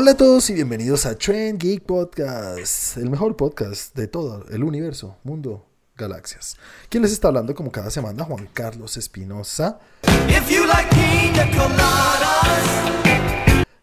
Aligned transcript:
Hola 0.00 0.12
a 0.12 0.16
todos 0.16 0.48
y 0.48 0.54
bienvenidos 0.54 1.06
a 1.06 1.18
Trend 1.18 1.60
Geek 1.60 1.82
Podcast, 1.82 2.96
el 2.98 3.10
mejor 3.10 3.34
podcast 3.36 3.96
de 3.96 4.06
todo 4.06 4.46
el 4.48 4.62
universo, 4.62 5.18
mundo, 5.24 5.66
galaxias. 5.96 6.56
¿Quién 6.88 7.02
les 7.02 7.10
está 7.10 7.26
hablando 7.26 7.52
como 7.52 7.72
cada 7.72 7.90
semana? 7.90 8.22
Juan 8.22 8.48
Carlos 8.54 8.96
Espinosa. 8.96 9.80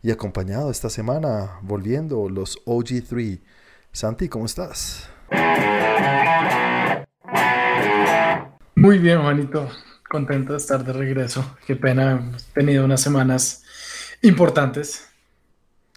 y 0.02 0.10
acompañado 0.10 0.72
esta 0.72 0.90
semana, 0.90 1.60
volviendo 1.62 2.30
los 2.30 2.64
OG3. 2.64 3.42
Santi, 3.92 4.30
¿cómo 4.30 4.46
estás? 4.46 5.10
Muy 8.74 9.00
bien, 9.00 9.22
Juanito. 9.22 9.68
Contento 10.10 10.54
de 10.54 10.60
estar 10.60 10.82
de 10.86 10.94
regreso. 10.94 11.58
Qué 11.68 11.76
pena, 11.76 12.12
hemos 12.12 12.46
tenido 12.54 12.86
unas 12.86 13.02
semanas 13.02 13.64
importantes 14.22 15.10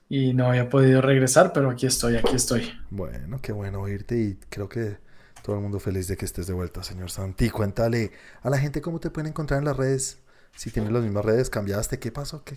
y 0.08 0.32
no 0.32 0.48
había 0.48 0.68
podido 0.68 1.00
regresar, 1.02 1.52
pero 1.52 1.70
aquí 1.70 1.86
estoy, 1.86 2.16
aquí 2.16 2.34
estoy. 2.34 2.72
Bueno, 2.90 3.40
qué 3.42 3.52
bueno 3.52 3.80
oírte 3.82 4.18
y 4.18 4.38
creo 4.48 4.68
que 4.68 4.96
todo 5.42 5.56
el 5.56 5.62
mundo 5.62 5.78
feliz 5.78 6.08
de 6.08 6.16
que 6.16 6.24
estés 6.24 6.46
de 6.46 6.54
vuelta, 6.54 6.82
señor 6.82 7.10
Santi. 7.10 7.50
Cuéntale 7.50 8.12
a 8.42 8.50
la 8.50 8.58
gente 8.58 8.80
cómo 8.80 9.00
te 9.00 9.10
pueden 9.10 9.28
encontrar 9.30 9.58
en 9.58 9.66
las 9.66 9.76
redes. 9.76 10.18
Si 10.56 10.70
tienes 10.70 10.92
las 10.92 11.02
mismas 11.02 11.24
redes, 11.24 11.50
cambiaste, 11.50 11.98
¿qué 11.98 12.10
pasó? 12.10 12.42
¿Qué, 12.42 12.56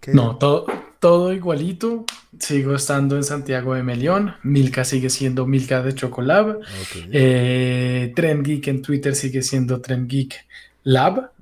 qué, 0.00 0.12
No, 0.12 0.36
todo, 0.36 0.66
todo 0.98 1.32
igualito. 1.32 2.04
Sigo 2.38 2.74
estando 2.74 3.16
en 3.16 3.22
Santiago 3.22 3.74
de 3.74 3.82
Melión. 3.82 4.34
Milka 4.42 4.84
sigue 4.84 5.10
siendo 5.10 5.46
Milka 5.46 5.82
de 5.82 5.94
Chocolab. 5.94 6.60
Eh, 7.12 8.12
Trend 8.16 8.44
Geek 8.44 8.68
en 8.68 8.82
Twitter 8.82 9.14
sigue 9.14 9.42
siendo 9.42 9.80
Trend 9.80 10.08
Geek 10.08 10.34
Lab. 10.84 11.32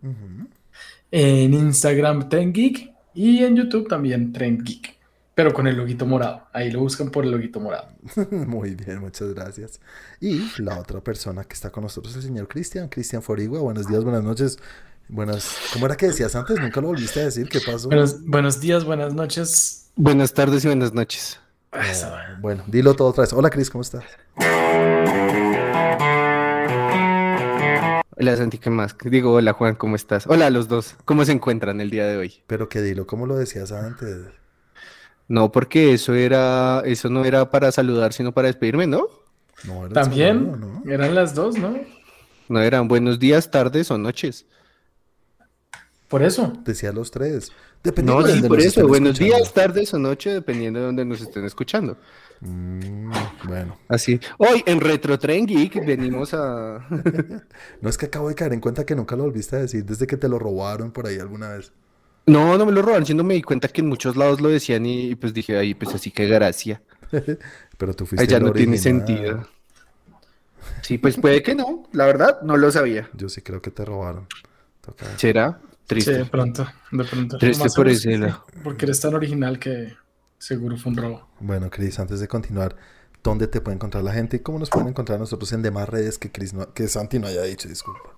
En 1.11 1.55
Instagram 1.55 2.29
Trend 2.29 2.53
Geek. 2.53 2.93
Y 3.15 3.45
en 3.45 3.57
YouTube 3.57 3.89
también 3.89 4.33
Trend 4.33 4.63
Geek 4.63 4.96
pero 5.37 5.53
con 5.53 5.67
el 5.67 5.77
loguito 5.77 6.07
morado. 6.07 6.49
Ahí 6.55 6.71
lo 6.71 6.81
buscan 6.81 7.11
por 7.11 7.27
el 7.27 7.31
loguito 7.31 7.61
morado. 7.61 7.89
Muy 8.31 8.75
bien, 8.75 9.01
muchas 9.01 9.35
gracias. 9.35 9.83
Y 10.19 10.51
la 10.57 10.79
otra 10.81 11.03
persona 11.03 11.45
que 11.45 11.53
está 11.53 11.69
con 11.69 11.83
nosotros, 11.83 12.17
el 12.17 12.23
señor 12.23 12.49
Cristian, 12.49 12.89
Cristian 12.89 13.21
Forigua. 13.21 13.61
Buenos 13.61 13.87
días, 13.87 14.03
buenas 14.03 14.25
noches. 14.25 14.59
Buenas, 15.09 15.55
¿cómo 15.75 15.85
era 15.85 15.95
que 15.95 16.07
decías 16.07 16.35
antes? 16.35 16.59
Nunca 16.59 16.81
lo 16.81 16.87
volviste 16.87 17.21
a 17.21 17.25
decir, 17.27 17.51
¿qué 17.51 17.61
pasó? 17.61 17.91
Buenos, 17.91 18.61
días, 18.61 18.85
buenas 18.85 19.13
noches. 19.13 19.91
Buenas 19.95 20.33
tardes 20.33 20.65
y 20.65 20.69
buenas 20.69 20.95
noches. 20.95 21.39
Ah, 21.71 22.39
bueno, 22.41 22.65
dilo 22.67 22.95
todo 22.95 23.09
otra 23.09 23.25
vez. 23.25 23.35
Hola, 23.35 23.51
Cris, 23.51 23.69
¿cómo 23.69 23.83
estás? 23.83 24.05
Hola 28.19 28.37
Santi, 28.39 28.57
¿qué 28.57 28.71
más? 28.71 28.97
Digo, 29.05 29.35
hola 29.35 29.53
Juan, 29.53 29.75
¿cómo 29.75 29.97
estás? 29.97 30.27
Hola 30.27 30.47
a 30.47 30.51
los 30.51 30.67
dos, 30.69 30.97
¿cómo 31.05 31.27
se 31.27 31.33
encuentran 31.33 31.83
el 31.83 31.91
día 31.91 32.07
de 32.07 32.17
hoy? 32.17 32.43
Pero 32.47 32.71
que 32.71 32.81
dilo, 32.81 33.07
¿cómo 33.07 33.27
lo 33.27 33.37
decías 33.37 33.71
antes? 33.71 34.29
No, 35.29 35.51
porque 35.51 35.93
eso 35.93 36.15
era, 36.15 36.83
eso 36.85 37.09
no 37.09 37.25
era 37.25 37.51
para 37.51 37.73
saludar, 37.73 38.13
sino 38.13 38.33
para 38.33 38.47
despedirme, 38.49 38.87
¿no? 38.87 39.09
no 39.65 39.89
También 39.89 40.83
eran 40.87 41.15
las 41.15 41.35
dos, 41.35 41.59
¿no? 41.59 41.77
No 42.49 42.61
eran 42.61 42.87
buenos 42.87 43.19
días, 43.19 43.51
tardes 43.51 43.91
o 43.91 43.99
noches. 43.99 44.47
Por 46.09 46.23
eso. 46.23 46.53
Decía 46.65 46.93
los 46.93 47.11
tres. 47.11 47.51
Dependiendo 47.83 48.27
no, 48.27 48.35
sí, 48.35 48.43
por 48.43 48.61
eso. 48.61 48.87
Buenos 48.87 49.19
días, 49.19 49.53
tardes 49.53 49.93
o 49.95 49.99
noches, 49.99 50.35
dependiendo 50.35 50.79
de 50.79 50.87
donde 50.87 51.05
nos 51.05 51.21
estén 51.21 51.45
escuchando. 51.45 51.97
Mm, 52.41 53.11
bueno. 53.49 53.79
Así. 53.89 54.21
Hoy 54.39 54.63
en 54.67 54.81
Retro 54.81 55.19
Tren 55.19 55.47
Geek 55.47 55.85
venimos 55.85 56.35
a. 56.35 56.87
no 57.81 57.89
es 57.89 57.99
que 57.99 58.07
acabo 58.07 58.29
de 58.29 58.35
caer 58.37 58.53
en 58.53 58.61
cuenta 58.61 58.85
que 58.85 58.95
nunca 58.95 59.17
lo 59.17 59.25
volviste 59.25 59.57
a 59.57 59.61
decir 59.61 59.85
desde 59.85 60.07
que 60.07 60.17
te 60.17 60.29
lo 60.29 60.39
robaron 60.39 60.93
por 60.93 61.07
ahí 61.07 61.19
alguna 61.19 61.51
vez. 61.51 61.73
No, 62.27 62.59
no 62.59 62.67
me 62.67 62.73
lo 62.73 62.83
robaron, 62.83 63.07
siendo 63.07 63.23
me 63.23 63.35
di 63.35 63.43
cuenta 63.43 63.69
que 63.69 63.81
en 63.81 63.87
muchos 63.87 64.17
lados 64.17 64.41
lo 64.41 64.49
decían 64.49 64.85
y, 64.85 65.15
pues 65.15 65.33
dije, 65.33 65.57
ahí, 65.57 65.75
pues 65.75 65.95
así 65.95 66.11
que 66.11 66.27
gracia. 66.27 66.83
Pero 67.79 67.95
tú 67.95 68.05
fuiste. 68.05 68.27
ya 68.27 68.41
no 68.41 68.53
tiene 68.53 68.79
sentido. 68.79 69.47
Sí, 70.83 70.99
pues 70.99 71.17
puede 71.17 71.43
que 71.43 71.55
no, 71.55 71.89
la 71.93 72.07
verdad, 72.07 72.43
no 72.43 72.57
lo 72.57 72.71
sabía. 72.71 73.09
Yo 73.15 73.29
sí 73.29 73.43
creo 73.43 73.63
que 73.63 73.71
te 73.71 73.85
robaron. 73.85 74.27
¿Será? 75.17 75.61
Triste. 75.87 76.13
Sí, 76.13 76.19
de 76.19 76.25
pronto, 76.25 76.67
de 76.91 77.05
pronto. 77.05 77.39
Triste 77.39 77.69
por 77.75 77.89
ese 77.89 78.19
Porque 78.65 78.87
eres 78.87 79.01
tan 79.01 79.15
original 79.15 79.59
que 79.59 79.95
seguro 80.39 80.77
fue 80.77 80.93
un 80.93 80.99
robo. 80.99 81.29
Bueno, 81.39 81.71
Cris, 81.71 81.99
antes 82.01 82.19
de 82.19 82.27
continuar, 82.27 82.77
¿dónde 83.23 83.47
te 83.47 83.61
puede 83.61 83.77
encontrar 83.77 84.03
la 84.03 84.13
gente 84.13 84.39
y 84.39 84.41
cómo 84.41 84.59
nos 84.59 84.71
pueden 84.71 84.89
encontrar 84.89 85.21
nosotros 85.21 85.53
en 85.53 85.63
demás 85.63 85.89
redes 85.89 86.19
que, 86.19 86.33
Chris 86.33 86.55
que 86.75 86.89
Santi 86.89 87.21
no 87.21 87.29
haya 87.29 87.43
dicho? 87.43 87.69
Disculpa. 87.69 88.16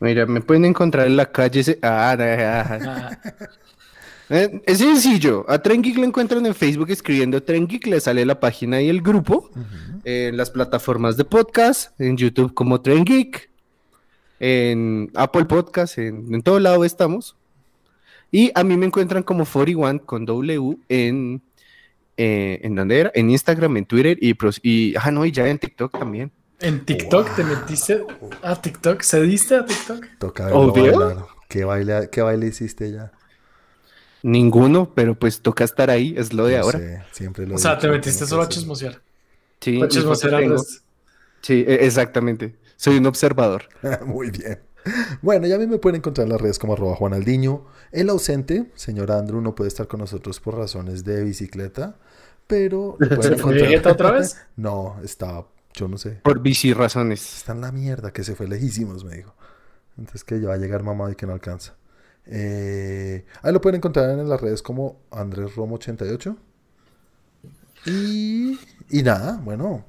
Mira, 0.00 0.24
me 0.24 0.40
pueden 0.40 0.64
encontrar 0.64 1.06
en 1.06 1.16
la 1.16 1.30
calle. 1.30 1.78
Ah, 1.82 2.16
eh, 4.30 4.62
es 4.64 4.78
sencillo. 4.78 5.44
A 5.46 5.58
Tren 5.58 5.82
Geek 5.82 5.98
lo 5.98 6.04
encuentran 6.04 6.44
en 6.46 6.54
Facebook 6.54 6.88
escribiendo 6.90 7.42
Tren 7.42 7.66
Geek, 7.66 7.86
le 7.86 8.00
sale 8.00 8.24
la 8.24 8.40
página 8.40 8.80
y 8.80 8.88
el 8.88 9.02
grupo. 9.02 9.50
En 10.04 10.38
las 10.38 10.50
plataformas 10.50 11.18
de 11.18 11.26
podcast, 11.26 12.00
en 12.00 12.16
YouTube 12.16 12.54
como 12.54 12.80
Tren 12.80 13.04
Geek, 13.04 13.50
en 14.40 15.10
Apple 15.14 15.44
Podcast, 15.44 15.98
en, 15.98 16.40
todo 16.42 16.58
lado 16.60 16.86
estamos. 16.86 17.36
Y 18.30 18.52
a 18.54 18.64
mí 18.64 18.78
me 18.78 18.86
encuentran 18.86 19.22
como 19.22 19.44
41 19.44 20.06
con 20.06 20.24
W 20.24 20.78
en. 20.88 21.42
Eh, 22.16 22.60
¿En 22.62 22.74
dónde 22.74 23.00
era? 23.00 23.12
En 23.14 23.30
Instagram, 23.30 23.76
en 23.76 23.84
Twitter 23.84 24.16
y, 24.18 24.34
y. 24.62 24.94
Ah, 24.96 25.10
no, 25.10 25.26
y 25.26 25.32
ya 25.32 25.46
en 25.46 25.58
TikTok 25.58 25.98
también. 25.98 26.32
¿En 26.60 26.84
TikTok 26.84 27.34
te 27.36 27.44
metiste 27.44 28.04
a 28.42 28.60
TikTok? 28.60 29.00
¿Se 29.00 29.22
diste 29.22 29.56
a 29.56 29.64
TikTok? 29.64 30.06
Toca 30.18 30.54
Obvio. 30.54 31.26
¿Qué 31.48 31.64
baile, 31.64 32.08
¿Qué 32.12 32.20
baile 32.20 32.46
hiciste 32.48 32.92
ya? 32.92 33.12
Ninguno, 34.22 34.92
pero 34.94 35.18
pues 35.18 35.40
toca 35.40 35.64
estar 35.64 35.88
ahí, 35.88 36.14
es 36.16 36.34
lo 36.34 36.46
de 36.46 36.58
ahora. 36.58 37.06
siempre 37.12 37.46
lo 37.46 37.54
O 37.54 37.58
sea, 37.58 37.78
te 37.78 37.88
metiste 37.88 38.26
solo 38.26 38.42
a 38.42 38.48
chismosear. 38.48 39.00
Sí, 39.60 39.80
a 39.82 39.88
chismosear 39.88 40.42
Sí, 41.40 41.64
e, 41.66 41.86
exactamente. 41.86 42.56
Soy 42.76 42.98
un 42.98 43.06
observador. 43.06 43.64
Muy 44.04 44.30
bien. 44.30 44.60
Bueno, 45.22 45.46
ya 45.46 45.56
a 45.56 45.58
mí 45.58 45.66
me 45.66 45.78
pueden 45.78 45.96
encontrar 45.96 46.26
en 46.26 46.32
las 46.32 46.40
redes 46.40 46.58
como 46.58 46.74
arroba 46.74 46.94
Juanaldiño. 46.96 47.66
El 47.92 48.10
ausente, 48.10 48.70
señor 48.74 49.10
Andrew, 49.12 49.40
no 49.40 49.54
puede 49.54 49.68
estar 49.68 49.86
con 49.88 50.00
nosotros 50.00 50.40
por 50.40 50.56
razones 50.56 51.04
de 51.04 51.24
bicicleta, 51.24 51.96
pero 52.46 52.96
pueden 52.98 53.34
encontrar. 53.34 53.92
otra 53.92 54.10
vez? 54.10 54.36
No, 54.56 54.96
está 55.02 55.44
yo 55.74 55.88
no 55.88 55.98
sé. 55.98 56.20
Por 56.22 56.40
bici 56.40 56.72
razones. 56.72 57.38
Está 57.38 57.52
en 57.52 57.60
la 57.60 57.72
mierda, 57.72 58.12
que 58.12 58.24
se 58.24 58.34
fue 58.34 58.48
lejísimos, 58.48 59.04
me 59.04 59.16
dijo. 59.16 59.34
Entonces 59.98 60.24
que 60.24 60.40
ya 60.40 60.48
va 60.48 60.54
a 60.54 60.58
llegar 60.58 60.82
mamá 60.82 61.10
y 61.10 61.14
que 61.14 61.26
no 61.26 61.32
alcanza. 61.32 61.74
Eh, 62.26 63.24
ahí 63.42 63.52
lo 63.52 63.60
pueden 63.60 63.76
encontrar 63.76 64.10
en 64.10 64.28
las 64.28 64.40
redes 64.40 64.62
como 64.62 65.00
Andrés 65.10 65.54
Romo 65.56 65.76
88. 65.76 66.36
Y, 67.86 68.58
y 68.90 69.02
nada, 69.02 69.40
bueno, 69.42 69.84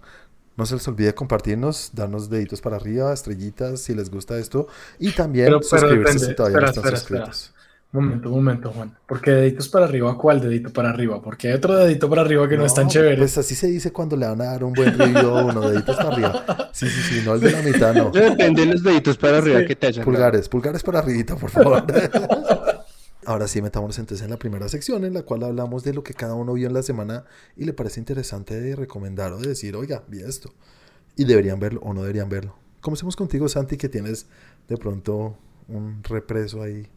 no 0.58 0.66
se 0.66 0.76
les 0.76 0.88
olvide 0.88 1.14
compartirnos, 1.14 1.92
darnos 1.94 2.30
deditos 2.30 2.62
para 2.62 2.78
arriba, 2.78 3.14
estrellitas 3.14 3.82
si 3.82 3.94
les 3.94 4.10
gusta 4.10 4.38
esto. 4.38 4.68
Y 5.00 5.12
también 5.12 5.62
suscribirse 5.62 6.20
si 6.20 6.36
todavía 6.36 6.60
no 6.60 6.68
están 6.68 6.96
suscritos. 6.96 7.54
Momento, 7.94 8.30
un 8.30 8.36
momento, 8.36 8.72
Juan. 8.72 8.98
¿Por 9.06 9.20
qué 9.20 9.32
deditos 9.32 9.68
para 9.68 9.86
arriba? 9.86 10.18
¿Cuál 10.18 10.40
dedito 10.40 10.72
para 10.72 10.90
arriba? 10.90 11.22
Porque 11.22 11.50
hay 11.50 11.54
otro 11.56 11.76
dedito 11.78 12.10
para 12.10 12.22
arriba 12.22 12.48
que 12.48 12.56
no, 12.56 12.66
es 12.66 12.74
tan 12.74 12.88
chévere. 12.88 13.18
Pues 13.18 13.38
así 13.38 13.54
se 13.54 13.68
dice 13.68 13.92
cuando 13.92 14.16
le 14.16 14.28
van 14.28 14.40
a 14.42 14.46
dar 14.46 14.64
un 14.64 14.74
buen 14.74 14.98
review 14.98 15.36
a 15.36 15.46
uno, 15.46 15.70
deditos 15.70 15.98
para 15.98 16.10
arriba. 16.10 16.72
Sí, 16.72 16.88
sí, 16.88 17.02
sí, 17.02 17.22
no 17.26 17.34
el 17.34 17.42
de 17.42 17.52
la 17.52 17.62
mitad, 17.62 17.94
no. 17.94 18.10
Depende 18.10 18.66
de 18.66 18.74
los 18.74 18.84
deditos 18.84 19.18
para 19.18 19.40
arriba 19.40 19.66
que 19.66 19.76
te 19.76 19.88
hayan 19.88 20.06
Pulgares, 20.06 20.48
pulgares 20.48 20.84
para 20.84 21.00
arribita, 21.00 21.36
por 21.36 21.50
favor. 21.50 21.84
Ahora 23.26 23.48
sí, 23.48 23.62
metámonos 23.62 24.00
entonces 24.00 24.24
en 24.24 24.32
la 24.32 24.38
primera 24.38 24.68
sección 24.70 25.04
en 25.04 25.14
la 25.14 25.24
cual 25.24 25.44
hablamos 25.44 25.84
de 25.84 25.94
lo 25.94 26.04
que 26.04 26.14
cada 26.14 26.34
uno 26.34 26.54
vio 26.54 26.68
en 26.68 26.74
la 26.74 26.82
semana 26.84 27.26
y 27.56 27.66
le 27.66 27.74
parece 27.74 28.00
interesante 28.00 28.60
de 28.60 28.76
recomendar 28.76 29.34
o 29.34 29.38
de 29.38 29.50
decir, 29.50 29.76
oiga, 29.76 30.04
vi 30.08 30.22
esto. 30.22 30.54
Y 31.16 31.26
deberían 31.26 31.60
verlo 31.60 31.82
o 31.84 31.94
no 31.94 32.02
deberían 32.02 32.30
verlo. 32.30 32.56
Comencemos 32.80 33.16
contigo, 33.16 33.48
Santi, 33.48 33.78
que 33.78 33.90
tienes 33.90 34.28
de 34.68 34.78
pronto 34.78 35.38
un 35.68 36.04
represo 36.04 36.64
ahí 36.64 36.90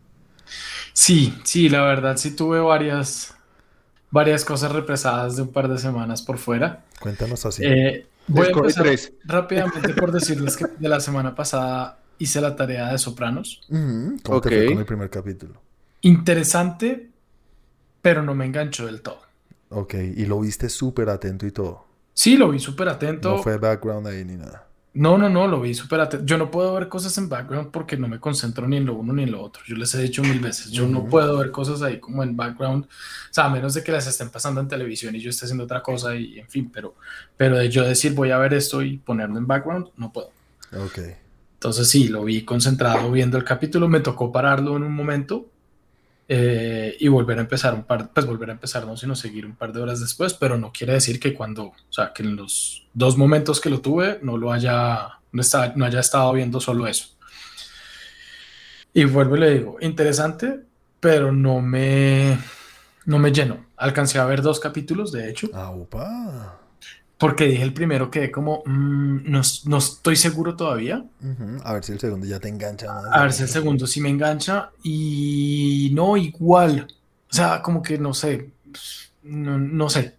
Sí, 0.93 1.35
sí, 1.45 1.69
la 1.69 1.83
verdad 1.83 2.17
sí 2.17 2.31
tuve 2.33 2.61
varias, 2.61 3.35
varias 4.11 4.45
cosas 4.45 4.73
represadas 4.73 5.37
de 5.37 5.43
un 5.43 5.53
par 5.53 5.69
de 5.69 5.79
semanas 5.79 6.23
por 6.23 6.39
fuera. 6.39 6.85
Cuéntanos 7.01 7.45
así. 7.47 7.63
Eh, 7.65 8.07
voy 8.27 8.47
a 8.47 8.51
empezar 8.51 8.87
rápidamente 9.25 9.95
por 9.95 10.13
decirles 10.13 10.57
que 10.57 10.67
de 10.79 10.89
la 10.89 11.01
semana 11.01 11.35
pasada 11.35 11.99
hice 12.19 12.41
la 12.41 12.57
tarea 12.57 12.93
de 12.93 12.99
Sopranos. 12.99 13.63
¿Cómo 13.69 14.41
con 14.41 14.53
el 14.53 14.87
primer 14.87 15.11
capítulo? 15.11 15.61
Interesante, 16.03 17.11
pero 18.03 18.23
no 18.23 18.35
me 18.35 18.45
enganchó 18.45 18.87
del 18.87 19.03
todo. 19.03 19.21
Ok, 19.71 19.95
y 19.95 20.27
lo 20.27 20.39
viste 20.41 20.69
súper 20.69 21.09
atento 21.09 21.47
y 21.47 21.51
todo. 21.51 21.87
Sí, 22.13 22.37
lo 22.37 22.51
vi 22.51 22.61
súper 22.61 22.89
atento. 22.89 23.37
No 23.37 23.43
fue 23.43 23.59
background 23.59 24.07
ahí 24.07 24.25
ni 24.25 24.37
nada. 24.37 24.69
No, 24.95 25.19
no, 25.19 25.29
no, 25.29 25.49
lo 25.49 25.61
vi 25.61 25.75
súper 25.75 26.01
atento. 26.01 26.25
Yo 26.25 26.39
no 26.39 26.53
puedo 26.53 26.73
ver 26.75 26.89
cosas 26.89 27.19
en 27.19 27.29
background 27.29 27.73
porque 27.73 27.97
no 27.97 28.07
me 28.07 28.21
concentro 28.21 28.69
ni 28.69 28.77
en 28.77 28.87
lo 28.87 28.95
uno 28.95 29.13
ni 29.13 29.25
en 29.25 29.33
lo 29.33 29.43
otro. 29.43 29.63
Yo 29.67 29.75
les 29.75 29.93
he 29.97 30.03
dicho 30.03 30.23
mil 30.23 30.39
veces, 30.39 30.71
yo 30.71 30.87
no 30.87 31.05
puedo 31.07 31.39
ver 31.39 31.51
cosas 31.51 31.83
ahí 31.83 31.99
como 31.99 32.23
en 32.23 32.37
background, 32.37 32.85
o 32.85 32.89
sea, 33.33 33.47
a 33.47 33.49
menos 33.51 33.75
de 33.75 33.83
que 33.83 33.91
las 33.91 34.07
estén 34.07 34.31
pasando 34.31 34.61
en 34.61 34.69
televisión 34.69 35.17
y 35.17 35.21
yo 35.21 35.31
esté 35.31 35.47
haciendo 35.47 35.65
otra 35.65 35.83
cosa 35.83 36.15
y 36.15 36.39
en 36.39 36.49
fin, 36.49 36.71
pero, 36.73 36.95
pero 37.37 37.57
de 37.57 37.69
yo 37.69 37.83
decir 37.83 38.15
voy 38.15 38.31
a 38.31 38.39
ver 38.39 38.55
esto 38.55 38.83
y 38.83 38.99
ponerlo 38.99 39.37
en 39.37 39.49
background, 39.49 39.89
no 39.97 40.13
puedo. 40.13 40.31
Ok. 40.73 41.01
Entonces 41.55 41.89
sí, 41.89 42.07
lo 42.07 42.23
vi 42.23 42.45
concentrado 42.45 43.11
viendo 43.11 43.37
el 43.37 43.43
capítulo, 43.45 43.89
me 43.89 43.99
tocó 43.99 44.31
pararlo 44.31 44.77
en 44.77 44.85
un 44.85 44.95
momento 44.95 45.47
eh, 46.29 46.97
y 46.99 47.09
volver 47.09 47.39
a 47.39 47.43
empezar 47.43 47.75
un 47.75 47.85
par, 47.85 48.11
pues 48.13 48.25
volver 48.27 48.49
a 48.51 48.55
empezar, 48.55 48.87
no 48.87 48.97
sino 48.97 49.15
seguir 49.15 49.45
un 49.45 49.57
par 49.57 49.73
de 49.73 49.81
horas 49.81 50.01
después, 50.01 50.33
pero 50.35 50.57
no 50.57 50.73
quiere 50.73 50.95
decir 50.95 51.21
que 51.21 51.35
cuando, 51.35 51.65
o 51.65 51.75
sea, 51.91 52.13
que 52.15 52.23
en 52.23 52.37
los 52.37 52.87
dos 52.95 53.17
momentos 53.17 53.61
que 53.61 53.71
lo 53.71 53.81
tuve 53.81 54.19
no 54.23 54.39
lo 54.39 54.53
haya, 54.53 55.21
no, 55.33 55.41
está, 55.41 55.75
no 55.77 55.85
haya 55.85 56.01
estado 56.01 56.33
viendo 56.33 56.61
solo 56.61 56.87
eso. 56.87 57.09
Y 58.95 59.05
vuelvo 59.05 59.37
y 59.37 59.41
le 59.41 59.59
digo, 59.59 59.77
interesante, 59.81 60.61
pero 61.01 61.33
no 61.33 61.61
me, 61.61 62.39
no 63.05 63.19
me 63.19 63.33
lleno. 63.33 63.67
Alcancé 63.77 64.19
a 64.19 64.25
ver 64.25 64.41
dos 64.41 64.61
capítulos, 64.61 65.13
de 65.13 65.29
hecho. 65.29 65.51
Ah, 65.53 65.71
opa. 65.71 66.64
Porque 67.25 67.47
dije 67.47 67.63
el 67.63 67.73
primero 67.73 68.11
que 68.11 68.31
como 68.31 68.63
mm, 68.67 69.31
no, 69.31 69.41
no, 69.65 69.79
estoy 69.79 70.15
seguro 70.15 70.57
todavía. 70.57 71.03
A 71.65 71.73
ver 71.73 71.83
si 71.83 71.93
el 71.93 71.99
segundo 71.99 72.27
ya 72.27 72.39
te 72.39 72.51
engancha 72.51 72.93
más. 72.93 73.07
A 73.11 73.23
ver 73.23 73.33
si 73.33 73.45
el 73.45 73.49
segundo 73.49 73.87
sí 73.87 74.03
me 74.03 74.11
engancha. 74.11 74.73
Y 74.83 75.91
no 75.95 76.19
igual. 76.19 76.87
O 77.31 77.33
sea, 77.35 77.63
como 77.63 77.81
que 77.83 77.97
no 77.97 78.13
sé. 78.13 78.51
No, 79.23 79.59
no, 79.59 79.89
sé. 79.89 80.17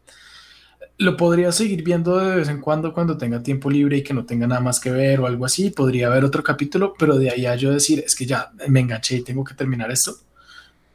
Lo 0.98 1.16
podría 1.16 1.52
seguir 1.52 1.84
viendo 1.84 2.18
de 2.18 2.38
vez 2.38 2.50
en 2.50 2.60
cuando 2.60 2.92
cuando 2.92 3.16
tenga 3.20 3.44
tiempo 3.44 3.70
libre 3.70 3.98
y 3.98 4.04
que 4.04 4.16
no 4.16 4.26
tenga 4.26 4.48
nada 4.48 4.62
más 4.62 4.80
que 4.80 4.90
ver 4.90 5.20
o 5.20 5.28
algo 5.28 5.46
así. 5.46 5.70
Podría 5.70 6.08
haber 6.08 6.24
otro 6.24 6.42
capítulo, 6.42 6.96
pero 6.98 7.20
de 7.20 7.30
ahí 7.30 7.46
a 7.46 7.56
yo 7.56 7.72
decir, 7.72 8.04
es 8.04 8.16
que 8.16 8.26
ya 8.26 8.50
me 8.68 8.80
enganché 8.80 9.18
y 9.18 9.22
tengo 9.22 9.44
que 9.44 9.54
terminar 9.54 9.92
esto. 9.92 10.16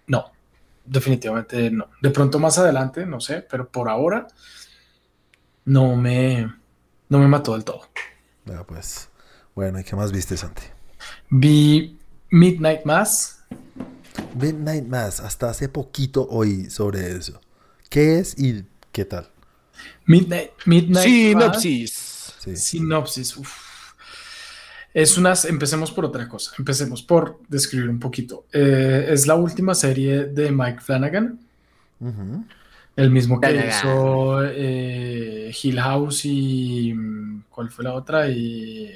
No, 0.08 0.32
definitivamente 0.84 1.70
no. 1.70 1.86
De 2.02 2.10
pronto 2.10 2.40
más 2.40 2.58
adelante, 2.58 3.06
no 3.06 3.20
sé, 3.20 3.46
pero 3.48 3.68
por 3.68 3.88
ahora 3.88 4.26
no 5.70 5.94
me, 5.94 6.52
no 7.08 7.19
me 7.20 7.28
mató 7.28 7.52
del 7.52 7.64
todo. 7.64 7.82
Ya, 8.44 8.64
pues. 8.64 9.08
Bueno, 9.55 9.78
¿y 9.78 9.84
qué 9.84 9.94
más 9.94 10.11
viste, 10.11 10.37
Santi? 10.37 10.64
Vi 11.28 11.96
Midnight 12.31 12.84
Mass. 12.84 13.44
Midnight 14.34 14.84
Mass, 14.84 15.20
hasta 15.20 15.50
hace 15.50 15.69
poquito 15.69 16.26
oí 16.28 16.69
sobre 16.70 17.17
eso. 17.17 17.40
¿Qué 17.88 18.19
es 18.19 18.37
y 18.37 18.64
qué 18.90 19.05
tal? 19.05 19.31
Midnight, 20.06 20.50
Midnight 20.67 21.06
Sinopsis. 21.06 22.34
Mass. 22.46 22.61
Sinopsis. 22.61 23.37
Es 24.93 25.16
unas, 25.16 25.44
empecemos 25.44 25.93
por 25.93 26.05
otra 26.05 26.28
cosa. 26.28 26.50
Empecemos 26.58 27.00
por 27.00 27.38
describir 27.49 27.88
un 27.88 28.00
poquito. 28.00 28.46
Eh, 28.52 29.06
es 29.11 29.25
la 29.28 29.37
última 29.37 29.76
serie 29.76 30.25
de 30.25 30.50
Mike 30.50 30.81
Flanagan. 30.81 31.38
El 33.00 33.11
mismo 33.11 33.41
que 33.41 33.67
hizo 33.67 34.44
eh, 34.44 35.52
Hill 35.62 35.81
House 35.81 36.25
y. 36.25 36.93
Mm, 36.94 37.44
¿Cuál 37.49 37.70
fue 37.70 37.85
la 37.85 37.94
otra? 37.94 38.29
Y. 38.29 38.93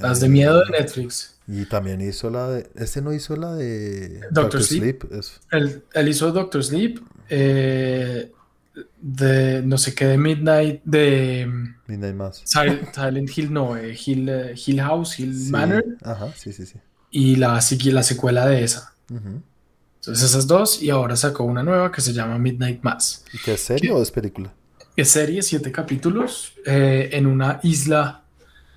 Las 0.00 0.20
de 0.20 0.28
miedo 0.28 0.58
de 0.58 0.64
eh, 0.64 0.80
Netflix. 0.80 1.38
Y 1.46 1.64
también 1.66 2.00
hizo 2.00 2.28
la 2.30 2.48
de. 2.48 2.70
Este 2.74 3.00
no 3.00 3.12
hizo 3.12 3.36
la 3.36 3.54
de. 3.54 4.20
Doctor, 4.30 4.62
Sleep. 4.62 5.04
Él, 5.50 6.08
hizo 6.08 6.32
Doctor 6.32 6.62
Sleep. 6.62 7.00
Eh, 7.30 8.30
de 9.00 9.62
no 9.62 9.78
sé 9.78 9.94
qué 9.94 10.06
de 10.06 10.18
Midnight. 10.18 10.82
De. 10.84 11.50
Midnight 11.86 12.14
Mass. 12.14 12.42
Silent, 12.44 13.30
Hill, 13.36 13.52
no. 13.52 13.78
Hill, 13.78 14.30
Hill, 14.66 14.80
House, 14.80 15.18
Hill 15.18 15.50
Manor. 15.50 15.84
Ajá, 16.02 16.32
sí, 16.36 16.52
sí, 16.52 16.66
sí. 16.66 16.78
Y 17.10 17.36
la, 17.36 17.60
la 17.84 18.02
secuela 18.02 18.46
de 18.46 18.64
esa. 18.64 18.92
Entonces 20.04 20.30
esas 20.30 20.46
dos 20.46 20.82
y 20.82 20.90
ahora 20.90 21.16
sacó 21.16 21.44
una 21.44 21.62
nueva 21.62 21.90
que 21.90 22.02
se 22.02 22.12
llama 22.12 22.36
Midnight 22.36 22.82
Mass. 22.82 23.24
¿Y 23.32 23.38
qué 23.38 23.54
es 23.54 23.60
serie 23.62 23.90
o 23.90 24.02
es 24.02 24.10
película? 24.10 24.52
Es 24.94 25.08
serie, 25.08 25.40
siete 25.40 25.72
capítulos 25.72 26.52
eh, 26.66 27.08
en 27.12 27.26
una 27.26 27.58
isla 27.62 28.22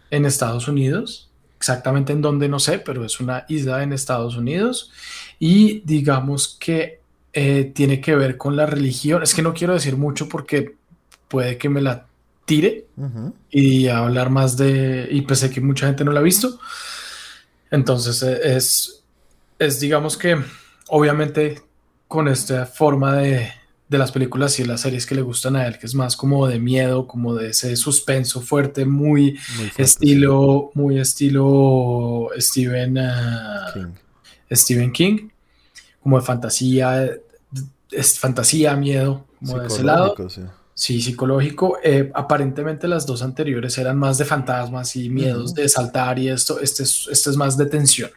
en 0.10 0.26
Estados 0.26 0.70
Unidos. 0.70 1.30
Exactamente 1.58 2.14
en 2.14 2.22
donde 2.22 2.48
no 2.48 2.60
sé, 2.60 2.80
pero 2.80 3.04
es 3.04 3.20
una 3.20 3.44
isla 3.50 3.84
en 3.84 3.92
Estados 3.92 4.38
Unidos. 4.38 4.94
Y 5.38 5.82
digamos 5.82 6.56
que 6.62 7.02
eh, 7.34 7.74
tiene 7.76 8.00
que 8.00 8.16
ver 8.16 8.38
con 8.38 8.56
la 8.56 8.66
religión. 8.66 9.22
Es 9.22 9.34
que 9.34 9.42
no 9.42 9.54
quiero 9.54 9.74
decir 9.74 9.98
mucho 9.98 10.30
porque 10.30 10.76
puede 11.28 11.58
que 11.58 11.68
me 11.68 11.82
la 11.82 12.06
tire 12.46 12.86
y 13.52 13.90
hablar 13.90 14.30
más 14.30 14.56
de... 14.56 15.10
Y 15.12 15.24
pensé 15.24 15.50
que 15.50 15.60
mucha 15.60 15.88
gente 15.88 16.06
no 16.06 16.14
la 16.14 16.22
ha 16.22 16.24
visto. 16.24 16.58
Entonces 17.70 18.24
eh, 18.24 18.56
es, 18.56 19.04
es 19.60 19.82
digamos 19.82 20.16
que 20.16 20.42
obviamente 20.90 21.62
con 22.08 22.28
esta 22.28 22.66
forma 22.66 23.18
de, 23.18 23.52
las 23.90 24.12
películas 24.12 24.60
y 24.60 24.66
las 24.66 24.82
series 24.82 25.06
que 25.06 25.16
le 25.16 25.22
gustan 25.22 25.56
a 25.56 25.66
él, 25.66 25.78
que 25.80 25.86
es 25.86 25.96
más 25.96 26.18
como 26.18 26.48
de 26.48 26.60
miedo, 26.60 27.08
como 27.08 27.34
de 27.36 27.50
ese 27.50 27.76
suspenso 27.76 28.42
fuerte, 28.42 28.86
muy, 28.86 29.40
estilo, 29.78 30.72
muy 30.74 31.00
estilo 31.00 32.30
Stephen, 32.38 32.98
ah, 32.98 33.72
King. 33.74 33.94
Stephen 34.52 34.92
King, 34.92 35.30
como 36.02 36.20
de 36.20 36.26
fantasía, 36.26 37.10
es 37.92 38.20
fantasía, 38.20 38.76
miedo, 38.76 39.26
como 39.40 39.60
de 39.60 39.68
ese 39.68 39.84
lado. 39.84 40.16
Sí. 40.74 41.02
psicológico. 41.02 41.80
Eh, 41.84 42.12
aparentemente 42.14 42.88
las 42.88 43.06
dos 43.06 43.24
anteriores 43.24 43.78
eran 43.78 43.98
más 43.98 44.18
de 44.18 44.26
fantasmas 44.26 44.96
y 44.96 45.10
miedos 45.10 45.56
de 45.56 45.68
saltar 45.68 46.20
y 46.20 46.30
esto, 46.30 46.60
este 46.60 46.84
es, 46.84 47.08
este 47.10 47.30
es 47.32 47.38
más 47.38 47.58
de 47.58 47.66
tensión. 47.66 48.12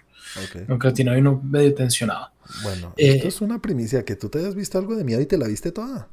Aunque 0.69 0.93
tiene 0.93 1.19
uno 1.19 1.41
medio 1.43 1.75
tensionado. 1.75 2.31
Bueno, 2.63 2.95
eh, 2.97 3.17
esto 3.17 3.29
es 3.29 3.41
una 3.41 3.61
primicia, 3.61 4.05
que 4.05 4.17
tú 4.17 4.29
te 4.29 4.39
hayas 4.39 4.55
visto 4.55 4.79
algo 4.79 4.97
de 4.97 5.05
miedo 5.05 5.21
y 5.21 5.27
te 5.27 5.39
la 5.39 5.47
viste 5.47 5.73
toda. 5.73 6.09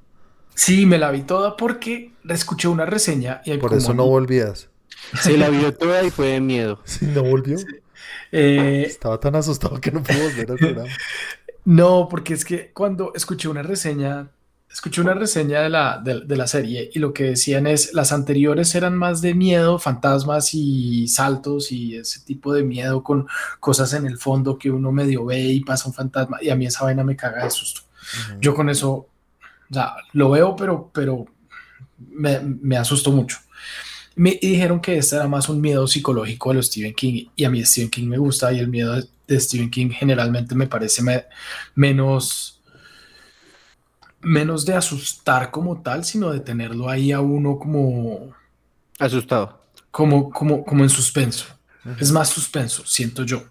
Sí, 0.53 0.85
me 0.85 0.97
la 0.97 1.11
vi 1.11 1.21
toda 1.21 1.55
porque 1.55 2.13
escuché 2.27 2.67
una 2.67 2.85
reseña. 2.85 3.41
Y 3.45 3.57
Por 3.57 3.73
eso 3.73 3.93
no 3.93 4.05
volvías. 4.07 4.69
Se 5.21 5.37
la 5.37 5.49
vio 5.49 5.73
toda 5.73 6.03
y 6.03 6.09
fue 6.09 6.27
de 6.27 6.41
miedo. 6.41 6.79
Sí, 6.85 7.05
no 7.05 7.23
volvió. 7.23 7.57
Eh, 8.31 8.83
Estaba 8.87 9.19
tan 9.19 9.35
asustado 9.35 9.79
que 9.79 9.91
no 9.91 10.03
pudo 10.03 10.19
volver 10.19 10.51
al 10.51 10.57
programa. 10.57 10.89
No, 11.65 12.07
porque 12.09 12.33
es 12.33 12.45
que 12.45 12.71
cuando 12.71 13.11
escuché 13.13 13.49
una 13.49 13.61
reseña 13.61 14.29
escuché 14.77 15.01
una 15.01 15.15
reseña 15.15 15.61
de 15.61 15.69
la, 15.71 15.97
de, 15.97 16.37
la, 16.37 16.45
serie 16.45 16.87
y 16.93 16.99
lo 16.99 17.11
que 17.11 17.23
decían 17.23 17.65
es, 17.65 17.95
las 17.95 18.11
anteriores 18.11 18.75
eran 18.75 18.95
más 18.95 19.21
de 19.21 19.33
miedo, 19.33 19.79
fantasmas 19.79 20.53
y 20.53 21.07
saltos 21.07 21.71
y 21.71 21.95
ese 21.95 22.19
tipo 22.19 22.53
de 22.53 22.61
miedo 22.61 23.01
con 23.01 23.25
cosas 23.59 23.93
en 23.93 24.05
el 24.05 24.19
fondo 24.19 24.59
que 24.59 24.69
uno 24.69 24.91
medio 24.91 25.25
ve 25.25 25.39
y 25.39 25.61
pasa 25.61 25.87
un 25.87 25.95
fantasma 25.95 26.37
y 26.43 26.51
a 26.51 26.55
mí 26.55 26.67
esa 26.67 26.83
vaina 26.83 27.03
me 27.03 27.15
caga 27.15 27.43
de 27.43 27.49
susto. 27.49 27.81
Yo 28.39 28.53
con 28.53 28.69
eso, 28.69 28.91
o 28.91 29.73
sea, 29.73 29.95
lo 30.13 30.29
veo, 30.29 30.55
pero, 30.55 30.91
pero 30.93 31.25
me, 31.97 32.39
me 32.39 32.77
asustó 32.77 33.11
mucho. 33.11 33.39
Me 34.15 34.37
dijeron 34.39 34.79
que 34.79 34.99
este 34.99 35.15
era 35.15 35.27
más 35.27 35.49
un 35.49 35.59
miedo 35.59 35.87
psicológico 35.87 36.51
a 36.51 36.53
los 36.53 36.67
Stephen 36.67 36.93
King 36.93 37.25
y 37.35 37.45
a 37.45 37.49
mí 37.49 37.65
Stephen 37.65 37.89
King 37.89 38.09
me 38.09 38.19
gusta 38.19 38.53
y 38.53 38.59
el 38.59 38.67
miedo 38.67 38.95
de 39.27 39.39
Stephen 39.39 39.71
King 39.71 39.89
generalmente 39.89 40.53
me 40.53 40.67
parece 40.67 41.01
menos 41.73 42.56
menos 44.27 44.65
de 44.65 44.73
asustar 44.73 45.51
como 45.51 45.81
tal, 45.81 46.03
sino 46.03 46.31
de 46.31 46.41
tenerlo 46.41 46.89
ahí 46.89 47.11
a 47.11 47.21
uno 47.21 47.57
como... 47.57 48.33
Asustado. 48.99 49.61
Como, 49.91 50.29
como, 50.29 50.63
como 50.63 50.83
en 50.83 50.89
suspenso. 50.89 51.45
Es 51.99 52.11
más 52.11 52.29
suspenso, 52.29 52.85
siento 52.85 53.23
yo. 53.23 53.43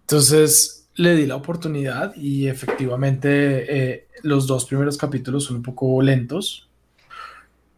Entonces 0.00 0.88
le 0.94 1.14
di 1.14 1.26
la 1.26 1.36
oportunidad 1.36 2.14
y 2.16 2.48
efectivamente 2.48 3.92
eh, 3.92 4.08
los 4.22 4.46
dos 4.46 4.64
primeros 4.64 4.96
capítulos 4.96 5.44
son 5.44 5.56
un 5.56 5.62
poco 5.62 6.00
lentos, 6.00 6.68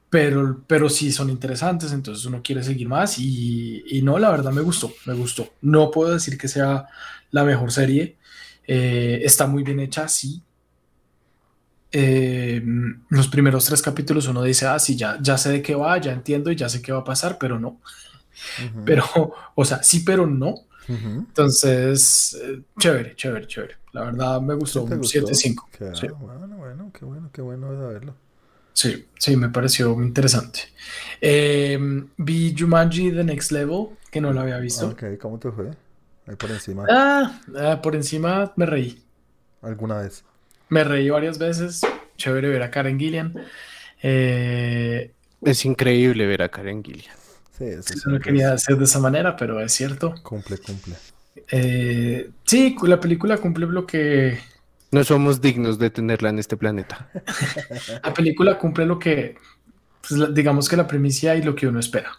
pero, 0.09 0.63
pero 0.69 0.89
sí 0.89 1.11
son 1.11 1.31
interesantes, 1.31 1.93
entonces 1.93 2.25
uno 2.25 2.41
quiere 2.43 2.63
seguir 2.63 2.89
más 2.89 3.19
y, 3.19 3.83
y 3.89 4.03
no, 4.03 4.19
la 4.19 4.31
verdad 4.31 4.53
me 4.53 4.63
gustó, 4.63 4.93
me 5.07 5.15
gustó. 5.15 5.49
No 5.61 5.91
puedo 5.91 6.13
decir 6.13 6.39
que 6.39 6.47
sea 6.47 6.87
la 7.33 7.43
mejor 7.43 7.73
serie, 7.73 8.17
eh, 8.67 9.23
está 9.25 9.47
muy 9.47 9.65
bien 9.65 9.81
hecha, 9.81 10.07
sí, 10.07 10.41
eh, 11.97 12.61
los 13.09 13.29
primeros 13.29 13.65
tres 13.65 13.81
capítulos 13.81 14.27
uno 14.27 14.43
dice, 14.43 14.67
ah, 14.67 14.81
sí, 14.81 14.97
ya, 14.97 15.17
ya 15.21 15.39
sé 15.39 15.53
de 15.53 15.63
qué 15.63 15.77
va, 15.77 15.97
ya 15.99 16.13
entiendo 16.13 16.51
y 16.51 16.57
ya 16.57 16.69
sé 16.69 16.83
qué 16.83 16.93
va 16.93 16.99
a 16.99 17.05
pasar, 17.05 17.39
pero 17.39 17.59
no. 17.61 17.81
Pero, 18.85 19.05
o 19.55 19.65
sea, 19.65 19.83
sí, 19.83 20.01
pero 20.01 20.27
no. 20.27 20.55
Entonces, 20.89 22.37
eh, 22.43 22.63
chévere, 22.79 23.15
chévere, 23.15 23.47
chévere. 23.47 23.77
La 23.93 24.03
verdad 24.03 24.41
me 24.41 24.55
gustó 24.55 24.83
un 24.83 24.91
7-5. 24.91 25.95
Sí. 25.95 26.09
Bueno, 26.19 26.57
bueno, 26.57 26.91
qué 26.93 27.05
bueno, 27.05 27.31
qué 27.33 27.41
bueno 27.41 27.73
de 27.73 27.87
verlo. 27.95 28.15
Sí, 28.73 29.07
sí, 29.17 29.37
me 29.37 29.49
pareció 29.49 29.93
interesante. 30.03 30.61
Eh, 31.21 31.79
vi 32.17 32.55
Jumanji 32.59 33.13
The 33.13 33.23
Next 33.23 33.53
Level, 33.53 33.91
que 34.11 34.21
no 34.21 34.33
lo 34.33 34.41
había 34.41 34.59
visto. 34.59 34.89
Ok, 34.89 35.05
¿cómo 35.21 35.39
te 35.39 35.53
fue? 35.53 35.71
Ahí 36.27 36.35
por 36.37 36.51
encima. 36.51 36.85
Ah, 36.91 37.41
ah 37.57 37.81
por 37.81 37.95
encima 37.95 38.53
me 38.57 38.67
reí. 38.67 39.01
¿Alguna 39.63 39.99
vez? 39.99 40.25
Me 40.75 40.83
reí 40.83 41.09
varias 41.09 41.39
veces. 41.39 41.83
Chévere 42.17 42.49
ver 42.49 42.65
a 42.65 42.71
Karen 42.73 42.99
Gillian. 42.99 43.33
Eh, 44.03 45.13
es 45.43 45.65
increíble 45.65 46.27
ver 46.27 46.43
a 46.43 46.49
Karen 46.49 46.83
Gillian. 46.83 47.15
Sí, 47.57 47.67
eso 47.67 48.11
no 48.11 48.19
quería 48.19 48.53
hacer 48.53 48.77
de 48.77 48.83
esa 48.83 48.99
manera, 48.99 49.37
pero 49.37 49.61
es 49.61 49.73
cierto. 49.73 50.17
Cumple, 50.25 50.59
cumple. 50.59 50.97
Eh, 51.49 52.29
sí, 52.43 52.75
la 52.83 52.99
película 52.99 53.37
cumple 53.37 53.67
lo 53.67 53.87
que. 53.87 54.37
No 54.91 55.05
somos 55.05 55.41
dignos 55.41 55.79
de 55.79 55.91
tenerla 55.91 56.31
en 56.31 56.41
este 56.41 56.57
planeta. 56.57 57.09
la 58.03 58.13
película 58.13 58.59
cumple 58.59 58.85
lo 58.85 58.99
que, 58.99 59.37
pues, 60.09 60.35
digamos 60.35 60.69
que 60.69 60.77
la 60.77 60.89
primicia 60.89 61.37
y 61.37 61.43
lo 61.43 61.55
que 61.55 61.69
uno 61.69 61.79
espera. 61.79 62.19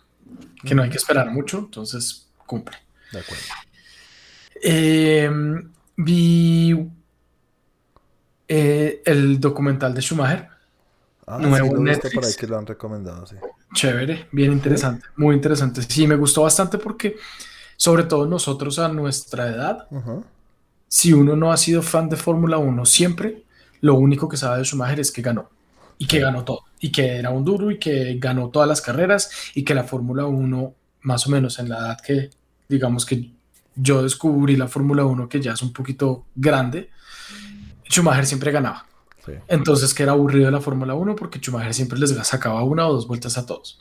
Que 0.64 0.74
no 0.74 0.82
hay 0.82 0.90
que 0.90 0.98
esperar 0.98 1.30
mucho, 1.30 1.58
entonces 1.58 2.30
cumple. 2.46 2.78
De 3.12 3.20
acuerdo. 3.20 3.44
Eh, 4.64 5.30
vi 5.98 6.74
eh, 8.48 9.02
el 9.06 9.40
documental 9.40 9.94
de 9.94 10.02
Schumacher. 10.02 10.50
Ah, 11.28 11.40
nuevo 11.40 11.78
sí, 11.78 11.84
lo 11.84 11.92
he 11.92 11.98
por 11.98 12.26
ahí 12.26 12.34
que 12.38 12.48
lo 12.48 12.58
han 12.58 12.68
recomendado, 12.68 13.26
sí. 13.26 13.36
Chévere, 13.74 14.28
bien 14.32 14.52
interesante, 14.52 15.08
muy 15.18 15.36
interesante. 15.36 15.82
Sí, 15.82 16.08
me 16.08 16.16
gustó 16.16 16.44
bastante 16.44 16.78
porque, 16.78 17.18
sobre 17.76 18.04
todo 18.04 18.28
nosotros 18.28 18.78
a 18.78 18.88
nuestra 18.88 19.48
edad, 19.48 19.88
si 20.88 21.14
uno 21.14 21.36
no 21.36 21.52
ha 21.52 21.58
sido 21.58 21.82
fan 21.82 22.10
de 22.10 22.16
Fórmula 22.16 22.58
1 22.58 22.86
siempre, 22.86 23.44
lo 23.82 23.96
único 23.96 24.30
que 24.30 24.38
sabe 24.38 24.60
de 24.60 24.66
Schumacher 24.66 25.00
es 25.00 25.12
que 25.12 25.22
ganó 25.22 25.50
y 25.98 26.08
que 26.08 26.20
ganó 26.20 26.44
todo 26.44 26.66
y 26.80 26.92
que 26.92 27.18
era 27.18 27.32
un 27.32 27.44
duro 27.44 27.72
y 27.72 27.80
que 27.80 28.18
ganó 28.20 28.50
todas 28.50 28.68
las 28.68 28.82
carreras 28.82 29.32
y 29.56 29.64
que 29.64 29.74
la 29.74 29.84
Fórmula 29.84 30.26
1, 30.26 30.74
más 31.02 31.26
o 31.26 31.32
menos 31.32 31.58
en 31.58 31.70
la 31.70 31.78
edad 31.78 31.98
que, 32.00 32.30
digamos 32.70 33.06
que 33.06 33.32
yo 33.76 34.04
descubrí 34.04 34.56
la 34.56 34.68
Fórmula 34.68 35.04
1, 35.06 35.28
que 35.28 35.42
ya 35.42 35.54
es 35.54 35.62
un 35.62 35.74
poquito 35.74 36.26
grande, 36.36 36.92
Schumacher 37.90 38.26
siempre 38.26 38.52
ganaba. 38.52 38.86
Entonces, 39.48 39.94
que 39.94 40.04
era 40.04 40.12
aburrido 40.12 40.46
de 40.46 40.52
la 40.52 40.62
Fórmula 40.62 40.94
1 40.94 41.16
porque 41.16 41.40
Schumacher 41.40 41.74
siempre 41.74 41.98
les 41.98 42.12
sacaba 42.28 42.64
una 42.64 42.88
o 42.88 42.94
dos 42.94 43.08
vueltas 43.08 43.38
a 43.38 43.46
todos. 43.46 43.80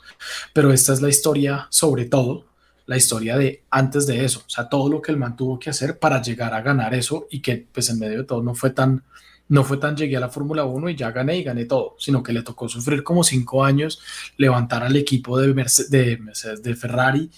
Pero 0.53 0.71
esta 0.73 0.93
es 0.93 1.01
la 1.01 1.09
historia, 1.09 1.67
sobre 1.69 2.05
todo, 2.05 2.45
la 2.87 2.97
historia 2.97 3.37
de 3.37 3.63
antes 3.69 4.05
de 4.07 4.25
eso, 4.25 4.43
o 4.45 4.49
sea, 4.49 4.69
todo 4.69 4.89
lo 4.89 5.01
que 5.01 5.11
el 5.11 5.17
man 5.17 5.35
tuvo 5.35 5.57
que 5.59 5.69
hacer 5.69 5.97
para 5.97 6.21
llegar 6.21 6.53
a 6.53 6.61
ganar 6.61 6.93
eso 6.93 7.27
y 7.31 7.39
que 7.39 7.65
pues 7.71 7.89
en 7.89 7.99
medio 7.99 8.19
de 8.19 8.23
todo 8.25 8.43
no 8.43 8.53
fue 8.53 8.69
tan, 8.71 9.03
no 9.47 9.63
fue 9.63 9.77
tan 9.77 9.95
llegué 9.95 10.17
a 10.17 10.19
la 10.19 10.29
Fórmula 10.29 10.65
1 10.65 10.89
y 10.89 10.95
ya 10.95 11.11
gané 11.11 11.37
y 11.37 11.43
gané 11.43 11.65
todo, 11.65 11.95
sino 11.97 12.21
que 12.21 12.33
le 12.33 12.43
tocó 12.43 12.69
sufrir 12.69 13.03
como 13.03 13.23
cinco 13.23 13.63
años, 13.63 14.01
levantar 14.37 14.83
al 14.83 14.95
equipo 14.95 15.39
de, 15.39 15.53
Mercedes, 15.53 16.61
de, 16.63 16.75
Ferrari, 16.75 17.29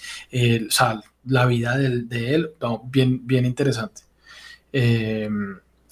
o 0.67 0.71
sea, 0.71 1.01
la 1.25 1.45
vida 1.45 1.77
de, 1.77 2.35
él, 2.35 2.51
bien, 2.85 3.25
bien 3.25 3.45
interesante. 3.45 4.01
Eh, 4.73 5.29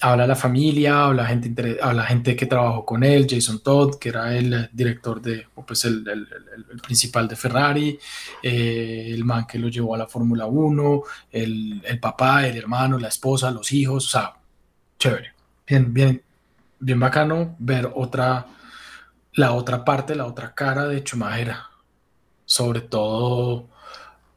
habla 0.00 0.26
la 0.26 0.36
familia, 0.36 1.04
habla 1.04 1.26
gente, 1.26 1.78
habla 1.82 2.04
gente 2.04 2.36
que 2.36 2.46
trabajó 2.46 2.84
con 2.84 3.02
él, 3.02 3.26
Jason 3.28 3.60
Todd, 3.60 3.96
que 3.98 4.10
era 4.10 4.36
el 4.36 4.68
director 4.72 5.20
de, 5.20 5.46
o 5.54 5.64
pues 5.64 5.84
el, 5.84 6.06
el, 6.06 6.80
principal 6.80 7.26
de 7.26 7.36
Ferrari, 7.36 7.98
eh, 8.42 9.10
el 9.12 9.24
man 9.24 9.46
que 9.46 9.58
lo 9.58 9.68
llevó 9.68 9.94
a 9.94 9.98
la 9.98 10.06
Fórmula 10.06 10.46
1, 10.46 11.02
el, 11.32 11.82
papá, 12.00 12.46
el 12.46 12.56
hermano, 12.56 12.98
la 12.98 13.08
esposa, 13.08 13.50
los 13.50 13.72
hijos, 13.72 14.06
o 14.06 14.10
sea, 14.10 14.34
chévere, 14.98 15.32
bien, 15.66 15.92
bien, 15.92 16.22
bien 16.78 17.00
bacano 17.00 17.56
ver 17.58 17.90
otra, 17.94 18.46
la 19.32 19.52
otra 19.52 19.84
parte, 19.84 20.14
la 20.14 20.26
otra 20.26 20.54
cara 20.54 20.86
de 20.86 21.00
Schumacher, 21.00 21.54
sobre 22.44 22.82
todo 22.82 23.68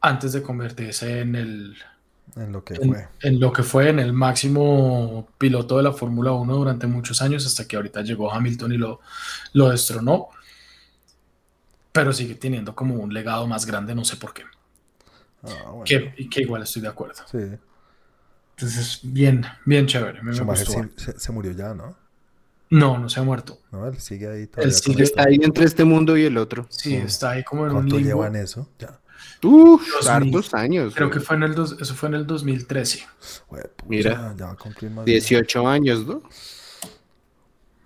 antes 0.00 0.32
de 0.32 0.42
convertirse 0.42 1.20
en 1.20 1.36
el 1.36 1.76
en 2.36 2.52
lo 2.52 2.64
que 2.64 2.74
fue. 2.74 3.08
En 3.22 3.40
lo 3.40 3.52
que 3.52 3.62
fue 3.62 3.88
en 3.88 3.98
el 3.98 4.12
máximo 4.12 5.28
piloto 5.38 5.76
de 5.76 5.82
la 5.82 5.92
Fórmula 5.92 6.32
1 6.32 6.54
durante 6.54 6.86
muchos 6.86 7.22
años, 7.22 7.46
hasta 7.46 7.66
que 7.66 7.76
ahorita 7.76 8.02
llegó 8.02 8.32
Hamilton 8.32 8.72
y 8.72 8.78
lo, 8.78 9.00
lo 9.52 9.70
destronó. 9.70 10.28
Pero 11.92 12.12
sigue 12.12 12.36
teniendo 12.36 12.74
como 12.74 12.94
un 12.94 13.12
legado 13.12 13.46
más 13.46 13.66
grande, 13.66 13.94
no 13.94 14.04
sé 14.04 14.16
por 14.16 14.32
qué. 14.32 14.44
Ah, 15.42 15.82
que, 15.84 16.14
que, 16.30 16.42
igual 16.42 16.62
estoy 16.62 16.82
de 16.82 16.88
acuerdo. 16.88 17.22
Sí. 17.30 17.38
Entonces, 18.56 19.00
bien, 19.02 19.44
bien 19.64 19.86
chévere. 19.86 20.22
Me, 20.22 20.34
se, 20.34 21.32
murió 21.32 21.52
ya, 21.52 21.74
¿no? 21.74 21.96
No, 22.68 22.98
no 22.98 23.08
se 23.08 23.18
ha 23.18 23.22
muerto. 23.22 23.58
No, 23.72 23.86
él 23.88 23.98
sigue 23.98 24.30
ahí 24.30 24.46
todavía. 24.46 24.70
Él 24.70 24.78
sigue 24.78 25.02
está 25.02 25.24
ahí 25.24 25.40
entre 25.42 25.64
este 25.64 25.84
mundo 25.84 26.16
y 26.16 26.24
el 26.24 26.36
otro. 26.36 26.66
Sí, 26.68 26.94
está 26.94 27.30
ahí 27.30 27.42
como 27.42 27.66
en 27.66 27.74
un 27.74 27.88
limbo. 27.88 27.98
llevan 27.98 28.36
eso? 28.36 28.68
Ya. 28.78 29.00
Uf, 29.42 30.06
hartos 30.08 30.54
años. 30.54 30.94
Creo 30.94 31.10
que 31.10 31.20
fue 31.20 31.36
en 31.36 31.44
el 31.44 31.52
eso 31.52 31.94
fue 31.94 32.08
en 32.08 32.14
el 32.14 32.26
2013. 32.26 33.06
Mira, 33.86 34.34
18 35.04 35.68
años, 35.68 36.06
¿no? 36.06 36.22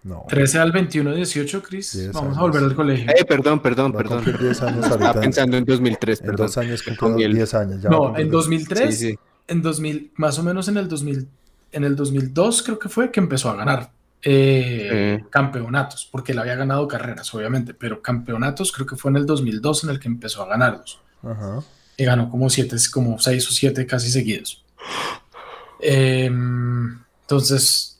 No. 0.02 0.26
13 0.28 0.58
al 0.58 0.70
21, 0.70 1.14
18, 1.14 1.62
Chris. 1.62 2.10
Vamos 2.12 2.36
a 2.36 2.40
volver 2.42 2.62
al 2.62 2.74
colegio. 2.74 3.10
Eh, 3.10 3.24
perdón, 3.24 3.60
perdón, 3.60 3.92
perdón. 3.92 4.22
10 4.22 4.62
años 4.62 4.84
Estaba 4.90 5.18
pensando 5.18 5.56
en 5.56 5.64
2003, 5.64 6.20
perdón. 6.20 6.34
En 6.34 6.36
dos 6.36 6.58
años 6.58 6.82
cumplió 6.82 7.26
10 7.26 7.54
años. 7.54 7.82
Ya 7.82 7.88
no, 7.88 8.16
en 8.16 8.30
2003, 8.30 8.98
sí, 8.98 9.10
sí. 9.12 9.18
en 9.48 9.62
2000, 9.62 10.12
más 10.16 10.38
o 10.38 10.42
menos 10.42 10.68
en 10.68 10.76
el 10.76 10.88
2000, 10.88 11.26
en 11.72 11.84
el 11.84 11.96
2002 11.96 12.62
creo 12.62 12.78
que 12.78 12.90
fue 12.90 13.10
que 13.10 13.20
empezó 13.20 13.48
a 13.48 13.56
ganar 13.56 13.92
eh, 14.26 15.22
campeonatos, 15.30 16.08
porque 16.10 16.32
él 16.32 16.38
había 16.38 16.54
ganado 16.54 16.88
carreras, 16.88 17.32
obviamente, 17.34 17.74
pero 17.74 18.00
campeonatos 18.00 18.72
creo 18.72 18.86
que 18.86 18.96
fue 18.96 19.10
en 19.10 19.18
el 19.18 19.26
2002 19.26 19.84
en 19.84 19.90
el 19.90 20.00
que 20.00 20.08
empezó 20.08 20.42
a 20.42 20.48
ganarlos. 20.48 21.00
Y 21.96 22.04
ganó 22.04 22.30
como 22.30 22.50
siete, 22.50 22.76
como 22.92 23.18
seis 23.18 23.48
o 23.48 23.52
siete 23.52 23.86
casi 23.86 24.10
seguidos. 24.10 24.64
Em, 25.80 26.98
entonces, 27.22 27.98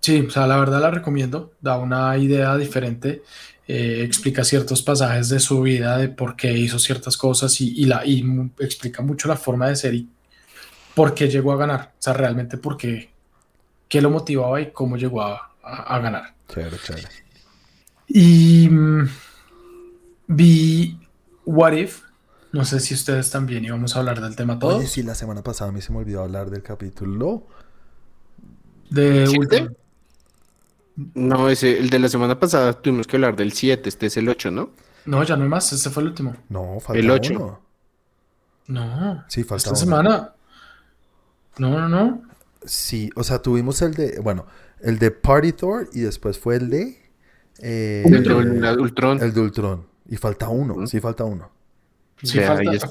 sí, 0.00 0.20
o 0.20 0.30
sea, 0.30 0.46
la 0.46 0.56
verdad 0.56 0.80
la 0.80 0.90
recomiendo. 0.90 1.52
Da 1.60 1.78
una 1.78 2.16
idea 2.16 2.56
diferente. 2.56 3.22
Eh, 3.66 4.02
explica 4.02 4.44
ciertos 4.44 4.82
pasajes 4.82 5.28
de 5.28 5.40
su 5.40 5.60
vida, 5.60 5.98
de 5.98 6.08
por 6.08 6.36
qué 6.36 6.52
hizo 6.52 6.78
ciertas 6.78 7.18
cosas 7.18 7.60
y, 7.60 7.84
la, 7.84 8.04
y 8.06 8.24
explica 8.60 9.02
mucho 9.02 9.28
la 9.28 9.36
forma 9.36 9.68
de 9.68 9.76
ser 9.76 9.94
y 9.94 10.08
por 10.94 11.14
qué 11.14 11.28
llegó 11.28 11.52
a 11.52 11.56
ganar. 11.56 11.92
O 11.98 12.02
sea, 12.02 12.14
realmente 12.14 12.56
por 12.56 12.78
qué, 12.78 13.10
qué 13.86 14.00
lo 14.00 14.08
motivaba 14.08 14.58
y 14.60 14.70
cómo 14.70 14.96
llegó 14.96 15.22
a, 15.22 15.52
a, 15.62 15.98
ganar. 15.98 16.34
Chévere, 16.48 16.78
chévere. 16.78 17.08
Y 18.08 18.68
mm, 18.70 19.08
vi 20.28 20.98
What 21.44 21.72
If, 21.72 22.00
no 22.52 22.64
sé 22.64 22.80
si 22.80 22.94
ustedes 22.94 23.30
también 23.30 23.64
íbamos 23.64 23.94
a 23.94 23.98
hablar 24.00 24.20
del 24.20 24.34
tema 24.36 24.58
todo. 24.58 24.78
Oye, 24.78 24.86
sí, 24.86 25.02
la 25.02 25.14
semana 25.14 25.42
pasada 25.42 25.70
a 25.70 25.72
mí 25.72 25.80
se 25.80 25.92
me 25.92 25.98
olvidó 25.98 26.22
hablar 26.22 26.50
del 26.50 26.62
capítulo. 26.62 27.46
¿De 28.90 29.28
Ultron? 29.28 29.76
No, 31.14 31.48
ese, 31.48 31.78
el 31.78 31.90
de 31.90 31.98
la 31.98 32.08
semana 32.08 32.40
pasada 32.40 32.72
tuvimos 32.72 33.06
que 33.06 33.16
hablar 33.16 33.36
del 33.36 33.52
7, 33.52 33.88
este 33.88 34.06
es 34.06 34.16
el 34.16 34.28
8, 34.28 34.50
¿no? 34.50 34.70
No, 35.04 35.22
ya 35.22 35.36
no 35.36 35.44
hay 35.44 35.48
más, 35.48 35.72
este 35.72 35.90
fue 35.90 36.02
el 36.02 36.08
último. 36.08 36.36
No, 36.48 36.80
falta 36.80 36.98
el 36.98 37.10
8. 37.10 37.60
No. 38.68 39.24
Sí, 39.28 39.44
falta 39.44 39.70
Esta 39.70 39.76
semana. 39.76 40.32
No, 41.58 41.70
no, 41.70 41.88
no. 41.88 42.22
Sí, 42.64 43.10
o 43.14 43.22
sea, 43.22 43.40
tuvimos 43.40 43.80
el 43.82 43.94
de, 43.94 44.18
bueno, 44.20 44.46
el 44.80 44.98
de 44.98 45.10
Party 45.10 45.52
Thor 45.52 45.88
y 45.92 46.00
después 46.00 46.38
fue 46.38 46.56
el 46.56 46.70
de... 46.70 46.98
Eh, 47.60 48.02
el 48.06 48.22
de 48.22 48.34
Ultron. 48.76 49.22
El 49.22 49.32
de 49.32 49.40
Ultron. 49.40 49.86
Y 50.08 50.16
falta 50.16 50.48
uno, 50.48 50.86
sí, 50.86 51.00
falta 51.00 51.24
uno. 51.24 51.50
Sí, 52.22 52.40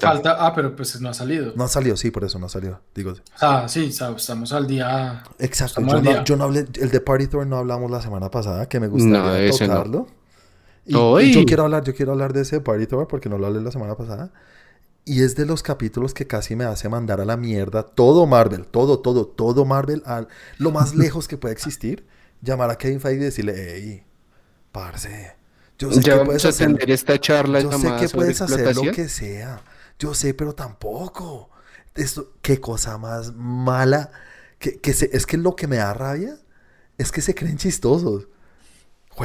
falta, 0.00 0.36
ah, 0.38 0.54
pero 0.54 0.74
pues 0.74 1.00
no 1.00 1.10
ha 1.10 1.14
salido. 1.14 1.52
No 1.54 1.64
ha 1.64 1.68
salido, 1.68 1.96
sí, 1.96 2.10
por 2.10 2.24
eso 2.24 2.38
no 2.38 2.46
ha 2.46 2.48
salido. 2.48 2.80
Digo. 2.94 3.12
Ah, 3.40 3.66
sí, 3.68 3.86
estamos 3.86 4.52
al 4.52 4.66
día. 4.66 5.22
Exacto. 5.38 5.82
Yo 5.82 6.00
no, 6.00 6.24
yo 6.24 6.36
no, 6.36 6.44
hablé, 6.44 6.66
el 6.80 6.90
de 6.90 7.00
Party 7.00 7.26
Tour 7.26 7.46
no 7.46 7.58
hablamos 7.58 7.90
la 7.90 8.00
semana 8.00 8.30
pasada, 8.30 8.68
que 8.68 8.80
me 8.80 8.88
gustaría 8.88 9.50
tocarlo. 9.50 10.06
Y, 10.86 10.92
yo 11.32 11.44
quiero 11.44 11.64
hablar, 11.64 11.84
yo 11.84 11.94
quiero 11.94 12.12
hablar 12.12 12.32
de 12.32 12.40
ese 12.42 12.60
Party 12.62 12.86
Tour 12.86 13.06
porque 13.06 13.28
no 13.28 13.36
lo 13.36 13.46
hablé 13.46 13.60
la 13.60 13.70
semana 13.70 13.94
pasada. 13.96 14.32
Y 15.04 15.22
es 15.22 15.36
de 15.36 15.44
los 15.44 15.62
capítulos 15.62 16.14
que 16.14 16.26
casi 16.26 16.56
me 16.56 16.64
hace 16.64 16.88
mandar 16.88 17.20
a 17.20 17.24
la 17.26 17.36
mierda 17.36 17.82
todo 17.82 18.26
Marvel, 18.26 18.66
todo, 18.66 19.00
todo, 19.00 19.26
todo 19.26 19.64
Marvel, 19.66 20.02
a 20.06 20.26
lo 20.58 20.70
más 20.70 20.94
lejos 20.96 21.28
que 21.28 21.36
pueda 21.36 21.52
existir. 21.52 22.06
Llamar 22.40 22.70
a 22.70 22.78
Kevin 22.78 23.00
Feige 23.00 23.20
y 23.20 23.24
decirle, 23.24 23.54
hey, 23.56 24.02
parce 24.72 25.37
yo 25.78 25.92
sé 25.92 26.00
que 26.00 26.16
puedes 26.24 26.44
hacer 26.44 26.90
esta 26.90 27.18
charla. 27.20 27.60
Yo 27.60 27.72
sé 27.72 27.96
que 28.00 28.08
puedes 28.08 28.40
hacer 28.40 28.74
lo 28.74 28.92
que 28.92 29.08
sea. 29.08 29.62
Yo 29.98 30.14
sé, 30.14 30.34
pero 30.34 30.54
tampoco. 30.54 31.50
Esto, 31.94 32.34
qué 32.42 32.60
cosa 32.60 32.98
más 32.98 33.32
mala. 33.34 34.10
Que, 34.58 34.78
que 34.80 34.90
es 34.90 35.26
que 35.26 35.36
lo 35.36 35.54
que 35.54 35.68
me 35.68 35.76
da 35.76 35.94
rabia 35.94 36.36
es 36.98 37.12
que 37.12 37.20
se 37.20 37.34
creen 37.34 37.56
chistosos. 37.56 38.26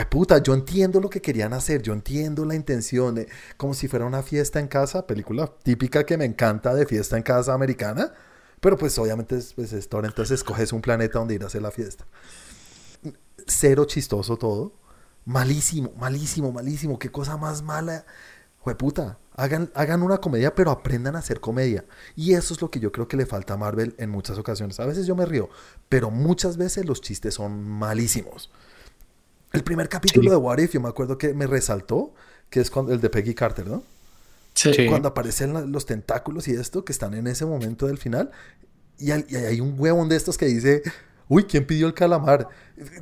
puta, 0.10 0.38
yo 0.38 0.54
entiendo 0.54 1.00
lo 1.02 1.10
que 1.10 1.22
querían 1.22 1.54
hacer, 1.54 1.82
yo 1.82 1.94
entiendo 1.94 2.46
la 2.46 2.56
intención 2.56 3.16
de 3.16 3.28
como 3.58 3.74
si 3.74 3.88
fuera 3.88 4.06
una 4.06 4.22
fiesta 4.22 4.60
en 4.60 4.68
casa, 4.68 5.08
película 5.08 5.52
típica 5.64 6.06
que 6.06 6.18
me 6.18 6.26
encanta 6.26 6.74
de 6.76 6.86
fiesta 6.86 7.18
en 7.18 7.24
casa 7.24 7.54
americana, 7.54 8.14
pero 8.60 8.78
pues 8.78 8.98
obviamente 9.00 9.38
es, 9.38 9.54
pues, 9.54 9.74
entonces 9.74 10.32
escoges 10.32 10.72
un 10.72 10.82
planeta 10.82 11.18
donde 11.18 11.34
ir 11.34 11.44
a 11.44 11.48
hacer 11.48 11.64
la 11.64 11.72
fiesta. 11.72 12.06
Cero 13.48 13.86
chistoso 13.86 14.38
todo. 14.38 14.83
Malísimo, 15.26 15.94
malísimo, 15.98 16.52
malísimo. 16.52 17.00
Qué 17.00 17.12
cosa 17.12 17.38
más 17.38 17.62
mala. 17.62 18.06
Jueputa, 18.60 19.20
hagan, 19.36 19.72
hagan 19.74 20.04
una 20.04 20.20
comedia, 20.20 20.56
pero 20.56 20.72
aprendan 20.72 21.16
a 21.16 21.20
hacer 21.20 21.42
comedia. 21.42 21.86
Y 22.16 22.34
eso 22.34 22.54
es 22.54 22.62
lo 22.62 22.72
que 22.72 22.80
yo 22.80 22.92
creo 22.92 23.08
que 23.08 23.18
le 23.18 23.26
falta 23.26 23.56
a 23.56 23.58
Marvel 23.58 23.94
en 23.98 24.10
muchas 24.10 24.38
ocasiones. 24.38 24.80
A 24.80 24.86
veces 24.86 25.06
yo 25.06 25.16
me 25.16 25.26
río, 25.26 25.50
pero 25.90 26.10
muchas 26.12 26.56
veces 26.56 26.86
los 26.86 27.02
chistes 27.02 27.34
son 27.34 27.68
malísimos. 27.68 28.52
El 29.52 29.64
primer 29.64 29.90
capítulo 29.90 30.32
de 30.32 30.38
What 30.38 30.60
If, 30.60 30.74
yo 30.74 30.82
me 30.82 30.90
acuerdo 30.90 31.18
que 31.18 31.34
me 31.34 31.46
resaltó, 31.46 32.14
que 32.50 32.62
es 32.62 32.72
cuando, 32.72 32.94
el 32.94 33.02
de 33.02 33.10
Peggy 33.10 33.36
Carter, 33.36 33.68
¿no? 33.68 33.84
Sí. 34.54 34.72
Cuando 34.88 35.10
aparecen 35.10 35.72
los 35.72 35.86
tentáculos 35.86 36.48
y 36.48 36.54
esto, 36.54 36.86
que 36.86 36.92
están 36.92 37.14
en 37.14 37.28
ese 37.28 37.46
momento 37.46 37.88
del 37.88 37.98
final, 37.98 38.32
y 38.98 39.12
hay, 39.12 39.26
y 39.28 39.36
hay 39.36 39.60
un 39.60 39.76
huevón 39.78 40.10
de 40.10 40.16
estos 40.16 40.38
que 40.38 40.46
dice, 40.46 40.84
Uy, 41.28 41.46
¿quién 41.46 41.66
pidió 41.66 41.88
el 41.88 41.94
calamar? 41.94 42.48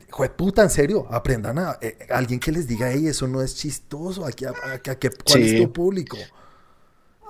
Jue 0.10 0.30
puta, 0.30 0.64
en 0.64 0.70
serio, 0.70 1.08
aprendan 1.10 1.60
a 1.60 1.78
eh, 1.82 1.98
alguien 2.10 2.40
que 2.40 2.52
les 2.52 2.68
diga, 2.68 2.92
hey, 2.92 3.08
eso 3.08 3.28
no 3.28 3.42
es 3.42 3.56
chistoso, 3.56 4.26
aquí, 4.26 4.46
aquí, 4.46 5.08
¿cuál 5.26 5.44
es 5.44 5.62
tu 5.62 5.72
público? 5.72 6.18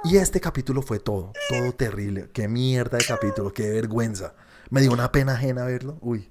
Y 0.03 0.17
este 0.17 0.41
capítulo 0.41 0.81
fue 0.81 0.99
todo, 0.99 1.31
todo 1.49 1.73
terrible. 1.73 2.29
Qué 2.33 2.47
mierda 2.47 2.97
de 2.97 3.05
capítulo, 3.05 3.53
qué 3.53 3.69
vergüenza. 3.69 4.33
Me 4.69 4.81
dio 4.81 4.91
una 4.91 5.11
pena 5.11 5.33
ajena 5.33 5.65
verlo. 5.65 5.97
Uy. 6.01 6.30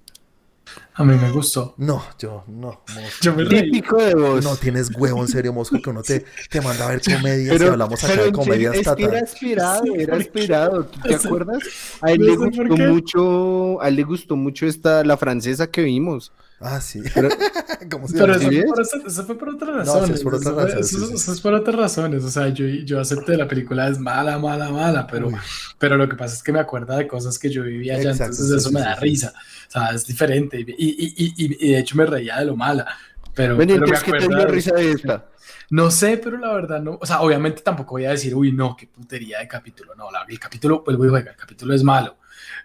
A 0.95 1.05
mí 1.05 1.17
me 1.17 1.31
gustó. 1.31 1.75
No, 1.79 2.05
yo 2.19 2.45
no. 2.47 2.83
Yo 3.23 3.35
me. 3.35 3.47
Típico 3.47 3.97
de 3.97 4.15
vos. 4.15 4.45
No 4.45 4.57
tienes 4.57 4.91
huevo 4.95 5.23
en 5.23 5.29
serio, 5.29 5.53
Mosco, 5.53 5.81
que 5.83 5.89
uno 5.89 6.03
te, 6.03 6.27
te 6.51 6.61
manda 6.61 6.87
a 6.87 6.91
ver 6.91 7.01
comedias 7.01 7.61
y 7.61 7.65
hablamos 7.65 8.05
acá 8.05 8.23
de 8.23 8.33
comedias 8.33 8.75
es 8.75 8.89
que 9.35 9.53
era 9.53 9.79
Sí, 9.81 9.93
era 9.97 10.17
inspirado. 10.17 10.85
¿Tú 10.85 11.01
¿Te 11.01 11.15
o 11.15 11.19
sea, 11.19 11.29
acuerdas? 11.29 11.63
A 12.03 12.13
él 12.13 12.19
no 12.19 12.27
le 12.27 12.37
gustó 12.37 12.77
mucho, 12.77 13.81
a 13.81 13.89
él 13.89 13.97
le 13.97 14.03
gustó 14.03 14.37
mucho 14.37 14.67
esta, 14.67 15.03
la 15.05 15.17
francesa 15.17 15.71
que 15.71 15.83
vimos. 15.83 16.33
Ah, 16.61 16.81
sí. 16.81 17.01
Pero- 17.15 17.29
¿Cómo 17.91 18.07
se 18.07 18.19
Pero 18.19 18.35
eso 18.35 18.51
¿Sí 18.51 18.57
fue, 18.61 18.65
por, 18.67 18.81
eso- 18.83 19.25
fue 19.25 19.39
por 19.39 19.49
otras 19.49 19.71
No, 19.71 19.85
sí, 19.85 19.91
razones. 19.93 20.17
es 20.19 20.23
por 20.23 20.35
otras 20.35 20.47
eso, 20.47 20.55
fue- 20.55 20.65
razones, 20.65 20.89
sí, 20.89 21.15
eso 21.15 21.33
es 21.33 21.41
por 21.41 21.55
otras 21.55 21.77
razones. 21.77 22.25
O 22.25 22.31
sea, 22.31 22.49
yo, 22.49 22.67
yo 22.67 23.01
acepté 23.01 23.37
la 23.37 23.49
película 23.49 23.89
es 23.89 23.99
mala, 23.99 24.39
mala, 24.39 24.69
mala, 24.71 25.07
pero, 25.07 25.29
Uy. 25.29 25.37
pero 25.79 25.97
lo 25.97 26.09
que 26.09 26.17
pasa 26.17 26.35
es 26.35 26.43
que 26.43 26.53
me 26.53 26.61
acuerda 26.61 26.97
de 26.99 27.07
cosas 27.09 27.39
que 27.39 27.49
yo 27.51 27.63
vivía 27.63 27.95
allá, 27.95 28.11
Exacto, 28.11 28.25
entonces 28.33 28.49
sí, 28.49 28.57
eso 28.57 28.69
sí, 28.69 28.75
me 28.75 28.81
da 28.83 28.95
sí. 28.97 29.01
risa. 29.01 29.33
O 29.69 29.71
sea, 29.71 29.91
es 29.93 30.07
diferente. 30.07 30.61
Y, 30.61 30.65
y, 30.69 31.15
y, 31.17 31.35
y, 31.47 31.69
y 31.69 31.73
de 31.73 31.79
hecho 31.79 31.97
me 31.97 32.05
reía 32.07 32.39
de 32.39 32.45
lo 32.45 32.57
mala. 32.57 32.87
Pero, 33.35 33.57
Bueno, 33.57 33.69
pero 33.75 33.81
me 33.81 33.87
entonces, 33.87 34.05
¿qué 34.05 34.11
te 34.11 34.17
acuerda 34.25 34.37
dio 34.39 34.47
de- 34.47 34.53
risa 34.53 34.75
de 34.75 34.91
esta? 34.93 35.27
No 35.71 35.91
sé, 35.91 36.17
pero 36.19 36.37
la 36.37 36.53
verdad 36.53 36.83
no. 36.83 36.99
O 37.01 37.07
sea, 37.07 37.21
obviamente 37.23 37.63
tampoco 37.63 37.93
voy 37.93 38.05
a 38.05 38.11
decir, 38.11 38.35
uy, 38.35 38.53
no, 38.53 38.77
qué 38.77 38.87
putería 38.89 39.39
de 39.39 39.49
capítulo. 39.49 39.95
No, 39.95 40.11
la- 40.11 40.27
el 40.29 40.39
capítulo, 40.39 40.83
vuelvo 40.85 41.07
y 41.07 41.09
juega, 41.09 41.31
el 41.31 41.37
capítulo 41.37 41.73
es 41.73 41.83
malo. 41.85 42.17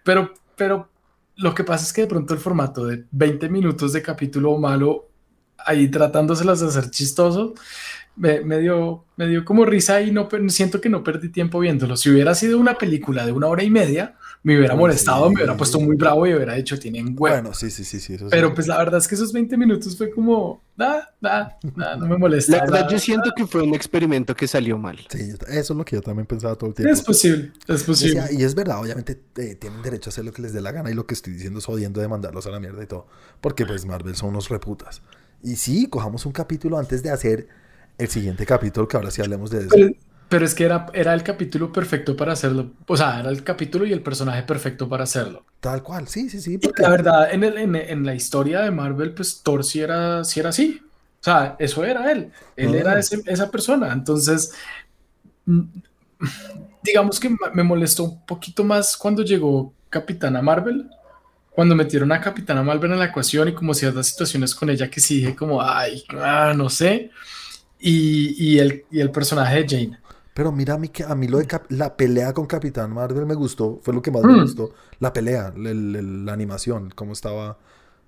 Pero, 0.03 0.33
pero 0.55 0.89
lo 1.37 1.53
que 1.53 1.63
pasa 1.63 1.85
es 1.85 1.93
que 1.93 2.01
de 2.01 2.07
pronto 2.07 2.33
el 2.33 2.39
formato 2.39 2.85
de 2.85 3.05
20 3.11 3.49
minutos 3.49 3.93
de 3.93 4.01
capítulo 4.01 4.57
malo, 4.57 5.09
ahí 5.57 5.89
tratándoselas 5.89 6.59
de 6.61 6.67
hacer 6.67 6.89
chistoso, 6.89 7.53
me, 8.15 8.41
me 8.41 8.59
dio, 8.59 9.03
me 9.17 9.27
dio 9.27 9.43
como 9.43 9.65
risa 9.65 10.01
y 10.01 10.11
no, 10.11 10.29
siento 10.47 10.79
que 10.79 10.89
no 10.89 11.03
perdí 11.03 11.29
tiempo 11.29 11.59
viéndolo. 11.59 11.97
Si 11.97 12.09
hubiera 12.09 12.33
sido 12.35 12.57
una 12.59 12.77
película 12.77 13.25
de 13.25 13.31
una 13.31 13.47
hora 13.47 13.63
y 13.63 13.69
media, 13.69 14.15
me 14.43 14.57
hubiera 14.57 14.75
Uy, 14.75 14.81
molestado, 14.81 15.27
sí. 15.27 15.33
me 15.33 15.39
hubiera 15.39 15.57
puesto 15.57 15.79
muy 15.79 15.95
bravo 15.95 16.25
y 16.27 16.33
hubiera 16.33 16.53
dicho, 16.53 16.79
tienen 16.79 17.07
huevo. 17.07 17.35
Bueno, 17.35 17.53
sí, 17.53 17.69
sí, 17.69 17.83
sí, 17.83 17.99
sí. 17.99 18.13
Eso 18.13 18.25
sí. 18.25 18.29
Pero 18.31 18.53
pues 18.53 18.67
la 18.67 18.77
verdad 18.77 18.99
es 18.99 19.07
que 19.07 19.15
esos 19.15 19.33
20 19.33 19.57
minutos 19.57 19.97
fue 19.97 20.11
como, 20.11 20.61
ah, 20.79 21.09
ah, 21.23 21.57
ah, 21.77 21.95
no 21.97 22.07
me 22.07 22.17
molesta. 22.17 22.57
La 22.57 22.63
verdad, 22.63 22.79
nada. 22.81 22.91
yo 22.91 22.99
siento 22.99 23.31
que 23.35 23.47
fue 23.47 23.63
un 23.63 23.73
experimento 23.73 24.35
que 24.35 24.47
salió 24.47 24.77
mal. 24.77 24.97
Sí, 25.09 25.31
eso 25.47 25.73
es 25.73 25.77
lo 25.77 25.83
que 25.83 25.95
yo 25.97 26.01
también 26.01 26.25
pensaba 26.25 26.55
todo 26.55 26.69
el 26.69 26.75
tiempo. 26.75 26.93
Es 26.93 27.01
posible, 27.01 27.51
es 27.67 27.83
posible. 27.83 28.21
Decía, 28.21 28.39
y 28.39 28.43
es 28.43 28.55
verdad, 28.55 28.79
obviamente 28.79 29.19
eh, 29.37 29.55
tienen 29.55 29.81
derecho 29.81 30.09
a 30.09 30.11
hacer 30.11 30.23
lo 30.23 30.31
que 30.31 30.41
les 30.41 30.53
dé 30.53 30.61
la 30.61 30.71
gana 30.71 30.89
y 30.89 30.93
lo 30.93 31.05
que 31.05 31.15
estoy 31.15 31.33
diciendo 31.33 31.59
es 31.59 31.67
odiando 31.67 31.99
de 31.99 32.07
mandarlos 32.07 32.45
a 32.47 32.51
la 32.51 32.59
mierda 32.59 32.81
y 32.83 32.87
todo. 32.87 33.07
Porque 33.41 33.65
pues 33.65 33.85
Marvel 33.85 34.15
son 34.15 34.29
unos 34.29 34.49
reputas. 34.49 35.01
Y 35.43 35.57
sí, 35.57 35.87
cojamos 35.87 36.25
un 36.25 36.31
capítulo 36.31 36.77
antes 36.77 37.03
de 37.03 37.11
hacer 37.11 37.47
el 37.97 38.07
siguiente 38.09 38.45
capítulo, 38.45 38.87
que 38.87 38.97
ahora 38.97 39.11
sí 39.11 39.21
hablemos 39.21 39.49
de 39.51 39.59
eso. 39.59 39.69
Pero, 39.71 39.89
pero 40.29 40.45
es 40.45 40.55
que 40.55 40.65
era, 40.65 40.87
era 40.93 41.13
el 41.13 41.23
capítulo 41.23 41.71
perfecto 41.71 42.15
para 42.17 42.33
hacerlo. 42.33 42.71
O 42.87 42.97
sea, 42.97 43.19
era 43.19 43.29
el 43.29 43.43
capítulo 43.43 43.85
y 43.85 43.93
el 43.93 44.01
personaje 44.01 44.43
perfecto 44.43 44.89
para 44.89 45.03
hacerlo. 45.03 45.45
Tal 45.59 45.81
cual, 45.83 46.07
sí, 46.07 46.29
sí, 46.29 46.41
sí. 46.41 46.57
Porque 46.57 46.81
la 46.81 46.89
verdad, 46.89 47.33
en, 47.33 47.43
el, 47.43 47.57
en, 47.57 47.75
en 47.75 48.05
la 48.05 48.15
historia 48.15 48.61
de 48.61 48.71
Marvel, 48.71 49.13
pues 49.13 49.41
Thor 49.43 49.63
sí 49.63 49.81
era, 49.81 50.23
sí 50.23 50.39
era 50.39 50.49
así. 50.49 50.81
O 51.21 51.23
sea, 51.25 51.55
eso 51.59 51.83
era 51.83 52.11
él. 52.11 52.31
Él 52.55 52.73
Ah. 52.75 52.77
era 52.77 52.99
ese- 52.99 53.21
esa 53.25 53.49
persona. 53.49 53.91
Entonces, 53.93 54.51
mm, 55.45 55.61
digamos 56.83 57.19
que 57.19 57.35
me 57.53 57.63
molestó 57.63 58.03
un 58.03 58.25
poquito 58.25 58.63
más 58.63 58.95
cuando 58.97 59.23
llegó 59.23 59.73
Capitana 59.89 60.41
Marvel. 60.41 60.89
Cuando 61.51 61.73
metieron 61.73 62.11
a 62.11 62.19
Capitana 62.19 62.61
Marvel 62.63 62.91
en 62.91 62.99
la 62.99 63.05
ecuación 63.05 63.47
y 63.47 63.53
como 63.53 63.73
ciertas 63.73 64.07
situaciones 64.07 64.53
con 64.53 64.69
ella 64.69 64.89
que 64.89 64.99
sí 64.99 65.17
dije 65.19 65.35
como, 65.35 65.61
ay, 65.61 66.03
ah, 66.09 66.53
no 66.55 66.69
sé. 66.69 67.11
Y, 67.79 68.35
y 68.43 68.59
el, 68.59 68.85
y 68.91 68.99
el 68.99 69.11
personaje 69.11 69.63
de 69.63 69.67
Jane. 69.67 69.99
Pero 70.33 70.51
mira, 70.51 70.73
a 70.73 70.77
mí, 70.77 70.91
a 71.07 71.15
mí 71.15 71.27
lo 71.27 71.37
de 71.37 71.47
la 71.69 71.95
pelea 71.95 72.33
con 72.33 72.45
Capitán 72.45 72.91
Marvel 72.93 73.25
me 73.25 73.35
gustó, 73.35 73.79
fue 73.83 73.93
lo 73.93 74.01
que 74.01 74.11
más 74.11 74.23
me 74.23 74.33
Mm. 74.33 74.41
gustó. 74.41 74.73
La 74.99 75.13
pelea, 75.13 75.53
el- 75.55 75.95
el- 75.95 76.25
la 76.25 76.33
animación, 76.33 76.91
cómo 76.93 77.13
estaba. 77.13 77.57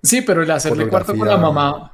Sí, 0.02 0.20
pero 0.22 0.42
el 0.42 0.50
hacerle 0.50 0.88
cuarto 0.88 1.16
con 1.16 1.26
la 1.26 1.36
mamá. 1.38 1.92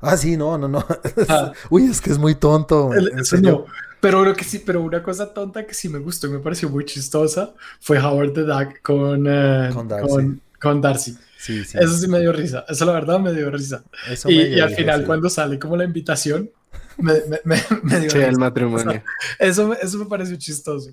Ah, 0.00 0.16
sí, 0.16 0.36
no, 0.36 0.56
no, 0.56 0.68
no. 0.68 0.84
Ah. 1.28 1.52
Uy, 1.70 1.84
es 1.86 2.00
que 2.00 2.10
es 2.10 2.18
muy 2.18 2.34
tonto. 2.34 2.92
el- 2.94 3.08
en 3.12 3.18
eso 3.18 3.36
serio. 3.36 3.50
no. 3.50 3.64
Pero 4.00 4.24
lo 4.24 4.32
que 4.34 4.44
sí, 4.44 4.60
pero 4.64 4.80
una 4.80 5.02
cosa 5.02 5.34
tonta 5.34 5.66
que 5.66 5.74
sí 5.74 5.88
me 5.88 5.98
gustó 5.98 6.28
y 6.28 6.30
me 6.30 6.38
pareció 6.38 6.68
muy 6.70 6.84
chistosa 6.84 7.52
fue 7.80 7.98
Howard 7.98 8.32
the 8.32 8.42
Duck 8.42 8.80
con, 8.80 9.26
eh, 9.28 9.70
Con 9.74 9.88
Darcy. 9.88 10.08
con, 10.08 10.40
con 10.60 10.80
Darcy. 10.80 11.18
Sí, 11.36 11.64
sí. 11.64 11.76
Eso 11.80 11.94
sí 11.96 12.06
me 12.06 12.20
dio 12.20 12.32
risa. 12.32 12.64
Eso 12.68 12.84
la 12.84 12.92
verdad 12.92 13.18
me 13.18 13.32
dio 13.34 13.50
risa. 13.50 13.82
Eso 14.08 14.30
Y, 14.30 14.36
me 14.36 14.48
y 14.50 14.60
al 14.60 14.70
final 14.70 15.04
cuando 15.04 15.28
sale 15.28 15.58
como 15.58 15.76
la 15.76 15.82
invitación, 15.84 16.48
me, 16.98 17.14
me, 17.28 17.38
me, 17.44 17.62
me 17.82 18.00
dio 18.00 18.10
Sí, 18.10 18.18
el 18.18 18.38
matrimonio. 18.38 19.02
Eso, 19.38 19.68
me- 19.68 19.76
eso 19.80 19.98
me 19.98 20.06
pareció 20.06 20.36
chistoso. 20.36 20.90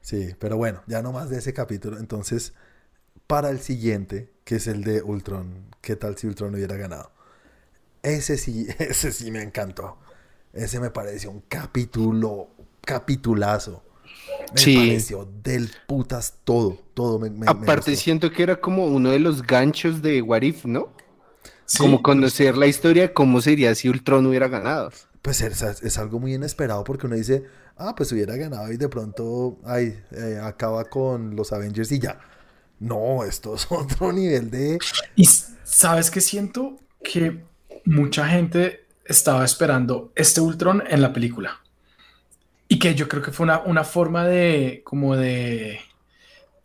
Sí, 0.00 0.34
pero 0.38 0.56
bueno, 0.56 0.82
ya 0.86 1.02
no 1.02 1.12
más 1.12 1.30
de 1.30 1.38
ese 1.38 1.52
capítulo. 1.52 1.98
Entonces, 1.98 2.54
para 3.26 3.50
el 3.50 3.60
siguiente, 3.60 4.32
que 4.44 4.56
es 4.56 4.66
el 4.66 4.82
de 4.84 5.02
Ultron, 5.02 5.66
¿qué 5.80 5.96
tal 5.96 6.16
si 6.16 6.26
Ultron 6.26 6.54
hubiera 6.54 6.76
ganado? 6.76 7.12
Ese 8.02 8.36
sí, 8.38 8.66
ese 8.78 9.12
sí 9.12 9.30
me 9.30 9.42
encantó. 9.42 9.98
Ese 10.52 10.80
me 10.80 10.90
pareció 10.90 11.30
un 11.30 11.40
capítulo, 11.48 12.48
capitulazo. 12.82 13.84
Me 14.54 14.60
Sí. 14.60 14.74
pareció 14.76 15.28
del 15.42 15.70
putas 15.86 16.34
todo, 16.44 16.78
todo 16.94 17.18
me, 17.18 17.30
me- 17.30 17.46
Aparte, 17.48 17.96
siento 17.96 18.30
que 18.30 18.42
era 18.42 18.60
como 18.60 18.86
uno 18.86 19.10
de 19.10 19.18
los 19.18 19.42
ganchos 19.42 20.02
de 20.02 20.20
What 20.20 20.42
If, 20.42 20.64
¿no? 20.66 20.92
Sí, 21.64 21.78
Como 21.78 22.02
conocer 22.02 22.56
la 22.56 22.66
historia 22.66 23.14
cómo 23.14 23.40
sería 23.40 23.74
si 23.74 23.88
Ultron 23.88 24.26
hubiera 24.26 24.48
ganado. 24.48 24.90
Pues 25.22 25.40
es, 25.40 25.62
es 25.62 25.98
algo 25.98 26.18
muy 26.18 26.34
inesperado 26.34 26.82
porque 26.84 27.06
uno 27.06 27.14
dice, 27.16 27.44
ah, 27.76 27.94
pues 27.96 28.10
hubiera 28.12 28.36
ganado 28.36 28.72
y 28.72 28.76
de 28.76 28.88
pronto, 28.88 29.58
ay, 29.64 29.98
eh, 30.10 30.40
acaba 30.42 30.84
con 30.84 31.36
los 31.36 31.52
Avengers 31.52 31.92
y 31.92 32.00
ya. 32.00 32.18
No, 32.80 33.24
esto 33.24 33.54
es 33.54 33.66
otro 33.70 34.12
nivel 34.12 34.50
de... 34.50 34.78
Y 35.14 35.28
sabes 35.62 36.10
que 36.10 36.20
siento 36.20 36.80
que 37.02 37.44
mucha 37.84 38.28
gente 38.28 38.84
estaba 39.04 39.44
esperando 39.44 40.12
este 40.14 40.40
Ultron 40.40 40.82
en 40.88 41.02
la 41.02 41.12
película. 41.12 41.60
Y 42.68 42.78
que 42.78 42.94
yo 42.94 43.08
creo 43.08 43.22
que 43.22 43.32
fue 43.32 43.44
una, 43.44 43.60
una 43.60 43.84
forma 43.84 44.26
de, 44.26 44.80
como 44.84 45.16
de, 45.16 45.80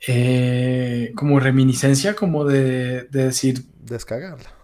eh, 0.08 1.12
como 1.16 1.40
reminiscencia, 1.40 2.16
como 2.16 2.46
de, 2.46 3.04
de 3.04 3.26
decir, 3.26 3.66
descagarla. 3.82 4.57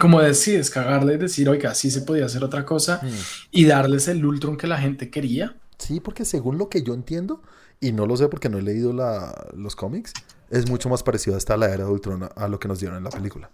Como 0.00 0.20
de 0.20 0.34
sí, 0.34 0.52
descagarle 0.52 1.14
y 1.14 1.18
decir, 1.18 1.48
oiga, 1.48 1.74
sí 1.74 1.90
se 1.92 2.02
podía 2.02 2.26
hacer 2.26 2.42
otra 2.42 2.64
cosa 2.66 2.98
Mm. 3.02 3.08
y 3.52 3.64
darles 3.66 4.08
el 4.08 4.24
Ultron 4.24 4.56
que 4.56 4.66
la 4.66 4.78
gente 4.78 5.10
quería. 5.10 5.56
Sí, 5.78 6.00
porque 6.00 6.24
según 6.24 6.58
lo 6.58 6.68
que 6.68 6.82
yo 6.82 6.92
entiendo, 6.94 7.42
y 7.80 7.92
no 7.92 8.06
lo 8.06 8.16
sé 8.16 8.26
porque 8.28 8.48
no 8.48 8.58
he 8.58 8.62
leído 8.62 8.92
la- 8.92 9.48
los 9.56 9.76
cómics, 9.76 10.12
es 10.50 10.68
mucho 10.68 10.88
más 10.88 11.02
parecido 11.04 11.36
hasta 11.36 11.56
la 11.56 11.66
era 11.72 11.84
de 11.84 11.90
Ultron 11.90 12.24
a, 12.24 12.26
a 12.26 12.48
lo 12.48 12.58
que 12.58 12.66
nos 12.68 12.80
dieron 12.80 12.98
en 12.98 13.04
la 13.04 13.10
película. 13.10 13.50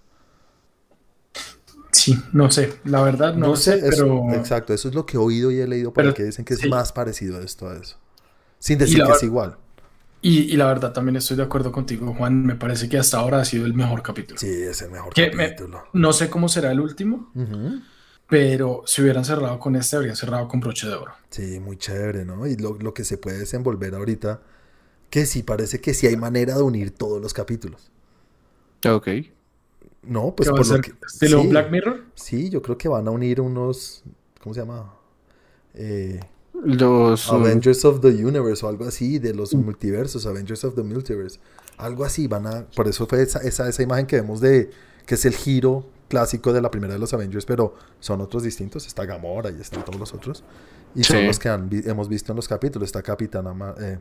Sí, 1.92 2.18
no 2.32 2.50
sé, 2.50 2.74
la 2.84 3.02
verdad 3.02 3.34
no, 3.34 3.56
sé, 3.56 3.78
eso- 3.78 3.88
pero... 3.90 4.32
Exacto, 4.34 4.74
eso 4.74 4.88
es 4.88 4.94
lo 4.94 5.06
que 5.06 5.16
he 5.16 5.20
oído 5.20 5.50
y 5.50 5.60
he 5.60 5.66
leído 5.66 5.92
por 5.92 6.04
Pero, 6.12 6.26
dicen 6.26 6.44
que 6.44 6.54
es 6.54 6.60
sí. 6.60 6.68
más 6.68 6.92
parecido 6.92 7.40
esto 7.40 7.68
a 7.68 7.76
eso. 7.76 7.96
Sin 8.58 8.78
decir 8.78 9.02
que 9.02 9.12
es 9.12 9.22
igual. 9.22 9.56
Y, 10.28 10.52
y 10.52 10.56
la 10.56 10.66
verdad 10.66 10.92
también 10.92 11.16
estoy 11.16 11.36
de 11.36 11.44
acuerdo 11.44 11.70
contigo, 11.70 12.12
Juan. 12.14 12.44
Me 12.44 12.56
parece 12.56 12.88
que 12.88 12.98
hasta 12.98 13.18
ahora 13.18 13.40
ha 13.40 13.44
sido 13.44 13.64
el 13.66 13.74
mejor 13.74 14.02
capítulo. 14.02 14.38
Sí, 14.40 14.48
es 14.48 14.82
el 14.82 14.90
mejor 14.90 15.14
Que 15.14 15.30
me- 15.30 15.48
capítulo. 15.48 15.84
No 15.92 16.12
sé 16.12 16.28
cómo 16.28 16.48
será 16.48 16.72
el 16.72 16.80
último, 16.80 17.30
pero 18.28 18.82
si 18.86 19.02
hubieran 19.02 19.24
cerrado 19.24 19.58
con 19.60 19.76
este, 19.76 19.96
habrían 19.96 20.16
cerrado 20.16 20.48
con 20.48 20.58
broche 20.60 20.88
de 20.88 20.94
oro. 20.94 21.12
Sí, 21.30 21.60
muy 21.60 21.76
chévere, 21.76 22.24
¿no? 22.24 22.46
Y 22.46 22.56
lo, 22.56 22.74
lo 22.78 22.92
que 22.92 23.04
se 23.04 23.18
puede 23.18 23.38
desenvolver 23.38 23.94
ahorita, 23.94 24.40
que 25.10 25.26
sí 25.26 25.42
parece 25.42 25.80
que 25.80 25.94
sí 25.94 26.06
hay 26.06 26.16
manera 26.16 26.56
de 26.56 26.62
unir 26.62 26.92
todos 26.92 27.20
los 27.22 27.34
capítulos. 27.34 27.90
Ok. 28.86 29.08
No, 30.02 30.34
pues 30.36 30.48
¿Qué 30.48 30.52
va 30.52 30.58
a 30.60 30.62
por 30.62 30.66
lo 30.68 30.74
ser? 30.74 30.80
que... 30.80 30.92
¿Estilo 31.06 31.42
sí, 31.42 31.48
Black 31.48 31.70
Mirror? 31.70 32.04
Sí, 32.14 32.50
yo 32.50 32.62
creo 32.62 32.78
que 32.78 32.88
van 32.88 33.08
a 33.08 33.10
unir 33.10 33.40
unos... 33.40 34.04
¿Cómo 34.42 34.54
se 34.54 34.60
llama? 34.60 34.94
Eh, 35.74 36.20
Los. 36.64 37.28
um, 37.28 37.42
Avengers 37.42 37.84
of 37.84 38.00
the 38.00 38.08
Universe 38.08 38.64
o 38.64 38.68
algo 38.68 38.84
así, 38.86 39.18
de 39.18 39.34
los 39.34 39.54
multiversos, 39.54 40.26
Avengers 40.26 40.64
of 40.64 40.74
the 40.74 40.82
Multiverse. 40.82 41.38
Algo 41.78 42.04
así, 42.04 42.26
van 42.26 42.46
a... 42.46 42.66
Por 42.74 42.88
eso 42.88 43.06
fue 43.06 43.22
esa, 43.22 43.40
esa, 43.40 43.68
esa 43.68 43.82
imagen 43.82 44.06
que 44.06 44.16
vemos 44.16 44.40
de... 44.40 44.70
que 45.04 45.14
es 45.16 45.24
el 45.26 45.34
giro 45.34 45.86
clásico 46.08 46.52
de 46.52 46.62
la 46.62 46.70
primera 46.70 46.94
de 46.94 46.98
los 46.98 47.12
Avengers, 47.12 47.44
pero 47.44 47.74
son 48.00 48.20
otros 48.20 48.42
distintos. 48.42 48.86
Está 48.86 49.04
Gamora 49.04 49.50
y 49.50 49.60
están 49.60 49.84
todos 49.84 49.98
los 50.00 50.14
otros. 50.14 50.42
Y 50.94 51.04
son 51.04 51.26
los 51.26 51.38
que 51.38 51.48
han 51.50 51.68
vi- 51.68 51.82
hemos 51.84 52.08
visto 52.08 52.32
en 52.32 52.36
los 52.36 52.48
capítulos. 52.48 52.86
Está 52.88 53.02
Capitana 53.02 53.52
Ma- 53.52 53.74
eh, 53.78 53.98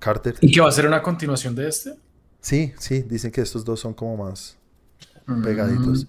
Carter. 0.00 0.34
¿Y 0.40 0.50
que 0.52 0.60
va 0.60 0.68
a 0.68 0.72
ser 0.72 0.86
una 0.86 1.00
continuación 1.02 1.54
de 1.54 1.68
este? 1.68 1.94
Sí, 2.40 2.72
sí, 2.78 3.02
dicen 3.02 3.30
que 3.30 3.42
estos 3.42 3.64
dos 3.64 3.78
son 3.80 3.94
como 3.94 4.16
más 4.24 4.56
Mm. 5.26 5.42
pegaditos. 5.44 6.06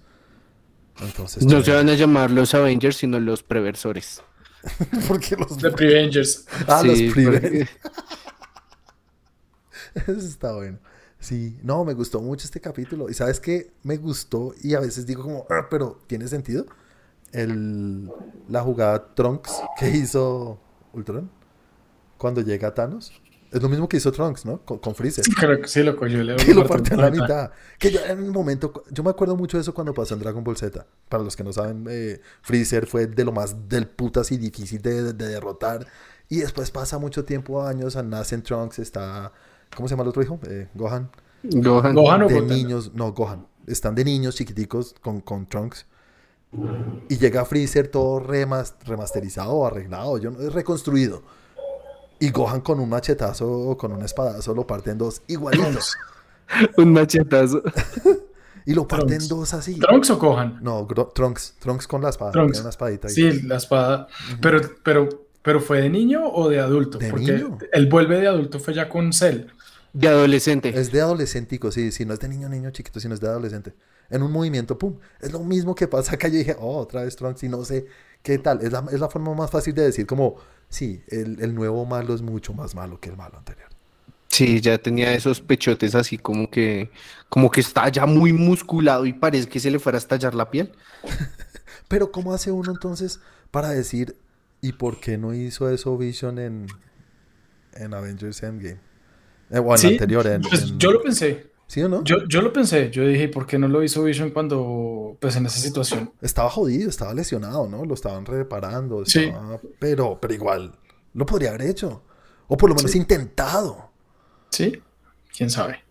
Entonces, 1.00 1.44
No 1.44 1.62
se 1.62 1.72
van 1.72 1.88
a 1.88 1.94
llamar 1.94 2.30
los 2.30 2.54
Avengers, 2.54 2.96
sino 2.96 3.20
los 3.20 3.42
preversores. 3.42 4.22
¿por 5.08 5.18
qué 5.20 5.36
los... 5.36 5.56
The 5.58 5.70
Prevengers. 5.70 6.46
Ah, 6.66 6.80
Sí, 6.82 7.06
los 7.08 7.24
porque- 7.24 7.68
Eso 9.94 10.12
está 10.12 10.52
bueno. 10.54 10.78
Sí, 11.18 11.56
no, 11.62 11.84
me 11.84 11.94
gustó 11.94 12.20
mucho 12.20 12.46
este 12.46 12.60
capítulo. 12.60 13.08
Y 13.08 13.14
sabes 13.14 13.38
qué 13.40 13.72
me 13.82 13.96
gustó 13.96 14.54
y 14.62 14.74
a 14.74 14.80
veces 14.80 15.06
digo 15.06 15.22
como, 15.22 15.46
"Ah, 15.50 15.66
pero 15.70 16.00
¿tiene 16.06 16.26
sentido? 16.28 16.66
El, 17.32 18.10
la 18.48 18.60
jugada 18.62 19.14
Trunks 19.14 19.52
que 19.78 19.88
hizo 19.90 20.58
Ultron 20.92 21.30
cuando 22.18 22.40
llega 22.40 22.74
Thanos. 22.74 23.12
Es 23.52 23.62
lo 23.62 23.68
mismo 23.68 23.86
que 23.86 23.98
hizo 23.98 24.10
Trunks, 24.10 24.46
¿no? 24.46 24.62
Con, 24.64 24.94
Freezer. 24.94 25.24
Creo 25.38 25.60
que 25.60 25.68
sí, 25.68 25.82
lo 25.82 25.94
cogió. 25.94 26.22
Le 26.22 26.36
y 26.48 26.54
lo 26.54 26.66
partió 26.66 26.94
a 26.94 27.02
la 27.02 27.10
mitad. 27.10 27.50
Que 27.78 27.90
yo 27.90 28.00
en 28.00 28.22
un 28.22 28.30
momento, 28.30 28.84
yo 28.90 29.02
me 29.02 29.10
acuerdo 29.10 29.36
mucho 29.36 29.58
de 29.58 29.60
eso 29.60 29.74
cuando 29.74 29.92
pasó 29.92 30.14
en 30.14 30.20
Dragon 30.20 30.42
Ball 30.42 30.56
Z. 30.56 30.86
Para 31.08 31.22
los 31.22 31.36
que 31.36 31.44
no 31.44 31.52
saben, 31.52 31.84
eh, 31.90 32.20
Freezer 32.40 32.86
fue 32.86 33.06
de 33.06 33.24
lo 33.24 33.32
más 33.32 33.68
del 33.68 33.86
putas 33.86 34.32
y 34.32 34.38
difícil 34.38 34.80
de, 34.80 35.12
derrotar. 35.12 35.86
Y 36.30 36.38
después 36.38 36.70
pasa 36.70 36.98
mucho 36.98 37.26
tiempo, 37.26 37.62
años, 37.62 37.94
nace 38.02 38.36
en 38.36 38.42
Trunks, 38.42 38.78
está... 38.78 39.32
¿Cómo 39.76 39.86
se 39.86 39.92
llama 39.92 40.04
el 40.04 40.08
otro 40.08 40.22
hijo? 40.22 40.40
Eh, 40.48 40.68
Gohan. 40.74 41.10
Gohan. 41.42 41.94
Gohan 41.94 42.26
de 42.28 42.40
niños, 42.40 42.92
no, 42.94 43.12
Gohan. 43.12 43.46
Están 43.66 43.94
de 43.94 44.04
niños 44.04 44.34
chiquiticos 44.34 44.94
con, 45.02 45.20
con 45.20 45.46
Trunks. 45.46 45.86
Y 47.08 47.18
llega 47.18 47.44
Freezer 47.44 47.88
todo 47.88 48.18
remasterizado, 48.20 49.66
arreglado, 49.66 50.18
yo, 50.18 50.30
reconstruido. 50.50 51.22
Y 52.22 52.30
Gohan 52.30 52.60
con 52.60 52.78
un 52.78 52.88
machetazo 52.88 53.50
o 53.50 53.76
con 53.76 53.90
un 53.90 54.04
espadazo 54.04 54.54
lo 54.54 54.64
parte 54.64 54.92
en 54.92 54.98
dos 54.98 55.22
igualitos. 55.26 55.96
un 56.76 56.92
machetazo. 56.92 57.60
y 58.64 58.74
lo 58.74 58.86
parte 58.86 59.16
en 59.16 59.26
dos 59.26 59.52
así. 59.54 59.76
¿Trunks 59.80 60.10
o 60.10 60.18
Gohan? 60.18 60.60
No, 60.62 60.86
Trunks. 60.86 61.56
Trunks 61.58 61.88
con 61.88 62.00
la 62.00 62.10
espada. 62.10 62.30
Trunks. 62.30 62.60
Una 62.60 62.68
espadita 62.68 63.08
ahí. 63.08 63.14
Sí, 63.14 63.42
la 63.42 63.56
espada. 63.56 64.06
Pero, 64.40 64.60
pero, 64.84 65.08
pero 65.42 65.60
fue 65.60 65.82
de 65.82 65.90
niño 65.90 66.24
o 66.24 66.48
de 66.48 66.60
adulto? 66.60 66.98
¿De 66.98 67.10
Porque 67.10 67.32
niño? 67.32 67.58
él 67.72 67.88
vuelve 67.88 68.20
de 68.20 68.28
adulto 68.28 68.60
fue 68.60 68.72
ya 68.72 68.88
con 68.88 69.12
Cell. 69.12 69.46
De 69.92 70.06
adolescente. 70.06 70.68
Es 70.68 70.92
de 70.92 71.00
adolescentico, 71.00 71.72
sí. 71.72 71.90
Si 71.90 72.04
no 72.04 72.14
es 72.14 72.20
de 72.20 72.28
niño, 72.28 72.48
niño 72.48 72.70
chiquito, 72.70 73.00
sino 73.00 73.14
es 73.14 73.20
de 73.20 73.26
adolescente. 73.26 73.74
En 74.10 74.22
un 74.22 74.30
movimiento, 74.30 74.78
pum. 74.78 74.96
Es 75.20 75.32
lo 75.32 75.40
mismo 75.40 75.74
que 75.74 75.88
pasa 75.88 76.14
acá. 76.14 76.28
Yo 76.28 76.38
dije, 76.38 76.54
oh, 76.60 76.76
otra 76.76 77.02
vez 77.02 77.16
Trunks 77.16 77.42
y 77.42 77.48
no 77.48 77.64
sé 77.64 77.86
qué 78.22 78.38
tal. 78.38 78.60
Es 78.62 78.70
la, 78.70 78.84
es 78.92 79.00
la 79.00 79.08
forma 79.08 79.34
más 79.34 79.50
fácil 79.50 79.74
de 79.74 79.82
decir 79.82 80.06
como 80.06 80.36
sí, 80.72 81.04
el, 81.08 81.54
nuevo 81.54 81.84
malo 81.84 82.14
es 82.14 82.22
mucho 82.22 82.54
más 82.54 82.74
malo 82.74 82.98
que 82.98 83.10
el 83.10 83.16
malo 83.16 83.38
anterior. 83.38 83.68
Sí, 84.28 84.60
ya 84.62 84.78
tenía 84.78 85.12
esos 85.12 85.40
pechotes 85.42 85.94
así 85.94 86.16
como 86.16 86.50
que, 86.50 86.90
como 87.28 87.50
que 87.50 87.60
está 87.60 87.88
ya 87.90 88.06
muy 88.06 88.32
musculado 88.32 89.04
y 89.04 89.12
parece 89.12 89.48
que 89.48 89.60
se 89.60 89.70
le 89.70 89.78
fuera 89.78 89.98
a 89.98 90.00
estallar 90.00 90.34
la 90.34 90.50
piel. 90.50 90.72
Pero 91.88 92.10
¿cómo 92.10 92.32
hace 92.32 92.50
uno 92.50 92.72
entonces 92.72 93.20
para 93.50 93.68
decir, 93.68 94.16
¿y 94.62 94.72
por 94.72 94.98
qué 94.98 95.18
no 95.18 95.34
hizo 95.34 95.68
eso 95.68 95.98
Vision 95.98 96.38
en, 96.38 96.66
en 97.74 97.92
Avengers 97.92 98.42
Endgame? 98.42 98.80
Eh, 99.50 99.58
o 99.58 99.76
en 99.76 99.86
anterior. 99.86 100.26
En, 100.26 100.40
pues 100.40 100.78
yo 100.78 100.92
lo 100.92 101.02
pensé. 101.02 101.51
¿Sí 101.72 101.80
o 101.80 101.88
no? 101.88 102.04
Yo, 102.04 102.28
yo 102.28 102.42
lo 102.42 102.52
pensé, 102.52 102.90
yo 102.90 103.06
dije, 103.06 103.28
¿por 103.28 103.46
qué 103.46 103.58
no 103.58 103.66
lo 103.66 103.82
hizo 103.82 104.04
Vision 104.04 104.28
cuando, 104.28 105.16
pues 105.18 105.36
en 105.36 105.46
esa 105.46 105.58
situación? 105.58 106.12
Estaba 106.20 106.50
jodido, 106.50 106.90
estaba 106.90 107.14
lesionado, 107.14 107.66
¿no? 107.66 107.86
Lo 107.86 107.94
estaban 107.94 108.26
reparando, 108.26 109.06
sí. 109.06 109.32
pero, 109.78 110.18
pero 110.20 110.34
igual, 110.34 110.74
lo 111.14 111.24
podría 111.24 111.48
haber 111.48 111.62
hecho. 111.62 112.02
O 112.46 112.58
por 112.58 112.68
lo 112.68 112.76
menos 112.76 112.94
intentado. 112.94 113.90
Sí, 114.50 114.82
quién 115.34 115.48
sabe. 115.48 115.82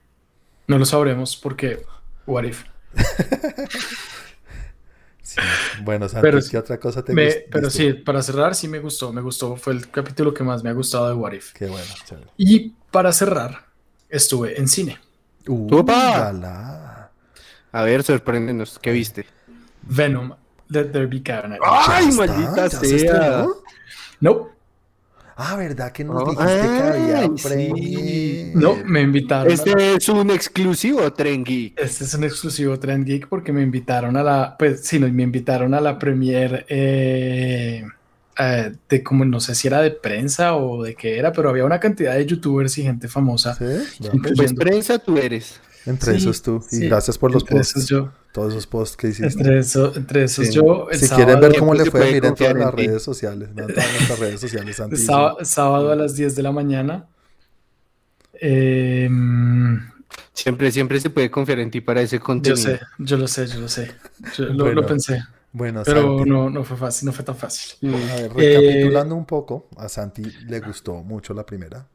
No 0.67 0.77
lo 0.77 0.85
sabremos 0.85 1.35
porque, 1.35 1.83
what 2.27 2.43
if. 2.43 2.63
Bueno, 5.83 6.09
¿sabes 6.09 6.49
¿qué 6.49 6.57
otra 6.57 6.77
cosa 6.77 7.05
te 7.05 7.13
gustó? 7.13 7.39
Pero 7.49 7.69
sí, 7.69 7.93
para 7.93 8.21
cerrar, 8.21 8.53
sí 8.53 8.67
me 8.67 8.79
gustó, 8.79 9.13
me 9.13 9.21
gustó. 9.21 9.55
Fue 9.55 9.71
el 9.71 9.89
capítulo 9.89 10.33
que 10.33 10.43
más 10.43 10.61
me 10.61 10.69
ha 10.69 10.73
gustado 10.73 11.07
de 11.07 11.13
What 11.13 11.31
If. 11.31 11.53
Qué 11.53 11.67
bueno, 11.67 11.87
chévere. 12.05 12.27
Y 12.35 12.73
para 12.91 13.13
cerrar, 13.13 13.65
estuve 14.09 14.59
en 14.59 14.67
cine. 14.67 14.99
Uh, 15.47 15.83
A 17.71 17.83
ver, 17.83 18.03
sorpréndenos, 18.03 18.79
¿qué 18.79 18.91
viste? 18.91 19.25
Venom, 19.83 20.33
Let 20.69 20.85
There 20.85 21.07
Be 21.07 21.21
Carnage. 21.21 21.59
¡Ay, 21.65 22.11
maldita 22.11 22.69
sea! 22.69 23.45
No. 24.19 24.49
Ah, 25.35 25.55
¿verdad 25.55 25.91
que 25.91 26.03
nos 26.03 26.23
dijiste 26.29 26.45
que 26.45 26.83
había 26.83 27.29
premio? 27.41 28.51
No, 28.55 28.75
me 28.85 29.01
invitaron. 29.01 29.51
¿Este 29.51 29.95
es 29.95 30.07
un 30.09 30.29
exclusivo 30.29 31.11
Tren 31.13 31.43
Geek? 31.43 31.79
Este 31.79 32.03
es 32.03 32.13
un 32.13 32.25
exclusivo 32.25 32.77
Tren 32.77 33.03
Geek 33.03 33.27
porque 33.27 33.51
me 33.51 33.63
invitaron 33.63 34.15
a 34.17 34.23
la, 34.23 34.55
pues 34.57 34.81
sí, 34.85 34.99
me 34.99 35.23
invitaron 35.23 35.73
a 35.73 35.81
la 35.81 35.97
premier 35.97 36.65
eh, 36.69 37.83
eh, 38.41 38.73
de 38.89 39.03
como, 39.03 39.23
no 39.25 39.39
sé 39.39 39.53
si 39.53 39.67
era 39.67 39.81
de 39.81 39.91
prensa 39.91 40.55
o 40.55 40.83
de 40.83 40.95
qué 40.95 41.19
era, 41.19 41.31
pero 41.31 41.49
había 41.49 41.63
una 41.63 41.79
cantidad 41.79 42.15
de 42.15 42.25
youtubers 42.25 42.77
y 42.77 42.83
gente 42.83 43.07
famosa. 43.07 43.55
¿Sí? 43.55 44.09
Pues 44.35 44.53
prensa 44.53 44.97
tú 44.99 45.17
eres. 45.17 45.59
Entre 45.85 46.15
esos 46.15 46.41
tú. 46.41 46.63
Y 46.71 46.87
gracias 46.87 47.17
por 47.17 47.31
los 47.31 47.43
posts. 47.43 47.87
Yo. 47.87 48.11
Todos 48.31 48.53
esos 48.53 48.67
posts 48.67 48.97
que 48.97 49.09
hiciste. 49.09 49.39
Entre, 49.39 49.59
eso, 49.59 49.93
entre 49.95 50.23
esos 50.23 50.51
yo. 50.51 50.87
si 50.91 51.07
quieren 51.09 51.39
ver 51.39 51.57
cómo 51.57 51.73
le 51.73 51.89
fue, 51.89 52.11
miren 52.13 52.35
todas 52.35 52.55
las 52.55 52.73
redes 52.73 53.03
sociales. 53.03 53.49
En 53.49 53.67
todas 53.67 53.91
nuestras 53.91 54.19
redes 54.19 54.41
sociales. 54.41 54.75
Sábado, 55.05 55.37
sábado, 55.43 55.91
a 55.91 55.95
las 55.95 56.15
10 56.15 56.35
de 56.35 56.43
la 56.43 56.51
mañana. 56.51 57.07
Eh, 58.33 59.09
siempre, 60.33 60.71
siempre 60.71 60.99
se 60.99 61.09
puede 61.09 61.29
confiar 61.29 61.59
en 61.59 61.69
ti 61.69 61.81
para 61.81 62.01
ese 62.01 62.19
contenido. 62.19 62.55
Yo 62.55 62.77
sé, 62.77 62.79
yo 62.97 63.17
lo 63.17 63.27
sé, 63.27 63.47
yo 63.47 63.59
lo 63.59 63.67
sé. 63.67 63.91
Yo 64.37 64.45
lo, 64.45 64.71
lo 64.71 64.85
pensé. 64.85 65.21
Bueno, 65.53 65.81
pero 65.85 66.25
no, 66.25 66.49
no 66.49 66.63
fue 66.63 66.77
fácil, 66.77 67.07
no 67.07 67.11
fue 67.11 67.25
tan 67.25 67.35
fácil. 67.35 67.77
A 67.91 68.15
ver, 68.15 68.33
recapitulando 68.33 69.15
un 69.15 69.25
poco, 69.25 69.67
a 69.77 69.89
Santi 69.89 70.23
le 70.47 70.59
gustó 70.61 71.03
mucho 71.03 71.33
la 71.33 71.45
primera. 71.45 71.87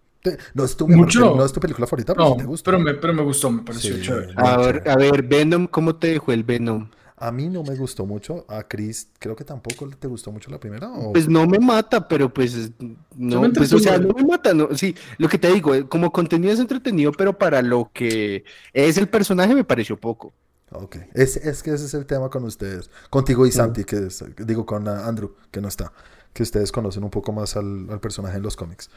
No 0.54 0.64
es 0.64 0.76
tu, 0.76 0.88
Mucho. 0.88 1.36
no 1.36 1.44
es 1.44 1.52
tu 1.52 1.60
película 1.60 1.86
favorita, 1.86 2.14
pero 2.14 2.30
no, 2.30 2.36
te 2.36 2.44
gustó. 2.44 2.70
Pero 2.70 2.82
me, 2.82 2.94
pero 2.94 3.14
me 3.14 3.22
gustó, 3.22 3.50
me 3.50 3.62
pareció 3.62 4.00
chévere. 4.00 4.32
A 4.36 4.56
ver, 4.56 4.82
a 4.88 4.96
ver, 4.96 5.22
Venom, 5.22 5.66
¿cómo 5.66 5.96
te 5.96 6.08
dejó 6.08 6.32
el 6.32 6.42
Venom? 6.42 6.88
A 7.18 7.32
mí 7.32 7.48
no 7.48 7.62
me 7.62 7.74
gustó 7.76 8.04
mucho. 8.04 8.44
A 8.48 8.62
Chris, 8.64 9.08
creo 9.18 9.34
que 9.34 9.44
tampoco 9.44 9.88
te 9.88 10.06
gustó 10.06 10.30
mucho 10.32 10.50
la 10.50 10.60
primera. 10.60 10.90
Pues 11.12 11.28
no 11.28 11.46
me 11.46 11.58
mata, 11.58 12.06
pero 12.06 12.32
pues 12.32 12.72
no, 13.16 13.50
pues, 13.52 13.72
o 13.72 13.78
sea, 13.78 13.98
no 13.98 14.12
me 14.12 14.22
mata. 14.24 14.52
No, 14.52 14.68
sí, 14.74 14.94
lo 15.16 15.28
que 15.28 15.38
te 15.38 15.50
digo, 15.52 15.74
eh, 15.74 15.88
como 15.88 16.12
contenido 16.12 16.52
es 16.52 16.60
entretenido, 16.60 17.12
pero 17.12 17.38
para 17.38 17.62
lo 17.62 17.90
que 17.94 18.44
es 18.72 18.98
el 18.98 19.08
personaje 19.08 19.54
me 19.54 19.64
pareció 19.64 19.96
poco. 19.96 20.34
Ok, 20.72 20.96
es, 21.14 21.36
es 21.36 21.62
que 21.62 21.72
ese 21.72 21.84
es 21.84 21.94
el 21.94 22.06
tema 22.06 22.28
con 22.28 22.44
ustedes, 22.44 22.90
contigo 23.08 23.46
y 23.46 23.52
Santi, 23.52 23.84
que 23.84 24.08
digo 24.38 24.66
con 24.66 24.88
Andrew, 24.88 25.36
que 25.52 25.60
no 25.60 25.68
está, 25.68 25.92
que 26.32 26.42
ustedes 26.42 26.72
conocen 26.72 27.04
un 27.04 27.10
poco 27.10 27.32
más 27.32 27.56
al, 27.56 27.88
al 27.88 28.00
personaje 28.00 28.36
en 28.36 28.42
los 28.42 28.56
cómics. 28.56 28.90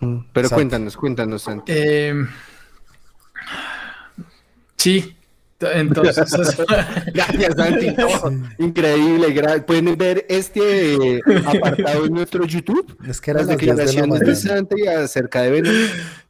Mm, 0.00 0.18
pero 0.32 0.48
cuéntanos, 0.48 0.96
cuéntanos, 0.96 1.42
Santi. 1.42 1.70
Eh, 1.74 2.14
sí, 4.76 5.16
entonces. 5.62 6.34
Gracias, 7.14 7.54
Santi. 7.56 7.94
increíble. 8.58 9.62
Pueden 9.66 9.96
ver 9.96 10.26
este 10.28 11.20
apartado 11.46 12.06
en 12.06 12.12
nuestro 12.12 12.44
YouTube. 12.44 12.96
Es 13.06 13.20
que 13.20 13.32
era 13.32 13.42
las 13.42 13.56
10 13.56 13.76
de 13.76 13.92
la 13.92 14.06
mañana. 14.06 14.34
Santi 14.34 14.86
acerca 14.86 15.42
de 15.42 15.50
Venom. 15.50 15.74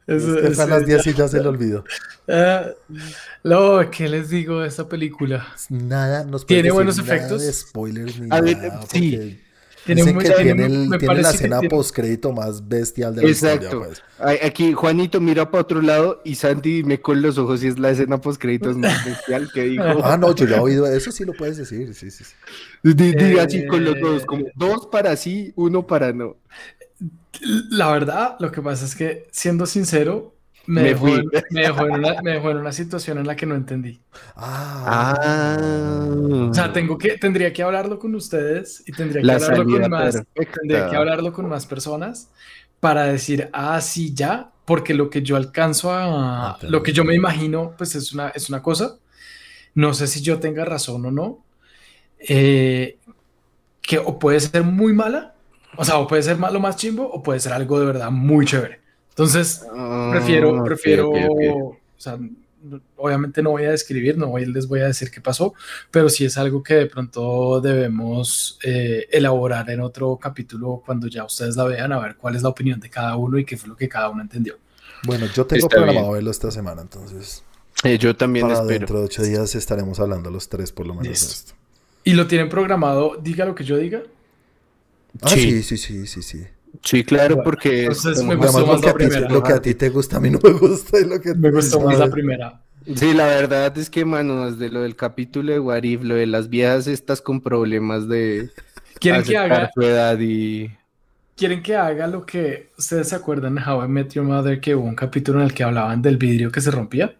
Es, 0.05 0.23
es, 0.23 0.59
a 0.59 0.65
las 0.65 0.85
10 0.85 1.07
y 1.07 1.13
ya 1.13 1.27
se 1.27 1.41
le 1.41 1.47
olvidó. 1.47 1.85
Uh, 2.27 3.89
¿qué 3.91 4.09
les 4.09 4.29
digo 4.29 4.61
de 4.61 4.67
esta 4.67 4.87
película? 4.87 5.47
Nada, 5.69 6.25
nos 6.25 6.45
Tiene 6.45 6.71
buenos 6.71 6.99
efectos. 6.99 7.41
De 7.41 7.53
spoilers 7.53 8.19
ni 8.19 8.27
a 8.29 8.41
ver, 8.41 8.57
nada, 8.57 8.81
sí. 8.91 9.39
Tiene, 9.85 10.17
que 10.17 10.29
tiene, 10.29 10.65
el, 10.65 10.97
tiene 10.97 11.21
la 11.21 11.31
escena 11.31 11.61
post 11.69 11.93
crédito 11.93 12.31
más 12.31 12.67
bestial 12.67 13.15
de 13.15 13.23
la 13.23 13.29
Exacto. 13.29 13.65
historia. 13.65 14.01
Pues. 14.17 14.41
Aquí 14.43 14.73
Juanito 14.73 15.19
mira 15.19 15.51
para 15.51 15.63
otro 15.63 15.81
lado 15.81 16.21
y 16.23 16.35
Santi 16.35 16.83
me 16.83 17.01
con 17.01 17.21
los 17.21 17.37
ojos 17.37 17.63
y 17.63 17.67
es 17.67 17.77
la 17.77 17.91
escena 17.91 18.19
post 18.19 18.41
créditos 18.41 18.77
más 18.77 19.03
bestial 19.05 19.51
que 19.53 19.63
dijo. 19.63 19.83
Ah, 20.03 20.17
no, 20.17 20.35
yo 20.35 20.45
ya 20.45 20.57
he 20.57 20.59
oído 20.59 20.85
eso, 20.85 21.11
sí 21.11 21.25
lo 21.25 21.33
puedes 21.33 21.57
decir. 21.57 21.93
Sí, 21.93 22.11
sí, 22.11 22.23
sí. 22.23 22.33
Diga 22.93 23.43
así 23.43 23.65
con 23.65 23.83
los 23.83 23.99
dos, 23.99 24.25
como 24.25 24.45
dos 24.55 24.87
para 24.91 25.15
sí, 25.15 25.53
uno 25.55 25.87
para 25.87 26.13
no. 26.13 26.37
La 27.69 27.91
verdad, 27.91 28.35
lo 28.39 28.51
que 28.51 28.61
pasa 28.61 28.85
es 28.85 28.95
que, 28.95 29.27
siendo 29.31 29.65
sincero, 29.65 30.32
me, 30.65 30.83
dejó, 30.83 31.07
me, 31.49 31.61
dejó 31.61 31.85
en 31.85 31.91
una, 31.91 32.21
me, 32.21 32.31
dejó, 32.31 32.51
en 32.51 32.57
una, 32.57 32.71
situación 32.71 33.17
en 33.17 33.27
la 33.27 33.35
que 33.35 33.45
no 33.45 33.55
entendí. 33.55 33.99
Ah. 34.35 35.15
ah. 35.19 36.49
O 36.49 36.53
sea, 36.53 36.71
tengo 36.71 36.97
que, 36.97 37.17
tendría 37.17 37.51
que 37.51 37.63
hablarlo 37.63 37.99
con 37.99 38.15
ustedes 38.15 38.83
y 38.85 38.91
tendría 38.91 39.21
que, 39.21 39.43
hablarlo 39.43 39.65
con, 39.65 39.89
más, 39.89 40.23
tendría 40.33 40.89
que 40.89 40.95
hablarlo 40.95 41.33
con 41.33 41.49
más 41.49 41.65
personas 41.65 42.29
para 42.79 43.05
decir, 43.05 43.49
ah, 43.53 43.79
sí, 43.81 44.13
ya, 44.13 44.51
porque 44.65 44.93
lo 44.93 45.09
que 45.09 45.21
yo 45.21 45.35
alcanzo 45.35 45.91
a, 45.91 46.51
ah, 46.51 46.57
lo 46.61 46.81
que 46.83 46.93
yo 46.93 47.03
me 47.03 47.15
imagino, 47.15 47.73
pues 47.77 47.95
es 47.95 48.13
una, 48.13 48.29
es 48.29 48.49
una 48.49 48.61
cosa. 48.61 48.97
No 49.75 49.93
sé 49.93 50.07
si 50.07 50.21
yo 50.21 50.39
tenga 50.39 50.65
razón 50.65 51.05
o 51.05 51.11
no. 51.11 51.43
Eh, 52.19 52.99
que 53.81 53.97
o 53.97 54.17
puede 54.17 54.39
ser 54.39 54.63
muy 54.63 54.93
mala, 54.93 55.35
o 55.75 55.83
sea, 55.83 55.97
o 55.97 56.07
puede 56.07 56.23
ser 56.23 56.37
malo 56.37 56.59
más 56.59 56.77
chimbo, 56.77 57.03
o 57.03 57.21
puede 57.21 57.39
ser 57.39 57.51
algo 57.51 57.79
de 57.79 57.85
verdad 57.85 58.11
muy 58.11 58.45
chévere. 58.45 58.82
Entonces, 59.13 59.61
prefiero, 60.11 60.59
ah, 60.59 60.63
prefiero, 60.63 61.11
o 61.11 61.77
sea, 61.97 62.17
obviamente 62.95 63.43
no 63.43 63.51
voy 63.51 63.65
a 63.65 63.71
describir, 63.71 64.17
no 64.17 64.27
voy, 64.27 64.45
les 64.45 64.67
voy 64.67 64.79
a 64.79 64.87
decir 64.87 65.11
qué 65.11 65.21
pasó, 65.21 65.53
pero 65.91 66.09
sí 66.09 66.25
es 66.25 66.37
algo 66.37 66.63
que 66.63 66.73
de 66.73 66.85
pronto 66.87 67.61
debemos 67.61 68.57
eh, 68.63 69.07
elaborar 69.11 69.69
en 69.69 69.81
otro 69.81 70.17
capítulo 70.17 70.81
cuando 70.83 71.07
ya 71.07 71.25
ustedes 71.25 71.55
la 71.55 71.65
vean, 71.65 71.91
a 71.91 71.99
ver 71.99 72.15
cuál 72.15 72.35
es 72.35 72.41
la 72.41 72.49
opinión 72.49 72.79
de 72.79 72.89
cada 72.89 73.15
uno 73.15 73.37
y 73.37 73.45
qué 73.45 73.55
fue 73.55 73.69
lo 73.69 73.75
que 73.75 73.87
cada 73.87 74.09
uno 74.09 74.21
entendió. 74.21 74.57
Bueno, 75.05 75.27
yo 75.27 75.45
tengo 75.45 75.67
programado 75.69 76.11
verlo 76.11 76.31
esta 76.31 76.49
semana, 76.49 76.81
entonces. 76.81 77.43
Eh, 77.83 77.97
yo 77.97 78.15
también 78.15 78.47
para 78.47 78.61
espero. 78.61 78.79
Dentro 78.79 78.99
de 78.99 79.05
ocho 79.05 79.21
días 79.21 79.53
estaremos 79.55 79.99
hablando 79.99 80.31
los 80.31 80.49
tres, 80.49 80.71
por 80.71 80.87
lo 80.87 80.95
menos. 80.95 81.21
Esto. 81.21 81.53
¿Y 82.05 82.13
lo 82.13 82.27
tienen 82.27 82.49
programado? 82.49 83.17
Diga 83.21 83.45
lo 83.45 83.53
que 83.53 83.63
yo 83.63 83.77
diga. 83.77 84.01
Ah, 85.21 85.29
sí, 85.29 85.61
sí, 85.61 85.77
sí, 85.77 86.07
sí, 86.07 86.21
sí. 86.21 86.39
Sí, 86.39 86.47
claro, 87.05 87.43
porque 87.43 87.85
entonces 87.85 88.23
me 88.23 88.35
gustó 88.35 88.65
más 88.65 88.83
la 88.83 88.93
primera. 88.93 89.29
Lo 89.29 89.43
que 89.43 89.53
a 89.53 89.61
ti 89.61 89.73
te 89.75 89.89
gusta, 89.89 90.17
a 90.17 90.19
mí 90.19 90.29
no 90.29 90.39
me 90.43 90.51
gusta. 90.51 90.99
Y 90.99 91.05
lo 91.05 91.19
que 91.19 91.33
me 91.33 91.51
gustó 91.51 91.79
más 91.79 91.97
la 91.97 92.09
primera. 92.09 92.61
Sí, 92.95 93.13
la 93.13 93.27
verdad 93.27 93.77
es 93.77 93.89
que, 93.89 94.03
mano, 94.03 94.51
desde 94.51 94.69
lo 94.69 94.81
del 94.81 94.95
capítulo 94.95 95.53
de 95.53 95.59
Warif, 95.59 96.03
lo 96.03 96.15
de 96.15 96.25
las 96.25 96.49
viejas 96.49 96.87
estas 96.87 97.21
con 97.21 97.39
problemas 97.39 98.09
de 98.09 98.49
¿Quieren 98.99 99.23
que 99.23 99.37
haga 99.37 99.71
su 99.73 99.81
edad 99.81 100.17
y... 100.19 100.71
¿Quieren 101.35 101.63
que 101.63 101.75
haga 101.75 102.07
lo 102.07 102.25
que 102.25 102.71
ustedes 102.77 103.09
se 103.09 103.15
acuerdan 103.15 103.55
de 103.55 103.61
How 103.61 103.85
I 103.85 103.87
Met 103.87 104.13
Your 104.13 104.25
Mother 104.25 104.61
que 104.61 104.75
hubo 104.75 104.85
un 104.85 104.95
capítulo 104.95 105.39
en 105.39 105.45
el 105.45 105.53
que 105.53 105.63
hablaban 105.63 106.01
del 106.01 106.17
vidrio 106.17 106.51
que 106.51 106.61
se 106.61 106.71
rompía? 106.71 107.15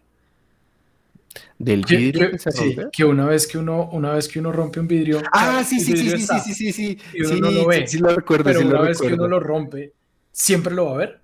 Del 1.58 1.84
vidrio 1.84 2.30
que, 2.32 2.38
se 2.38 2.50
sí, 2.50 2.76
que 2.92 3.04
una 3.04 3.26
vez 3.26 3.46
que 3.46 3.58
uno 3.58 3.88
una 3.92 4.12
vez 4.12 4.26
que 4.28 4.40
uno 4.40 4.50
rompe 4.52 4.80
un 4.80 4.88
vidrio 4.88 5.22
Ah, 5.32 5.62
sí, 5.64 5.78
sí, 5.80 5.96
sí, 5.96 6.10
sí, 6.10 6.26
sí, 6.40 6.54
sí, 6.54 6.72
sí, 6.72 6.98
y 7.14 7.22
uno 7.22 7.36
no 7.36 7.50
lo 7.52 7.66
ve. 7.68 7.86
Sí, 7.86 7.98
lo 7.98 8.08
recuerdo, 8.14 8.44
pero 8.44 8.58
sí 8.60 8.64
una 8.66 8.74
lo 8.74 8.82
vez 8.82 8.98
recuerdo. 8.98 9.16
que 9.16 9.20
uno 9.22 9.28
lo 9.28 9.40
rompe, 9.40 9.92
siempre 10.32 10.74
lo 10.74 10.86
va 10.86 10.94
a 10.94 10.96
ver. 10.98 11.20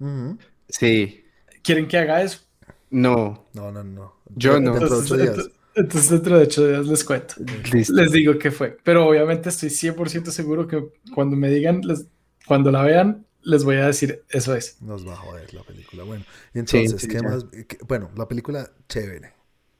Sí. 0.68 1.24
¿Quieren 1.62 1.88
que 1.88 1.98
haga 1.98 2.22
eso? 2.22 2.40
No. 2.90 3.46
No, 3.54 3.72
no, 3.72 3.82
no. 3.84 4.14
Yo 4.34 4.60
no. 4.60 4.74
Entonces, 4.76 5.50
entonces 5.74 6.10
dentro 6.10 6.36
de 6.38 6.44
ocho 6.44 6.66
días 6.66 6.86
les 6.86 7.04
cuento. 7.04 7.34
Listo. 7.72 7.92
Les 7.94 8.12
digo 8.12 8.38
qué 8.38 8.50
fue. 8.50 8.76
Pero 8.84 9.06
obviamente 9.08 9.48
estoy 9.48 9.70
100% 9.70 10.30
seguro 10.30 10.66
que 10.66 10.82
cuando 11.14 11.36
me 11.36 11.48
digan, 11.50 11.80
les, 11.82 12.06
cuando 12.46 12.70
la 12.70 12.82
vean, 12.82 13.26
les 13.42 13.64
voy 13.64 13.76
a 13.76 13.86
decir 13.86 14.22
eso 14.28 14.54
es. 14.54 14.80
Nos 14.82 15.06
va 15.06 15.14
a 15.14 15.16
joder 15.16 15.52
la 15.54 15.62
película. 15.62 16.04
Bueno, 16.04 16.24
y 16.54 16.58
entonces, 16.60 17.00
sí, 17.02 17.08
¿qué 17.08 17.14
ya. 17.14 17.22
más? 17.22 17.44
¿Qué- 17.66 17.78
Bueno, 17.86 18.10
la 18.16 18.26
película, 18.28 18.70
chévere. 18.88 19.32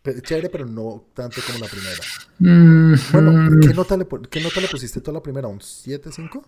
Chévere, 0.02 0.48
pero 0.48 0.64
no 0.66 1.04
tanto 1.14 1.40
como 1.46 1.58
la 1.58 1.66
primera. 1.66 1.98
Mm, 2.38 2.94
Bueno, 3.12 3.32
mm, 3.32 3.60
¿qué 3.60 3.74
nota 3.74 3.96
le, 3.98 4.06
qué 4.30 4.40
nota 4.40 4.60
le 4.60 4.68
pusiste 4.68 5.00
tú 5.00 5.10
a 5.10 5.14
la 5.14 5.22
primera? 5.22 5.48
¿Un 5.48 5.60
7-5? 5.60 6.42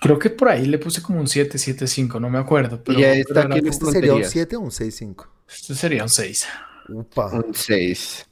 creo 0.00 0.18
que 0.18 0.30
por 0.30 0.48
ahí 0.48 0.64
le 0.64 0.78
puse 0.78 1.02
como 1.02 1.20
un 1.20 1.26
7, 1.28 1.58
7, 1.58 1.86
5, 1.86 2.18
no 2.18 2.30
me 2.30 2.38
acuerdo. 2.38 2.82
Pero, 2.82 2.98
Y 2.98 3.04
a 3.04 3.12
esta, 3.12 3.34
pero 3.34 3.46
era- 3.46 3.54
¿qué 3.56 3.62
le 3.62 3.68
¿Este 3.70 3.84
sería 3.86 4.12
un 4.12 4.20
pondrías? 4.20 4.32
7 4.32 4.56
o 4.56 4.60
un 4.60 4.70
6-5? 4.70 5.26
esto 5.48 5.74
sería 5.74 6.02
un 6.04 6.08
6. 6.08 6.46
Upa. 6.88 7.26
Un 7.32 7.52
6. 7.52 8.26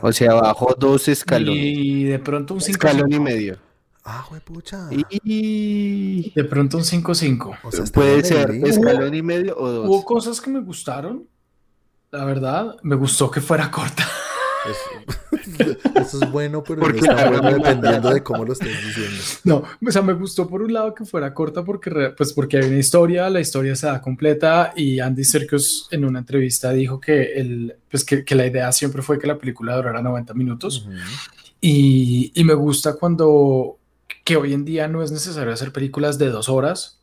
O 0.00 0.10
sea, 0.12 0.32
bajó 0.34 0.74
dos 0.78 1.06
escalones. 1.08 1.54
Y 1.62 2.04
de 2.04 2.18
pronto 2.18 2.54
un 2.54 2.60
5. 2.60 2.86
Escalón 2.86 3.12
y 3.12 3.20
medio. 3.20 3.58
Ah, 4.02 4.22
juepucha. 4.22 4.88
Y... 5.22 6.32
De 6.34 6.44
pronto 6.44 6.78
un 6.78 6.84
5, 6.84 7.14
5. 7.14 7.56
O 7.62 7.70
sea, 7.70 7.84
está 7.84 8.00
Puede 8.00 8.24
ser 8.24 8.50
escalón 8.50 9.14
y 9.14 9.22
medio 9.22 9.54
o 9.56 9.84
Hubo 9.84 9.96
dos. 9.96 10.04
cosas 10.04 10.40
que 10.40 10.50
me 10.50 10.60
gustaron. 10.60 11.28
La 12.10 12.24
verdad, 12.24 12.76
me 12.82 12.96
gustó 12.96 13.30
que 13.30 13.40
fuera 13.40 13.70
corta. 13.70 14.06
Eso, 14.68 15.78
eso 15.94 16.22
es 16.22 16.30
bueno, 16.30 16.62
pero 16.62 16.80
Porque 16.80 17.00
no 17.00 17.12
está 17.12 17.30
bueno 17.30 17.50
dependiendo 17.50 18.10
de 18.10 18.22
cómo 18.22 18.44
lo 18.44 18.52
estés 18.52 18.84
diciendo. 18.84 19.22
No, 19.44 19.62
o 19.86 19.90
sea, 19.90 20.02
me 20.02 20.12
gustó 20.14 20.48
por 20.48 20.62
un 20.62 20.72
lado 20.72 20.94
que 20.94 21.04
fuera 21.04 21.32
corta 21.32 21.64
porque, 21.64 22.12
pues 22.16 22.32
porque 22.32 22.58
hay 22.58 22.64
una 22.64 22.78
historia, 22.78 23.30
la 23.30 23.40
historia 23.40 23.76
se 23.76 23.86
da 23.86 24.00
completa 24.00 24.72
y 24.74 25.00
Andy 25.00 25.24
Serkis 25.24 25.86
en 25.90 26.04
una 26.04 26.18
entrevista 26.18 26.72
dijo 26.72 27.00
que, 27.00 27.34
el, 27.34 27.76
pues 27.90 28.04
que, 28.04 28.24
que 28.24 28.34
la 28.34 28.46
idea 28.46 28.70
siempre 28.72 29.02
fue 29.02 29.18
que 29.18 29.26
la 29.26 29.38
película 29.38 29.76
durara 29.76 30.02
90 30.02 30.34
minutos 30.34 30.88
y, 31.60 32.32
y 32.34 32.44
me 32.44 32.54
gusta 32.54 32.94
cuando 32.94 33.78
que 34.24 34.36
hoy 34.36 34.52
en 34.52 34.64
día 34.64 34.88
no 34.88 35.02
es 35.02 35.10
necesario 35.10 35.52
hacer 35.52 35.72
películas 35.72 36.18
de 36.18 36.28
dos 36.28 36.48
horas 36.48 37.00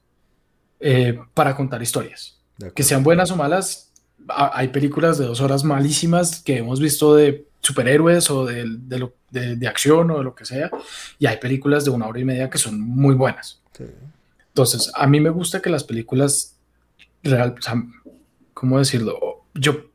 eh, 0.79 1.19
para 1.33 1.55
contar 1.55 1.81
historias. 1.81 2.39
Que 2.73 2.83
sean 2.83 3.03
buenas 3.03 3.31
o 3.31 3.35
malas, 3.35 3.91
hay 4.27 4.69
películas 4.69 5.17
de 5.17 5.25
dos 5.25 5.41
horas 5.41 5.63
malísimas 5.63 6.41
que 6.41 6.57
hemos 6.57 6.79
visto 6.79 7.15
de 7.15 7.45
superhéroes 7.61 8.29
o 8.29 8.45
de, 8.45 8.65
de 8.67 8.99
lo- 8.99 9.13
de- 9.31 9.55
de 9.55 9.67
acción 9.67 10.09
o 10.11 10.17
de 10.19 10.23
lo 10.23 10.35
que 10.35 10.45
sea, 10.45 10.69
y 11.19 11.25
hay 11.25 11.37
películas 11.37 11.83
de 11.85 11.91
una 11.91 12.07
hora 12.07 12.19
y 12.19 12.25
media 12.25 12.49
que 12.49 12.57
son 12.57 12.79
muy 12.79 13.15
buenas. 13.15 13.59
Sí. 13.77 13.85
Entonces, 14.47 14.91
a 14.95 15.05
mí 15.07 15.19
me 15.19 15.29
gusta 15.31 15.61
que 15.61 15.69
las 15.69 15.83
películas 15.83 16.55
real, 17.23 17.55
o 17.57 17.61
sea, 17.61 17.83
¿cómo 18.53 18.79
decirlo? 18.79 19.43
Yo 19.53 19.85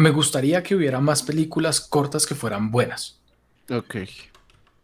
me 0.00 0.10
gustaría 0.10 0.62
que 0.62 0.74
hubiera 0.74 1.00
más 1.00 1.22
películas 1.22 1.80
cortas 1.80 2.24
que 2.24 2.34
fueran 2.34 2.70
buenas. 2.70 3.18
Ok. 3.70 3.96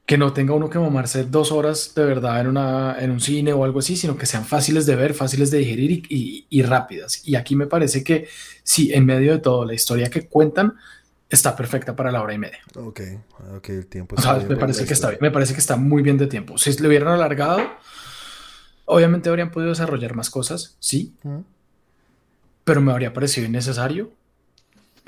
Que 0.08 0.16
no 0.16 0.32
tenga 0.32 0.54
uno 0.54 0.70
que 0.70 0.78
mamarse 0.78 1.24
dos 1.24 1.52
horas 1.52 1.92
de 1.94 2.02
verdad 2.02 2.40
en, 2.40 2.46
una, 2.46 2.96
en 2.98 3.10
un 3.10 3.20
cine 3.20 3.52
o 3.52 3.62
algo 3.62 3.80
así, 3.80 3.94
sino 3.94 4.16
que 4.16 4.24
sean 4.24 4.46
fáciles 4.46 4.86
de 4.86 4.96
ver, 4.96 5.12
fáciles 5.12 5.50
de 5.50 5.58
digerir 5.58 5.90
y, 5.90 6.02
y- 6.08 6.46
y 6.48 6.62
rápidas. 6.62 7.20
Y 7.28 7.34
aquí 7.36 7.54
me 7.54 7.66
parece 7.66 8.02
que 8.02 8.26
sí, 8.62 8.90
en 8.94 9.04
medio 9.04 9.32
de 9.32 9.38
todo, 9.40 9.66
la 9.66 9.74
historia 9.74 10.08
que 10.08 10.26
cuentan 10.26 10.74
está 11.28 11.54
perfecta 11.54 11.94
para 11.94 12.10
la 12.10 12.22
hora 12.22 12.32
y 12.32 12.38
media. 12.38 12.58
Ok, 12.74 13.00
ok, 13.56 13.68
el 13.68 13.86
tiempo 13.86 14.16
O 14.16 14.20
sea, 14.22 14.30
está 14.32 14.38
bien 14.46 14.48
me 14.48 14.56
parece 14.56 14.86
que 14.86 14.94
está 14.94 15.08
bien, 15.10 15.18
me 15.20 15.30
parece 15.30 15.52
que 15.52 15.60
está 15.60 15.76
muy 15.76 16.02
bien 16.02 16.16
de 16.16 16.26
tiempo. 16.26 16.56
Si 16.56 16.72
le 16.80 16.88
hubieran 16.88 17.08
alargado, 17.12 17.60
obviamente 18.86 19.28
habrían 19.28 19.50
podido 19.50 19.68
desarrollar 19.70 20.14
más 20.14 20.30
cosas, 20.30 20.76
sí, 20.80 21.12
Ujú. 21.22 21.44
pero 22.64 22.80
me 22.80 22.92
habría 22.92 23.12
parecido 23.12 23.46
innecesario. 23.46 24.10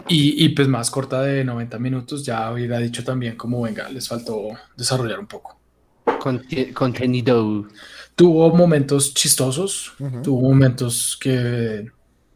Y, 0.08 0.44
y 0.44 0.48
pues 0.50 0.66
más 0.68 0.90
corta 0.90 1.22
de 1.22 1.44
90 1.44 1.78
minutos, 1.78 2.24
ya 2.24 2.50
hubiera 2.52 2.78
dicho 2.78 3.04
también 3.04 3.36
como, 3.36 3.62
venga, 3.62 3.88
les 3.88 4.08
faltó 4.08 4.48
desarrollar 4.76 5.18
un 5.20 5.26
poco. 5.26 5.58
Conti- 6.20 6.72
contenido. 6.72 7.66
Tuvo 8.14 8.54
momentos 8.54 9.14
chistosos, 9.14 9.92
tuvo 10.22 10.42
momentos 10.48 11.16
que 11.20 11.90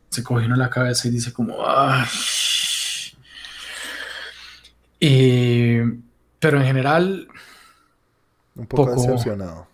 se 0.08 0.22
cogió 0.22 0.46
uno 0.46 0.56
la 0.56 0.70
cabeza 0.70 1.08
y 1.08 1.10
dice 1.10 1.32
como, 1.32 1.56
"Ay". 1.66 2.06
Y- 5.00 5.78
pero 6.38 6.58
en 6.60 6.66
general, 6.66 7.28
Un 8.54 8.66
poco, 8.66 8.86
poco- 8.86 9.02
decepcionado. 9.02 9.66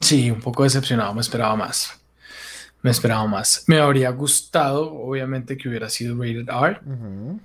sí, 0.00 0.30
un 0.30 0.40
poco 0.40 0.64
decepcionado, 0.64 1.14
me 1.14 1.20
esperaba 1.20 1.54
más. 1.56 2.00
Me 2.82 2.90
esperaba 2.90 3.26
más. 3.26 3.64
Me 3.68 3.78
habría 3.78 4.10
gustado, 4.10 4.92
obviamente, 4.92 5.56
que 5.56 5.68
hubiera 5.68 5.88
sido 5.88 6.16
rated 6.16 6.48
R, 6.48 6.80
Ujú. 6.84 7.40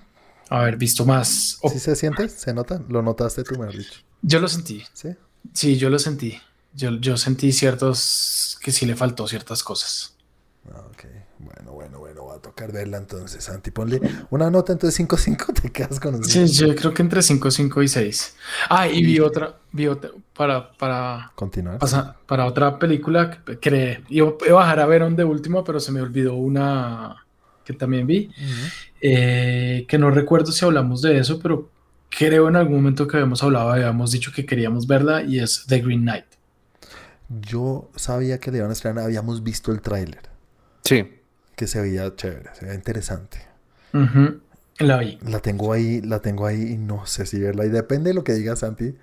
haber 0.50 0.78
visto 0.78 1.06
más. 1.06 1.60
¿Sí 1.72 1.80
se 1.80 1.96
siente? 1.96 2.28
¿Se 2.30 2.54
nota? 2.54 2.82
Lo 2.90 3.02
notaste 3.02 3.44
tú, 3.44 3.58
me 3.60 3.68
has 3.68 3.78
dicho. 3.78 4.00
Yo 4.22 4.40
lo 4.40 4.48
sentí, 4.48 4.84
¿Sí? 4.94 5.10
sí, 5.54 5.78
yo 5.78 5.90
lo 5.90 6.00
sentí. 6.00 6.40
Yo, 6.74 6.92
yo 7.00 7.18
sentí 7.18 7.52
ciertos, 7.52 8.58
que 8.62 8.72
sí 8.72 8.86
le 8.86 8.96
faltó 8.96 9.28
ciertas 9.28 9.64
cosas. 9.64 10.16
Ah, 10.72 10.82
Ok, 10.92 11.06
bueno, 11.40 11.72
bueno, 11.72 12.00
bueno, 12.00 12.26
va 12.26 12.36
a 12.36 12.40
tocar 12.40 12.72
verla 12.72 12.98
entonces, 12.98 13.44
Santi. 13.44 13.70
Ponle 13.72 14.02
una 14.32 14.50
nota, 14.50 14.74
entonces 14.74 15.00
5-5, 15.08 15.54
te 15.62 15.72
quedas 15.72 16.00
con 16.00 16.24
Sí, 16.24 16.48
yo 16.48 16.76
creo 16.76 16.94
que 16.94 17.02
entre 17.04 17.22
5, 17.22 17.52
5 17.52 17.84
y 17.84 17.88
6. 17.88 18.36
Ah, 18.70 18.88
y 18.88 19.04
vi 19.04 19.20
otra, 19.20 19.57
vi 19.78 19.88
otra, 19.88 20.10
para, 20.36 20.72
para, 20.74 21.32
Continuar. 21.36 21.78
pasa- 21.80 22.18
para 22.26 22.46
otra 22.46 22.78
película 22.80 23.30
que 23.46 23.58
creé. 23.60 24.04
Iba 24.10 24.34
a 24.50 24.54
bajar 24.54 24.80
a 24.82 24.86
ver 24.86 25.10
de 25.16 25.24
último, 25.24 25.64
pero 25.64 25.80
se 25.80 25.92
me 25.94 26.02
olvidó 26.02 26.34
una 26.36 27.16
que 27.64 27.74
también 27.74 28.06
vi, 28.08 28.28
Ujú. 28.28 28.68
eh, 29.02 29.86
que 29.88 29.98
no 29.98 30.10
recuerdo 30.12 30.52
si 30.52 30.64
hablamos 30.66 31.02
de 31.02 31.18
eso, 31.20 31.40
pero 31.42 31.70
creo 32.10 32.48
en 32.48 32.56
algún 32.56 32.76
momento 32.78 33.08
que 33.08 33.18
habíamos 33.18 33.44
hablado, 33.44 33.70
habíamos 33.70 34.12
dicho 34.12 34.32
que 34.34 34.46
queríamos 34.46 34.88
verla 34.88 35.22
y 35.24 35.40
es 35.40 35.66
The 35.68 35.80
Green 35.82 36.02
Knight. 36.02 36.26
Yo 37.30 37.90
sabía 37.96 38.40
que 38.40 38.52
le 38.52 38.60
iban 38.60 38.70
a 38.70 38.74
estrenar, 38.74 39.04
habíamos 39.04 39.44
visto 39.44 39.72
el 39.72 39.82
tráiler, 39.82 40.22
Sí. 40.86 41.06
que 41.58 41.68
se 41.68 41.82
veía 41.82 42.16
chévere, 42.16 42.50
se 42.54 42.66
veía 42.66 42.76
interesante. 42.76 43.40
Ujú, 43.94 44.40
La 44.80 44.98
vi. 44.98 45.18
La 45.28 45.40
tengo 45.40 45.74
ahí, 45.74 46.02
la 46.02 46.20
tengo 46.22 46.46
ahí 46.46 46.62
y 46.74 46.78
no 46.78 47.06
sé 47.06 47.26
si 47.26 47.40
verla. 47.40 47.66
Y 47.66 47.70
depende 47.70 48.12
de 48.12 48.14
lo 48.14 48.24
que 48.24 48.34
diga 48.34 48.56
Santi, 48.56 48.96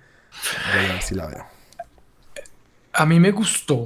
voy 0.75 0.85
a 0.85 0.93
ver 0.93 1.01
si 1.01 1.15
la 1.15 1.27
veo. 1.27 1.45
A 2.93 3.05
mí 3.05 3.19
me 3.19 3.31
gustó. 3.31 3.85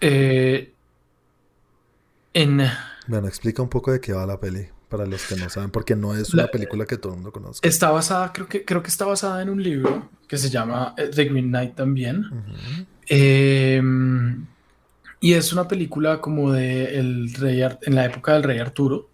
eh, 0.00 0.72
en... 2.34 2.60
Bueno, 3.06 3.28
explica 3.28 3.62
un 3.62 3.68
poco 3.68 3.92
de 3.92 4.00
qué 4.00 4.12
va 4.12 4.26
la 4.26 4.38
peli, 4.38 4.68
para 4.88 5.06
los 5.06 5.24
que 5.26 5.36
no 5.36 5.48
saben, 5.48 5.70
porque 5.70 5.96
no 5.96 6.14
es 6.14 6.34
La- 6.34 6.42
una 6.44 6.52
película 6.52 6.84
que 6.84 6.98
todo 6.98 7.12
el 7.12 7.16
mundo 7.16 7.32
conozca. 7.32 7.66
Está 7.66 7.90
basada, 7.90 8.32
creo 8.32 8.46
que, 8.48 8.64
creo 8.64 8.82
que 8.82 8.88
está 8.88 9.04
basada 9.06 9.40
en 9.42 9.48
un 9.48 9.62
libro 9.62 10.10
que 10.28 10.36
se 10.36 10.50
llama 10.50 10.94
eh, 10.98 11.08
The 11.14 11.24
Green 11.24 11.48
Knight 11.48 11.74
también. 11.76 12.24
Eh, 13.08 13.80
y 15.20 15.32
es 15.32 15.52
una 15.52 15.66
película 15.66 16.20
como 16.20 16.52
de 16.52 16.98
el 16.98 17.32
rey 17.34 17.62
Ar- 17.62 17.78
en 17.82 17.94
la 17.94 18.04
época 18.04 18.34
del 18.34 18.42
rey 18.42 18.58
Arturo. 18.58 19.08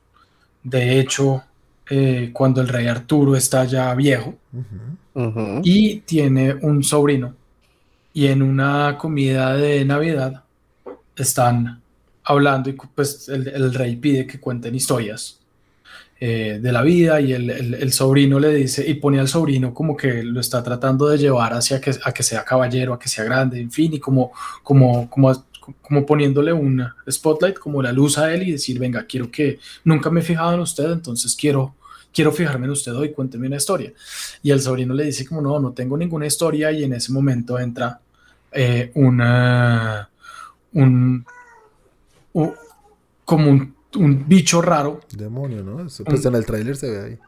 De 0.65 0.99
hecho, 0.99 1.45
eh, 1.91 2.31
cuando 2.33 2.61
el 2.61 2.69
rey 2.69 2.87
Arturo 2.87 3.37
está 3.37 3.65
ya 3.65 3.95
viejo 3.95 4.35
y 5.63 6.01
tiene 6.01 6.55
un 6.55 6.83
sobrino. 6.83 7.35
Y 8.15 8.27
en 8.29 8.43
una 8.43 8.97
comida 8.99 9.55
de 9.57 9.85
Navidad 9.85 10.43
están 11.17 11.81
hablando 12.25 12.71
y 12.71 12.75
pues 12.95 13.29
el, 13.29 13.49
el 13.49 13.75
rey 13.75 13.97
pide 13.97 14.27
que 14.27 14.39
cuenten 14.41 14.75
historias 14.75 15.39
eh, 16.21 16.61
de 16.63 16.73
la 16.73 16.83
vida 16.83 17.21
y 17.21 17.33
el, 17.33 17.51
el- 17.51 17.75
el 17.75 17.93
sobrino 17.93 18.39
le 18.39 18.55
dice 18.55 18.89
y 18.89 18.95
pone 18.95 19.19
al 19.19 19.29
sobrino 19.29 19.75
como 19.75 19.97
que 19.97 20.23
lo 20.23 20.41
está 20.41 20.63
tratando 20.63 21.09
de 21.09 21.19
llevar 21.19 21.53
hacia 21.53 21.81
que, 21.81 21.93
a 22.05 22.13
que 22.13 22.23
sea 22.23 22.45
caballero, 22.45 22.95
a 22.95 22.99
que 22.99 23.09
sea 23.09 23.25
grande, 23.25 23.61
en 23.61 23.71
fin, 23.73 23.93
y 23.95 23.99
como, 23.99 24.31
como, 24.63 25.11
como, 25.11 25.33
como 25.81 26.07
poniéndole 26.07 26.53
un 26.53 26.85
spotlight, 27.11 27.59
como 27.59 27.83
la 27.83 27.93
luz 27.93 28.19
a 28.19 28.33
él 28.33 28.43
y 28.49 28.53
decir, 28.53 28.79
venga, 28.79 29.05
quiero 29.05 29.31
que, 29.31 29.59
nunca 29.85 30.11
me 30.11 30.21
he 30.21 30.23
fijado 30.23 30.55
en 30.55 30.61
usted, 30.61 30.91
entonces 30.91 31.37
quiero, 31.37 31.75
quiero 32.13 32.33
fijarme 32.33 32.67
en 32.67 32.73
usted 32.73 32.95
hoy, 32.95 33.13
cuénteme 33.13 33.47
una 33.47 33.57
historia. 33.57 33.93
Y 34.43 34.51
el 34.51 34.61
sobrino 34.61 34.95
le 34.95 35.05
dice 35.05 35.25
como, 35.27 35.41
no, 35.41 35.59
no 35.59 35.73
tengo 35.73 35.97
ninguna 35.97 36.27
historia 36.27 36.73
y 36.73 36.85
en 36.85 36.95
ese 36.95 37.13
momento 37.13 37.59
entra 37.59 38.01
eh, 38.51 38.91
una, 38.95 40.09
un, 40.73 41.25
como 43.25 43.51
un, 43.51 43.75
un, 43.97 44.29
bicho 44.29 44.61
raro. 44.61 45.01
Demonio, 45.17 45.63
¿no? 45.63 45.87
pues 46.05 46.25
en 46.25 46.35
el 46.35 46.45
tráiler 46.45 46.77
se 46.77 46.91
ve 46.91 47.01
ahí. 47.01 47.19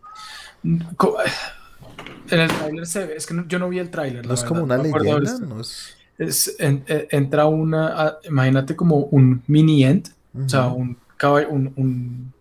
En 2.31 2.41
el 2.41 2.49
tráiler 2.49 2.87
se 2.87 3.07
ve, 3.07 3.17
es 3.17 3.27
que 3.27 3.45
yo 3.47 3.59
no 3.59 3.69
vi 3.69 3.79
el 3.79 3.91
tráiler. 3.91 4.27
No 4.27 4.35
es 4.35 4.45
como 4.45 4.65
una 4.65 4.77
leyenda, 4.77 5.39
no 5.39 5.61
es... 5.61 5.97
es 6.19 6.57
e, 6.59 7.09
entra 7.11 7.47
una, 7.47 8.17
imagínate 8.25 8.77
como 8.77 8.97
un 8.97 9.43
mini 9.47 9.85
ent, 9.85 10.09
o 10.35 10.49
sea, 10.49 10.69
un 10.69 10.97
caballo, 11.17 11.49
un, 11.51 12.33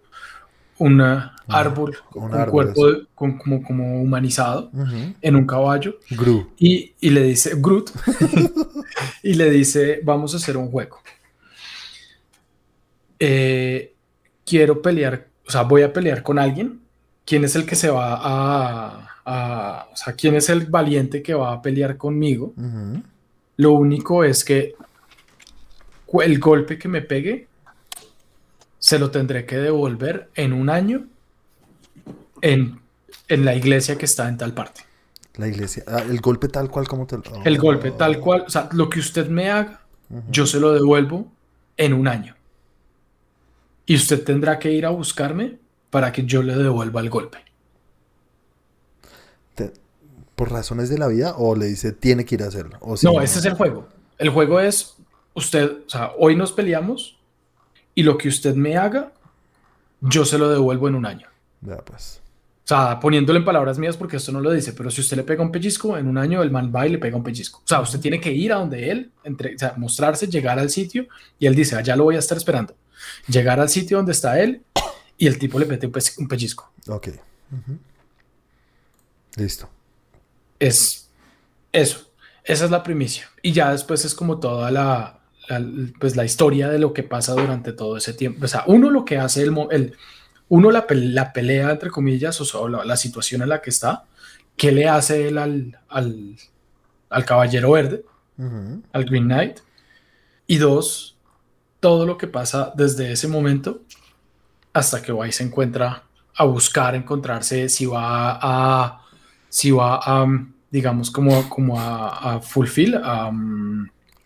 un, 0.78 1.02
árbol 1.48 1.96
con 2.10 2.34
un 2.34 2.46
cuerpo 2.46 2.82
como, 3.16 3.64
como 3.64 4.02
humanizado 4.02 4.72
en 5.22 5.36
un 5.36 5.46
caballo. 5.46 5.98
Groot. 6.10 6.50
Y, 6.58 6.94
y, 7.00 7.10
le 7.10 7.24
dice, 7.24 7.54
Groot, 7.58 7.92
y 9.24 9.34
le 9.34 9.50
dice, 9.50 10.02
vamos 10.04 10.34
a 10.34 10.38
hacer 10.38 10.58
un 10.58 10.70
juego. 10.70 11.00
Eh, 13.20 13.94
quiero 14.46 14.82
pelear, 14.82 15.28
o 15.48 15.52
sea, 15.52 15.64
voy 15.64 15.84
a 15.84 15.94
pelear 15.94 16.24
con 16.24 16.40
alguien. 16.40 16.82
¿Quién 17.26 17.46
es 17.46 17.56
el 17.56 17.66
que 17.66 17.76
se 17.76 17.90
va 17.90 18.20
a, 18.22 19.88
o 19.92 19.96
sea, 19.96 20.14
quién 20.14 20.36
es 20.36 20.50
el 20.50 20.66
valiente 20.66 21.22
que 21.22 21.34
va 21.34 21.54
a 21.54 21.62
pelear 21.62 21.98
conmigo. 21.98 22.54
Lo 23.58 23.74
único 23.74 24.24
es 24.24 24.44
que 24.44 24.76
el 26.22 26.40
golpe 26.40 26.78
que 26.78 26.88
me 26.88 27.02
pegue 27.02 27.48
se 28.80 29.00
lo 29.00 29.12
tendré 29.12 29.46
que 29.46 29.58
devolver 29.58 30.30
en 30.36 30.54
un 30.54 30.70
año 30.70 31.06
en, 32.42 32.82
la 33.30 33.56
iglesia 33.56 33.98
que 33.98 34.06
está 34.06 34.28
en 34.28 34.38
tal 34.38 34.54
parte. 34.54 34.82
La 35.36 35.48
iglesia, 35.48 35.84
ah, 35.88 36.04
el 36.08 36.20
golpe 36.20 36.48
tal 36.50 36.70
cual 36.70 36.88
como 36.88 37.08
te 37.08 37.18
El 37.46 37.58
golpe 37.58 37.92
tal 37.92 38.20
cual, 38.20 38.44
o 38.46 38.50
sea, 38.50 38.70
lo 38.74 38.90
que 38.90 39.00
usted 39.00 39.28
me 39.28 39.50
haga, 39.50 39.82
yo 40.30 40.46
se 40.46 40.60
lo 40.60 40.74
devuelvo 40.74 41.32
en 41.78 41.94
un 41.94 42.08
año. 42.08 42.36
Y 43.86 43.96
usted 43.96 44.24
tendrá 44.24 44.60
que 44.60 44.72
ir 44.72 44.86
a 44.86 44.90
buscarme 44.90 45.58
para 45.90 46.12
que 46.12 46.26
yo 46.26 46.44
le 46.44 46.56
devuelva 46.56 47.02
el 47.02 47.10
golpe 47.10 47.53
por 50.36 50.52
razones 50.52 50.90
de 50.90 50.98
la 50.98 51.08
vida 51.08 51.36
o 51.38 51.56
le 51.56 51.68
dice 51.68 51.92
tiene 51.92 52.26
que 52.26 52.36
ir 52.36 52.44
a 52.44 52.48
hacerlo? 52.48 52.80
no, 53.04 53.22
ese 53.22 53.40
es 53.40 53.46
el 53.46 53.54
juego. 53.54 53.88
El 54.18 54.30
juego 54.30 54.60
es 54.60 54.96
usted, 55.34 55.72
o 55.86 55.90
sea, 55.90 56.12
hoy 56.18 56.36
nos 56.36 56.52
peleamos 56.52 57.18
y 57.96 58.04
lo 58.04 58.18
que 58.18 58.28
usted 58.28 58.56
me 58.56 58.78
haga, 58.78 59.12
yo 60.02 60.26
se 60.26 60.38
lo 60.38 60.50
devuelvo 60.50 60.88
en 60.88 60.96
un 60.96 61.06
año. 61.06 61.28
Ya, 61.62 61.78
pues. 61.78 62.22
O 62.66 62.68
sea, 62.68 63.00
poniéndolo 63.00 63.40
en 63.40 63.46
palabras 63.46 63.78
mías 63.78 63.98
porque 63.98 64.18
esto 64.18 64.32
no 64.32 64.40
lo 64.40 64.52
dice, 64.52 64.74
pero 64.74 64.90
si 64.90 65.02
usted 65.02 65.18
le 65.18 65.24
pega 65.24 65.44
un 65.44 65.52
pellizco, 65.52 65.98
en 65.98 66.08
un 66.08 66.18
año 66.18 66.42
el 66.42 66.50
man 66.52 66.72
va 66.74 66.88
y 66.88 66.92
le 66.92 66.98
pega 66.98 67.18
un 67.18 67.24
pellizco. 67.24 67.60
O 67.60 67.68
sea, 67.68 67.82
usted 67.82 68.00
tiene 68.00 68.22
que 68.22 68.32
ir 68.32 68.54
a 68.54 68.58
donde 68.58 68.90
él, 68.90 69.12
entre, 69.24 69.56
o 69.56 69.60
sea, 69.60 69.74
mostrarse, 69.78 70.28
llegar 70.28 70.60
al 70.60 70.70
sitio 70.70 71.08
y 71.38 71.46
él 71.46 71.56
dice, 71.56 71.76
allá 71.76 71.96
lo 71.96 72.06
voy 72.06 72.16
a 72.16 72.20
estar 72.20 72.38
esperando. 72.38 72.76
Llegar 73.28 73.60
al 73.60 73.70
sitio 73.70 73.98
donde 73.98 74.14
está 74.14 74.40
él 74.40 74.62
y 75.18 75.28
el 75.28 75.38
tipo 75.38 75.60
le 75.60 75.66
mete 75.66 75.88
un, 75.88 76.28
pellizco. 76.28 76.72
Ok. 76.88 77.10
Listo 79.36 79.73
es 80.60 81.10
eso. 81.72 82.12
Esa 82.44 82.66
es 82.66 82.72
la 82.72 82.84
primicia. 82.84 83.30
Y 83.42 83.52
ya 83.52 83.72
después 83.72 84.06
es 84.06 84.14
como 84.16 84.40
toda 84.40 84.70
la, 84.72 85.20
pues 86.00 86.16
la 86.16 86.26
historia 86.26 86.70
de 86.70 86.80
lo 86.80 86.94
que 86.94 87.04
pasa 87.04 87.34
durante 87.34 87.74
todo 87.74 87.98
ese 87.98 88.14
tiempo. 88.14 88.46
O 88.46 88.48
sea, 88.48 88.64
uno 88.68 88.90
lo 88.90 89.06
que 89.06 89.18
hace, 89.18 89.44
el, 89.44 89.56
el 89.72 89.96
uno 90.50 90.72
la, 90.72 90.86
la, 90.90 91.34
pelea, 91.34 91.72
entre 91.72 91.90
comillas, 91.90 92.40
o 92.54 92.68
la, 92.68 92.98
situación 92.98 93.42
en 93.42 93.50
la 93.50 93.62
que 93.62 93.70
está, 93.70 94.06
¿qué 94.56 94.72
le 94.72 94.88
hace 94.88 95.28
él 95.30 95.38
al, 95.38 95.80
al, 95.90 97.26
caballero 97.26 97.72
verde, 97.72 98.04
al 98.92 99.06
Green 99.06 99.26
Knight? 99.26 99.60
Y 100.46 100.58
dos, 100.58 101.18
todo 101.80 102.06
lo 102.06 102.18
que 102.18 102.28
pasa 102.28 102.74
desde 102.76 103.12
ese 103.12 103.28
momento 103.28 103.82
hasta 104.74 105.02
que 105.02 105.14
y 105.28 105.32
se 105.32 105.44
encuentra 105.44 106.04
a 106.36 106.46
buscar, 106.46 106.96
encontrarse 106.96 107.70
si 107.70 107.86
va 107.86 108.40
a 108.42 109.03
si 109.54 109.70
va 109.70 110.00
a, 110.04 110.26
digamos, 110.72 111.12
como, 111.12 111.48
como 111.48 111.80
a, 111.80 112.38
a 112.38 112.42
fulfill, 112.42 112.96
a, 112.96 113.32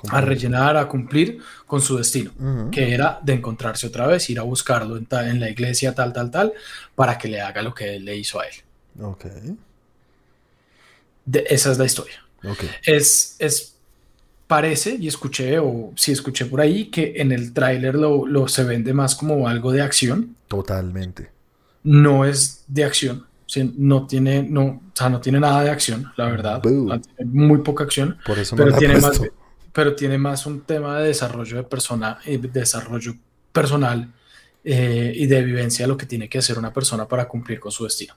a, 0.09 0.21
rellenar, 0.21 0.77
a 0.77 0.87
cumplir 0.87 1.39
con 1.65 1.81
su 1.81 1.97
destino, 1.97 2.31
que 2.71 2.93
era 2.93 3.19
de 3.21 3.33
encontrarse 3.33 3.87
otra 3.87 4.07
vez, 4.07 4.29
ir 4.29 4.39
a 4.39 4.43
buscarlo 4.43 4.95
en, 4.95 5.05
en, 5.11 5.41
la 5.41 5.49
iglesia, 5.49 5.93
tal, 5.93 6.13
tal, 6.13 6.31
tal, 6.31 6.53
para 6.95 7.17
que 7.17 7.27
le 7.27 7.41
haga 7.41 7.61
lo 7.61 7.73
que 7.73 7.97
él 7.97 8.05
le 8.05 8.15
hizo 8.15 8.39
a 8.39 8.45
él. 8.45 8.55
Ok. 9.03 9.25
De, 11.25 11.43
esa 11.49 11.73
es 11.73 11.77
la 11.77 11.83
historia. 11.83 12.23
Okay. 12.41 12.69
Es, 12.85 13.35
es, 13.39 13.75
parece, 14.47 14.95
y 14.97 15.09
escuché, 15.09 15.59
o 15.59 15.91
sí 15.97 16.13
escuché 16.13 16.45
por 16.45 16.61
ahí, 16.61 16.85
que 16.85 17.15
en 17.17 17.33
el 17.33 17.51
tráiler 17.51 17.95
lo, 17.95 18.25
lo 18.25 18.47
se 18.47 18.63
vende 18.63 18.93
más 18.93 19.13
como 19.13 19.49
algo 19.49 19.73
de 19.73 19.81
acción. 19.81 20.37
Totalmente. 20.47 21.31
No 21.83 22.23
es 22.23 22.63
de 22.69 22.85
acción 22.85 23.26
no 23.77 24.05
tiene, 24.07 24.43
no, 24.43 24.63
o 24.63 24.91
sea, 24.93 25.09
no 25.09 25.21
tiene 25.21 25.39
nada 25.39 25.63
de 25.63 25.69
acción, 25.69 26.11
la 26.15 26.25
verdad. 26.25 26.61
muy 27.25 27.59
poca 27.59 27.85
acción. 27.85 28.17
Por 28.25 28.37
eso 28.39 28.55
pero, 28.55 28.75
tiene 28.77 28.99
más, 28.99 29.21
pero 29.73 29.95
tiene 29.95 30.17
más 30.17 30.45
un 30.45 30.61
tema 30.61 30.99
de 30.99 31.07
desarrollo 31.07 31.57
de 31.57 31.63
persona, 31.63 32.19
y 32.25 32.35
eh, 32.35 32.37
desarrollo 32.39 33.15
personal 33.51 34.13
eh, 34.63 35.13
y 35.15 35.25
de 35.27 35.43
vivencia 35.43 35.85
de 35.85 35.89
lo 35.89 35.97
que 35.97 36.05
tiene 36.05 36.27
que 36.27 36.39
hacer 36.39 36.59
una 36.59 36.73
persona 36.73 37.07
para 37.07 37.27
cumplir 37.27 37.59
con 37.59 37.71
su 37.71 37.85
destino. 37.85 38.13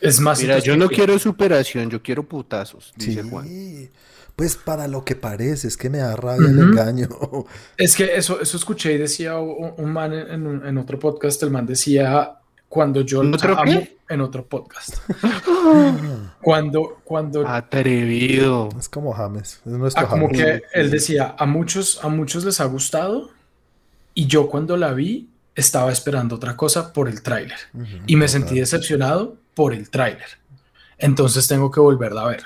Es 0.00 0.20
más. 0.20 0.40
Mira, 0.40 0.58
yo 0.58 0.76
no 0.76 0.88
quiero 0.88 1.18
superación, 1.18 1.90
yo 1.90 2.02
quiero 2.02 2.22
putazos, 2.22 2.92
dice 2.96 3.22
Juan. 3.22 3.48
Pues 4.36 4.56
para 4.56 4.88
lo 4.88 5.04
que 5.04 5.14
parece, 5.14 5.68
es 5.68 5.76
que 5.76 5.88
me 5.88 5.98
da 5.98 6.16
rabia 6.16 6.48
el 6.48 6.58
engaño. 6.58 7.08
Es 7.76 7.94
que 7.94 8.16
eso, 8.16 8.40
eso 8.40 8.56
escuché 8.56 8.94
y 8.94 8.98
decía 8.98 9.38
un, 9.38 9.92
man 9.92 10.12
en, 10.12 10.66
en, 10.66 10.78
otro 10.78 10.98
podcast, 10.98 11.40
el 11.44 11.52
man 11.52 11.66
decía, 11.66 12.40
cuando 12.74 13.02
yo 13.02 13.22
¿En 13.22 13.32
otro, 13.32 13.56
en 14.08 14.20
otro 14.20 14.46
podcast. 14.48 14.96
cuando, 16.42 16.98
cuando 17.04 17.46
atrevido. 17.46 18.68
Es 18.76 18.88
como 18.88 19.12
James, 19.12 19.60
es 19.64 19.72
nuestro 19.72 20.04
ah, 20.04 20.08
como 20.08 20.28
que 20.28 20.60
él 20.72 20.90
decía, 20.90 21.36
a 21.38 21.46
muchos, 21.46 22.02
a 22.02 22.08
muchos 22.08 22.44
les 22.44 22.60
ha 22.60 22.64
gustado 22.64 23.30
y 24.12 24.26
yo 24.26 24.48
cuando 24.48 24.76
la 24.76 24.92
vi 24.92 25.30
estaba 25.54 25.92
esperando 25.92 26.34
otra 26.34 26.56
cosa 26.56 26.92
por 26.92 27.08
el 27.08 27.22
tráiler 27.22 27.58
y 28.08 28.16
me 28.16 28.26
sentí 28.26 28.58
decepcionado 28.58 29.36
por 29.54 29.72
el 29.72 29.88
tráiler. 29.88 30.26
Entonces 30.98 31.46
tengo 31.46 31.70
que 31.70 31.78
volverla 31.78 32.22
a 32.22 32.26
ver. 32.26 32.42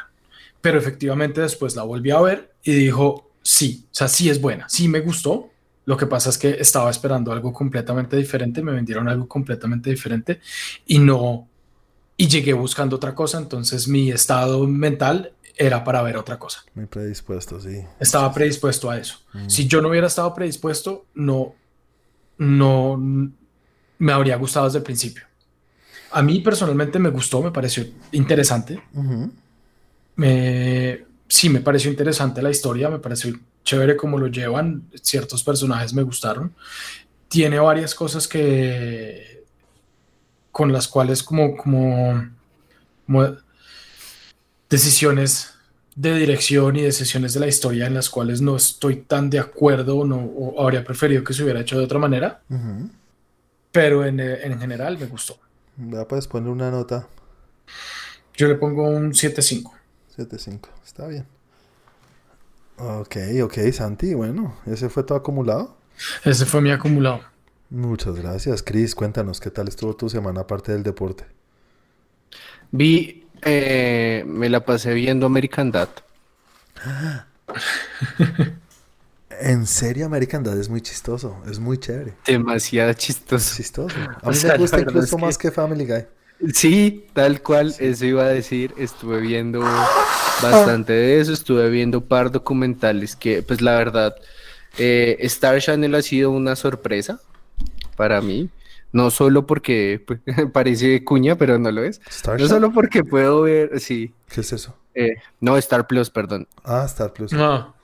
Pero 0.60 0.76
efectivamente 0.76 1.40
después 1.40 1.74
la 1.74 1.84
volví 1.84 2.10
a 2.10 2.20
ver 2.20 2.52
y 2.62 2.72
dijo, 2.72 3.30
sí, 3.40 3.86
o 3.86 3.94
sea, 3.94 4.08
sí 4.08 4.28
es 4.28 4.42
buena, 4.42 4.68
sí 4.68 4.88
me 4.88 5.00
gustó, 5.00 5.48
lo 5.88 5.96
que 5.96 6.06
pasa 6.06 6.28
es 6.28 6.36
que 6.36 6.50
estaba 6.50 6.90
esperando 6.90 7.32
algo 7.32 7.50
completamente 7.50 8.14
diferente, 8.14 8.60
me 8.62 8.72
vendieron 8.72 9.08
algo 9.08 9.26
completamente 9.26 9.88
diferente 9.88 10.38
y 10.84 10.98
no, 10.98 11.48
y 12.14 12.28
llegué 12.28 12.52
buscando 12.52 12.96
otra 12.96 13.14
cosa, 13.14 13.38
entonces 13.38 13.88
mi 13.88 14.10
estado 14.10 14.66
mental 14.66 15.32
era 15.56 15.84
para 15.84 16.02
ver 16.02 16.18
otra 16.18 16.38
cosa. 16.38 16.62
Muy 16.74 16.84
predispuesto, 16.84 17.58
sí. 17.58 17.80
Estaba 17.98 18.30
predispuesto 18.34 18.90
a 18.90 18.98
eso. 18.98 19.20
Mm. 19.32 19.48
Si 19.48 19.66
yo 19.66 19.80
no 19.80 19.88
hubiera 19.88 20.08
estado 20.08 20.34
predispuesto, 20.34 21.06
no, 21.14 21.54
no 22.36 22.98
me 23.98 24.12
habría 24.12 24.36
gustado 24.36 24.66
desde 24.66 24.80
el 24.80 24.84
principio. 24.84 25.24
A 26.10 26.20
mí 26.20 26.40
personalmente 26.40 26.98
me 26.98 27.08
gustó, 27.08 27.40
me 27.40 27.50
pareció 27.50 27.86
interesante. 28.12 28.78
me, 30.16 31.06
sí, 31.26 31.48
me 31.48 31.60
pareció 31.60 31.90
interesante 31.90 32.42
la 32.42 32.50
historia, 32.50 32.90
me 32.90 32.98
pareció 32.98 33.32
chévere 33.68 33.96
como 33.96 34.16
lo 34.18 34.28
llevan, 34.28 34.88
ciertos 35.02 35.44
personajes 35.44 35.92
me 35.92 36.02
gustaron. 36.02 36.54
Tiene 37.28 37.58
varias 37.58 37.94
cosas 37.94 38.26
que 38.26 39.44
con 40.50 40.72
las 40.72 40.88
cuales 40.88 41.22
como, 41.22 41.54
como, 41.54 42.24
decisiones 44.70 45.52
de 45.94 46.14
dirección 46.14 46.76
y 46.76 46.82
decisiones 46.82 47.34
de 47.34 47.40
la 47.40 47.46
historia 47.46 47.86
en 47.86 47.92
las 47.92 48.08
cuales 48.08 48.40
no 48.40 48.56
estoy 48.56 48.96
tan 48.96 49.28
de 49.28 49.38
acuerdo 49.38 50.04
no, 50.06 50.16
o 50.16 50.62
habría 50.62 50.82
preferido 50.82 51.22
que 51.22 51.34
se 51.34 51.42
hubiera 51.42 51.60
hecho 51.60 51.78
de 51.78 51.84
otra 51.84 51.98
manera. 51.98 52.40
Pero 53.70 54.06
en, 54.06 54.18
en, 54.18 54.58
general 54.58 54.96
me 54.96 55.06
gustó. 55.06 55.38
Ya 55.76 56.08
puedes 56.08 56.26
poner 56.26 56.48
una 56.48 56.70
nota. 56.70 57.06
Yo 58.34 58.48
le 58.48 58.54
pongo 58.54 58.88
un 58.88 59.12
7.5. 59.12 59.70
7.5, 60.16 60.68
está 60.86 61.06
bien. 61.06 61.37
Ok, 62.78 63.16
ok, 63.42 63.58
Santi, 63.72 64.14
bueno, 64.14 64.54
ese 64.66 64.88
fue 64.88 65.02
todo 65.02 65.18
acumulado. 65.18 65.76
Ese 66.24 66.46
fue 66.46 66.60
mi 66.60 66.70
acumulado. 66.70 67.20
Muchas 67.70 68.14
gracias, 68.16 68.62
Chris. 68.62 68.94
Cuéntanos, 68.94 69.40
¿qué 69.40 69.50
tal 69.50 69.66
estuvo 69.66 69.96
tu 69.96 70.08
semana 70.08 70.42
aparte 70.42 70.72
del 70.72 70.84
deporte? 70.84 71.24
Vi, 72.70 73.26
eh, 73.42 74.22
me 74.26 74.48
la 74.48 74.64
pasé 74.64 74.94
viendo 74.94 75.26
American 75.26 75.72
Dad. 75.72 75.88
en 79.40 79.66
serio, 79.66 80.06
American 80.06 80.44
Dad 80.44 80.58
es 80.58 80.68
muy 80.68 80.80
chistoso, 80.80 81.42
es 81.50 81.58
muy 81.58 81.78
chévere. 81.78 82.14
Demasiado 82.26 82.92
chistoso. 82.92 83.56
Chistoso. 83.56 83.96
A 84.22 84.30
mí 84.30 84.36
me 84.44 84.56
gusta 84.56 84.80
incluso 84.80 85.18
más 85.18 85.36
que 85.36 85.50
Family 85.50 85.84
Guy. 85.84 86.06
Sí, 86.52 87.06
tal 87.14 87.42
cual, 87.42 87.74
eso 87.78 88.06
iba 88.06 88.24
a 88.24 88.28
decir. 88.28 88.74
Estuve 88.76 89.20
viendo 89.20 89.60
bastante 89.60 90.92
de 90.92 91.20
eso, 91.20 91.32
estuve 91.32 91.68
viendo 91.68 91.98
un 91.98 92.06
par 92.06 92.30
documentales 92.30 93.16
que, 93.16 93.42
pues 93.42 93.60
la 93.60 93.76
verdad, 93.76 94.14
eh, 94.78 95.16
Star 95.20 95.60
Channel 95.60 95.94
ha 95.94 96.02
sido 96.02 96.30
una 96.30 96.54
sorpresa 96.56 97.20
para 97.96 98.20
mí. 98.20 98.48
No 98.90 99.10
solo 99.10 99.46
porque 99.46 100.02
pues, 100.06 100.20
parece 100.52 101.04
cuña, 101.04 101.36
pero 101.36 101.58
no 101.58 101.70
lo 101.70 101.82
es. 101.82 102.00
no 102.38 102.48
solo 102.48 102.72
porque 102.72 103.04
puedo 103.04 103.42
ver, 103.42 103.80
sí. 103.80 104.14
¿Qué 104.32 104.40
es 104.40 104.52
eso? 104.52 104.74
Eh, 104.94 105.16
no, 105.40 105.56
Star 105.58 105.86
Plus, 105.86 106.10
perdón. 106.10 106.46
Ah, 106.64 106.84
Star 106.86 107.12
Plus. 107.12 107.32
No. 107.32 107.74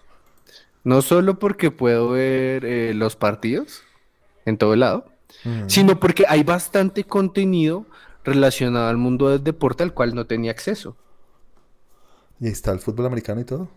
No 0.83 1.03
solo 1.03 1.39
porque 1.39 1.71
puedo 1.71 2.11
ver 2.11 2.65
eh, 2.65 2.93
los 2.95 3.17
partidos 3.17 3.83
en 4.45 4.59
todo 4.59 4.77
lado, 4.77 5.07
sino 5.67 5.99
porque 5.99 6.25
hay 6.29 6.43
bastante 6.43 7.05
contenido 7.05 7.87
relacionado 8.25 8.89
al 8.89 8.97
mundo 8.97 9.29
del 9.31 9.45
deporte 9.45 9.83
al 9.83 9.95
cual 9.95 10.15
no 10.15 10.27
tenía 10.27 10.51
acceso. 10.51 10.97
¿Y 12.41 12.49
está 12.49 12.73
el 12.73 12.81
fútbol 12.81 13.07
americano 13.07 13.41
y 13.41 13.45
todo? 13.45 13.69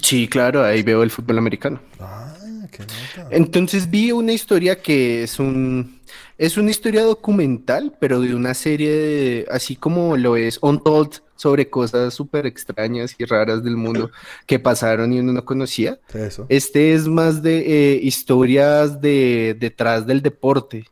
Sí, 0.00 0.26
claro, 0.28 0.64
ahí 0.64 0.82
veo 0.82 1.02
el 1.02 1.10
fútbol 1.10 1.38
americano. 1.38 1.80
Ah, 2.00 2.34
qué 2.70 2.82
nota. 2.82 3.28
Entonces 3.30 3.90
vi 3.90 4.10
una 4.10 4.32
historia 4.32 4.80
que 4.80 5.22
es 5.22 5.38
un 5.38 6.00
es 6.38 6.56
una 6.56 6.70
historia 6.70 7.02
documental, 7.02 7.96
pero 8.00 8.20
de 8.20 8.34
una 8.34 8.54
serie 8.54 8.90
de, 8.90 9.46
así 9.50 9.76
como 9.76 10.16
lo 10.16 10.36
es 10.36 10.58
Untold 10.60 11.20
sobre 11.36 11.68
cosas 11.68 12.14
súper 12.14 12.46
extrañas 12.46 13.14
y 13.18 13.24
raras 13.24 13.62
del 13.62 13.76
mundo 13.76 14.10
que 14.46 14.58
pasaron 14.58 15.12
y 15.12 15.20
uno 15.20 15.32
no 15.32 15.44
conocía. 15.44 16.00
Eso. 16.14 16.46
Este 16.48 16.94
es 16.94 17.06
más 17.06 17.42
de 17.42 17.58
eh, 17.92 18.00
historias 18.02 19.00
de 19.00 19.56
detrás 19.58 20.06
del 20.06 20.22
deporte. 20.22 20.86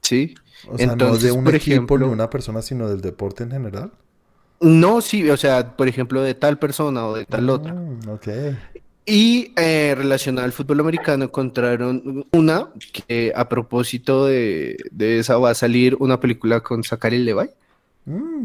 ¿Sí? 0.00 0.34
O 0.68 0.78
sea, 0.78 0.94
no 0.94 1.16
de 1.16 1.32
un 1.32 1.46
equipo 1.54 1.98
ni 1.98 2.04
una 2.04 2.30
persona, 2.30 2.62
sino 2.62 2.88
del 2.88 3.00
deporte 3.00 3.44
en 3.44 3.50
general. 3.50 3.92
No, 4.60 5.00
sí, 5.00 5.28
o 5.28 5.36
sea, 5.36 5.76
por 5.76 5.88
ejemplo, 5.88 6.22
de 6.22 6.34
tal 6.34 6.58
persona 6.58 7.06
o 7.06 7.16
de 7.16 7.24
tal 7.24 7.50
otra. 7.50 7.74
Mm, 7.74 8.08
ok. 8.08 8.28
Y 9.04 9.52
eh, 9.56 9.94
relacionado 9.96 10.44
al 10.44 10.52
fútbol 10.52 10.78
americano 10.80 11.24
encontraron 11.24 12.24
una 12.32 12.68
que 13.08 13.32
a 13.34 13.48
propósito 13.48 14.26
de, 14.26 14.76
esa 14.98 15.36
va 15.38 15.50
a 15.50 15.54
salir 15.54 15.96
una 15.98 16.20
película 16.20 16.60
con 16.60 16.84
Zachary 16.84 17.18
Levi. 17.18 17.50
Mm. 18.04 18.44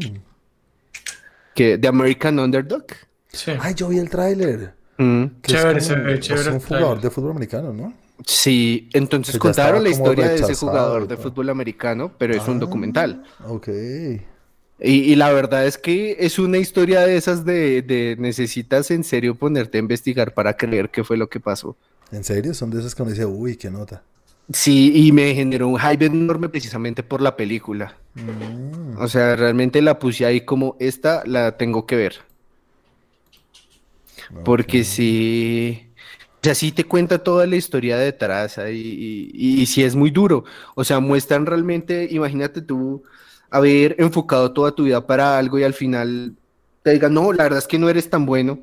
Que 1.54 1.78
de 1.78 1.88
American 1.88 2.40
Underdog. 2.40 2.86
Sí. 3.28 3.52
Ay, 3.60 3.76
yo 3.76 3.90
vi 3.90 4.00
el 4.00 4.10
tráiler. 4.10 4.74
Mm. 4.98 5.26
Chévere, 5.44 5.78
es, 5.78 5.88
como, 5.90 6.00
chévere, 6.00 6.20
chévere 6.20 6.50
es 6.50 6.54
un 6.56 6.60
jugador 6.60 7.02
de 7.02 7.10
fútbol 7.12 7.32
americano, 7.32 7.72
¿no? 7.72 7.94
Sí, 8.26 8.90
entonces 8.94 9.38
ya 9.40 9.40
contaron 9.40 9.84
la 9.84 9.90
historia 9.90 10.30
de 10.30 10.40
ese 10.40 10.56
jugador 10.56 11.08
de 11.08 11.18
fútbol 11.18 11.50
americano, 11.50 12.12
pero 12.18 12.36
es 12.36 12.48
un 12.48 12.58
Ah, 12.58 12.60
documental. 12.60 13.24
Ok. 13.48 13.70
Y, 14.80 14.92
y 15.12 15.16
la 15.16 15.32
verdad 15.32 15.66
es 15.66 15.78
que 15.78 16.18
es 16.20 16.38
una 16.38 16.58
historia 16.60 17.02
de 17.02 17.18
esas 17.18 17.46
de, 17.46 17.82
de 17.82 18.16
necesitas 18.20 18.92
en 18.92 19.04
serio 19.04 19.36
ponerte 19.36 19.78
a 19.78 19.82
investigar 19.82 20.34
para 20.34 20.56
creer 20.56 20.90
qué 20.92 21.04
fue 21.04 21.18
lo 21.18 21.30
que 21.30 21.40
pasó. 21.40 21.76
¿En 22.12 22.24
serio? 22.24 22.54
Son 22.54 22.70
de 22.70 22.80
esas 22.80 22.94
que 22.96 23.02
uno 23.02 23.12
dice, 23.12 23.26
uy, 23.26 23.56
qué 23.58 23.70
nota. 23.72 24.04
Sí, 24.54 24.92
y 24.96 25.12
me 25.12 25.34
generó 25.36 25.68
un 25.68 25.80
hype 25.80 26.06
enorme 26.06 26.48
precisamente 26.50 27.04
por 27.04 27.22
la 27.22 27.36
película. 27.36 27.98
Mm. 28.16 28.98
O 28.98 29.08
sea, 29.08 29.36
realmente 29.36 29.82
la 29.82 30.00
puse 30.00 30.26
ahí 30.26 30.42
como 30.42 30.76
esta 30.80 31.24
la 31.26 31.58
tengo 31.58 31.86
que 31.86 31.96
ver. 31.98 32.16
Porque 34.44 34.84
sí, 34.84 35.87
sea, 36.48 36.56
sí 36.56 36.72
te 36.72 36.84
cuenta 36.86 37.20
toda 37.24 37.46
la 37.48 37.56
historia 37.56 37.98
detrás 37.98 38.58
ahí, 38.58 39.32
y, 39.34 39.62
y, 39.62 39.66
sí 39.66 39.84
es 39.84 39.96
muy 39.96 40.12
duro. 40.12 40.44
O 40.76 40.84
sea, 40.84 41.00
muestran 41.00 41.46
realmente, 41.46 42.08
imagínate 42.12 42.62
tú 42.62 43.04
haber 43.50 43.96
enfocado 44.00 44.52
toda 44.54 44.74
tu 44.76 44.84
vida 44.86 45.06
para 45.08 45.38
algo 45.38 45.60
y 45.60 45.64
al 45.64 45.74
final 45.74 46.36
te 46.84 46.92
digan, 46.94 47.14
no, 47.14 47.34
la 47.34 47.44
verdad 47.44 47.60
es 47.60 47.68
que 47.68 47.80
no 47.80 47.90
eres 47.90 48.10
tan 48.10 48.26
bueno. 48.26 48.60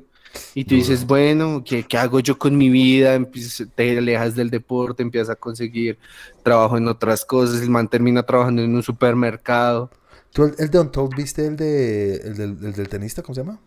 Y 0.53 0.65
tú 0.65 0.75
dices, 0.75 1.05
bueno, 1.05 1.63
¿qué, 1.65 1.83
qué 1.85 1.97
hago 1.97 2.19
yo 2.19 2.37
con 2.37 2.57
mi 2.57 2.69
vida? 2.69 3.15
Empiezas- 3.15 3.67
te 3.75 3.97
alejas 3.97 4.35
del 4.35 4.49
deporte, 4.49 5.03
empiezas 5.03 5.29
a 5.31 5.35
conseguir 5.35 5.97
trabajo 6.43 6.77
en 6.77 6.87
otras 6.87 7.25
cosas, 7.25 7.61
el 7.61 7.69
man 7.69 7.87
termina 7.89 8.23
trabajando 8.23 8.61
en 8.61 8.75
un 8.75 8.83
supermercado. 8.83 9.91
¿Tú 10.33 10.43
el, 10.45 10.55
el 10.59 10.69
de 10.69 10.79
Untold 10.79 11.15
viste 11.15 11.45
el, 11.47 11.55
de, 11.55 12.15
el, 12.17 12.35
del, 12.37 12.57
el 12.65 12.73
del 12.73 12.89
tenista? 12.89 13.21
¿Cómo 13.23 13.35
se 13.35 13.41
llama? 13.41 13.61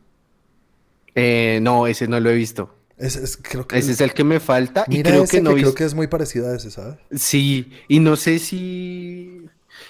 Eh, 1.14 1.58
no, 1.62 1.86
ese 1.86 2.06
no 2.08 2.20
lo 2.20 2.30
he 2.30 2.34
visto. 2.34 2.77
Es, 2.98 3.16
es- 3.16 3.36
creo 3.36 3.66
que 3.66 3.78
Ese 3.78 3.92
es 3.92 4.00
el 4.00 4.12
que 4.12 4.24
me 4.24 4.40
falta 4.40 4.84
y 4.88 5.02
creo 5.02 5.24
ese 5.24 5.36
que 5.38 5.42
no 5.42 5.50
creo 5.52 5.66
viste. 5.66 5.78
que 5.78 5.84
es 5.84 5.94
muy 5.94 6.06
parecido 6.08 6.48
a 6.50 6.56
ese, 6.56 6.70
¿sabes? 6.70 6.96
Sí, 7.14 7.70
y 7.88 8.00
no 8.00 8.16
sé 8.16 8.38
si, 8.40 9.42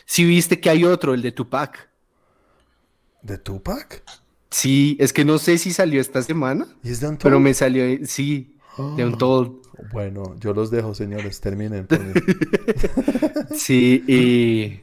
si 0.04 0.24
viste 0.24 0.60
que 0.60 0.68
hay 0.70 0.84
otro, 0.84 1.14
el 1.14 1.22
de 1.22 1.32
Tupac. 1.32 1.88
¿De 3.22 3.38
Tupac? 3.38 4.02
Sí, 4.50 4.96
es 5.00 5.12
que 5.12 5.24
no 5.24 5.38
sé 5.38 5.58
si 5.58 5.72
salió 5.72 6.00
esta 6.00 6.22
semana, 6.22 6.66
¿Y 6.82 6.90
es 6.90 7.00
de 7.00 7.08
Untold? 7.08 7.22
pero 7.22 7.40
me 7.40 7.52
salió, 7.54 7.84
sí, 8.06 8.54
de 8.96 9.02
Ah. 9.02 9.06
Untold. 9.06 9.52
Bueno, 9.92 10.34
yo 10.40 10.52
los 10.52 10.70
dejo, 10.70 10.94
señores. 10.94 11.40
Terminen. 11.40 11.86
Sí, 13.54 14.04
y 14.06 14.80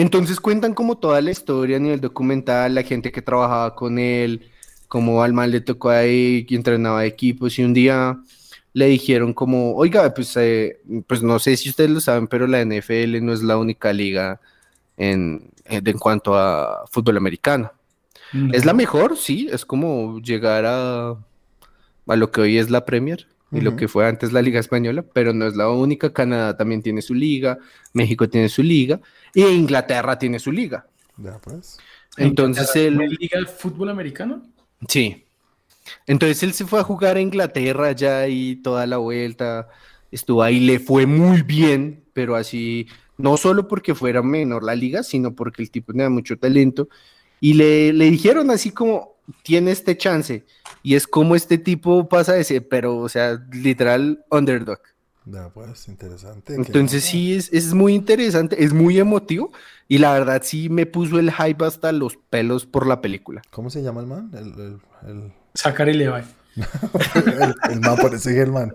entonces 0.00 0.40
cuentan 0.40 0.74
como 0.74 0.98
toda 0.98 1.20
la 1.20 1.30
historia 1.30 1.76
a 1.76 1.80
nivel 1.80 2.00
documental, 2.00 2.74
la 2.74 2.82
gente 2.82 3.10
que 3.12 3.22
trabajaba 3.22 3.74
con 3.74 3.98
él, 3.98 4.50
como 4.88 5.22
al 5.22 5.32
man 5.32 5.50
le 5.50 5.60
tocó 5.60 5.90
ahí, 5.90 6.44
que 6.44 6.54
entrenaba 6.54 7.04
equipos 7.04 7.58
y 7.58 7.64
un 7.64 7.74
día 7.74 8.18
le 8.72 8.86
dijeron 8.86 9.32
como, 9.34 9.74
oiga, 9.74 10.12
pues, 10.14 10.36
eh, 10.36 10.80
pues 11.06 11.22
no 11.22 11.38
sé 11.38 11.56
si 11.56 11.68
ustedes 11.68 11.90
lo 11.90 12.00
saben, 12.00 12.26
pero 12.26 12.46
la 12.46 12.64
NFL 12.64 13.24
no 13.24 13.32
es 13.32 13.42
la 13.42 13.58
única 13.58 13.92
liga 13.92 14.40
en, 14.96 15.50
en, 15.64 15.86
en 15.86 15.98
cuanto 15.98 16.36
a 16.36 16.84
fútbol 16.90 17.16
americano. 17.16 17.72
No. 18.32 18.52
Es 18.52 18.64
la 18.64 18.74
mejor, 18.74 19.16
sí, 19.16 19.48
es 19.50 19.64
como 19.64 20.20
llegar 20.20 20.64
a, 20.66 21.16
a 22.06 22.16
lo 22.16 22.30
que 22.30 22.40
hoy 22.40 22.58
es 22.58 22.70
la 22.70 22.84
Premier 22.84 23.26
y 23.50 23.62
lo 23.62 23.76
que 23.76 23.88
fue 23.88 24.06
antes 24.06 24.32
la 24.32 24.42
Liga 24.42 24.60
Española, 24.60 25.02
pero 25.14 25.32
no 25.32 25.46
es 25.46 25.56
la 25.56 25.70
única. 25.70 26.12
Canadá 26.12 26.54
también 26.54 26.82
tiene 26.82 27.00
su 27.00 27.14
liga, 27.14 27.58
México 27.94 28.28
tiene 28.28 28.50
su 28.50 28.62
liga 28.62 29.00
y 29.34 29.42
Inglaterra 29.42 30.18
tiene 30.18 30.38
su 30.38 30.52
liga. 30.52 30.86
Ya, 31.16 31.38
pues. 31.38 31.78
Entonces 32.18 32.74
¿En 32.76 33.00
él, 33.00 33.16
liga 33.18 33.40
de 33.40 33.46
fútbol 33.46 33.88
americano? 33.88 34.42
Sí. 34.86 35.24
Entonces 36.06 36.42
él 36.42 36.52
se 36.52 36.66
fue 36.66 36.80
a 36.80 36.84
jugar 36.84 37.16
a 37.16 37.20
Inglaterra 37.20 37.92
ya 37.92 38.28
y 38.28 38.56
toda 38.56 38.86
la 38.86 38.98
vuelta 38.98 39.68
estuvo 40.10 40.42
ahí, 40.42 40.60
le 40.60 40.78
fue 40.78 41.06
muy 41.06 41.42
bien, 41.42 42.04
pero 42.12 42.36
así, 42.36 42.86
no 43.16 43.36
solo 43.36 43.68
porque 43.68 43.94
fuera 43.94 44.22
menor 44.22 44.64
la 44.64 44.74
liga, 44.74 45.02
sino 45.02 45.34
porque 45.34 45.62
el 45.62 45.70
tipo 45.70 45.92
tenía 45.92 46.08
mucho 46.08 46.38
talento. 46.38 46.88
Y 47.40 47.54
le, 47.54 47.92
le 47.92 48.10
dijeron 48.10 48.50
así 48.50 48.70
como, 48.70 49.16
tiene 49.42 49.70
este 49.70 49.96
chance. 49.96 50.44
Y 50.82 50.94
es 50.94 51.06
como 51.06 51.34
este 51.34 51.58
tipo 51.58 52.08
pasa 52.08 52.34
de 52.34 52.44
ser, 52.44 52.68
pero, 52.68 52.98
o 52.98 53.08
sea, 53.08 53.38
literal 53.52 54.24
underdog. 54.30 54.80
Ya, 55.30 55.50
pues, 55.50 55.88
interesante. 55.88 56.54
Entonces 56.54 57.04
sí, 57.04 57.34
es, 57.34 57.52
es 57.52 57.74
muy 57.74 57.94
interesante, 57.94 58.64
es 58.64 58.72
muy 58.72 58.98
emotivo. 58.98 59.52
Y 59.86 59.98
la 59.98 60.12
verdad 60.12 60.42
sí 60.44 60.68
me 60.68 60.86
puso 60.86 61.18
el 61.18 61.32
hype 61.32 61.64
hasta 61.64 61.92
los 61.92 62.16
pelos 62.16 62.66
por 62.66 62.86
la 62.86 63.00
película. 63.00 63.42
¿Cómo 63.50 63.68
se 63.68 63.82
llama 63.82 64.00
el 64.00 64.06
man? 64.06 64.30
El, 64.32 64.46
el, 64.60 64.80
el, 65.06 65.32
Zachary 65.54 65.94
Levi. 65.94 66.22
el, 67.14 67.54
el 67.70 67.80
man 67.80 67.96
parece 68.00 68.32
que 68.34 68.40
el 68.40 68.52
man. 68.52 68.72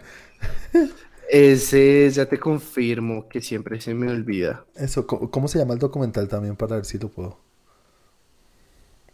Ese 1.30 2.10
ya 2.12 2.28
te 2.28 2.40
confirmo 2.40 3.28
que 3.28 3.42
siempre 3.42 3.82
se 3.82 3.96
me 3.96 4.12
olvida. 4.12 4.66
Eso, 4.76 5.08
¿cómo, 5.08 5.32
cómo 5.32 5.48
se 5.48 5.58
llama 5.58 5.74
el 5.74 5.80
documental 5.80 6.28
también 6.28 6.56
para 6.56 6.76
ver 6.76 6.86
si 6.86 7.00
lo 7.00 7.10
puedo 7.10 7.40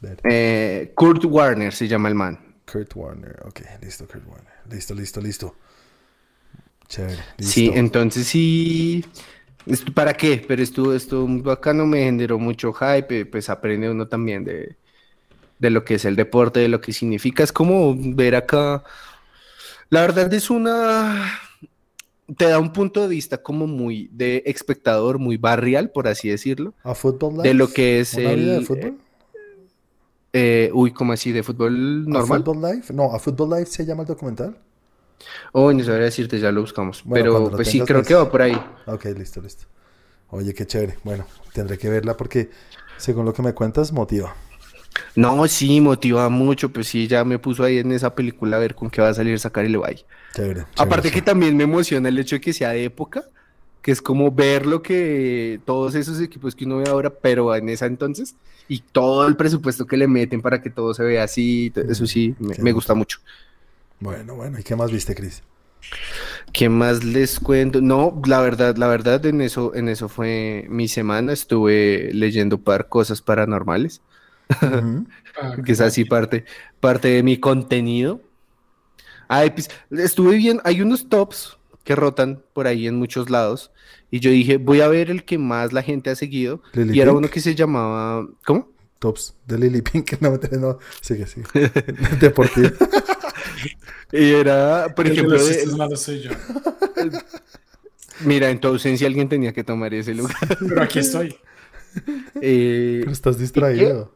ver? 0.02 0.20
Eh, 0.24 0.92
Kurt 0.96 1.24
Warner 1.24 1.74
se 1.74 1.88
llama 1.88 2.10
el 2.10 2.16
man. 2.16 2.56
Kurt 2.70 2.94
Warner. 2.96 3.40
Ok, 3.46 3.62
listo, 3.82 4.06
Kurt 4.08 4.28
Warner. 4.28 4.54
Listo, 4.70 4.94
listo, 4.94 5.22
listo. 5.22 5.56
Chévere. 6.90 7.24
Sí, 7.40 7.72
entonces 7.74 8.28
sí. 8.28 9.06
¿Para 9.94 10.14
qué? 10.14 10.44
Pero 10.48 10.64
estuvo, 10.64 10.94
estuvo 10.94 11.28
muy 11.28 11.42
bacano, 11.42 11.86
me 11.86 12.04
generó 12.04 12.40
mucho 12.40 12.74
hype, 12.74 13.26
pues 13.28 13.50
aprende 13.50 13.90
uno 13.90 14.08
también 14.08 14.44
de, 14.44 14.78
de 15.60 15.70
lo 15.72 15.86
que 15.86 15.96
es 15.96 16.06
el 16.06 16.16
deporte, 16.16 16.60
de 16.62 16.70
lo 16.70 16.82
que 16.82 16.94
significa. 16.94 17.44
Es 17.44 17.52
como 17.54 17.96
ver 17.98 18.36
acá. 18.36 18.84
La 19.90 20.02
verdad 20.02 20.32
es 20.34 20.50
una. 20.50 21.40
Te 22.38 22.46
da 22.46 22.60
un 22.60 22.74
punto 22.74 23.02
de 23.02 23.08
vista 23.10 23.42
como 23.42 23.68
muy 23.68 24.10
de 24.14 24.44
espectador, 24.46 25.20
muy 25.20 25.38
barrial, 25.38 25.92
por 25.92 26.08
así 26.08 26.30
decirlo, 26.30 26.76
¿A 26.84 26.94
Football 26.94 27.38
Life? 27.38 27.44
de 27.44 27.54
lo 27.56 27.74
que 27.74 28.00
es 28.02 28.18
¿Una 28.18 28.34
vida 28.34 28.54
de 28.56 28.62
el. 28.62 28.68
fútbol? 28.68 29.00
eh, 30.34 30.70
uy, 30.74 30.92
¿cómo 30.94 31.14
así? 31.14 31.32
¿De 31.32 31.44
fútbol 31.44 32.08
¿A 32.12 32.12
normal? 32.12 32.22
Football 32.22 32.62
Life? 32.62 32.94
No, 32.94 33.12
¿A 33.16 33.20
Football 33.20 33.50
Life 33.58 33.72
se 33.72 33.86
llama 33.86 34.04
el 34.04 34.08
documental? 34.10 34.56
Oh, 35.52 35.72
no 35.74 35.84
sabría 35.84 36.06
decirte, 36.06 36.40
ya 36.40 36.52
lo 36.52 36.62
buscamos. 36.62 37.04
Bueno, 37.04 37.34
Pero 37.34 37.52
pues 37.52 37.68
sí, 37.68 37.82
creo 37.82 38.00
pues. 38.00 38.08
que 38.08 38.16
va 38.16 38.30
por 38.30 38.42
ahí. 38.42 38.60
Ok, 38.86 39.06
listo, 39.18 39.42
listo. 39.42 39.66
Oye, 40.30 40.54
qué 40.54 40.66
chévere. 40.66 40.98
Bueno, 41.04 41.26
tendré 41.54 41.78
que 41.78 41.90
verla 41.90 42.16
porque, 42.16 42.50
según 42.98 43.26
lo 43.26 43.34
que 43.34 43.42
me 43.42 43.54
cuentas, 43.54 43.92
motiva. 43.92 44.36
No, 45.16 45.48
sí, 45.48 45.82
motiva 45.82 46.30
mucho, 46.30 46.70
pues 46.70 46.88
sí, 46.88 47.08
ya 47.08 47.24
me 47.24 47.40
puso 47.40 47.64
ahí 47.64 47.80
en 47.80 47.92
esa 47.92 48.14
película 48.14 48.58
a 48.58 48.60
ver 48.60 48.76
con 48.76 48.90
qué 48.90 49.02
va 49.02 49.10
a 49.10 49.14
salir 49.14 49.40
sacar 49.40 49.66
el 49.66 49.74
Levi. 49.74 50.06
Chévere. 50.34 50.66
Aparte 50.78 51.12
que 51.12 51.22
también 51.22 51.56
me 51.58 51.64
emociona 51.64 52.10
el 52.10 52.20
hecho 52.20 52.36
de 52.36 52.42
que 52.42 52.54
sea 52.54 52.70
de 52.70 52.86
época, 52.86 53.26
que 53.82 53.92
es 53.92 54.02
como 54.02 54.32
ver 54.32 54.66
lo 54.66 54.82
que 54.82 55.60
todos 55.66 55.96
esos 55.96 56.20
equipos 56.22 56.56
que 56.56 56.66
uno 56.66 56.78
ve 56.78 56.90
ahora, 56.90 57.10
pero 57.10 57.56
en 57.56 57.70
esa 57.70 57.86
entonces, 57.86 58.36
y 58.68 58.80
todo 58.80 59.28
el 59.28 59.36
presupuesto 59.36 59.86
que 59.86 59.98
le 59.98 60.08
meten 60.08 60.42
para 60.42 60.62
que 60.62 60.70
todo 60.70 60.94
se 60.94 61.04
vea 61.04 61.24
así, 61.24 61.72
eso 61.76 62.06
sí, 62.06 62.36
me, 62.40 62.72
gusta 62.72 62.94
mucho. 62.94 63.20
Bueno, 64.00 64.36
bueno, 64.36 64.60
¿y 64.60 64.64
qué 64.64 64.76
más 64.76 64.92
viste, 64.92 65.16
Cris? 65.16 65.44
¿Qué 66.52 66.70
más 66.70 67.04
les 67.04 67.40
cuento? 67.40 67.82
No, 67.82 68.22
la 68.26 68.42
verdad, 68.42 68.76
la 68.78 68.88
verdad, 68.88 69.26
en 69.26 69.42
eso, 69.42 69.76
en 69.76 69.90
eso 69.90 70.10
fue 70.10 70.66
mi 70.70 70.88
semana. 70.88 71.34
Estuve 71.34 72.12
leyendo 72.14 72.58
par 72.58 72.88
cosas 72.90 73.22
paranormales. 73.22 74.02
que 75.66 75.72
es 75.72 75.82
así 75.82 76.06
parte, 76.06 76.46
parte 76.80 77.10
de 77.10 77.24
mi 77.24 77.38
contenido. 77.38 78.22
Pues, 79.28 79.70
estuve 79.92 80.38
bien, 80.38 80.60
hay 80.64 80.82
unos 80.82 81.08
tops 81.08 81.58
que 81.84 81.96
rotan 81.96 82.42
por 82.54 82.68
ahí 82.68 82.88
en 82.88 82.96
muchos 82.96 83.30
lados. 83.30 83.72
Y 84.12 84.20
yo 84.20 84.32
dije, 84.32 84.58
voy 84.58 84.82
a 84.82 84.88
ver 84.88 85.12
el 85.12 85.24
que 85.24 85.38
más 85.38 85.72
la 85.72 85.84
gente 85.84 86.10
ha 86.10 86.16
seguido. 86.16 86.62
y 86.74 87.00
era 87.00 87.12
uno 87.12 87.30
que 87.30 87.40
se 87.42 87.54
llamaba. 87.54 88.28
¿Cómo? 88.46 88.70
Tops 89.00 89.36
de 89.48 89.58
Lily 89.58 89.82
Pink. 89.82 90.22
No, 90.22 90.38
no, 90.60 90.80
sigue, 91.02 91.26
sigue. 91.26 91.48
Deportivo. 92.20 92.70
y 94.12 94.32
era, 94.32 94.94
por 94.96 95.08
ejemplo. 95.08 95.38
Mira, 98.26 98.50
en 98.50 98.60
tu 98.60 98.68
ausencia 98.68 99.08
alguien 99.08 99.30
tenía 99.30 99.54
que 99.54 99.64
tomar 99.64 99.94
ese 99.94 100.14
lugar. 100.14 100.36
Pero 100.60 100.82
aquí 100.82 101.00
estoy. 101.00 101.38
Eh, 102.42 103.00
Pero 103.00 103.12
estás 103.12 103.40
distraído. 103.40 104.14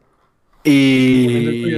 Y. 0.62 1.74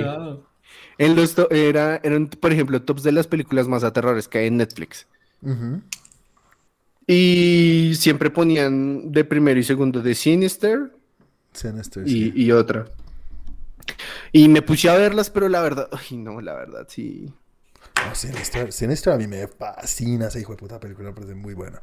En 0.99 1.15
los 1.15 1.37
era, 1.51 2.01
eran, 2.03 2.27
por 2.27 2.53
ejemplo, 2.53 2.83
tops 2.83 3.03
de 3.03 3.13
las 3.13 3.27
películas 3.27 3.69
más 3.69 3.85
aterradores 3.85 4.29
que 4.29 4.39
hay 4.39 4.47
en 4.47 4.57
Netflix. 4.57 5.07
Y 7.07 7.93
siempre 7.97 8.31
ponían 8.31 9.13
de 9.13 9.25
primero 9.25 9.61
y 9.61 9.63
segundo 9.63 10.03
de 10.03 10.15
Sinister. 10.15 10.96
Sinister, 11.57 12.07
y, 12.07 12.53
otra. 12.53 12.87
Y 14.33 14.49
me 14.49 14.63
puse 14.63 14.89
a 14.89 14.95
verlas, 14.95 15.31
pero 15.31 15.49
la 15.49 15.61
verdad, 15.63 15.89
ay 16.11 16.17
no, 16.17 16.41
la 16.41 16.55
verdad, 16.55 16.87
sí. 16.89 17.33
Sinister, 18.13 19.13
a 19.13 19.17
mí 19.17 19.27
me 19.27 19.47
fascina 19.49 20.29
esa 20.29 20.39
hijo 20.39 20.53
de 20.53 20.59
puta 20.59 20.79
película, 20.79 21.09
me 21.09 21.15
parece 21.15 21.35
muy 21.35 21.55
buena. 21.55 21.83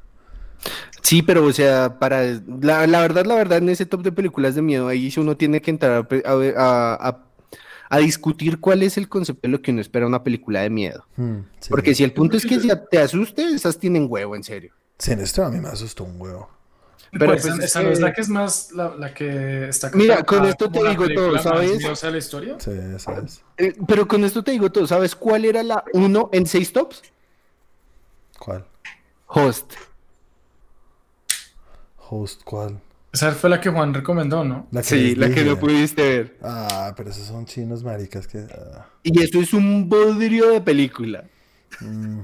Sí, 1.01 1.21
pero 1.21 1.43
o 1.45 1.51
sea, 1.51 1.99
para 1.99 2.23
la, 2.23 3.01
verdad, 3.01 3.25
la 3.25 3.35
verdad, 3.35 3.57
en 3.57 3.69
ese 3.69 3.85
top 3.85 4.03
de 4.03 4.11
películas 4.11 4.55
de 4.55 4.61
miedo, 4.61 4.87
ahí 4.87 5.11
uno 5.17 5.35
tiene 5.35 5.61
que 5.61 5.71
entrar 5.71 6.07
a, 6.25 7.19
a, 7.89 7.97
discutir 7.97 8.59
cuál 8.59 8.83
es 8.83 8.97
el 8.97 9.09
concepto 9.09 9.41
de 9.43 9.49
lo 9.49 9.61
que 9.61 9.71
uno 9.71 9.81
espera 9.81 10.07
una 10.07 10.23
película 10.23 10.61
de 10.61 10.69
miedo. 10.69 11.05
Hmm, 11.17 11.39
Porque 11.69 11.93
si 11.93 12.03
el 12.03 12.13
punto 12.13 12.37
es 12.37 12.45
que 12.45 12.57
te 12.89 12.99
asuste, 12.99 13.43
esas 13.43 13.77
tienen 13.77 14.07
huevo, 14.09 14.35
en 14.35 14.43
serio. 14.43 14.73
Sinister 14.97 15.43
a 15.43 15.49
mí 15.49 15.59
me 15.59 15.67
asustó 15.67 16.05
un 16.05 16.21
huevo. 16.21 16.49
Pero 17.11 17.27
pues, 17.27 17.47
pues 17.47 17.59
esa 17.59 17.83
no 17.83 17.89
es 17.89 17.99
la 17.99 18.11
que 18.13 18.21
es 18.21 18.29
más 18.29 18.71
la, 18.71 19.13
que 19.13 19.69
está 19.69 19.91
Mira, 19.93 20.23
con 20.23 20.45
esto 20.45 20.69
te 20.69 20.87
digo 20.89 21.07
todo, 21.09 21.37
¿sabes? 21.39 22.03
la 22.03 22.17
historia? 22.17 22.55
Sí, 22.59 22.71
sabes. 22.97 23.43
Eh, 23.57 23.73
pero 23.87 24.07
con 24.07 24.23
esto 24.23 24.43
te 24.43 24.51
digo 24.51 24.71
todo, 24.71 24.87
¿sabes 24.87 25.15
cuál 25.15 25.45
era 25.45 25.61
la 25.61 25.83
uno 25.93 26.29
en 26.33 26.45
seis 26.47 26.73
tops? 26.73 27.03
¿Cuál? 28.39 28.65
Host. 29.27 29.73
Host, 31.97 32.41
¿cuál? 32.43 32.79
Esa 33.13 33.31
fue 33.31 33.49
la 33.49 33.61
que 33.61 33.69
Juan 33.69 33.93
recomendó, 33.93 34.43
¿no? 34.43 34.67
sí, 34.81 35.13
la 35.15 35.29
que 35.29 35.43
no 35.43 35.59
pudiste 35.59 36.01
ver. 36.01 36.37
Ah, 36.41 36.93
pero 36.97 37.11
esos 37.11 37.27
son 37.27 37.45
chinos 37.45 37.83
maricas 37.83 38.27
que. 38.27 38.39
Ah. 38.39 38.87
Y 39.03 39.21
esto 39.21 39.39
es 39.39 39.53
un 39.53 39.87
bodrio 39.87 40.49
de 40.49 40.61
película. 40.61 41.23
Mm. 41.79 42.21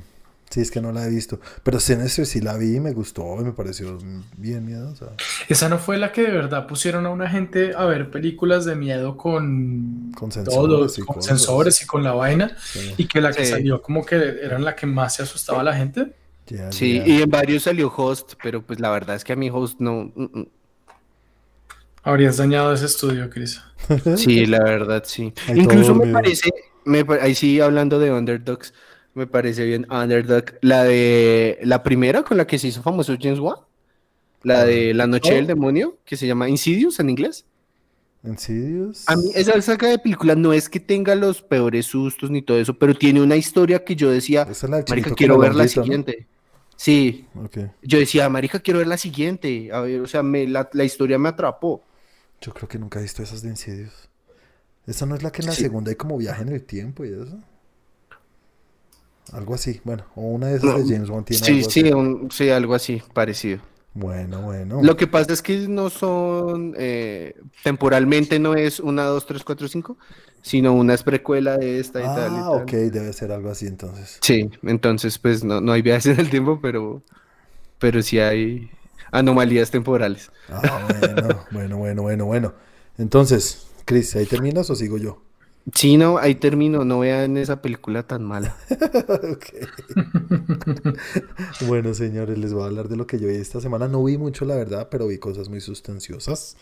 Sí, 0.49 0.61
es 0.61 0.71
que 0.71 0.81
no 0.81 0.91
la 0.91 1.05
he 1.05 1.09
visto. 1.09 1.39
Pero 1.63 1.79
Sinister 1.79 2.25
sí 2.25 2.41
la 2.41 2.57
vi 2.57 2.77
y 2.77 2.79
me 2.79 2.91
gustó 2.91 3.39
y 3.39 3.43
me 3.43 3.51
pareció 3.51 3.99
bien 4.35 4.65
miedosa. 4.65 5.11
Esa 5.47 5.69
no 5.69 5.77
fue 5.77 5.97
la 5.97 6.11
que 6.11 6.23
de 6.23 6.31
verdad 6.31 6.65
pusieron 6.65 7.05
a 7.05 7.11
una 7.11 7.29
gente 7.29 7.73
a 7.75 7.85
ver 7.85 8.09
películas 8.09 8.65
de 8.65 8.75
miedo 8.75 9.15
con, 9.15 10.11
con 10.17 10.31
sensores, 10.31 10.97
y, 10.97 11.01
con 11.03 11.21
sensores 11.21 11.83
y 11.83 11.85
con 11.85 12.03
la 12.03 12.13
vaina. 12.13 12.57
Y 12.97 13.05
que 13.05 13.21
la 13.21 13.31
que 13.31 13.45
salió 13.45 13.81
como 13.81 14.03
que 14.03 14.15
eran 14.15 14.63
la 14.63 14.75
que 14.75 14.87
más 14.87 15.15
se 15.15 15.23
asustaba 15.23 15.61
a 15.61 15.63
la 15.63 15.75
gente. 15.75 16.13
sí, 16.71 16.99
y 17.05 17.21
en 17.21 17.29
varios 17.29 17.63
salió 17.63 17.93
Host, 17.95 18.33
pero 18.41 18.63
pues 18.63 18.79
la 18.79 18.89
verdad 18.89 19.15
es 19.15 19.23
que 19.23 19.33
a 19.33 19.35
mi 19.35 19.51
Host 19.51 19.79
no. 19.79 20.11
Mm, 20.15 20.39
mm. 20.39 20.47
Habrías 22.01 22.37
dañado 22.37 22.73
ese 22.73 22.85
estudio, 22.85 23.29
Chris. 23.29 23.61
sí, 24.15 24.47
la 24.47 24.63
verdad, 24.63 25.03
sí. 25.05 25.31
Incluso 25.53 25.93
me 25.93 26.11
parece, 26.11 26.49
me, 26.85 27.05
ahí 27.21 27.35
sí 27.35 27.59
hablando 27.59 27.99
de 27.99 28.11
Underdogs 28.11 28.73
me 29.13 29.27
parece 29.27 29.65
bien 29.65 29.85
Underdog. 29.91 30.45
La 30.61 30.83
de 30.83 31.59
la 31.63 31.83
primera 31.83 32.23
con 32.23 32.37
la 32.37 32.47
que 32.47 32.59
se 32.59 32.67
hizo 32.67 32.81
famoso 32.81 33.15
James 33.19 33.39
Wan. 33.39 33.57
La 34.43 34.65
de 34.65 34.93
La 34.93 35.05
Noche 35.05 35.33
del. 35.33 35.47
Demonio, 35.47 35.97
que 36.05 36.15
se 36.15 36.25
llama 36.25 36.47
Insidious 36.47 36.99
en 36.99 37.09
inglés. 37.09 37.45
Insidious. 38.23 39.03
A 39.07 39.15
mí 39.15 39.31
esa 39.35 39.61
saga 39.61 39.89
de 39.89 39.99
película 39.99 40.35
no 40.35 40.53
es 40.53 40.69
que 40.69 40.79
tenga 40.79 41.15
los 41.15 41.41
peores 41.41 41.85
sustos 41.85 42.29
ni 42.29 42.41
todo 42.41 42.59
eso, 42.59 42.73
pero 42.73 42.93
tiene 42.93 43.21
una 43.21 43.35
historia 43.35 43.83
que 43.83 43.95
yo 43.95 44.11
decía, 44.11 44.47
marica, 44.87 45.11
quiero 45.15 45.37
ver 45.37 45.55
la 45.55 45.67
siguiente. 45.67 46.27
Sí. 46.75 47.27
Yo 47.81 47.99
decía, 47.99 48.29
marica, 48.29 48.59
quiero 48.59 48.79
ver 48.79 48.87
la 48.87 48.97
siguiente. 48.97 49.69
A 49.73 49.81
ver, 49.81 50.01
o 50.01 50.07
sea, 50.07 50.23
me, 50.23 50.47
la, 50.47 50.67
historia 50.83 51.17
me 51.17 51.29
atrapó. 51.29 51.83
Yo 52.41 52.53
creo 52.53 52.69
que 52.69 52.79
nunca 52.79 52.99
he 52.99 53.01
visto 53.01 53.21
esas 53.21 53.41
de 53.41 53.49
Insidious. 53.49 54.09
Esa 54.87 55.05
no 55.05 55.15
es 55.15 55.23
la 55.23 55.31
que 55.31 55.41
en 55.41 55.47
la 55.47 55.53
segunda 55.53 55.91
hay 55.91 55.95
como 55.95 56.17
viaje 56.17 56.41
en 56.41 56.49
el 56.49 56.63
tiempo 56.63 57.03
y 57.03 57.09
eso. 57.09 57.37
Algo 59.33 59.53
así, 59.53 59.79
bueno, 59.83 60.05
o 60.15 60.21
una 60.21 60.47
de 60.47 60.57
esas 60.57 60.75
de 60.75 60.95
James 60.95 61.09
Bond 61.09 61.25
tiene 61.25 61.45
sí, 61.45 61.51
algo 61.53 61.67
sí, 61.69 61.81
así. 61.81 61.91
sí, 62.31 62.49
algo 62.49 62.73
así, 62.75 63.01
parecido. 63.13 63.59
Bueno, 63.93 64.41
bueno. 64.41 64.81
Lo 64.81 64.95
que 64.95 65.07
pasa 65.07 65.33
es 65.33 65.41
que 65.41 65.67
no 65.67 65.89
son, 65.89 66.73
eh, 66.77 67.35
temporalmente 67.63 68.39
no 68.39 68.55
es 68.55 68.79
una, 68.79 69.03
dos, 69.03 69.25
tres, 69.25 69.43
cuatro, 69.43 69.67
cinco, 69.67 69.97
sino 70.41 70.73
una 70.73 70.93
es 70.93 71.03
precuela 71.03 71.57
de 71.57 71.79
esta 71.79 71.99
y 71.99 72.03
tal. 72.03 72.31
Ah, 72.37 72.51
ok, 72.51 72.71
debe 72.71 73.13
ser 73.13 73.31
algo 73.31 73.49
así 73.49 73.67
entonces. 73.67 74.19
Sí, 74.21 74.49
entonces 74.63 75.17
pues 75.17 75.43
no, 75.43 75.59
no 75.59 75.71
hay 75.71 75.81
viajes 75.81 76.05
en 76.07 76.19
el 76.19 76.29
tiempo, 76.29 76.59
pero, 76.61 77.01
pero 77.79 78.01
sí 78.01 78.19
hay 78.19 78.69
anomalías 79.11 79.71
temporales. 79.71 80.31
Ah, 80.49 80.79
bueno, 80.89 81.45
bueno, 81.51 81.77
bueno, 81.77 82.01
bueno, 82.03 82.25
bueno. 82.25 82.53
Entonces, 82.97 83.67
Chris, 83.85 84.15
¿ahí 84.15 84.25
terminas 84.25 84.69
o 84.69 84.75
sigo 84.75 84.97
yo? 84.97 85.21
Sí, 85.73 85.97
no, 85.97 86.17
ahí 86.17 86.35
termino. 86.35 86.85
No 86.85 86.99
vean 86.99 87.37
esa 87.37 87.61
película 87.61 88.03
tan 88.03 88.23
mala. 88.23 88.55
bueno, 91.67 91.93
señores, 91.93 92.37
les 92.37 92.53
voy 92.53 92.63
a 92.63 92.67
hablar 92.67 92.87
de 92.87 92.95
lo 92.95 93.05
que 93.05 93.19
yo 93.19 93.27
vi 93.27 93.35
esta 93.35 93.59
semana. 93.59 93.87
No 93.87 94.03
vi 94.03 94.17
mucho, 94.17 94.45
la 94.45 94.55
verdad, 94.55 94.87
pero 94.89 95.07
vi 95.07 95.17
cosas 95.17 95.49
muy 95.49 95.61
sustanciosas. 95.61 96.55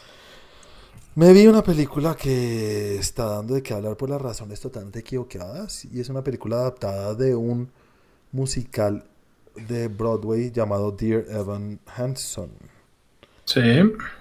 Me 1.15 1.33
vi 1.33 1.47
una 1.47 1.63
película 1.63 2.15
que 2.15 2.95
está 2.97 3.25
dando 3.25 3.55
de 3.55 3.63
qué 3.63 3.73
hablar 3.73 3.97
por 3.97 4.09
las 4.09 4.21
razones 4.21 4.59
totalmente 4.59 4.99
equivocadas. 4.99 5.85
Y 5.85 5.99
es 5.99 6.09
una 6.09 6.23
película 6.23 6.57
adaptada 6.57 7.13
de 7.15 7.35
un 7.35 7.71
musical 8.31 9.03
de 9.67 9.87
Broadway 9.87 10.51
llamado 10.51 10.91
Dear 10.91 11.25
Evan 11.29 11.79
Hansen. 11.95 12.51
Sí. 13.45 13.61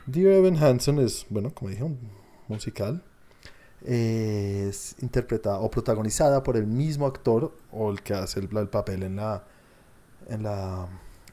Dear 0.07 0.33
Evan 0.35 0.57
Hansen 0.57 0.99
es, 0.99 1.27
bueno, 1.29 1.51
como 1.53 1.71
dije, 1.71 1.83
un 1.83 1.99
musical 2.49 3.03
es 3.87 4.97
interpretada 5.01 5.61
o 5.61 5.71
protagonizada 5.71 6.43
por 6.43 6.57
el 6.57 6.67
mismo 6.67 7.07
actor 7.07 7.53
o 7.71 7.91
el 7.91 8.03
que 8.03 8.15
hace 8.15 8.41
el, 8.41 8.49
papel 8.69 9.05
en 9.05 9.17
la, 9.17 9.45
en 10.29 10.43
la, 10.43 10.89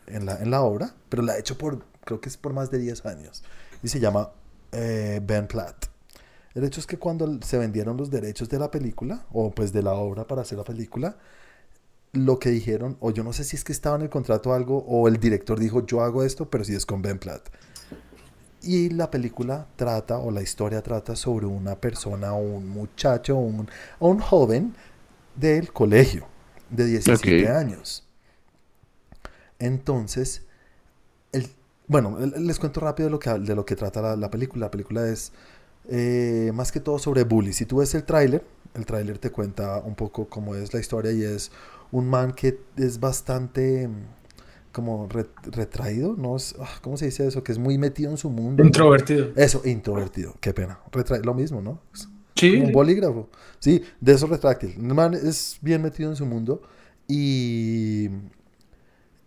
en, 0.06 0.26
la, 0.26 0.38
en, 0.38 0.52
la, 0.52 0.62
obra, 0.62 0.94
pero 1.10 1.24
la 1.24 1.34
ha 1.34 1.40
hecho 1.40 1.58
por, 1.58 1.84
creo 2.06 2.22
que 2.22 2.30
es 2.30 2.38
por 2.38 2.54
más 2.54 2.70
de 2.70 2.78
10 2.78 3.06
años, 3.08 3.44
y 3.82 3.88
se 3.88 4.00
llama 4.00 4.30
eh, 4.72 5.20
Ben 5.24 5.48
Platt. 5.48 5.88
El 6.54 6.64
hecho 6.64 6.80
es 6.80 6.86
que 6.86 7.00
cuando 7.00 7.40
se 7.42 7.58
vendieron 7.58 7.98
los 7.98 8.12
derechos 8.12 8.48
de 8.50 8.60
la 8.60 8.70
película, 8.70 9.26
o 9.32 9.50
pues 9.50 9.74
de 9.74 9.82
la 9.82 9.94
obra 9.94 10.28
para 10.28 10.44
hacer 10.44 10.60
la 10.60 10.64
película, 10.64 11.18
lo 12.12 12.38
que 12.38 12.52
dijeron, 12.52 12.98
o 13.00 13.10
yo 13.10 13.24
no 13.24 13.34
sé 13.34 13.44
si 13.44 13.56
es 13.56 13.64
que 13.64 13.72
estaba 13.72 13.96
en 13.96 14.04
el 14.04 14.10
contrato 14.10 14.54
algo, 14.54 14.86
o 14.88 15.08
el 15.08 15.20
director 15.20 15.60
dijo, 15.60 15.84
yo 15.88 16.02
hago 16.02 16.24
esto, 16.24 16.52
pero 16.52 16.64
si 16.64 16.76
es 16.76 16.86
con 16.86 17.02
Ben 17.02 17.18
Platt. 17.18 17.50
Y 18.64 18.90
la 18.90 19.12
película 19.12 19.68
trata, 19.76 20.18
o 20.18 20.32
la 20.32 20.42
historia 20.42 20.82
trata 20.82 21.16
sobre 21.16 21.46
una 21.46 21.76
persona, 21.76 22.34
un 22.34 22.70
muchacho, 22.70 23.36
un, 23.36 23.70
un 24.00 24.20
joven 24.20 24.74
del 25.36 25.72
colegio 25.74 26.26
de 26.70 26.86
17 26.86 27.50
años. 27.50 28.08
Entonces, 29.60 30.44
el, 31.34 31.50
bueno, 31.88 32.18
les 32.20 32.60
cuento 32.60 32.80
rápido 32.80 33.08
de 33.08 33.12
lo 33.12 33.20
que, 33.20 33.30
de 33.32 33.56
lo 33.56 33.66
que 33.66 33.76
trata 33.76 34.16
la, 34.16 34.32
película. 34.32 34.68
La 34.68 34.72
película 34.72 35.08
es 35.08 35.34
eh, 35.90 36.52
más 36.54 36.72
que 36.72 36.80
todo 36.80 37.00
sobre 37.00 37.24
bullying. 37.24 37.52
Si 37.52 37.66
tú 37.66 37.78
ves 37.78 37.94
el 37.96 38.04
tráiler, 38.04 38.46
el 38.74 38.86
tráiler 38.86 39.18
te 39.20 39.30
cuenta 39.30 39.80
un 39.80 39.96
poco 39.96 40.28
cómo 40.28 40.56
es 40.56 40.74
la 40.74 40.80
historia 40.80 41.12
y 41.12 41.24
es 41.24 41.52
un 41.92 42.10
man 42.10 42.34
que 42.34 42.60
es 42.78 43.00
bastante 43.00 43.90
como 44.74 45.08
retraído, 45.08 46.16
¿no? 46.18 46.36
Es, 46.36 46.56
ah, 46.60 46.80
¿Cómo 46.82 46.98
se 46.98 47.06
dice 47.06 47.26
eso? 47.26 47.44
Que 47.44 47.54
es 47.54 47.58
muy 47.58 47.78
metido 47.78 48.12
en 48.12 48.18
su 48.18 48.30
mundo. 48.30 48.64
Introvertido. 48.64 49.32
Eso, 49.38 49.62
introvertido. 49.64 50.36
Qué 50.42 50.54
pena. 50.54 50.80
lo 51.24 51.34
mismo, 51.34 51.62
¿no? 51.62 51.80
Sí. 52.36 52.58
Un 52.58 52.74
bolígrafo. 52.74 53.30
Sí, 53.60 53.82
de 54.02 54.14
eso 54.14 54.28
retráctil. 54.28 54.74
El 54.76 54.94
man 54.94 55.14
es 55.14 55.58
bien 55.62 55.82
metido 55.82 56.10
en 56.10 56.18
su 56.18 56.26
mundo 56.26 56.62
y 57.08 58.10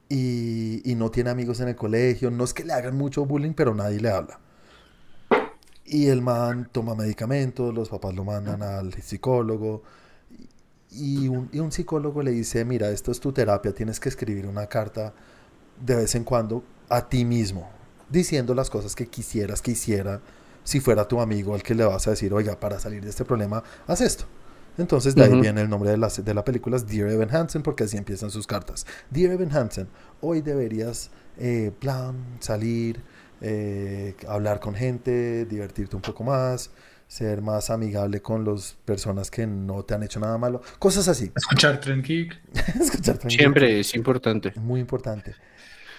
y, 0.09 0.89
y 0.91 0.95
no 0.95 1.11
tiene 1.11 1.31
amigos 1.31 1.61
en 1.61 1.69
el 1.69 1.77
colegio. 1.77 2.31
No 2.31 2.45
es 2.45 2.55
que 2.55 2.65
le 2.65 2.73
hagan 2.73 2.97
mucho 2.97 3.25
bullying, 3.25 3.55
pero 3.55 3.75
nadie 3.75 4.01
le 4.01 4.11
habla. 4.11 4.41
Y 5.85 6.09
el 6.09 6.23
man 6.23 6.69
toma 6.73 6.95
medicamentos, 6.95 7.73
los 7.75 7.89
papás 7.89 8.15
lo 8.15 8.25
mandan 8.25 8.63
al 8.63 8.93
psicólogo. 8.95 9.83
Y 10.91 11.29
un, 11.29 11.49
y 11.53 11.59
un, 11.59 11.73
psicólogo 11.73 12.23
le 12.23 12.31
dice, 12.31 12.65
mira, 12.65 12.91
esto 12.91 13.11
es 13.11 13.21
tu 13.21 13.33
terapia, 13.33 13.75
tienes 13.75 14.01
que 14.01 14.09
escribir 14.09 14.47
una 14.47 14.67
carta 14.67 15.15
de 15.81 15.97
vez 15.97 16.15
en 16.15 16.25
cuando 16.25 16.63
a 16.89 17.09
ti 17.09 17.25
mismo, 17.25 17.69
diciendo 18.09 18.55
las 18.55 18.71
cosas 18.71 18.95
que 18.95 19.07
quisieras 19.07 19.63
que 19.63 19.73
hiciera 19.73 20.21
si 20.63 20.81
fuera 20.81 21.07
tu 21.07 21.21
amigo 21.21 21.55
al 21.55 21.63
que 21.63 21.75
le 21.75 21.85
vas 21.85 22.07
a 22.09 22.11
decir, 22.11 22.35
oiga, 22.35 22.59
para 22.59 22.81
salir 22.81 23.03
de 23.03 23.11
este 23.11 23.25
problema, 23.25 23.63
haz 23.87 24.01
esto. 24.01 24.25
Entonces 24.79 25.15
de 25.15 25.25
ahí 25.25 25.41
viene 25.41 25.63
el 25.63 25.71
nombre 25.71 25.91
de 25.91 25.97
la, 25.97 26.09
de 26.09 26.35
la 26.35 26.45
película, 26.45 26.77
es 26.77 26.87
Dear 26.87 27.09
Evan 27.09 27.35
Hansen, 27.35 27.63
porque 27.63 27.85
así 27.85 27.97
empiezan 27.97 28.31
sus 28.31 28.47
cartas. 28.47 28.85
Dear 29.11 29.33
Evan 29.33 29.57
Hansen, 29.57 29.89
hoy 30.21 30.43
deberías 30.43 31.11
eh, 31.39 31.71
plan, 31.79 32.17
salir, 32.41 33.01
eh, 33.41 34.15
hablar 34.29 34.61
con 34.61 34.75
gente, 34.75 35.47
divertirte 35.47 35.97
un 35.97 36.03
poco 36.03 36.25
más, 36.25 36.71
ser 37.09 37.41
más 37.41 37.71
amigable 37.71 38.21
con 38.21 38.45
las 38.45 38.77
personas 38.85 39.31
que 39.31 39.47
no 39.47 39.85
te 39.85 39.95
han 39.95 40.03
hecho 40.03 40.21
nada 40.21 40.39
malo, 40.39 40.63
cosas 40.79 41.09
así. 41.09 41.33
Escuchar 41.37 41.81
Tren 41.81 42.03
Geek. 42.03 42.41
Escuchar 42.81 43.19
Tren 43.19 43.31
Siempre 43.31 43.81
es 43.81 43.95
importante. 43.95 44.53
Muy 44.57 44.81
importante. 44.81 45.35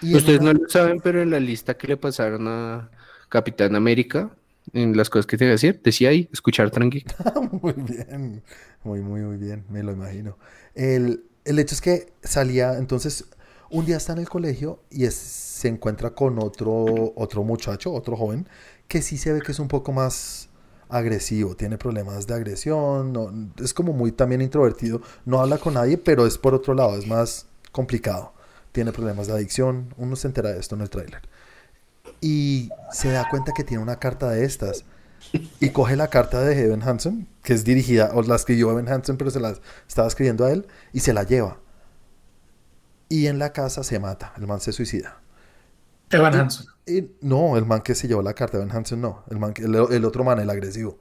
Ustedes 0.02 0.42
no 0.42 0.54
lo 0.54 0.70
saben, 0.70 1.00
pero 1.02 1.22
en 1.22 1.32
la 1.32 1.40
lista 1.40 1.76
que 1.76 1.88
le 1.88 1.98
pasaron 1.98 2.48
a 2.48 2.90
Capitán 3.30 3.76
América, 3.76 4.30
en 4.74 4.96
las 4.96 5.10
cosas 5.10 5.26
que 5.26 5.38
te 5.38 5.46
que 5.46 5.52
decir, 5.52 5.82
decía 5.84 6.10
ahí, 6.10 6.30
escuchar 6.32 6.70
tranqui. 6.70 7.04
muy 7.62 7.74
bien, 7.74 8.44
muy, 8.84 9.02
muy, 9.02 9.22
muy 9.22 9.38
bien, 9.38 9.66
me 9.70 9.82
lo 9.82 9.92
imagino. 9.92 10.38
El, 10.76 11.24
el, 11.46 11.60
hecho 11.60 11.74
es 11.74 11.82
que 11.82 12.14
salía, 12.22 12.78
entonces, 12.78 13.26
un 13.70 13.86
día 13.86 13.98
está 13.98 14.14
en 14.14 14.20
el 14.20 14.30
colegio 14.30 14.82
y 14.92 15.06
es, 15.06 15.16
se 15.16 15.68
encuentra 15.68 16.12
con 16.12 16.38
otro, 16.40 17.14
otro 17.16 17.44
muchacho, 17.44 17.92
otro 17.94 18.16
joven, 18.16 18.48
que 18.88 19.02
sí 19.02 19.18
se 19.18 19.34
ve 19.34 19.42
que 19.42 19.52
es 19.52 19.60
un 19.60 19.68
poco 19.68 19.92
más 19.92 20.47
agresivo, 20.90 21.56
tiene 21.56 21.78
problemas 21.78 22.28
de 22.28 22.34
agresión, 22.34 23.54
es 23.62 23.74
como 23.74 23.94
muy 23.94 24.12
también 24.12 24.42
introvertido, 24.42 25.02
no 25.26 25.40
habla 25.40 25.58
con 25.58 25.74
nadie, 25.76 25.98
pero 25.98 26.26
es 26.26 26.38
por 26.38 26.54
otro 26.54 26.74
lado, 26.74 26.98
es 26.98 27.08
más 27.08 27.46
complicado, 27.72 28.34
tiene 28.72 28.92
problemas 28.92 29.28
de 29.28 29.34
adicción, 29.34 29.94
uno 29.98 30.16
se 30.16 30.28
entera 30.28 30.52
de 30.52 30.60
esto 30.60 30.76
en 30.76 30.82
el 30.82 30.90
tráiler 30.90 31.22
y 32.22 32.70
se 32.92 33.12
da 33.12 33.28
cuenta 33.30 33.52
que 33.54 33.64
tiene 33.64 33.84
una 33.84 34.00
carta 34.00 34.30
de 34.30 34.44
estas 34.44 34.86
y 35.60 35.70
coge 35.70 35.96
la 35.96 36.10
carta 36.10 36.42
de 36.42 36.60
Evan 36.60 36.84
Hansen, 36.84 37.28
que 37.44 37.54
es 37.54 37.64
dirigida, 37.64 38.12
o 38.14 38.22
la 38.22 38.36
escribió 38.36 38.72
Evan 38.72 38.88
Hansen, 38.88 39.18
pero 39.18 39.32
se 39.32 39.40
la 39.40 39.56
estaba 39.88 40.08
escribiendo 40.08 40.46
a 40.46 40.52
él, 40.52 40.68
y 40.94 41.02
se 41.02 41.14
la 41.14 41.24
lleva. 41.24 41.58
Y 43.10 43.28
en 43.28 43.40
la 43.40 43.52
casa 43.52 43.84
se 43.84 44.00
mata, 44.00 44.34
el 44.38 44.48
man 44.48 44.62
se 44.62 44.72
suicida. 44.72 45.20
Evan 46.10 46.36
Hansen. 46.36 46.68
no, 47.22 47.58
el 47.58 47.66
man 47.66 47.82
que 47.82 47.96
se 47.96 48.08
llevó 48.08 48.22
la 48.22 48.34
carta, 48.34 48.58
Evan 48.58 48.72
Hansen 48.72 49.02
no, 49.02 49.24
el, 49.30 49.40
man, 49.40 49.54
el 49.58 50.06
otro 50.06 50.24
man, 50.24 50.40
el 50.40 50.50
agresivo. 50.50 51.00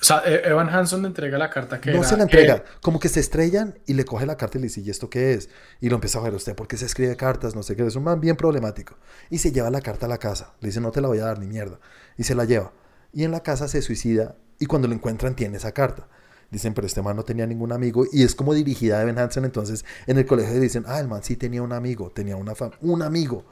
O 0.00 0.04
sea, 0.04 0.22
e-, 0.24 0.48
Evan 0.48 0.68
Hansen 0.68 1.02
le 1.02 1.08
entrega 1.08 1.38
la 1.38 1.50
carta 1.50 1.80
que. 1.80 1.92
No 1.92 2.04
se 2.04 2.16
la 2.16 2.24
entrega. 2.24 2.64
Como 2.80 2.98
que 2.98 3.08
se 3.08 3.20
estrellan 3.20 3.78
y 3.86 3.94
le 3.94 4.04
coge 4.04 4.26
la 4.26 4.36
carta 4.36 4.58
y 4.58 4.60
le 4.60 4.66
dice, 4.68 4.80
¿y 4.80 4.90
esto 4.90 5.10
qué 5.10 5.34
es? 5.34 5.48
Y 5.80 5.88
lo 5.88 5.96
empieza 5.96 6.18
a 6.18 6.22
ver 6.22 6.34
usted, 6.34 6.54
¿por 6.54 6.68
qué 6.68 6.76
se 6.76 6.86
escribe 6.86 7.16
cartas? 7.16 7.54
No 7.54 7.62
sé 7.62 7.76
qué. 7.76 7.86
Es 7.86 7.96
un 7.96 8.04
man 8.04 8.20
bien 8.20 8.36
problemático. 8.36 8.96
Y 9.28 9.38
se 9.38 9.52
lleva 9.52 9.70
la 9.70 9.80
carta 9.80 10.06
a 10.06 10.08
la 10.08 10.18
casa. 10.18 10.54
Le 10.60 10.68
dice, 10.68 10.80
no 10.80 10.90
te 10.90 11.00
la 11.00 11.08
voy 11.08 11.18
a 11.18 11.24
dar 11.24 11.38
ni 11.38 11.46
mierda. 11.46 11.78
Y 12.16 12.24
se 12.24 12.34
la 12.34 12.44
lleva. 12.44 12.72
Y 13.12 13.24
en 13.24 13.30
la 13.30 13.42
casa 13.42 13.68
se 13.68 13.82
suicida. 13.82 14.36
Y 14.58 14.66
cuando 14.66 14.88
lo 14.88 14.94
encuentran, 14.94 15.34
tiene 15.34 15.56
esa 15.56 15.72
carta. 15.72 16.08
Dicen, 16.50 16.74
pero 16.74 16.86
este 16.86 17.00
man 17.00 17.16
no 17.16 17.24
tenía 17.24 17.46
ningún 17.46 17.72
amigo. 17.72 18.04
Y 18.12 18.24
es 18.24 18.34
como 18.34 18.54
dirigida 18.54 18.98
a 18.98 19.02
Evan 19.02 19.18
Hansen. 19.18 19.44
Entonces, 19.44 19.84
en 20.06 20.18
el 20.18 20.26
colegio 20.26 20.58
dicen, 20.60 20.84
ah, 20.86 21.00
el 21.00 21.08
man 21.08 21.22
sí 21.22 21.36
tenía 21.36 21.62
un 21.62 21.72
amigo. 21.72 22.10
Tenía 22.10 22.36
una 22.36 22.54
un 22.80 23.02
amigo. 23.02 23.44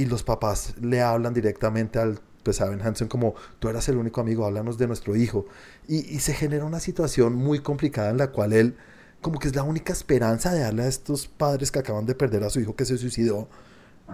Y 0.00 0.06
los 0.06 0.22
papás 0.22 0.72
le 0.80 1.02
hablan 1.02 1.34
directamente 1.34 1.98
al 1.98 2.20
pues 2.42 2.56
saben 2.56 2.80
Hansen 2.80 3.06
como 3.06 3.34
tú 3.58 3.68
eras 3.68 3.86
el 3.90 3.98
único 3.98 4.22
amigo, 4.22 4.46
háblanos 4.46 4.78
de 4.78 4.86
nuestro 4.86 5.14
hijo. 5.14 5.44
Y, 5.86 6.20
se 6.20 6.32
genera 6.32 6.64
una 6.64 6.80
situación 6.80 7.34
muy 7.34 7.58
complicada 7.58 8.08
en 8.08 8.16
la 8.16 8.28
cual 8.28 8.54
él 8.54 8.76
como 9.20 9.38
que 9.38 9.48
es 9.48 9.54
la 9.54 9.62
única 9.62 9.92
esperanza 9.92 10.54
de 10.54 10.60
darle 10.60 10.84
a 10.84 10.86
estos 10.86 11.26
padres 11.26 11.70
que 11.70 11.80
acaban 11.80 12.06
de 12.06 12.14
perder 12.14 12.42
a 12.44 12.48
su 12.48 12.60
hijo 12.60 12.74
que 12.74 12.86
se 12.86 12.96
suicidó, 12.96 13.46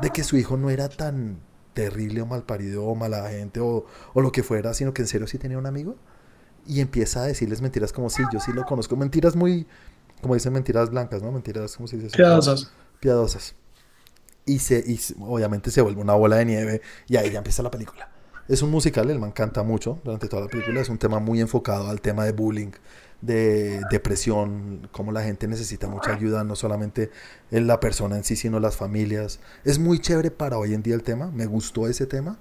de 0.02 0.10
que 0.10 0.24
su 0.24 0.36
hijo 0.36 0.56
no 0.56 0.70
era 0.70 0.88
tan 0.88 1.38
terrible 1.72 2.22
o 2.22 2.26
malparido 2.26 2.84
o 2.84 2.96
mala 2.96 3.30
gente 3.30 3.60
o, 3.60 3.86
o 4.12 4.20
lo 4.20 4.32
que 4.32 4.42
fuera, 4.42 4.74
sino 4.74 4.92
que 4.92 5.02
en 5.02 5.08
serio 5.08 5.28
sí 5.28 5.38
tenía 5.38 5.56
un 5.56 5.66
amigo. 5.66 5.94
Y 6.66 6.80
empieza 6.80 7.22
a 7.22 7.26
decirles 7.26 7.62
mentiras 7.62 7.92
como 7.92 8.10
si 8.10 8.24
yo 8.32 8.40
sí 8.40 8.52
lo 8.52 8.64
conozco, 8.64 8.96
mentiras 8.96 9.36
muy, 9.36 9.68
como 10.20 10.34
dicen, 10.34 10.52
mentiras 10.52 10.90
blancas, 10.90 11.22
¿no? 11.22 11.30
Mentiras, 11.30 11.76
¿cómo 11.76 11.86
se 11.86 11.96
dice? 11.96 12.16
Piadosas. 12.16 12.72
Piadosas. 12.98 13.54
Y, 14.46 14.60
se, 14.60 14.78
y 14.86 14.98
obviamente 15.20 15.70
se 15.70 15.80
vuelve 15.80 16.00
una 16.00 16.14
bola 16.14 16.36
de 16.36 16.44
nieve 16.44 16.80
y 17.08 17.16
ahí 17.16 17.30
ya 17.30 17.38
empieza 17.38 17.62
la 17.62 17.70
película. 17.70 18.08
Es 18.48 18.62
un 18.62 18.70
musical, 18.70 19.10
el 19.10 19.18
man 19.18 19.32
canta 19.32 19.64
mucho 19.64 20.00
durante 20.04 20.28
toda 20.28 20.42
la 20.42 20.48
película, 20.48 20.80
es 20.80 20.88
un 20.88 20.98
tema 20.98 21.18
muy 21.18 21.40
enfocado 21.40 21.90
al 21.90 22.00
tema 22.00 22.24
de 22.24 22.30
bullying, 22.30 22.70
de 23.20 23.80
depresión, 23.90 24.88
cómo 24.92 25.10
la 25.10 25.22
gente 25.22 25.48
necesita 25.48 25.88
mucha 25.88 26.14
ayuda, 26.14 26.44
no 26.44 26.54
solamente 26.54 27.10
en 27.50 27.66
la 27.66 27.80
persona 27.80 28.16
en 28.16 28.22
sí, 28.22 28.36
sino 28.36 28.60
las 28.60 28.76
familias. 28.76 29.40
Es 29.64 29.80
muy 29.80 29.98
chévere 29.98 30.30
para 30.30 30.58
hoy 30.58 30.74
en 30.74 30.82
día 30.82 30.94
el 30.94 31.02
tema, 31.02 31.30
me 31.32 31.46
gustó 31.46 31.88
ese 31.88 32.06
tema, 32.06 32.38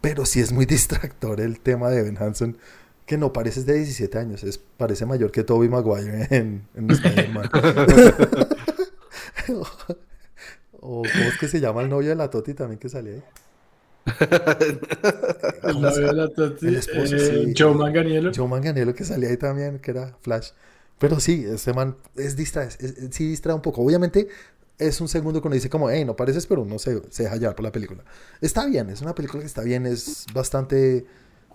pero 0.00 0.26
sí 0.26 0.40
es 0.40 0.50
muy 0.50 0.66
distractor 0.66 1.40
el 1.40 1.60
tema 1.60 1.88
de 1.90 2.02
Ben 2.02 2.18
Hansen, 2.18 2.58
que 3.06 3.16
no 3.16 3.32
parece 3.32 3.62
de 3.62 3.74
17 3.74 4.18
años, 4.18 4.42
es, 4.42 4.58
parece 4.58 5.06
mayor 5.06 5.30
que 5.30 5.44
Toby 5.44 5.68
Maguire 5.68 6.26
en, 6.30 6.66
en 6.74 6.90
Spider-Man. 6.90 7.48
o 10.80 11.02
cómo 11.02 11.24
es 11.24 11.38
que 11.38 11.48
se 11.48 11.60
llama 11.60 11.82
el 11.82 11.88
novio 11.88 12.10
de 12.10 12.16
la 12.16 12.30
Toti 12.30 12.54
también 12.54 12.78
que 12.78 12.88
salía 12.88 13.14
ahí. 13.14 13.22
el 16.62 16.76
esposo, 16.76 17.16
eh, 17.16 17.52
Joe 17.56 17.74
Manganiello. 17.74 18.30
Joe 18.34 18.48
Manganiello 18.48 18.94
que 18.94 19.04
salía 19.04 19.28
ahí 19.28 19.36
también, 19.36 19.78
que 19.78 19.90
era 19.90 20.16
Flash. 20.22 20.50
Pero 20.98 21.20
sí, 21.20 21.44
este 21.46 21.72
man 21.72 21.96
es 22.16 22.36
distrae, 22.36 22.70
sí 22.70 23.28
distrae 23.28 23.54
un 23.54 23.62
poco. 23.62 23.82
Obviamente 23.82 24.28
es 24.78 25.00
un 25.00 25.08
segundo 25.08 25.40
cuando 25.40 25.54
dice 25.54 25.68
como, 25.68 25.90
hey, 25.90 26.04
no 26.04 26.16
pareces, 26.16 26.46
pero 26.46 26.64
no 26.64 26.78
se, 26.78 27.02
se 27.10 27.24
deja 27.24 27.36
llevar 27.36 27.54
por 27.54 27.64
la 27.64 27.72
película. 27.72 28.02
Está 28.40 28.66
bien, 28.66 28.90
es 28.90 29.02
una 29.02 29.14
película 29.14 29.40
que 29.40 29.46
está 29.46 29.62
bien, 29.62 29.86
es 29.86 30.26
bastante 30.32 31.06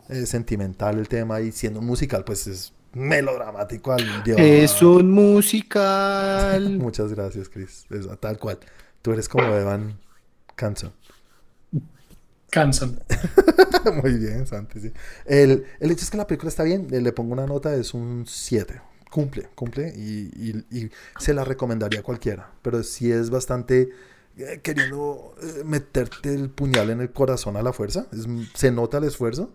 eh, 0.10 0.26
sentimental 0.26 1.00
el 1.00 1.08
tema 1.08 1.42
y 1.42 1.52
siendo 1.52 1.80
un 1.80 1.86
musical, 1.86 2.24
pues 2.24 2.48
es 2.48 2.74
melodramático 2.94 3.92
al 3.92 4.06
Es 4.38 4.82
un 4.82 5.12
musical. 5.12 6.70
Muchas 6.80 7.14
gracias, 7.14 7.50
Chris. 7.50 7.86
tal 8.20 8.38
cual. 8.38 8.60
Tú 9.04 9.12
eres 9.12 9.30
como 9.30 9.44
Evan 9.44 10.00
Canson. 10.56 10.94
Cansan. 12.50 13.00
Muy 14.04 14.14
bien, 14.14 14.46
Santi, 14.46 14.80
sí. 14.80 14.94
El, 15.26 15.66
el, 15.80 15.92
hecho 15.92 16.04
es 16.04 16.12
que 16.12 16.18
la 16.18 16.28
película 16.28 16.50
está 16.50 16.64
bien, 16.64 16.88
le 16.90 17.12
pongo 17.12 17.34
una 17.34 17.48
nota, 17.48 17.76
es 17.76 17.96
un 17.96 18.26
7. 18.28 18.80
Cumple, 19.10 19.50
cumple 19.56 19.92
y, 19.96 20.64
y, 20.72 20.92
se 21.18 21.34
la 21.34 21.44
recomendaría 21.44 22.00
a 22.00 22.04
cualquiera. 22.04 22.52
Pero 22.62 22.84
sí 22.84 23.12
es 23.12 23.30
bastante 23.30 23.90
eh, 24.38 24.60
queriendo 24.62 25.36
eh, 25.42 25.64
meterte 25.66 26.34
el 26.34 26.50
puñal 26.50 26.92
en 26.92 27.02
el 27.02 27.12
corazón 27.12 27.58
a 27.58 27.64
la 27.64 27.74
fuerza. 27.74 28.06
se 28.54 28.72
nota 28.72 29.00
el 29.00 29.06
esfuerzo. 29.06 29.52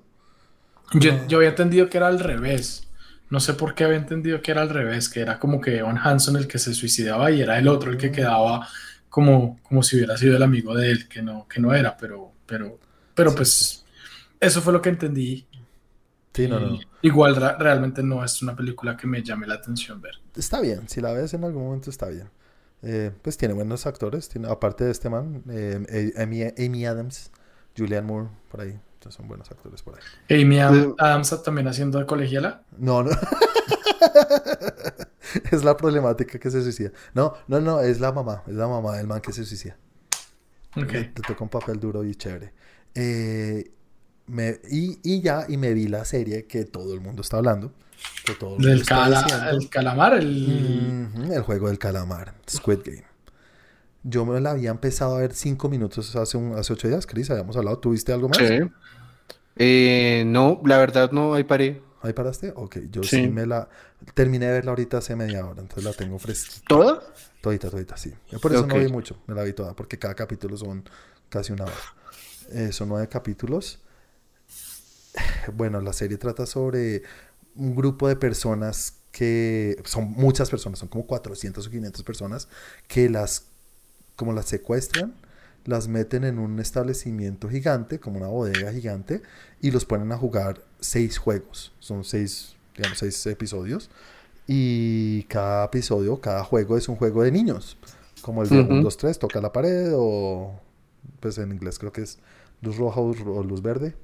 Yo, 0.93 1.27
yo, 1.27 1.39
había 1.39 1.51
entendido 1.51 1.89
que 1.89 1.99
era 1.99 2.09
al 2.09 2.19
revés. 2.19 2.89
No 3.31 3.41
sé 3.41 3.55
por 3.55 3.75
qué 3.75 3.85
había 3.85 3.99
entendido 3.99 4.43
que 4.43 4.51
era 4.51 4.63
al 4.63 4.71
revés, 4.71 5.09
que 5.09 5.21
era 5.21 5.39
como 5.39 5.61
que 5.61 5.79
Evan 5.79 5.99
Hanson 5.99 6.37
el 6.37 6.49
que 6.49 6.59
se 6.59 6.75
suicidaba 6.75 7.31
y 7.31 7.43
era 7.43 7.59
el 7.59 7.69
otro 7.69 7.93
el 7.93 7.97
que 7.97 8.11
quedaba 8.11 8.67
como, 9.09 9.59
como 9.63 9.83
si 9.83 9.97
hubiera 9.97 10.17
sido 10.17 10.37
el 10.37 10.43
amigo 10.43 10.75
de 10.75 10.91
él, 10.91 11.09
que 11.09 11.23
no, 11.23 11.47
que 11.49 11.61
no 11.61 11.75
era, 11.75 11.97
pero, 11.97 12.33
pero 12.47 12.79
pero 13.19 13.35
pues 13.35 13.85
eso 14.39 14.63
fue 14.63 14.73
lo 14.73 14.81
que 14.81 14.91
entendí. 14.91 15.45
Sí, 16.33 16.47
no, 16.47 16.61
no. 16.61 16.79
Igual 17.03 17.35
realmente 17.59 18.01
no 18.01 18.25
es 18.25 18.41
una 18.43 18.55
película 18.55 18.97
que 18.97 19.09
me 19.09 19.25
llame 19.25 19.45
la 19.45 19.55
atención 19.55 20.01
ver. 20.01 20.15
Está 20.37 20.61
bien, 20.61 20.89
si 20.89 21.01
la 21.01 21.13
ves 21.13 21.35
en 21.35 21.43
algún 21.43 21.65
momento 21.65 21.91
está 21.91 22.07
bien. 22.07 22.31
Eh, 22.83 23.11
pues 23.21 23.37
tiene 23.37 23.55
buenos 23.55 23.87
actores, 23.87 24.29
tiene, 24.29 24.47
aparte 24.47 24.85
de 24.85 24.93
este 24.93 25.11
man, 25.11 25.43
eh, 25.51 26.13
Amy, 26.17 26.87
Adams, 26.87 27.33
Julianne 27.77 28.07
Moore, 28.07 28.29
por 28.49 28.61
ahí. 28.61 28.79
Entonces 28.95 29.17
son 29.17 29.27
buenos 29.27 29.51
actores 29.51 29.83
por 29.83 29.97
ahí. 29.97 30.41
Amy 30.41 30.61
Adams 30.61 31.43
también 31.43 31.67
haciendo 31.67 31.99
de 31.99 32.07
colegiala. 32.07 32.63
No, 32.79 33.03
no. 33.03 33.11
es 35.51 35.65
la 35.65 35.77
problemática 35.77 36.39
que 36.39 36.51
se 36.51 36.63
suicida. 36.63 36.91
No, 37.15 37.35
no, 37.47 37.61
no, 37.61 37.81
es 37.81 38.01
la 38.01 38.13
mamá, 38.13 38.43
es 38.47 38.55
la 38.55 38.69
mamá 38.69 38.97
del 38.97 39.07
man 39.07 39.21
que 39.21 39.33
se 39.33 39.45
suicida. 39.45 39.77
Ok. 40.77 40.91
Te 40.91 41.23
toca 41.27 41.43
un 41.43 41.51
papel 41.51 41.81
duro 41.81 42.05
y 42.05 42.15
chévere. 42.15 42.53
Eh, 42.95 43.71
me, 44.27 44.61
y, 44.71 45.21
ya, 45.21 45.47
y 45.49 45.57
me 45.57 45.73
vi 45.73 45.89
la 45.89 46.05
serie 46.05 46.47
que 46.47 46.65
todo 46.65 46.95
el 46.95 47.01
mundo 47.01 47.23
está 47.23 47.39
hablando. 47.39 47.73
del 48.59 48.79
el 48.79 48.85
calamar, 49.71 50.15
el... 50.15 51.09
el 51.33 51.43
juego 51.43 51.69
del 51.69 51.79
calamar, 51.79 52.35
Squid 52.49 52.81
Game. 52.85 53.05
Yo 54.05 54.25
me 54.25 54.41
la 54.41 54.53
había 54.53 54.71
empezado 54.71 55.17
a 55.17 55.21
ver 55.21 55.35
cinco 55.35 55.69
minutos 55.69 56.15
hace, 56.15 56.37
un, 56.37 56.57
hace 56.57 56.75
días, 56.89 57.07
Chris, 57.07 57.31
habíamos 57.31 57.57
hablado. 57.57 57.79
¿Tuviste 57.79 58.13
algo 58.13 58.29
más? 58.29 58.39
Sí. 58.39 58.59
Eh, 59.57 60.23
no, 60.27 60.61
la 60.65 60.79
verdad 60.79 61.11
no, 61.11 61.35
ahí 61.35 61.45
paré. 61.45 61.83
¿Ahí 62.03 62.13
paraste? 62.13 62.53
Ok, 62.55 62.79
yo 62.91 63.03
sí. 63.03 63.29
me 63.29 63.47
la... 63.47 63.69
Terminé 64.15 64.47
de 64.47 64.53
verla 64.53 64.71
ahorita 64.71 64.99
hace 64.99 65.17
media 65.17 65.45
hora, 65.45 65.63
entonces 65.63 65.85
la 65.85 65.93
tengo 65.93 66.19
fresquita. 66.19 66.65
¿Toda? 66.69 67.03
Todita, 67.41 67.71
todita, 67.71 67.97
sí. 67.97 68.13
Yo 68.31 68.39
por 68.39 68.53
eso 68.53 68.67
no 68.67 68.77
vi 68.77 68.89
mucho, 68.89 69.21
me 69.27 69.35
la 69.35 69.43
vi 69.43 69.53
toda, 69.53 69.75
porque 69.75 69.99
cada 69.99 70.15
capítulo 70.15 70.57
son 70.57 70.85
casi 71.29 71.53
una 71.53 71.65
hora. 71.65 71.75
Eh, 72.51 72.73
son 72.73 72.89
nueve 72.89 73.09
capítulos. 73.09 73.81
Bueno, 75.55 75.81
la 75.81 75.93
serie 75.95 76.19
trata 76.19 76.47
sobre 76.47 77.03
un 77.57 77.75
grupo 77.75 78.07
de 78.07 78.17
personas 78.17 78.99
que 79.11 79.83
son 79.85 80.13
muchas 80.13 80.51
personas, 80.51 80.79
son 80.79 80.89
como 80.89 81.07
400 81.07 81.67
o 81.67 81.71
500 81.71 82.03
personas 82.05 82.49
que 82.87 83.09
las 83.09 83.47
como 84.19 84.33
las 84.33 84.47
secuestran, 84.47 85.15
las 85.65 85.87
meten 85.87 86.25
en 86.25 86.41
un 86.41 86.59
establecimiento 86.59 87.49
gigante, 87.49 88.01
como 88.01 88.19
una 88.19 88.27
bodega 88.27 88.73
gigante, 88.73 89.23
y 89.61 89.71
los 89.71 89.85
ponen 89.85 90.11
a 90.11 90.19
jugar 90.19 90.65
seis 90.81 91.19
juegos. 91.19 91.73
Son 91.79 92.05
seis, 92.05 92.57
digamos, 92.77 92.99
seis 92.99 93.27
episodios. 93.27 93.91
Y 94.47 95.25
cada 95.25 95.67
episodio, 95.67 96.21
cada 96.21 96.43
juego 96.43 96.77
es 96.77 96.89
un 96.89 96.97
juego 96.97 97.23
de 97.23 97.31
niños. 97.31 97.77
Como 98.23 98.43
el 98.43 98.49
de 98.49 98.61
1, 98.61 98.83
2, 98.83 98.97
3, 98.97 99.19
toca 99.19 99.41
la 99.41 99.53
pared, 99.53 99.93
o 99.95 100.59
pues 101.21 101.39
en 101.39 101.53
inglés 101.53 101.79
creo 101.79 101.93
que 101.93 102.03
es 102.03 102.19
luz 102.63 102.77
roja 102.77 103.01
o 103.01 103.43
luz 103.43 103.63
verde. 103.63 103.95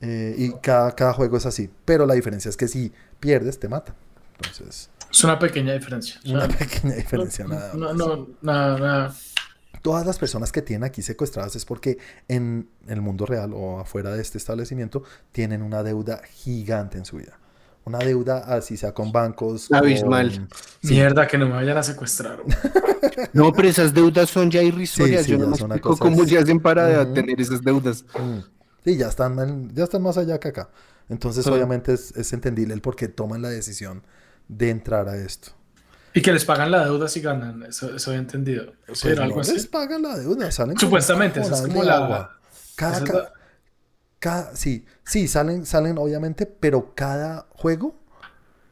Eh, 0.00 0.34
y 0.36 0.52
cada, 0.60 0.94
cada 0.94 1.12
juego 1.12 1.36
es 1.36 1.46
así. 1.46 1.70
Pero 1.84 2.06
la 2.06 2.14
diferencia 2.14 2.48
es 2.48 2.56
que 2.56 2.68
si 2.68 2.92
pierdes, 3.20 3.58
te 3.58 3.68
matan. 3.68 3.94
Entonces. 4.36 4.90
Es 5.10 5.24
una 5.24 5.38
pequeña 5.38 5.74
diferencia. 5.74 6.20
Una 6.26 6.48
pequeña 6.58 6.94
diferencia, 6.94 7.44
nada. 7.46 7.72
No, 7.74 7.92
no, 7.92 8.28
nada, 8.40 8.78
nada. 8.78 9.14
Todas 9.82 10.06
las 10.06 10.18
personas 10.18 10.52
que 10.52 10.62
tienen 10.62 10.84
aquí 10.84 11.02
secuestradas 11.02 11.56
es 11.56 11.64
porque 11.64 11.98
en 12.28 12.68
el 12.86 13.00
mundo 13.00 13.26
real 13.26 13.52
o 13.52 13.80
afuera 13.80 14.12
de 14.12 14.22
este 14.22 14.38
establecimiento 14.38 15.02
tienen 15.32 15.60
una 15.60 15.82
deuda 15.82 16.22
gigante 16.24 16.98
en 16.98 17.04
su 17.04 17.16
vida. 17.16 17.38
Una 17.84 17.98
deuda 17.98 18.38
así 18.38 18.76
sea 18.76 18.94
con 18.94 19.10
bancos. 19.10 19.70
Abismal. 19.72 20.48
Mierda, 20.82 21.26
que 21.26 21.36
no 21.36 21.46
me 21.46 21.54
vayan 21.54 21.76
a 21.76 21.82
secuestrar. 21.82 22.38
no, 23.32 23.52
pero 23.52 23.68
esas 23.68 23.92
deudas 23.92 24.30
son 24.30 24.52
ya 24.52 24.62
irrisorias. 24.62 25.26
Yo 25.26 25.36
no 25.36 25.48
me 25.48 25.56
explico 25.56 25.96
cómo 25.96 26.24
se 26.24 26.38
hacen 26.38 26.60
para 26.60 27.12
tener 27.12 27.40
esas 27.40 27.60
deudas. 27.62 28.04
Sí, 28.84 28.96
ya 28.96 29.08
están, 29.08 29.74
ya 29.74 29.84
están 29.84 30.02
más 30.02 30.16
allá 30.16 30.38
que 30.38 30.48
acá. 30.48 30.70
Entonces, 31.08 31.44
obviamente, 31.48 31.92
es, 31.92 32.16
es 32.16 32.32
entendible 32.32 32.72
el 32.72 32.80
por 32.80 32.94
qué 32.94 33.08
toman 33.08 33.42
la 33.42 33.48
decisión 33.48 34.04
de 34.46 34.70
entrar 34.70 35.08
a 35.08 35.16
esto. 35.16 35.52
Y 36.14 36.20
que 36.20 36.32
les 36.32 36.44
pagan 36.44 36.70
la 36.70 36.84
deuda 36.84 37.08
si 37.08 37.20
ganan, 37.20 37.62
eso, 37.62 37.94
eso 37.94 38.12
he 38.12 38.16
entendido. 38.16 38.72
Pues 38.86 39.04
algo 39.18 39.40
así. 39.40 39.54
les 39.54 39.66
pagan 39.66 40.02
la 40.02 40.18
deuda, 40.18 40.50
salen 40.50 40.78
Supuestamente, 40.78 41.40
eso 41.40 41.54
es 41.54 41.62
como 41.62 41.82
la 41.82 41.96
agua. 41.96 42.38
Cada, 42.76 43.32
cada, 44.18 44.56
sí, 44.56 44.84
sí, 45.04 45.28
salen, 45.28 45.64
salen 45.64 45.98
obviamente, 45.98 46.46
pero 46.46 46.94
cada 46.94 47.46
juego 47.50 48.02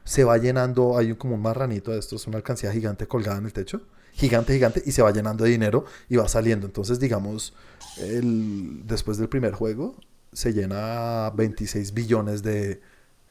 se 0.04 0.24
va 0.24 0.36
llenando, 0.38 0.98
hay 0.98 1.14
como 1.14 1.36
un 1.36 1.42
marranito 1.42 1.92
de 1.92 1.98
estos, 1.98 2.26
una 2.26 2.38
alcancía 2.38 2.72
gigante 2.72 3.06
colgada 3.06 3.38
en 3.38 3.46
el 3.46 3.52
techo, 3.52 3.82
gigante, 4.12 4.52
gigante, 4.52 4.82
y 4.84 4.92
se 4.92 5.02
va 5.02 5.12
llenando 5.12 5.44
de 5.44 5.50
dinero 5.50 5.84
y 6.08 6.16
va 6.16 6.28
saliendo. 6.28 6.66
Entonces, 6.66 6.98
digamos, 6.98 7.54
el, 7.98 8.82
después 8.86 9.18
del 9.18 9.28
primer 9.28 9.52
juego, 9.52 9.96
se 10.32 10.52
llena 10.52 11.30
26 11.30 11.94
billones 11.94 12.42
de 12.42 12.80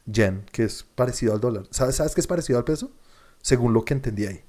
yen, 0.06 0.46
que 0.52 0.64
es 0.64 0.84
parecido 0.84 1.34
al 1.34 1.40
dólar. 1.40 1.66
¿Sabes, 1.70 1.96
¿Sabes 1.96 2.16
qué 2.16 2.22
es 2.22 2.28
parecido 2.28 2.58
al 2.58 2.66
peso? 2.66 2.92
Según 3.42 3.74
lo 3.74 3.84
que 3.84 3.94
entendí 3.94 4.26
ahí. 4.26 4.42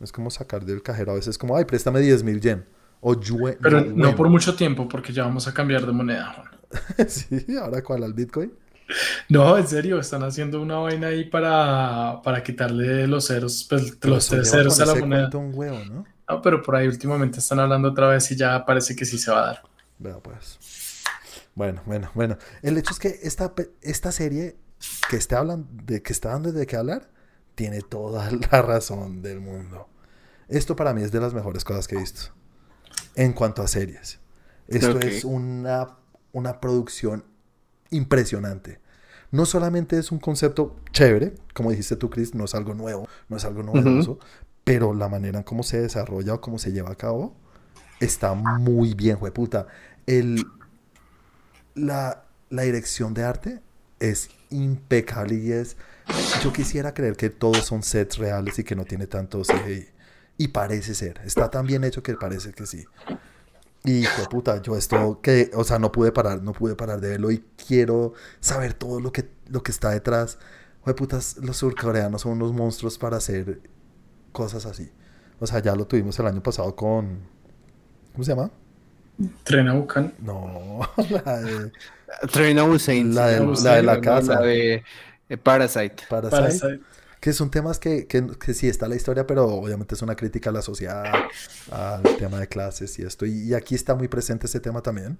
Es 0.00 0.12
como 0.12 0.30
sacar 0.30 0.64
del 0.64 0.82
cajero 0.82 1.12
a 1.12 1.14
veces 1.14 1.38
como, 1.38 1.56
ay, 1.56 1.64
préstame 1.64 2.00
10 2.00 2.22
mil 2.24 2.40
yen. 2.40 2.64
O 3.00 3.14
Pero 3.60 3.82
no, 3.82 4.16
por 4.16 4.30
mucho 4.30 4.54
tiempo, 4.54 4.88
porque 4.88 5.12
ya 5.12 5.24
vamos 5.24 5.46
a 5.46 5.52
cambiar 5.52 5.84
de 5.84 5.92
moneda, 5.92 6.32
Juan. 6.32 7.08
sí, 7.08 7.44
ahora 7.60 7.82
cuál, 7.82 8.02
al 8.02 8.14
Bitcoin. 8.14 8.50
No, 9.28 9.56
en 9.56 9.66
serio, 9.66 9.98
están 9.98 10.22
haciendo 10.22 10.60
una 10.60 10.76
vaina 10.76 11.08
ahí 11.08 11.24
para, 11.24 12.20
para 12.22 12.42
quitarle 12.42 13.06
los 13.06 13.26
ceros, 13.26 13.66
pues, 13.68 13.96
los 14.02 14.28
tres 14.28 14.50
ceros 14.50 14.80
a 14.80 14.86
la 14.86 14.94
moneda. 14.94 15.30
Un 15.34 15.52
huevo, 15.54 15.78
¿no? 15.84 16.06
¿no? 16.28 16.42
pero 16.42 16.62
por 16.62 16.76
ahí 16.76 16.86
últimamente 16.86 17.38
están 17.38 17.60
hablando 17.60 17.90
otra 17.90 18.08
vez 18.08 18.30
y 18.30 18.36
ya 18.36 18.64
parece 18.64 18.96
que 18.96 19.04
sí 19.04 19.18
se 19.18 19.30
va 19.30 19.42
a 19.42 19.46
dar. 19.46 19.62
Vea, 19.98 20.18
pues. 20.18 20.58
Bueno, 21.54 21.82
bueno, 21.86 22.10
bueno. 22.14 22.36
El 22.62 22.76
hecho 22.78 22.92
es 22.92 22.98
que 22.98 23.20
esta, 23.22 23.52
esta 23.82 24.12
serie 24.12 24.56
que 25.08 25.16
está 25.16 25.38
hablando, 25.38 25.68
de 25.84 26.02
que 26.02 26.12
está 26.12 26.30
dando 26.30 26.52
de 26.52 26.66
qué 26.66 26.76
hablar, 26.76 27.10
tiene 27.54 27.80
toda 27.80 28.30
la 28.52 28.62
razón 28.62 29.22
del 29.22 29.40
mundo. 29.40 29.88
Esto 30.48 30.76
para 30.76 30.92
mí 30.92 31.02
es 31.02 31.12
de 31.12 31.20
las 31.20 31.34
mejores 31.34 31.64
cosas 31.64 31.88
que 31.88 31.96
he 31.96 31.98
visto. 31.98 32.32
En 33.14 33.32
cuanto 33.32 33.62
a 33.62 33.68
series. 33.68 34.20
Esto 34.68 34.98
es 35.00 35.24
una, 35.24 35.96
una 36.32 36.60
producción 36.60 37.24
impresionante. 37.90 38.80
No 39.30 39.46
solamente 39.46 39.98
es 39.98 40.12
un 40.12 40.18
concepto 40.18 40.76
chévere, 40.92 41.34
como 41.54 41.70
dijiste 41.70 41.96
tú, 41.96 42.08
Chris, 42.08 42.34
no 42.34 42.44
es 42.44 42.54
algo 42.54 42.74
nuevo, 42.74 43.08
no 43.28 43.36
es 43.36 43.44
algo 43.44 43.62
novedoso, 43.62 44.18
pero 44.62 44.94
la 44.94 45.08
manera 45.08 45.38
en 45.38 45.44
cómo 45.44 45.62
se 45.62 45.80
desarrolla 45.80 46.34
o 46.34 46.40
cómo 46.40 46.58
se 46.58 46.72
lleva 46.72 46.92
a 46.92 46.94
cabo 46.94 47.34
está 48.00 48.34
muy 48.34 48.94
bien, 48.94 49.16
jueputa. 49.16 49.66
El, 50.06 50.46
la, 51.74 52.24
la 52.50 52.62
dirección 52.62 53.14
de 53.14 53.24
arte 53.24 53.60
es 54.00 54.30
impecable 54.50 55.36
y 55.36 55.52
es 55.52 55.76
yo 56.42 56.52
quisiera 56.52 56.92
creer 56.92 57.16
que 57.16 57.30
todos 57.30 57.64
son 57.64 57.82
sets 57.82 58.18
reales 58.18 58.58
y 58.58 58.64
que 58.64 58.76
no 58.76 58.84
tiene 58.84 59.06
tanto 59.06 59.42
CGI. 59.42 59.88
Y 60.36 60.48
parece 60.48 60.94
ser. 60.94 61.20
Está 61.24 61.50
tan 61.50 61.66
bien 61.66 61.84
hecho 61.84 62.02
que 62.02 62.14
parece 62.14 62.52
que 62.52 62.66
sí. 62.66 62.84
Y 63.84 64.04
puta, 64.30 64.62
yo 64.62 64.76
esto 64.76 65.20
que, 65.20 65.50
o 65.54 65.62
sea, 65.62 65.78
no 65.78 65.92
pude 65.92 66.10
parar, 66.10 66.42
no 66.42 66.52
pude 66.52 66.74
parar 66.74 67.00
de 67.00 67.10
verlo 67.10 67.30
y 67.30 67.44
quiero 67.66 68.14
saber 68.40 68.72
todo 68.72 68.98
lo 68.98 69.12
que, 69.12 69.28
lo 69.48 69.62
que 69.62 69.72
está 69.72 69.90
detrás. 69.90 70.38
de 70.86 70.94
putas, 70.94 71.36
los 71.38 71.58
surcoreanos 71.58 72.22
son 72.22 72.32
unos 72.32 72.52
monstruos 72.52 72.98
para 72.98 73.18
hacer 73.18 73.60
cosas 74.32 74.64
así. 74.66 74.90
O 75.38 75.46
sea, 75.46 75.60
ya 75.60 75.74
lo 75.76 75.86
tuvimos 75.86 76.18
el 76.18 76.26
año 76.26 76.42
pasado 76.42 76.74
con. 76.74 77.20
¿Cómo 78.12 78.24
se 78.24 78.30
llama? 78.34 78.50
Tren 79.44 79.72
Bucan. 79.72 80.14
No, 80.18 80.80
la 81.24 81.40
de. 81.40 81.72
Tren 82.32 82.56
La 83.14 83.26
de 83.26 83.40
la, 83.62 83.74
de 83.76 83.82
la 83.82 84.00
casa. 84.00 84.34
La 84.34 84.40
de 84.40 84.82
eh, 85.34 85.38
Parasite. 85.38 86.04
Parasite. 86.08 86.80
Que 87.20 87.32
son 87.32 87.50
temas 87.50 87.78
que, 87.78 88.06
que, 88.06 88.54
sí 88.54 88.68
está 88.68 88.86
la 88.86 88.96
historia, 88.96 89.26
pero 89.26 89.46
obviamente 89.46 89.94
es 89.94 90.02
una 90.02 90.14
crítica 90.14 90.50
a 90.50 90.52
la 90.52 90.60
sociedad, 90.60 91.04
al 91.70 92.02
tema 92.18 92.38
de 92.38 92.48
clases 92.48 92.98
y 92.98 93.02
esto. 93.02 93.24
Y, 93.24 93.54
aquí 93.54 93.74
está 93.74 93.94
muy 93.94 94.08
presente 94.08 94.46
ese 94.46 94.60
tema 94.60 94.82
también. 94.82 95.18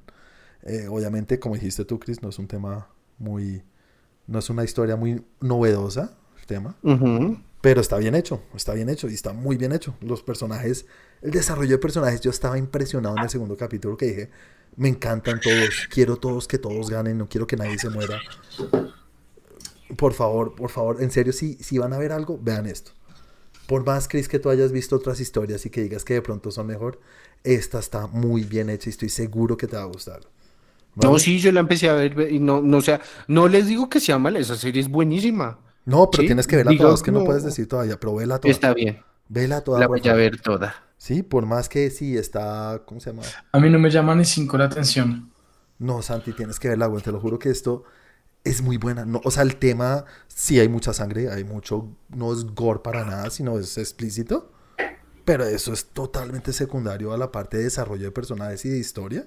Eh, 0.64 0.86
obviamente, 0.88 1.38
como 1.38 1.54
dijiste 1.54 1.84
tú, 1.86 1.98
Chris, 1.98 2.22
no 2.22 2.28
es 2.28 2.38
un 2.38 2.46
tema 2.46 2.88
muy. 3.18 3.62
No 4.26 4.38
es 4.38 4.50
una 4.50 4.64
historia 4.64 4.96
muy 4.96 5.24
novedosa, 5.40 6.16
el 6.38 6.46
tema. 6.46 6.76
Pero 7.62 7.80
está 7.80 7.96
bien 7.96 8.14
hecho, 8.14 8.42
está 8.54 8.74
bien 8.74 8.90
hecho 8.90 9.08
y 9.08 9.14
está 9.14 9.32
muy 9.32 9.56
bien 9.56 9.72
hecho. 9.72 9.96
Los 10.02 10.22
personajes, 10.22 10.84
el 11.22 11.30
desarrollo 11.30 11.70
de 11.70 11.78
personajes, 11.78 12.20
yo 12.20 12.30
estaba 12.30 12.58
impresionado 12.58 13.16
en 13.16 13.22
el 13.22 13.30
segundo 13.30 13.56
capítulo 13.56 13.96
que 13.96 14.06
dije, 14.06 14.30
me 14.76 14.90
encantan 14.90 15.40
todos, 15.40 15.88
quiero 15.90 16.16
todos 16.16 16.46
que 16.46 16.58
todos 16.58 16.90
ganen, 16.90 17.16
no 17.16 17.30
quiero 17.30 17.46
que 17.46 17.56
nadie 17.56 17.78
se 17.78 17.88
muera 17.88 18.20
por 19.96 20.12
favor, 20.12 20.54
por 20.54 20.70
favor, 20.70 21.02
en 21.02 21.10
serio, 21.10 21.32
si, 21.32 21.54
si 21.54 21.78
van 21.78 21.92
a 21.92 21.98
ver 21.98 22.12
algo, 22.12 22.38
vean 22.40 22.66
esto. 22.66 22.92
Por 23.66 23.84
más, 23.84 24.08
Chris, 24.08 24.28
que 24.28 24.38
tú 24.38 24.50
hayas 24.50 24.72
visto 24.72 24.96
otras 24.96 25.20
historias 25.20 25.64
y 25.64 25.70
que 25.70 25.82
digas 25.82 26.04
que 26.04 26.14
de 26.14 26.22
pronto 26.22 26.50
son 26.50 26.66
mejor, 26.66 27.00
esta 27.42 27.78
está 27.78 28.06
muy 28.06 28.44
bien 28.44 28.68
hecha 28.68 28.88
y 28.88 28.92
estoy 28.92 29.08
seguro 29.08 29.56
que 29.56 29.66
te 29.66 29.76
va 29.76 29.82
a 29.82 29.86
gustar. 29.86 30.20
No, 30.96 31.18
sí, 31.18 31.38
yo 31.40 31.50
la 31.50 31.60
empecé 31.60 31.88
a 31.88 31.94
ver 31.94 32.30
y 32.30 32.38
no, 32.38 32.60
no, 32.60 32.78
o 32.78 32.82
sea, 32.82 33.00
no 33.26 33.48
les 33.48 33.66
digo 33.66 33.88
que 33.88 34.00
sea 34.00 34.18
mala, 34.18 34.38
esa 34.38 34.56
serie 34.56 34.80
es 34.80 34.88
buenísima. 34.88 35.58
No, 35.86 36.10
pero 36.10 36.24
tienes 36.24 36.46
que 36.46 36.56
verla 36.56 36.76
toda, 36.76 36.94
es 36.94 37.02
que 37.02 37.10
no, 37.10 37.24
puedes 37.24 37.42
decir 37.42 37.68
todavía, 37.68 37.98
pero 37.98 38.14
vela 38.14 38.38
toda. 38.38 38.52
Está 38.52 38.72
bien. 38.72 39.02
Vela 39.28 39.62
toda. 39.62 39.80
La 39.80 39.86
voy 39.86 40.06
a 40.06 40.14
ver 40.14 40.40
toda. 40.40 40.74
Sí, 40.96 41.22
por 41.22 41.46
más 41.46 41.68
que 41.68 41.90
sí 41.90 42.16
está, 42.16 42.82
¿cómo 42.86 43.00
se 43.00 43.10
llama? 43.10 43.22
A 43.52 43.60
mí 43.60 43.68
no 43.68 43.78
me 43.78 43.90
llama 43.90 44.14
ni 44.14 44.24
cinco 44.24 44.56
la 44.56 44.66
atención. 44.66 45.30
No, 45.78 46.00
Santi, 46.00 46.32
tienes 46.32 46.60
que 46.60 46.68
verla, 46.68 46.86
güey, 46.86 47.02
te 47.02 47.10
lo 47.10 47.20
juro 47.20 47.38
que 47.38 47.50
esto 47.50 47.84
es 48.44 48.60
muy 48.62 48.76
buena. 48.76 49.04
No, 49.04 49.20
o 49.24 49.30
sea, 49.30 49.42
el 49.42 49.56
tema, 49.56 50.04
sí 50.28 50.60
hay 50.60 50.68
mucha 50.68 50.92
sangre, 50.92 51.30
hay 51.30 51.44
mucho, 51.44 51.88
no 52.10 52.32
es 52.32 52.44
gore 52.54 52.80
para 52.80 53.04
nada, 53.04 53.30
sino 53.30 53.58
es 53.58 53.76
explícito. 53.78 54.52
Pero 55.24 55.44
eso 55.44 55.72
es 55.72 55.86
totalmente 55.86 56.52
secundario 56.52 57.12
a 57.12 57.16
la 57.16 57.32
parte 57.32 57.56
de 57.56 57.64
desarrollo 57.64 58.04
de 58.04 58.10
personajes 58.10 58.62
y 58.66 58.68
de 58.68 58.78
historia. 58.78 59.26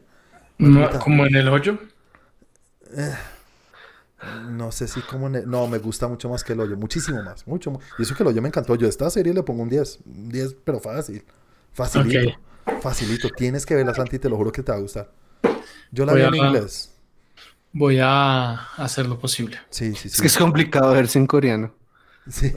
No, 0.60 0.88
como 1.00 1.26
en 1.26 1.36
el 1.36 1.48
hoyo. 1.48 1.80
Eh, 2.96 3.16
no 4.50 4.72
sé 4.72 4.88
si 4.88 5.02
como 5.02 5.28
en 5.28 5.36
el, 5.36 5.50
No, 5.50 5.68
me 5.68 5.80
gusta 5.80 6.08
mucho 6.08 6.30
más 6.30 6.44
que 6.44 6.54
el 6.54 6.60
hoyo, 6.60 6.78
muchísimo 6.78 7.22
más, 7.24 7.46
mucho 7.48 7.80
Y 7.98 8.04
eso 8.04 8.16
que 8.16 8.22
el 8.22 8.30
hoyo 8.30 8.42
me 8.44 8.48
encantó. 8.48 8.76
Yo 8.76 8.86
a 8.86 8.90
esta 8.90 9.10
serie 9.10 9.34
le 9.34 9.42
pongo 9.42 9.64
un 9.64 9.70
10, 9.70 10.00
un 10.06 10.30
10, 10.30 10.56
pero 10.64 10.80
fácil. 10.80 11.24
Facilito. 11.74 12.38
Facilito. 12.82 13.30
Tienes 13.30 13.66
que 13.66 13.74
verla, 13.76 13.96
Santi, 13.96 14.20
te 14.20 14.30
lo 14.30 14.38
juro 14.38 14.52
que 14.52 14.62
te 14.62 14.72
va 14.72 14.78
a 14.78 14.82
gustar. 14.82 15.12
Yo 15.92 16.06
la 16.06 16.14
vi 16.14 16.22
en 16.22 16.36
inglés. 16.36 16.92
Voy 17.78 18.00
a 18.02 18.54
hacer 18.78 19.06
lo 19.06 19.20
posible. 19.20 19.58
Sí, 19.70 19.94
sí, 19.94 20.10
sí. 20.10 20.16
Es 20.16 20.22
que 20.22 20.28
es 20.28 20.38
complicado 20.38 20.94
verse 20.94 21.20
en 21.20 21.28
coreano. 21.28 21.74
Sí. 22.28 22.52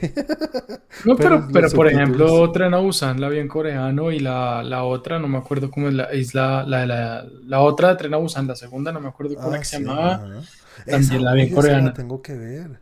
no, 1.05 1.15
pero, 1.15 1.47
pero, 1.53 1.69
por 1.69 1.87
ejemplo, 1.87 2.51
Tren 2.51 2.73
a 2.73 2.77
Busan 2.77 3.21
la 3.21 3.29
vi 3.29 3.37
en 3.37 3.47
coreano 3.47 4.11
y 4.11 4.19
la, 4.19 4.63
la, 4.63 4.83
otra, 4.83 5.19
no 5.19 5.27
me 5.27 5.37
acuerdo 5.37 5.69
cómo 5.69 5.89
es 5.89 5.93
la, 5.93 6.03
es 6.05 6.33
la, 6.33 6.63
la, 6.63 7.25
la, 7.45 7.59
otra 7.61 7.89
de 7.89 7.95
Tren 7.97 8.15
a 8.15 8.17
Busan, 8.17 8.47
la 8.47 8.55
segunda, 8.55 8.91
no 8.91 8.99
me 8.99 9.09
acuerdo 9.09 9.35
cómo 9.35 9.53
ah, 9.53 9.63
se 9.63 9.79
llamaba. 9.79 10.41
También 10.85 11.23
la 11.23 11.33
vi 11.33 11.41
en 11.43 11.53
coreano. 11.53 11.93
tengo 11.93 12.21
que 12.21 12.33
ver. 12.33 12.79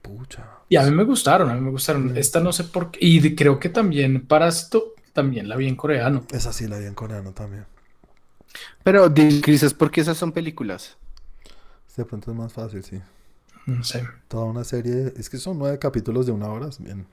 Pucha. 0.00 0.44
Y 0.68 0.76
a 0.76 0.84
mí 0.84 0.92
me 0.92 1.02
gustaron, 1.02 1.50
a 1.50 1.54
mí 1.54 1.60
me 1.60 1.70
gustaron. 1.70 2.16
Esta 2.16 2.38
no 2.38 2.52
sé 2.52 2.64
por 2.64 2.92
qué. 2.92 2.98
Y 3.02 3.34
creo 3.34 3.58
que 3.58 3.68
también 3.68 4.24
para 4.26 4.46
esto 4.46 4.94
también 5.12 5.48
la 5.48 5.56
vi 5.56 5.66
en 5.66 5.74
coreano. 5.76 6.24
Esa 6.30 6.52
sí 6.52 6.68
la 6.68 6.78
vi 6.78 6.86
en 6.86 6.94
coreano 6.94 7.32
también. 7.32 7.66
Pero, 8.84 9.12
Chris, 9.12 9.64
¿es 9.64 9.74
porque 9.74 10.00
esas 10.00 10.16
son 10.16 10.30
películas? 10.32 10.96
De 11.96 12.04
pronto 12.04 12.30
es 12.30 12.36
más 12.36 12.52
fácil, 12.52 12.82
sí. 12.84 13.00
No 13.66 13.84
sé. 13.84 14.04
Toda 14.28 14.44
una 14.44 14.64
serie. 14.64 15.12
Es 15.16 15.28
que 15.30 15.38
son 15.38 15.58
nueve 15.58 15.78
capítulos 15.78 16.26
de 16.26 16.32
una 16.32 16.48
hora. 16.48 16.68
Bien. 16.78 17.06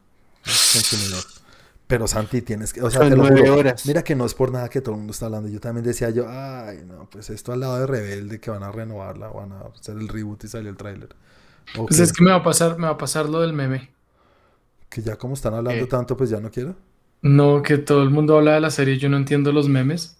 Pero 1.87 2.07
Santi, 2.07 2.41
tienes 2.41 2.71
que. 2.71 2.81
O 2.81 2.89
sea, 2.89 3.01
Son 3.01 3.09
te 3.09 3.15
lo 3.15 3.23
nueve 3.23 3.41
juro, 3.41 3.57
horas. 3.57 3.85
Mira 3.85 4.03
que 4.03 4.15
no 4.15 4.25
es 4.25 4.33
por 4.35 4.51
nada 4.51 4.69
que 4.69 4.79
todo 4.81 4.93
el 4.93 4.99
mundo 4.99 5.11
está 5.11 5.25
hablando. 5.25 5.49
Yo 5.49 5.59
también 5.59 5.83
decía 5.85 6.09
yo, 6.11 6.25
ay, 6.29 6.83
no, 6.87 7.09
pues 7.09 7.29
esto 7.31 7.51
al 7.51 7.61
lado 7.61 7.79
de 7.79 7.87
Rebelde, 7.87 8.39
que 8.39 8.51
van 8.51 8.61
a 8.63 8.71
renovarla, 8.71 9.27
van 9.29 9.51
a 9.53 9.61
hacer 9.79 9.97
el 9.97 10.07
reboot 10.07 10.43
y 10.43 10.47
salió 10.47 10.69
el 10.69 10.77
tráiler. 10.77 11.09
Pues 11.75 11.99
es 11.99 12.13
que 12.13 12.23
me 12.23 12.31
va 12.31 12.37
a 12.37 12.43
pasar, 12.43 12.77
me 12.77 12.85
va 12.87 12.93
a 12.93 12.97
pasar 12.97 13.27
lo 13.27 13.41
del 13.41 13.53
meme. 13.53 13.91
que 14.89 15.01
ya 15.03 15.17
como 15.17 15.33
están 15.35 15.53
hablando 15.53 15.83
Eh. 15.83 15.87
tanto, 15.87 16.15
pues 16.17 16.29
ya 16.31 16.39
no 16.39 16.49
quiero. 16.49 16.75
No, 17.21 17.61
que 17.61 17.77
todo 17.77 18.01
el 18.01 18.09
mundo 18.11 18.37
habla 18.37 18.53
de 18.53 18.59
la 18.61 18.71
serie 18.71 18.97
yo 18.97 19.09
no 19.09 19.17
entiendo 19.17 19.51
los 19.51 19.67
memes. 19.69 20.17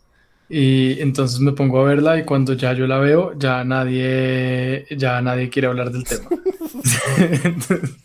Y 0.50 1.00
entonces 1.02 1.40
me 1.40 1.52
pongo 1.54 1.80
a 1.82 1.84
verla 1.86 2.18
y 2.18 2.26
cuando 2.26 2.54
ya 2.54 2.74
yo 2.74 2.88
la 2.88 2.98
veo, 3.00 3.34
ya 3.38 3.64
nadie, 3.64 4.86
ya 4.98 5.22
nadie 5.22 5.50
quiere 5.50 5.68
hablar 5.68 5.92
del 5.92 6.04
tema. 6.06 6.30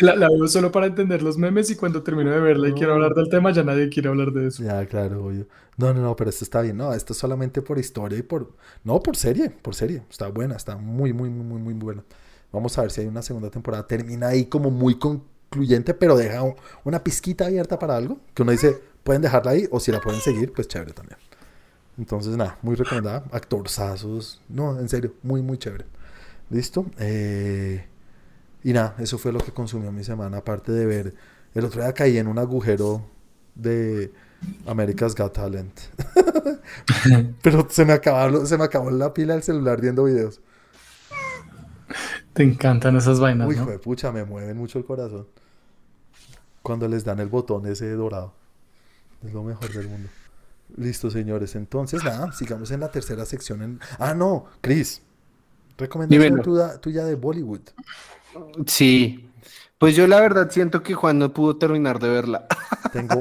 La, 0.00 0.16
la 0.16 0.28
veo 0.28 0.48
solo 0.48 0.72
para 0.72 0.86
entender 0.86 1.22
los 1.22 1.38
memes 1.38 1.70
y 1.70 1.76
cuando 1.76 2.02
termino 2.02 2.30
de 2.30 2.40
verla 2.40 2.68
y 2.68 2.72
quiero 2.74 2.94
hablar 2.94 3.14
del 3.14 3.28
tema, 3.28 3.52
ya 3.52 3.62
nadie 3.62 3.88
quiere 3.88 4.08
hablar 4.08 4.32
de 4.32 4.48
eso. 4.48 4.62
Ya, 4.64 4.84
claro, 4.86 5.24
obvio. 5.26 5.46
No, 5.76 5.92
no, 5.92 6.00
no, 6.00 6.16
pero 6.16 6.30
esto 6.30 6.44
está 6.44 6.62
bien. 6.62 6.76
No, 6.76 6.92
esto 6.94 7.12
es 7.12 7.18
solamente 7.18 7.62
por 7.62 7.78
historia 7.78 8.18
y 8.18 8.22
por. 8.22 8.54
No, 8.84 9.00
por 9.00 9.16
serie, 9.16 9.50
por 9.50 9.74
serie. 9.74 10.02
Está 10.10 10.28
buena, 10.28 10.56
está 10.56 10.76
muy, 10.76 11.12
muy, 11.12 11.28
muy, 11.30 11.44
muy, 11.44 11.60
muy 11.60 11.74
buena. 11.74 12.04
Vamos 12.52 12.76
a 12.78 12.82
ver 12.82 12.90
si 12.90 13.02
hay 13.02 13.06
una 13.06 13.22
segunda 13.22 13.50
temporada. 13.50 13.86
Termina 13.86 14.28
ahí 14.28 14.46
como 14.46 14.70
muy 14.70 14.98
concluyente, 14.98 15.94
pero 15.94 16.16
deja 16.16 16.42
un- 16.42 16.54
una 16.84 17.04
pizquita 17.04 17.46
abierta 17.46 17.78
para 17.78 17.96
algo. 17.96 18.18
Que 18.34 18.42
uno 18.42 18.52
dice, 18.52 18.80
pueden 19.06 19.22
dejarla 19.22 19.52
ahí 19.52 19.68
o 19.70 19.78
si 19.78 19.92
la 19.92 20.00
pueden 20.00 20.20
seguir, 20.20 20.52
pues 20.52 20.66
chévere 20.66 20.92
también. 20.92 21.18
Entonces, 21.96 22.36
nada, 22.36 22.58
muy 22.60 22.74
recomendada. 22.74 23.24
Actorzazos. 23.30 24.42
No, 24.48 24.78
en 24.78 24.88
serio, 24.88 25.14
muy, 25.22 25.42
muy 25.42 25.58
chévere. 25.58 25.86
¿Listo? 26.50 26.84
Eh, 26.98 27.86
y 28.64 28.72
nada, 28.72 28.96
eso 28.98 29.16
fue 29.16 29.32
lo 29.32 29.38
que 29.38 29.52
consumió 29.52 29.92
mi 29.92 30.02
semana. 30.02 30.38
Aparte 30.38 30.72
de 30.72 30.84
ver. 30.84 31.14
El 31.54 31.64
otro 31.64 31.80
día 31.80 31.94
caí 31.94 32.18
en 32.18 32.26
un 32.26 32.38
agujero 32.38 33.06
de 33.54 34.12
America's 34.66 35.14
Got 35.14 35.34
Talent. 35.34 35.80
Pero 37.42 37.66
se 37.70 37.84
me, 37.84 37.92
acabaron, 37.92 38.46
se 38.46 38.58
me 38.58 38.64
acabó 38.64 38.90
la 38.90 39.14
pila 39.14 39.34
del 39.34 39.44
celular 39.44 39.80
viendo 39.80 40.04
videos. 40.04 40.40
Te 42.32 42.42
encantan 42.42 42.96
esas 42.96 43.20
vainas, 43.20 43.48
Uy, 43.48 43.56
¿no? 43.56 43.66
pucha, 43.78 44.10
me 44.10 44.24
mueven 44.24 44.56
mucho 44.56 44.78
el 44.80 44.84
corazón. 44.84 45.28
Cuando 46.60 46.88
les 46.88 47.04
dan 47.04 47.20
el 47.20 47.28
botón 47.28 47.66
ese 47.66 47.88
dorado. 47.92 48.34
Es 49.26 49.32
lo 49.32 49.42
mejor 49.42 49.70
del 49.72 49.88
mundo. 49.88 50.08
Listo, 50.76 51.10
señores. 51.10 51.54
Entonces, 51.54 52.02
nada, 52.04 52.32
sigamos 52.32 52.70
en 52.70 52.80
la 52.80 52.90
tercera 52.90 53.24
sección. 53.24 53.62
En... 53.62 53.80
Ah, 53.98 54.14
no, 54.14 54.46
Chris. 54.60 55.02
Recomendación 55.78 56.42
tuya, 56.42 56.80
tuya 56.80 57.04
de 57.04 57.14
Bollywood. 57.14 57.60
Sí. 58.66 59.30
Pues 59.78 59.94
yo 59.94 60.06
la 60.06 60.20
verdad 60.20 60.50
siento 60.50 60.82
que 60.82 60.94
Juan 60.94 61.18
no 61.18 61.32
pudo 61.34 61.56
terminar 61.56 61.98
de 61.98 62.08
verla. 62.08 62.46
Tengo, 62.92 63.20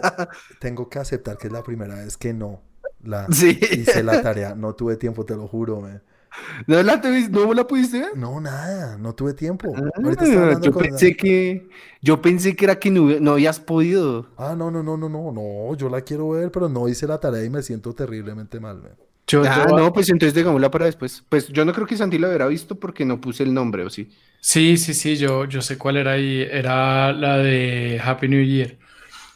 tengo 0.59 0.89
que 0.89 0.99
aceptar 0.99 1.37
que 1.37 1.47
es 1.47 1.53
la 1.53 1.63
primera 1.63 1.95
vez 1.95 2.15
que 2.15 2.33
no 2.33 2.61
la 3.03 3.27
Sí. 3.29 3.59
hice 3.71 4.03
la 4.03 4.21
tarea. 4.21 4.55
No 4.55 4.73
tuve 4.73 4.95
tiempo, 4.95 5.25
te 5.25 5.35
lo 5.35 5.47
juro. 5.47 5.81
me- 5.81 5.99
¿No 6.67 6.81
la, 6.83 7.01
tuvi- 7.01 7.29
no 7.29 7.53
la 7.53 7.65
pudiste 7.67 7.99
ver? 7.99 8.17
No, 8.17 8.39
nada, 8.39 8.97
no 8.97 9.13
tuve 9.13 9.33
tiempo. 9.33 9.73
Ah, 9.75 9.89
Ahorita 9.95 10.23
estaba 10.25 10.43
hablando 10.43 10.65
yo 10.65 10.71
con... 10.71 10.83
pensé 10.83 11.15
que 11.15 11.67
yo 12.01 12.21
pensé 12.21 12.55
que 12.55 12.65
era 12.65 12.79
que 12.79 12.91
no, 12.91 13.19
no 13.19 13.31
habías 13.33 13.59
podido. 13.59 14.27
Ah, 14.37 14.55
no, 14.57 14.69
no, 14.71 14.83
no, 14.83 14.97
no, 14.97 15.09
no, 15.09 15.31
no, 15.31 15.75
yo 15.75 15.89
la 15.89 16.01
quiero 16.01 16.29
ver, 16.29 16.51
pero 16.51 16.69
no 16.69 16.87
hice 16.87 17.07
la 17.07 17.19
tarea 17.19 17.43
y 17.43 17.49
me 17.49 17.61
siento 17.61 17.93
terriblemente 17.93 18.59
mal. 18.59 18.81
me. 18.81 18.89
Yo, 19.27 19.43
Ah, 19.43 19.65
yo- 19.67 19.75
no, 19.75 19.91
pues 19.91 20.09
entonces 20.09 20.33
digámosla 20.35 20.69
para 20.69 20.85
después. 20.85 21.23
Pues 21.29 21.47
yo 21.49 21.65
no 21.65 21.73
creo 21.73 21.87
que 21.87 21.97
Santi 21.97 22.17
la 22.19 22.27
hubiera 22.27 22.47
visto 22.47 22.75
porque 22.79 23.05
no 23.05 23.19
puse 23.19 23.43
el 23.43 23.53
nombre, 23.53 23.83
¿o 23.83 23.89
sí? 23.89 24.09
Sí, 24.39 24.77
sí, 24.77 24.93
sí, 24.93 25.15
yo, 25.17 25.45
yo 25.45 25.61
sé 25.61 25.77
cuál 25.77 25.97
era 25.97 26.11
ahí. 26.11 26.41
Era 26.49 27.11
la 27.11 27.37
de 27.37 27.99
Happy 28.03 28.27
New 28.27 28.43
Year. 28.43 28.77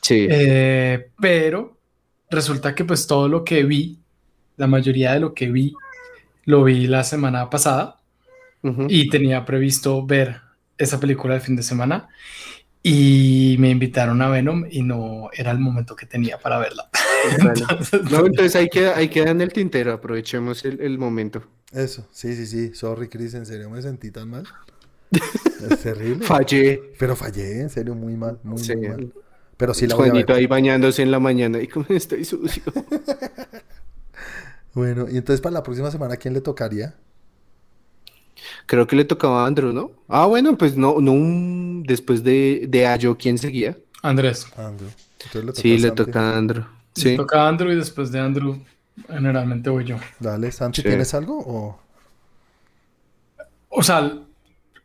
Sí. 0.02 0.28
Eh, 0.30 1.12
pero 1.20 1.80
resulta 2.30 2.76
que 2.76 2.86
pues 2.86 3.08
todo 3.08 3.28
lo 3.28 3.44
que 3.44 3.64
vi, 3.64 4.00
la 4.58 4.68
mayoría 4.68 5.14
de 5.14 5.20
lo 5.22 5.34
que 5.34 5.52
vi, 5.52 5.74
lo 6.46 6.64
vi 6.64 6.88
la 6.88 7.04
semana 7.04 7.50
pasada 7.50 8.00
Ujú. 8.64 8.88
y 8.90 9.10
tenía 9.10 9.46
previsto 9.46 10.06
ver 10.06 10.42
esa 10.78 11.00
película 11.00 11.36
el 11.36 11.42
fin 11.42 11.56
de 11.56 11.64
semana 11.64 12.08
y 12.82 13.58
me 13.60 13.70
invitaron 13.70 14.22
a 14.22 14.30
Venom 14.30 14.66
y 14.70 14.82
no 14.84 15.30
era 15.34 15.52
el 15.52 15.60
momento 15.60 15.96
que 15.96 16.06
tenía 16.06 16.38
para 16.40 16.60
verla. 16.60 16.90
Vale. 17.44 17.64
No, 18.10 18.26
entonces 18.26 18.56
ahí 18.56 18.70
queda, 18.70 18.96
ahí 18.98 19.10
queda 19.10 19.32
en 19.32 19.42
el 19.42 19.52
tintero, 19.52 19.92
aprovechemos 19.94 20.64
el, 20.66 20.80
el 20.82 20.98
momento. 20.98 21.44
Eso, 21.74 22.08
sí, 22.12 22.34
sí, 22.36 22.46
sí. 22.48 22.74
Sorry, 22.74 23.10
Chris, 23.10 23.34
en 23.34 23.46
serio 23.46 23.70
me 23.70 23.82
sentí 23.82 24.12
tan 24.12 24.30
mal. 24.30 24.44
Es 25.70 25.80
terrible. 25.84 26.26
Fallé. 26.26 26.94
Pero 26.98 27.16
fallé, 27.18 27.60
en 27.62 27.70
serio, 27.70 27.94
muy 27.96 28.16
mal, 28.16 28.40
muy, 28.44 28.58
Sí. 28.60 28.76
muy 28.78 28.88
mal. 28.88 29.14
Pero 29.58 29.74
sí 29.74 29.86
la 29.88 29.96
voy 29.96 30.08
a 30.08 30.12
Juanito 30.12 30.28
ver. 30.34 30.38
ahí 30.38 30.48
bañándose 30.48 31.02
en 31.02 31.12
la 31.12 31.20
mañana 31.20 31.60
y 31.62 31.68
como 31.68 31.86
estoy 31.90 32.24
sucio. 32.24 32.64
Bueno, 34.74 35.08
y 35.10 35.18
entonces 35.18 35.42
para 35.42 35.54
la 35.54 35.64
próxima 35.64 35.92
semana, 35.92 36.14
¿a 36.16 36.18
quién 36.18 36.34
le 36.34 36.42
tocaría? 36.42 36.96
Creo 38.66 38.88
que 38.88 38.96
le 38.96 39.06
tocaba 39.06 39.44
a 39.44 39.48
Andrew, 39.48 39.74
¿no? 39.74 39.92
Ah, 40.08 40.26
bueno, 40.26 40.58
pues 40.58 40.78
no, 40.78 41.00
no 41.02 41.12
un- 41.12 41.84
después 41.86 42.24
de, 42.24 42.66
de 42.70 42.88
Ayo, 42.88 43.18
¿quién 43.18 43.38
seguía? 43.38 43.78
Andrés, 44.02 44.48
Andrew. 44.58 44.90
Entonces 45.24 45.46
le 45.46 45.54
Sí, 45.54 45.76
a 45.76 45.78
le 45.78 45.92
toca 45.92 46.20
a 46.34 46.38
Andrew. 46.38 46.64
Sí. 46.96 47.16
toca 47.18 47.48
Andrew 47.48 47.72
y 47.72 47.76
después 47.76 48.12
de 48.12 48.20
Andrew 48.20 48.64
generalmente 49.08 49.70
voy 49.70 49.86
yo. 49.86 49.98
Dale, 50.20 50.52
Santi, 50.52 50.82
Sí. 50.82 50.88
¿tienes 50.88 51.14
algo? 51.14 51.38
O... 51.40 51.80
O 53.70 53.84
sea, 53.84 54.12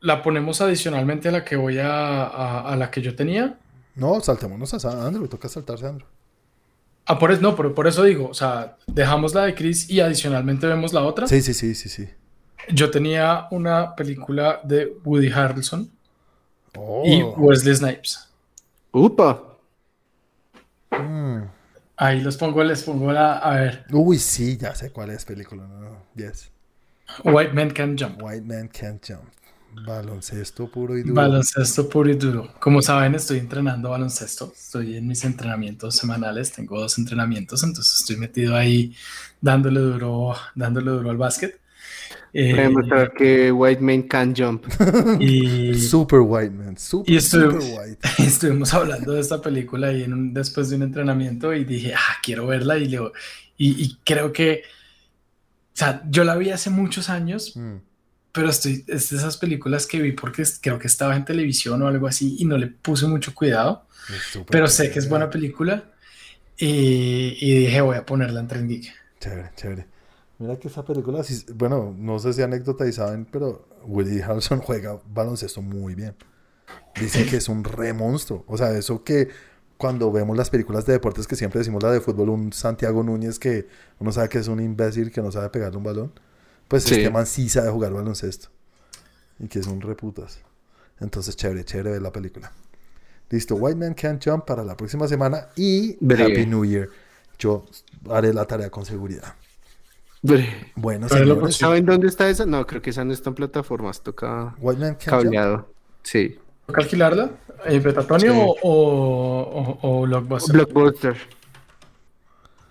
la 0.00 0.22
ponemos 0.22 0.60
adicionalmente 0.60 1.28
a 1.28 1.32
la 1.32 1.44
que 1.44 1.56
voy 1.56 1.78
a, 1.78 2.24
a, 2.24 2.72
a 2.72 2.76
la 2.76 2.90
que 2.90 3.02
yo 3.02 3.14
tenía. 3.16 3.58
No, 3.96 4.20
saltémonos 4.20 4.74
a 4.84 5.06
Andrew, 5.06 5.26
toca 5.28 5.48
saltarse 5.48 5.86
a 5.86 5.90
Andrew. 5.90 6.08
Ah, 7.06 7.18
por 7.18 7.30
eso, 7.30 7.40
no, 7.42 7.54
pero 7.54 7.74
por 7.74 7.86
eso 7.86 8.02
digo, 8.02 8.28
o 8.28 8.34
sea, 8.34 8.76
dejamos 8.86 9.34
la 9.34 9.44
de 9.44 9.54
Chris 9.54 9.90
y 9.90 10.00
adicionalmente 10.00 10.66
vemos 10.66 10.92
la 10.92 11.02
otra. 11.02 11.26
Sí, 11.26 11.42
sí, 11.42 11.52
sí, 11.52 11.74
sí, 11.74 11.88
sí. 11.88 12.08
Yo 12.70 12.90
tenía 12.90 13.46
una 13.50 13.94
película 13.94 14.60
de 14.64 14.96
Woody 15.04 15.30
Harrelson 15.30 15.90
Oh. 16.76 17.02
y 17.06 17.22
Wesley 17.22 17.74
Snipes. 17.76 18.28
Upa. 18.92 19.42
Mm. 20.90 21.42
Ahí 21.96 22.20
los 22.20 22.36
pongo, 22.36 22.64
les 22.64 22.82
pongo 22.82 23.12
la, 23.12 23.38
a 23.38 23.54
ver, 23.54 23.84
Uy, 23.92 24.18
sí, 24.18 24.56
ya 24.56 24.74
sé 24.74 24.90
cuál 24.90 25.10
es 25.10 25.24
película. 25.24 25.66
No, 25.66 25.78
no, 25.80 25.96
Yes. 26.16 26.50
White 27.22 27.52
Man 27.52 27.70
Can 27.70 27.96
Jump. 27.98 28.20
White 28.22 28.44
Man 28.46 28.68
Can't 28.68 29.04
Jump. 29.06 29.28
Baloncesto 29.84 30.68
puro 30.68 30.96
y 30.96 31.02
duro. 31.02 31.14
Baloncesto 31.14 31.88
puro 31.88 32.10
y 32.10 32.14
duro. 32.14 32.52
Como 32.60 32.80
saben, 32.82 33.14
estoy 33.14 33.38
entrenando 33.38 33.90
baloncesto. 33.90 34.52
Estoy 34.54 34.96
en 34.96 35.06
mis 35.06 35.24
entrenamientos 35.24 35.96
semanales. 35.96 36.52
Tengo 36.52 36.78
dos 36.80 36.96
entrenamientos, 36.98 37.62
entonces 37.64 38.00
estoy 38.00 38.16
metido 38.16 38.56
ahí 38.56 38.94
dándole 39.40 39.80
duro, 39.80 40.34
dándole 40.54 40.90
duro 40.90 41.10
al 41.10 41.16
básquet. 41.16 41.60
Eh, 42.32 42.52
Voy 42.52 42.64
a 42.64 42.70
mostrar 42.70 43.12
que 43.12 43.52
White 43.52 43.80
Man 43.80 44.02
can 44.02 44.34
jump. 44.36 44.64
y, 45.20 45.74
Super 45.78 46.20
White 46.20 46.50
Man. 46.50 46.76
Super, 46.76 47.14
Y 47.14 47.20
super 47.20 47.58
White. 47.58 47.98
estuvimos 48.18 48.74
hablando 48.74 49.12
de 49.12 49.20
esta 49.20 49.40
película 49.40 49.92
y 49.92 50.02
en 50.02 50.12
un- 50.12 50.34
después 50.34 50.68
de 50.70 50.76
un 50.76 50.82
entrenamiento 50.82 51.54
y 51.54 51.64
dije, 51.64 51.94
ah, 51.94 52.16
quiero 52.22 52.46
verla 52.48 52.76
y, 52.78 52.88
le- 52.88 52.98
y, 53.56 53.82
y 53.84 53.98
creo 54.04 54.32
que, 54.32 54.62
o 54.66 55.76
sea, 55.76 56.02
yo 56.10 56.24
la 56.24 56.34
vi 56.36 56.50
hace 56.50 56.70
muchos 56.70 57.08
años, 57.08 57.56
Mm. 57.56 57.76
Pero 58.34 58.50
estoy, 58.50 58.84
es 58.88 59.10
de 59.10 59.16
esas 59.18 59.38
películas 59.38 59.86
que 59.86 60.02
vi 60.02 60.12
porque 60.12 60.44
creo 60.60 60.78
que 60.78 60.88
estaba 60.88 61.16
en 61.16 61.24
televisión 61.24 61.82
o 61.82 61.88
algo 61.88 62.06
así 62.08 62.36
y 62.38 62.44
no 62.46 62.58
le 62.58 62.68
puse 62.68 63.06
mucho 63.06 63.34
cuidado, 63.34 63.86
pero 64.50 64.66
sé 64.68 64.90
que 64.90 64.98
es 64.98 65.08
buena. 65.08 65.30
película 65.30 65.84
y, 66.58 67.36
y 67.40 67.54
dije, 67.60 67.80
voy 67.80 67.96
a 67.96 68.06
ponerla 68.06 68.40
en 68.40 68.48
Trend 68.48 68.68
Geek. 68.70 68.92
Chévere, 69.20 69.50
chévere. 69.56 69.86
Mira 70.38 70.58
que 70.58 70.68
esa 70.68 70.84
película, 70.84 71.22
sí- 71.24 71.46
bueno, 71.54 71.94
no 71.96 72.18
sé 72.18 72.32
si 72.32 72.42
anécdota 72.42 72.86
y 72.86 72.92
saben, 72.92 73.24
pero 73.26 73.68
Woody 73.86 74.20
Harrelson 74.20 74.60
juega 74.60 74.98
baloncesto 75.06 75.62
muy 75.62 75.94
bien. 75.94 76.14
Dicen 77.00 77.26
que 77.26 77.36
es 77.38 77.48
un 77.48 77.64
re 77.64 77.92
monstruo. 77.92 78.44
O 78.48 78.56
sea, 78.58 78.70
eso 78.76 79.04
que 79.04 79.28
cuando 79.76 80.12
vemos 80.12 80.36
las 80.36 80.50
películas 80.50 80.86
de 80.86 80.94
deportes 80.94 81.26
que 81.26 81.36
siempre 81.36 81.58
decimos 81.60 81.82
la 81.82 81.92
de 81.92 82.00
fútbol, 82.00 82.30
un 82.30 82.52
Santiago 82.52 83.02
Núñez 83.02 83.38
que 83.38 83.68
uno 83.98 84.12
sabe 84.12 84.28
que 84.28 84.38
es 84.38 84.48
un 84.48 84.60
imbécil 84.60 85.10
que 85.10 85.22
no 85.22 85.32
sabe 85.32 85.50
pegarle 85.50 85.78
un 85.78 85.84
balón, 85.84 86.12
pues 86.74 86.82
Sí. 86.82 86.94
este 86.96 87.10
man 87.10 87.24
sí 87.24 87.48
sabe 87.48 87.70
jugar 87.70 87.92
baloncesto. 87.92 88.48
Y 89.38 89.46
que 89.46 89.60
es 89.60 89.66
un 89.68 89.80
reputas. 89.80 90.40
Entonces, 90.98 91.36
chévere, 91.36 91.64
chévere 91.64 91.92
ver 91.92 92.02
la 92.02 92.10
película. 92.10 92.50
Listo, 93.30 93.54
White 93.54 93.78
Man 93.78 93.94
Can't 93.94 94.20
Jump 94.24 94.44
para 94.44 94.64
la 94.64 94.76
próxima 94.76 95.06
semana 95.06 95.50
y. 95.54 95.92
Happy 96.04 96.46
New 96.46 96.64
Year. 96.64 96.88
Yo 97.38 97.64
haré 98.10 98.34
la 98.34 98.44
tarea 98.44 98.70
con 98.70 98.84
seguridad. 98.84 99.36
Bueno, 100.74 101.08
señores. 101.08 101.56
¿Saben 101.56 101.86
dónde 101.86 102.08
está 102.08 102.28
esa? 102.28 102.44
No, 102.44 102.66
creo 102.66 102.82
que 102.82 102.90
esa 102.90 103.04
no 103.04 103.12
está 103.12 103.30
en 103.30 103.36
plataformas. 103.36 104.02
Toca 104.02 104.56
cableado. 105.04 105.72
Sí. 106.02 106.40
¿Toca 106.66 106.80
alquilarla? 106.80 107.30
¿En 107.66 107.82
Betatonio 107.84 108.34
o, 108.36 108.56
o, 108.62 109.78
o, 109.80 110.02
Blockbuster? 110.02 110.56
Blockbuster. 110.56 111.16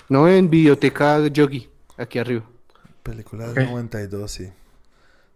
No, 0.09 0.27
en 0.27 0.49
Biblioteca 0.49 1.25
Yogi, 1.27 1.69
aquí 1.97 2.19
arriba. 2.19 2.43
Película 3.03 3.47
del 3.47 3.65
92, 3.65 4.31
sí. 4.31 4.49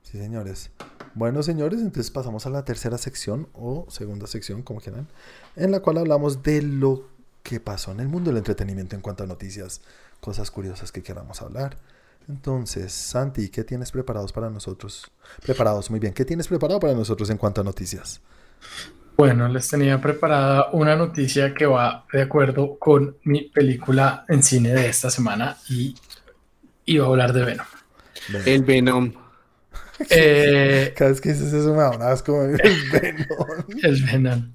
Sí, 0.03 0.17
señores. 0.17 0.71
Bueno, 1.13 1.43
señores, 1.43 1.81
entonces 1.81 2.11
pasamos 2.11 2.45
a 2.45 2.49
la 2.49 2.63
tercera 2.63 2.97
sección 2.97 3.49
o 3.53 3.85
segunda 3.89 4.25
sección, 4.25 4.61
como 4.61 4.79
quieran, 4.79 5.07
en 5.55 5.71
la 5.71 5.81
cual 5.81 5.97
hablamos 5.97 6.43
de 6.43 6.61
lo 6.61 7.09
que 7.43 7.59
pasó 7.59 7.91
en 7.91 7.99
el 7.99 8.07
mundo 8.07 8.29
del 8.29 8.37
entretenimiento 8.37 8.95
en 8.95 9.01
cuanto 9.01 9.23
a 9.23 9.27
noticias, 9.27 9.81
cosas 10.21 10.49
curiosas 10.49 10.91
que 10.91 11.03
queramos 11.03 11.41
hablar. 11.41 11.77
Entonces, 12.29 12.93
Santi, 12.93 13.49
¿qué 13.49 13.63
tienes 13.63 13.91
preparados 13.91 14.31
para 14.31 14.49
nosotros? 14.49 15.09
Preparados, 15.43 15.89
muy 15.89 15.99
bien. 15.99 16.13
¿Qué 16.13 16.25
tienes 16.25 16.47
preparado 16.47 16.79
para 16.79 16.93
nosotros 16.93 17.29
en 17.29 17.37
cuanto 17.37 17.61
a 17.61 17.63
noticias? 17.63 18.21
Bueno, 19.17 19.47
les 19.47 19.67
tenía 19.67 19.99
preparada 19.99 20.69
una 20.73 20.95
noticia 20.95 21.53
que 21.53 21.65
va 21.65 22.05
de 22.13 22.21
acuerdo 22.21 22.77
con 22.77 23.17
mi 23.23 23.49
película 23.49 24.25
en 24.27 24.43
cine 24.43 24.73
de 24.73 24.89
esta 24.89 25.09
semana 25.09 25.57
y 25.69 25.95
iba 26.87 27.05
a 27.05 27.09
hablar 27.09 27.33
de 27.33 27.45
Venom. 27.45 27.65
El 28.45 28.63
Venom. 28.63 29.13
Eh, 30.09 30.93
Cada 30.97 31.11
vez 31.11 31.21
que 31.21 31.29
dices 31.29 31.53
eso 31.53 31.71
me 31.73 31.81
da 31.81 31.91
un 31.91 32.01
asco. 32.01 32.43
El 32.43 32.89
Venom. 32.91 33.27
El 33.83 34.03
Venom. 34.03 34.51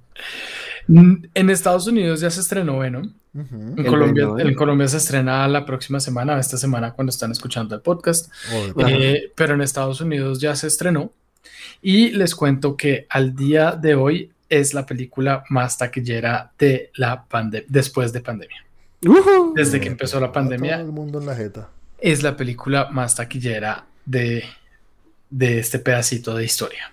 En 1.35 1.51
Estados 1.51 1.87
Unidos 1.87 2.21
ya 2.21 2.31
se 2.31 2.41
estrenó 2.41 2.81
Venom. 2.81 3.13
en, 3.35 3.85
Colombia, 3.85 4.29
en, 4.39 4.55
Colombia, 4.55 4.89
se 4.89 4.97
estrena 4.97 5.47
la 5.47 5.65
próxima 5.65 6.01
semana, 6.01 6.39
esta 6.41 6.57
semana 6.57 6.93
cuando 6.93 7.11
están 7.11 7.31
escuchando 7.31 7.75
el 7.77 7.81
podcast. 7.81 8.31
Eh, 8.89 9.31
pero 9.37 9.55
en 9.55 9.61
Estados 9.61 10.01
Unidos 10.01 10.41
ya 10.41 10.57
se 10.57 10.67
estrenó. 10.67 11.13
Y 11.81 12.11
les 12.11 12.35
cuento 12.35 12.77
que 12.77 13.07
al 13.09 13.35
día 13.35 13.73
de 13.73 13.95
hoy 13.95 14.31
es 14.49 14.75
la 14.75 14.85
película 14.85 15.45
más 15.49 15.79
taquillera 15.79 16.53
de 16.59 16.91
la 16.97 17.25
pandemia, 17.25 17.67
después 17.71 18.13
de 18.13 18.21
pandemia. 18.21 18.65
Desde 19.55 19.81
que 19.81 19.89
empezó 19.89 20.21
la 20.21 20.31
pandemia. 20.31 20.81
el 20.81 20.93
mundo 20.93 21.21
en 21.21 21.27
la 21.27 21.35
jeta. 21.35 21.71
Es 22.03 22.23
la 22.23 22.37
película 22.37 22.91
más 22.91 23.15
taquillera 23.15 23.87
de, 24.05 24.45
de 25.31 25.59
este 25.61 25.79
pedacito 25.79 26.35
de 26.35 26.45
historia. 26.45 26.91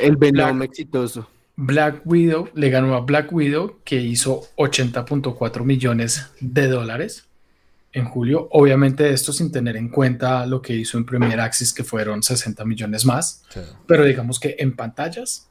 El 0.00 0.16
Venom 0.16 0.62
exitoso. 0.62 1.28
Black 1.56 2.02
Widow 2.04 2.48
le 2.54 2.70
ganó 2.70 2.94
a 2.94 3.00
Black 3.00 3.32
Widow, 3.32 3.78
que 3.84 3.96
hizo 3.96 4.48
80.4 4.56 5.64
millones 5.64 6.30
de 6.40 6.66
dólares 6.66 7.26
en 7.92 8.06
julio. 8.06 8.48
Obviamente 8.50 9.10
esto 9.10 9.32
sin 9.32 9.52
tener 9.52 9.76
en 9.76 9.88
cuenta 9.88 10.46
lo 10.46 10.62
que 10.62 10.74
hizo 10.74 10.98
en 10.98 11.04
Premier 11.04 11.38
Access, 11.40 11.72
que 11.72 11.84
fueron 11.84 12.22
60 12.22 12.64
millones 12.64 13.04
más. 13.04 13.44
Pero 13.86 14.04
digamos 14.04 14.40
que 14.40 14.56
en 14.58 14.74
pantallas 14.74 15.48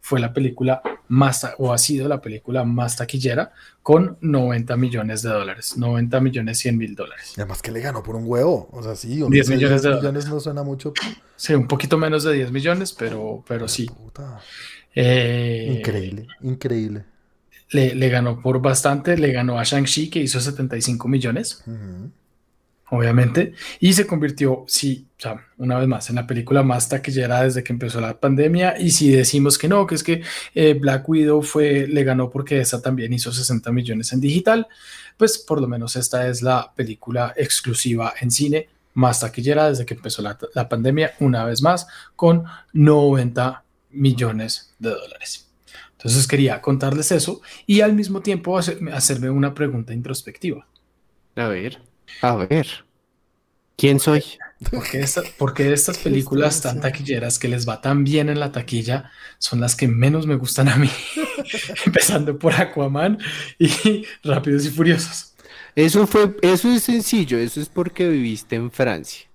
fue 0.00 0.20
la 0.20 0.32
película 0.32 0.82
más, 1.08 1.46
o 1.58 1.72
ha 1.72 1.78
sido 1.78 2.08
la 2.08 2.20
película 2.20 2.64
más 2.64 2.96
taquillera, 2.96 3.52
con 3.82 4.16
90 4.20 4.76
millones 4.76 5.22
de 5.22 5.30
dólares. 5.30 5.76
90 5.76 6.20
millones 6.20 6.58
100 6.58 6.78
mil 6.78 6.94
dólares. 6.94 7.32
Además 7.36 7.62
que 7.62 7.70
le 7.72 7.80
ganó 7.80 8.02
por 8.02 8.16
un 8.16 8.24
huevo. 8.26 8.68
O 8.72 8.82
sea, 8.82 8.94
sí, 8.94 9.22
10 9.28 9.50
millones 9.50 9.82
de 9.82 9.94
millones 9.94 10.28
no 10.28 10.40
suena 10.40 10.62
mucho. 10.62 10.92
Sí, 11.36 11.54
un 11.54 11.66
poquito 11.66 11.98
menos 11.98 12.24
de 12.24 12.34
10 12.34 12.52
millones, 12.52 12.92
pero, 12.92 13.44
pero 13.46 13.68
sí. 13.68 13.90
Eh, 14.94 15.76
increíble, 15.78 16.26
increíble. 16.42 17.04
Le, 17.70 18.08
ganó 18.08 18.40
por 18.40 18.60
bastante, 18.60 19.16
le 19.16 19.30
ganó 19.30 19.58
a 19.58 19.62
Shang-Chi 19.62 20.10
que 20.10 20.18
hizo 20.18 20.40
75 20.40 21.06
millones, 21.06 21.62
obviamente, 22.90 23.54
y 23.78 23.92
se 23.92 24.06
convirtió, 24.06 24.64
sí, 24.66 25.06
una 25.58 25.78
vez 25.78 25.88
más, 25.88 26.10
en 26.10 26.16
la 26.16 26.26
película 26.26 26.62
más 26.62 26.88
taquillera 26.88 27.42
desde 27.42 27.62
que 27.62 27.72
empezó 27.72 28.00
la 28.00 28.18
pandemia. 28.18 28.78
Y 28.78 28.90
si 28.90 29.10
decimos 29.10 29.58
que 29.58 29.68
no, 29.68 29.86
que 29.86 29.94
es 29.94 30.02
que 30.02 30.22
eh, 30.54 30.74
Black 30.74 31.08
Widow 31.08 31.42
fue, 31.42 31.86
le 31.86 32.04
ganó 32.04 32.30
porque 32.30 32.60
esa 32.60 32.80
también 32.80 33.12
hizo 33.12 33.32
60 33.32 33.70
millones 33.72 34.12
en 34.12 34.20
digital, 34.20 34.66
pues 35.16 35.38
por 35.38 35.60
lo 35.60 35.68
menos 35.68 35.96
esta 35.96 36.26
es 36.28 36.42
la 36.42 36.72
película 36.74 37.34
exclusiva 37.36 38.14
en 38.20 38.30
cine 38.30 38.68
más 38.94 39.20
taquillera 39.20 39.68
desde 39.68 39.86
que 39.86 39.94
empezó 39.94 40.22
la, 40.22 40.36
la 40.54 40.68
pandemia, 40.68 41.12
una 41.20 41.44
vez 41.44 41.62
más, 41.62 41.86
con 42.16 42.44
90 42.72 43.64
millones 43.90 44.74
de 44.78 44.90
dólares. 44.90 45.46
Entonces 45.92 46.26
quería 46.26 46.60
contarles 46.62 47.12
eso 47.12 47.42
y 47.66 47.82
al 47.82 47.92
mismo 47.92 48.22
tiempo 48.22 48.58
hacerme 48.58 49.28
una 49.28 49.52
pregunta 49.52 49.92
introspectiva. 49.92 50.66
A 51.36 51.46
ver, 51.48 51.78
a 52.20 52.36
ver. 52.36 52.66
¿Quién 53.76 53.98
soy? 53.98 54.22
¿Por 55.38 55.54
qué, 55.54 55.72
estas 55.72 55.98
películas 55.98 56.60
tan 56.60 56.80
taquilleras 56.80 57.38
que 57.38 57.48
les 57.48 57.66
va 57.66 57.80
tan 57.80 58.04
bien 58.04 58.28
en 58.28 58.38
la 58.38 58.52
taquilla 58.52 59.10
son 59.38 59.58
las 59.58 59.74
que 59.74 59.88
menos 59.88 60.26
me 60.26 60.36
gustan 60.36 60.68
a 60.68 60.76
mí? 60.76 60.90
Empezando 61.86 62.38
por 62.38 62.52
Aquaman 62.52 63.18
y 63.58 64.04
Rápidos 64.22 64.66
y 64.66 64.70
Furiosos. 64.70 65.34
Eso 65.74 66.06
fue, 66.06 66.36
eso 66.42 66.70
es 66.70 66.82
sencillo, 66.82 67.38
eso 67.38 67.60
es 67.60 67.70
porque 67.70 68.06
viviste 68.08 68.56
en 68.56 68.70
Francia. 68.70 69.30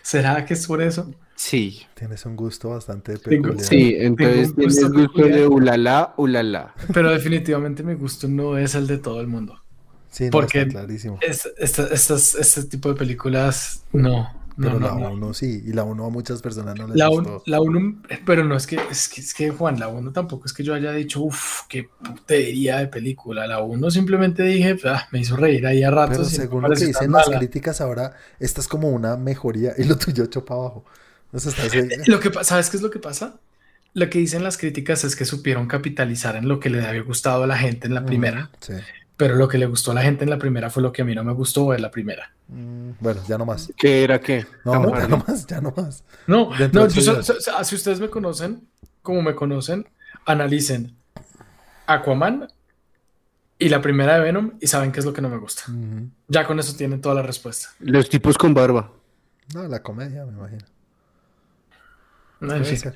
¿Será 0.00 0.44
que 0.46 0.54
es 0.54 0.66
por 0.66 0.80
eso? 0.80 1.14
Sí. 1.34 1.82
Tienes 1.94 2.24
un 2.24 2.36
gusto 2.36 2.70
bastante 2.70 3.18
peculiar. 3.18 3.60
Sí, 3.60 3.96
entonces 3.98 4.54
tienes 4.54 4.80
gusto, 4.80 4.92
gusto 4.92 5.22
de 5.22 5.46
ulala, 5.46 6.14
ulala. 6.16 6.74
Pero 6.94 7.10
definitivamente 7.10 7.82
mi 7.82 7.94
gusto 7.94 8.28
no 8.28 8.56
es 8.56 8.74
el 8.74 8.86
de 8.86 8.98
todo 8.98 9.20
el 9.20 9.26
mundo. 9.26 9.61
Sí, 10.12 10.28
porque 10.30 10.68
clarísimo. 10.68 11.18
este 11.22 12.64
tipo 12.64 12.90
de 12.90 12.94
películas 12.94 13.82
no. 13.92 14.42
Pero 14.58 14.78
la 14.78 14.92
1 14.92 15.32
sí, 15.32 15.62
y 15.64 15.72
la 15.72 15.82
1 15.82 16.04
a 16.04 16.10
muchas 16.10 16.42
personas 16.42 16.76
no 16.76 16.86
les 16.86 16.96
la 16.96 17.08
gustó. 17.08 17.42
la 17.46 17.62
1, 17.62 18.02
pero 18.26 18.44
no 18.44 18.54
es 18.54 18.66
que, 18.66 18.78
es 18.90 19.08
que, 19.08 19.22
es 19.22 19.32
que 19.32 19.50
Juan, 19.50 19.80
la 19.80 19.88
1 19.88 20.12
tampoco 20.12 20.44
es 20.44 20.52
que 20.52 20.62
yo 20.62 20.74
haya 20.74 20.92
dicho, 20.92 21.22
uff, 21.22 21.62
qué 21.68 21.88
putería 22.04 22.78
de 22.78 22.88
película. 22.88 23.46
La 23.46 23.60
1 23.62 23.90
simplemente 23.90 24.42
dije, 24.42 24.76
ah, 24.84 25.08
me 25.10 25.20
hizo 25.20 25.36
reír 25.36 25.66
ahí 25.66 25.82
a 25.82 25.90
ratos. 25.90 26.18
Pero 26.18 26.28
según 26.28 26.62
lo 26.64 26.70
que 26.70 26.84
dicen 26.84 27.10
las 27.10 27.30
críticas 27.30 27.80
ahora, 27.80 28.14
esta 28.38 28.60
es 28.60 28.68
como 28.68 28.90
una 28.90 29.16
mejoría 29.16 29.72
y 29.78 29.84
lo 29.84 29.96
tuyo 29.96 30.24
echó 30.24 30.44
para 30.44 30.60
abajo. 30.60 30.84
Lo 32.06 32.20
que, 32.20 32.44
¿Sabes 32.44 32.68
qué 32.68 32.76
es 32.76 32.82
lo 32.82 32.90
que 32.90 32.98
pasa? 32.98 33.40
Lo 33.94 34.10
que 34.10 34.18
dicen 34.18 34.42
las 34.42 34.58
críticas 34.58 35.04
es 35.04 35.16
que 35.16 35.24
supieron 35.24 35.66
capitalizar 35.66 36.36
en 36.36 36.46
lo 36.46 36.60
que 36.60 36.68
le 36.68 36.84
había 36.84 37.02
gustado 37.02 37.44
a 37.44 37.46
la 37.46 37.56
gente 37.56 37.86
en 37.86 37.94
la 37.94 38.04
primera. 38.04 38.50
Pero 39.16 39.36
lo 39.36 39.46
que 39.46 39.58
le 39.58 39.66
gustó 39.66 39.92
a 39.92 39.94
la 39.94 40.02
gente 40.02 40.24
en 40.24 40.30
la 40.30 40.38
primera 40.38 40.70
fue 40.70 40.82
lo 40.82 40.92
que 40.92 41.02
a 41.02 41.04
mí 41.04 41.14
no 41.14 41.22
me 41.22 41.32
gustó 41.32 41.74
en 41.74 41.82
la 41.82 41.90
primera. 41.90 42.32
Mm, 42.48 42.90
bueno, 42.98 43.20
ya 43.28 43.38
no 43.38 43.46
más. 43.46 43.72
¿Qué 43.76 44.02
era 44.02 44.20
qué? 44.20 44.46
No, 44.64 44.98
ya 44.98 45.06
no 45.06 45.18
más, 45.18 45.46
ya 45.46 45.60
no 45.60 45.72
más. 45.76 46.04
No, 46.26 46.50
no 46.72 46.90
si 46.90 47.74
ustedes 47.74 48.00
me 48.00 48.08
conocen, 48.08 48.66
como 49.02 49.22
me 49.22 49.34
conocen, 49.34 49.86
analicen 50.26 50.96
Aquaman 51.86 52.48
y 53.58 53.68
la 53.68 53.80
primera 53.80 54.14
de 54.14 54.20
Venom 54.20 54.52
y 54.60 54.66
saben 54.66 54.90
qué 54.92 55.00
es 55.00 55.06
lo 55.06 55.12
que 55.12 55.22
no 55.22 55.28
me 55.28 55.36
gusta. 55.36 55.64
Ya 56.28 56.46
con 56.46 56.58
eso 56.58 56.74
tienen 56.76 57.00
toda 57.00 57.14
la 57.14 57.22
respuesta. 57.22 57.68
Los 57.80 58.08
tipos 58.08 58.36
con 58.36 58.54
barba. 58.54 58.90
No, 59.54 59.68
la 59.68 59.82
comedia, 59.82 60.24
me 60.24 60.32
imagino. 60.32 60.64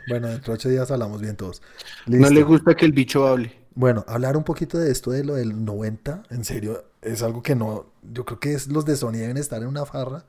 Bueno, 0.09 0.29
dentro 0.29 0.53
de 0.53 0.55
ocho 0.55 0.69
días 0.69 0.91
hablamos 0.91 1.21
bien 1.21 1.37
todos. 1.37 1.62
No 2.07 2.29
le 2.31 2.43
gusta 2.43 2.75
que 2.75 2.85
el 2.85 2.93
bicho 2.93 3.27
hable. 3.27 3.66
Bueno, 3.77 4.07
hablar 4.09 4.39
un 4.39 4.43
poquito 4.43 4.79
de 4.79 4.91
esto 4.91 5.11
de 5.11 5.22
lo 5.22 5.35
del 5.35 5.62
90, 5.64 6.22
en 6.31 6.45
serio, 6.47 6.87
es 7.03 7.22
algo 7.22 7.43
que 7.43 7.55
no, 7.55 7.85
yo 8.11 8.24
creo 8.24 8.41
que 8.41 8.55
es, 8.55 8.68
los 8.68 8.87
de 8.87 8.97
Sony 8.97 9.12
deben 9.12 9.37
estar 9.37 9.61
en 9.61 9.68
una 9.68 9.85
farra. 9.85 10.24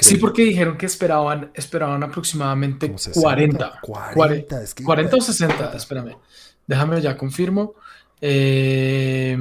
Sí, 0.00 0.16
porque 0.16 0.42
dijeron 0.42 0.78
que 0.78 0.86
esperaban, 0.86 1.50
esperaban 1.52 2.02
aproximadamente 2.02 2.90
40. 3.14 3.80
40, 3.82 4.62
es 4.62 4.74
que 4.74 4.82
40 4.82 5.16
o 5.16 5.20
60, 5.20 5.72
espérame. 5.76 6.16
Déjame 6.66 7.02
ya 7.02 7.18
confirmo. 7.18 7.74
Eh, 8.18 9.36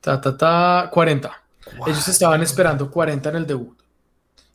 ta, 0.00 0.20
ta, 0.20 0.36
ta, 0.36 0.90
40. 0.92 1.42
Ellos 1.86 2.08
estaban 2.08 2.42
esperando 2.42 2.90
40 2.90 3.30
en 3.30 3.36
el 3.36 3.46
debut. 3.46 3.81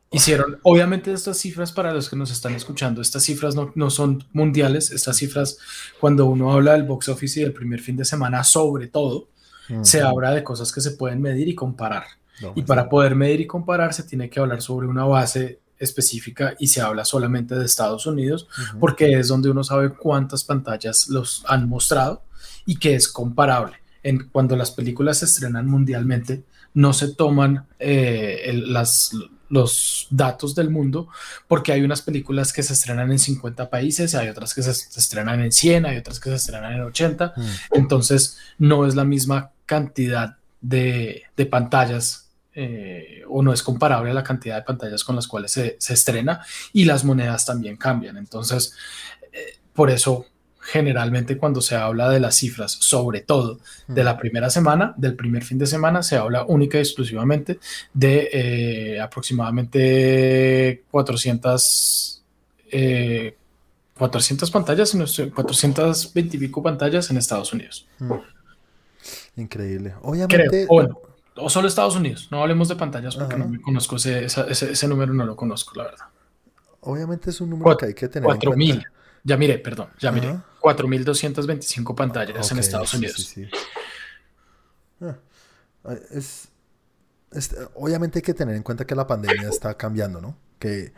Hicieron, 0.10 0.58
obviamente 0.64 1.12
estas 1.12 1.38
cifras 1.38 1.74
para 1.74 1.93
los 1.93 2.10
que 2.10 2.16
nos 2.16 2.32
están 2.32 2.55
escuchando, 2.55 3.01
estas 3.01 3.24
cifras 3.24 3.55
no, 3.55 3.74
no, 3.76 3.89
son 3.89 4.24
mundiales, 4.32 4.91
estas 4.91 5.18
cifras 5.18 5.58
cuando 5.99 6.28
uno 6.28 6.53
habla 6.53 6.74
del 6.74 6.84
box 6.84 7.10
office 7.10 7.39
y 7.39 7.43
del 7.43 7.51
primer 7.51 7.82
fin 7.82 7.97
de 7.97 8.05
semana 8.05 8.43
sobre 8.43 8.88
todo, 8.88 9.28
se 9.82 10.01
habla 10.01 10.32
de 10.32 10.45
cosas 10.45 10.72
que 10.72 10.80
se 10.80 10.91
pueden 10.91 11.22
medir 11.22 11.49
y 11.49 11.55
comparar. 11.55 12.05
y 12.55 12.62
para 12.62 12.88
poder 12.88 13.16
medir 13.16 13.41
y 13.41 13.47
comparar 13.47 13.93
se 13.93 14.03
tiene 14.03 14.30
que 14.30 14.39
hablar 14.39 14.62
sobre 14.62 14.88
una 14.88 15.03
base 15.03 15.60
específica 15.80 16.55
y 16.58 16.68
se 16.68 16.82
habla 16.82 17.03
solamente 17.03 17.55
de 17.55 17.66
Estados 17.66 18.05
Unidos 18.05 18.47
porque 18.80 19.20
es 19.20 19.28
donde 19.28 19.49
uno 19.49 19.64
sabe 19.64 19.93
cuántas 19.93 20.43
pantallas 20.43 21.08
los 21.10 21.43
han 21.47 21.68
mostrado 21.68 22.24
y 22.66 22.78
que 22.78 22.95
es 22.95 23.08
comparable. 23.08 23.78
En, 24.03 24.30
cuando 24.30 24.55
las 24.55 24.72
películas 24.72 25.20
se 25.20 25.26
estrenan 25.26 25.68
mundialmente, 25.68 26.43
no 26.74 26.93
se 26.93 27.14
toman 27.14 27.66
eh, 27.80 28.53
las, 28.66 29.12
los 29.50 30.08
datos 30.10 30.56
del 30.56 30.70
mundo, 30.70 31.08
porque 31.48 31.72
hay 31.72 31.82
unas 31.82 32.02
películas 32.02 32.54
que 32.54 32.64
se 32.64 32.74
estrenan 32.74 33.12
en 33.12 33.20
50 33.20 33.70
países, 33.70 34.16
hay 34.16 34.30
otras 34.30 34.54
que 34.54 34.64
se, 34.64 34.72
estrenan 34.72 35.41
en 35.41 35.52
100, 35.52 35.86
hay 35.86 35.98
otras 35.98 36.20
que 36.20 36.30
se 36.30 36.36
estrenan 36.36 36.74
en 36.74 36.82
80, 36.82 37.34
mm. 37.36 37.41
entonces 37.72 38.38
no 38.58 38.86
es 38.86 38.95
la 38.95 39.06
misma 39.06 39.52
cantidad 39.66 40.38
de, 40.62 41.24
pantallas 41.50 42.30
eh, 42.54 43.24
o 43.30 43.43
no 43.43 43.54
es 43.54 43.62
comparable 43.62 44.12
a 44.12 44.14
la 44.14 44.24
cantidad 44.24 44.56
de 44.56 44.64
pantallas 44.64 45.04
con 45.04 45.16
las 45.16 45.28
cuales 45.28 45.52
se, 45.52 45.78
estrena 45.78 46.41
y 46.74 46.86
las 46.86 47.04
monedas 47.04 47.45
también 47.45 47.78
cambian. 47.78 48.18
Entonces, 48.18 48.74
eh, 49.32 49.58
por 49.74 49.91
eso 49.91 50.26
generalmente 50.68 51.38
cuando 51.38 51.61
se 51.61 51.76
habla 51.76 52.09
de 52.09 52.20
las 52.20 52.36
cifras, 52.36 52.74
sobre 52.74 53.22
todo 53.22 53.59
de 53.88 54.03
la 54.03 54.18
primera 54.18 54.49
semana, 54.49 54.93
del 54.97 55.15
primer 55.15 55.45
fin 55.45 55.57
de 55.57 55.65
semana, 55.65 56.03
se 56.03 56.18
habla 56.18 56.43
única 56.43 56.78
y 56.78 56.82
exclusivamente 56.82 57.59
de 57.93 58.30
eh, 58.34 58.99
aproximadamente 58.99 60.84
400, 60.91 62.24
400 63.97 64.51
pantallas, 64.51 64.91
420 65.34 66.36
y 66.36 66.39
pico 66.39 66.61
pantallas 66.61 67.09
en 67.11 67.18
Estados 67.18 67.53
Unidos. 67.53 67.88
Increíble. 69.38 69.93
Obviamente 70.01 70.68
o 71.39 71.49
solo 71.49 71.70
Estados 71.70 71.95
Unidos. 71.95 72.28
No 72.30 72.41
hablemos 72.41 72.68
de 72.68 72.76
pantallas 72.76 73.15
porque 73.15 73.38
no 73.38 73.47
me 73.47 73.61
conozco 73.61 73.95
ese, 73.95 74.26
ese, 74.26 74.88
número, 74.89 75.13
no 75.13 75.26
lo 75.26 75.38
conozco, 75.38 75.76
la 75.76 75.84
verdad. 75.86 76.05
Obviamente 76.82 77.30
es 77.30 77.39
un 77.39 77.51
número 77.51 77.78
que 77.78 77.86
hay 77.86 77.93
que 77.93 78.09
tener 78.09 78.30
en 78.30 78.39
cuenta. 78.39 78.86
Ya 79.24 79.36
miré, 79.36 79.59
perdón, 79.59 79.89
ya 79.99 80.11
miré. 80.11 80.38
4.225 80.76 81.95
pantallas 81.95 82.51
en 82.51 82.59
Estados 82.59 82.93
Unidos. 82.93 83.36
Ah, 85.01 85.15
es, 86.11 86.49
obviamente 87.76 88.20
hay 88.20 88.24
que 88.24 88.34
tener 88.34 88.55
en 88.55 88.63
cuenta 88.63 88.86
que 88.86 88.95
la 88.95 89.07
pandemia 89.07 89.47
está 89.49 89.76
cambiando, 89.76 90.20
¿no? 90.20 90.38
Que 90.59 90.93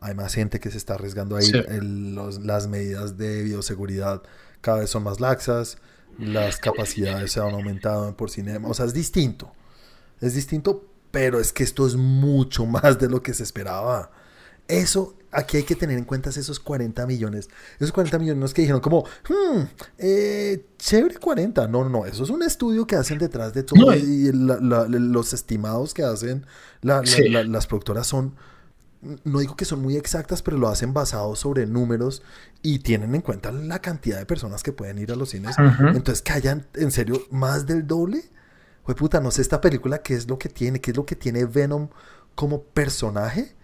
hay 0.00 0.14
más 0.14 0.34
gente 0.34 0.60
que 0.60 0.70
se 0.70 0.78
está 0.78 0.94
arriesgando 0.94 1.36
ahí. 1.36 1.50
las 1.80 2.68
medidas 2.68 3.16
de 3.16 3.42
bioseguridad 3.42 4.22
cada 4.60 4.80
vez 4.80 4.90
son 4.90 5.04
más 5.04 5.20
laxas. 5.20 5.78
Las 6.18 6.58
capacidades 6.58 7.32
se 7.32 7.40
han 7.40 7.50
aumentado 7.54 8.16
por 8.16 8.30
cinema. 8.30 8.68
O 8.68 8.74
sea, 8.74 8.86
es 8.86 8.94
distinto 8.94 9.52
es 10.20 10.34
distinto, 10.34 10.86
pero 11.10 11.40
es 11.40 11.52
que 11.52 11.62
esto 11.62 11.86
es 11.86 11.96
mucho 11.96 12.66
más 12.66 12.98
de 12.98 13.08
lo 13.08 13.22
que 13.22 13.34
se 13.34 13.42
esperaba. 13.42 14.10
Eso, 14.68 15.16
aquí 15.30 15.58
hay 15.58 15.62
que 15.64 15.74
tener 15.74 15.98
en 15.98 16.04
cuenta 16.04 16.30
esos 16.30 16.60
40 16.60 17.06
millones. 17.06 17.48
Esos 17.78 17.92
40 17.92 18.18
millones 18.18 18.54
que 18.54 18.62
dijeron 18.62 18.80
como, 18.80 19.04
hmm, 19.28 19.60
eh, 19.98 20.66
chévere 20.78 21.16
40. 21.16 21.68
No, 21.68 21.88
no, 21.88 22.06
eso 22.06 22.24
es 22.24 22.30
un 22.30 22.42
estudio 22.42 22.86
que 22.86 22.96
hacen 22.96 23.18
detrás 23.18 23.52
de 23.52 23.62
todo 23.62 23.94
y 23.94 24.30
los 24.32 25.32
estimados 25.32 25.94
que 25.94 26.02
hacen 26.02 26.46
las 26.82 27.66
productoras 27.66 28.06
son, 28.06 28.34
no 29.24 29.40
digo 29.40 29.56
que 29.56 29.64
son 29.64 29.82
muy 29.82 29.96
exactas, 29.96 30.42
pero 30.42 30.56
lo 30.56 30.68
hacen 30.68 30.94
basado 30.94 31.36
sobre 31.36 31.66
números 31.66 32.22
y 32.62 32.78
tienen 32.78 33.14
en 33.14 33.20
cuenta 33.20 33.52
la 33.52 33.80
cantidad 33.80 34.18
de 34.18 34.26
personas 34.26 34.62
que 34.62 34.72
pueden 34.72 34.98
ir 34.98 35.12
a 35.12 35.16
los 35.16 35.30
cines. 35.30 35.56
Entonces, 35.80 36.22
que 36.22 36.32
hayan 36.32 36.66
en 36.74 36.90
serio 36.90 37.22
más 37.30 37.66
del 37.66 37.86
doble 37.86 38.24
Oye, 38.86 38.94
puta, 38.96 39.20
no 39.20 39.30
sé 39.30 39.40
esta 39.40 39.60
película 39.60 40.02
qué 40.02 40.14
es 40.14 40.28
lo 40.28 40.38
que 40.38 40.48
tiene, 40.48 40.80
qué 40.80 40.90
es 40.90 40.96
lo 40.96 41.06
que 41.06 41.16
tiene 41.16 41.46
Venom 41.46 41.88
como 42.34 42.62
personaje. 42.62 43.54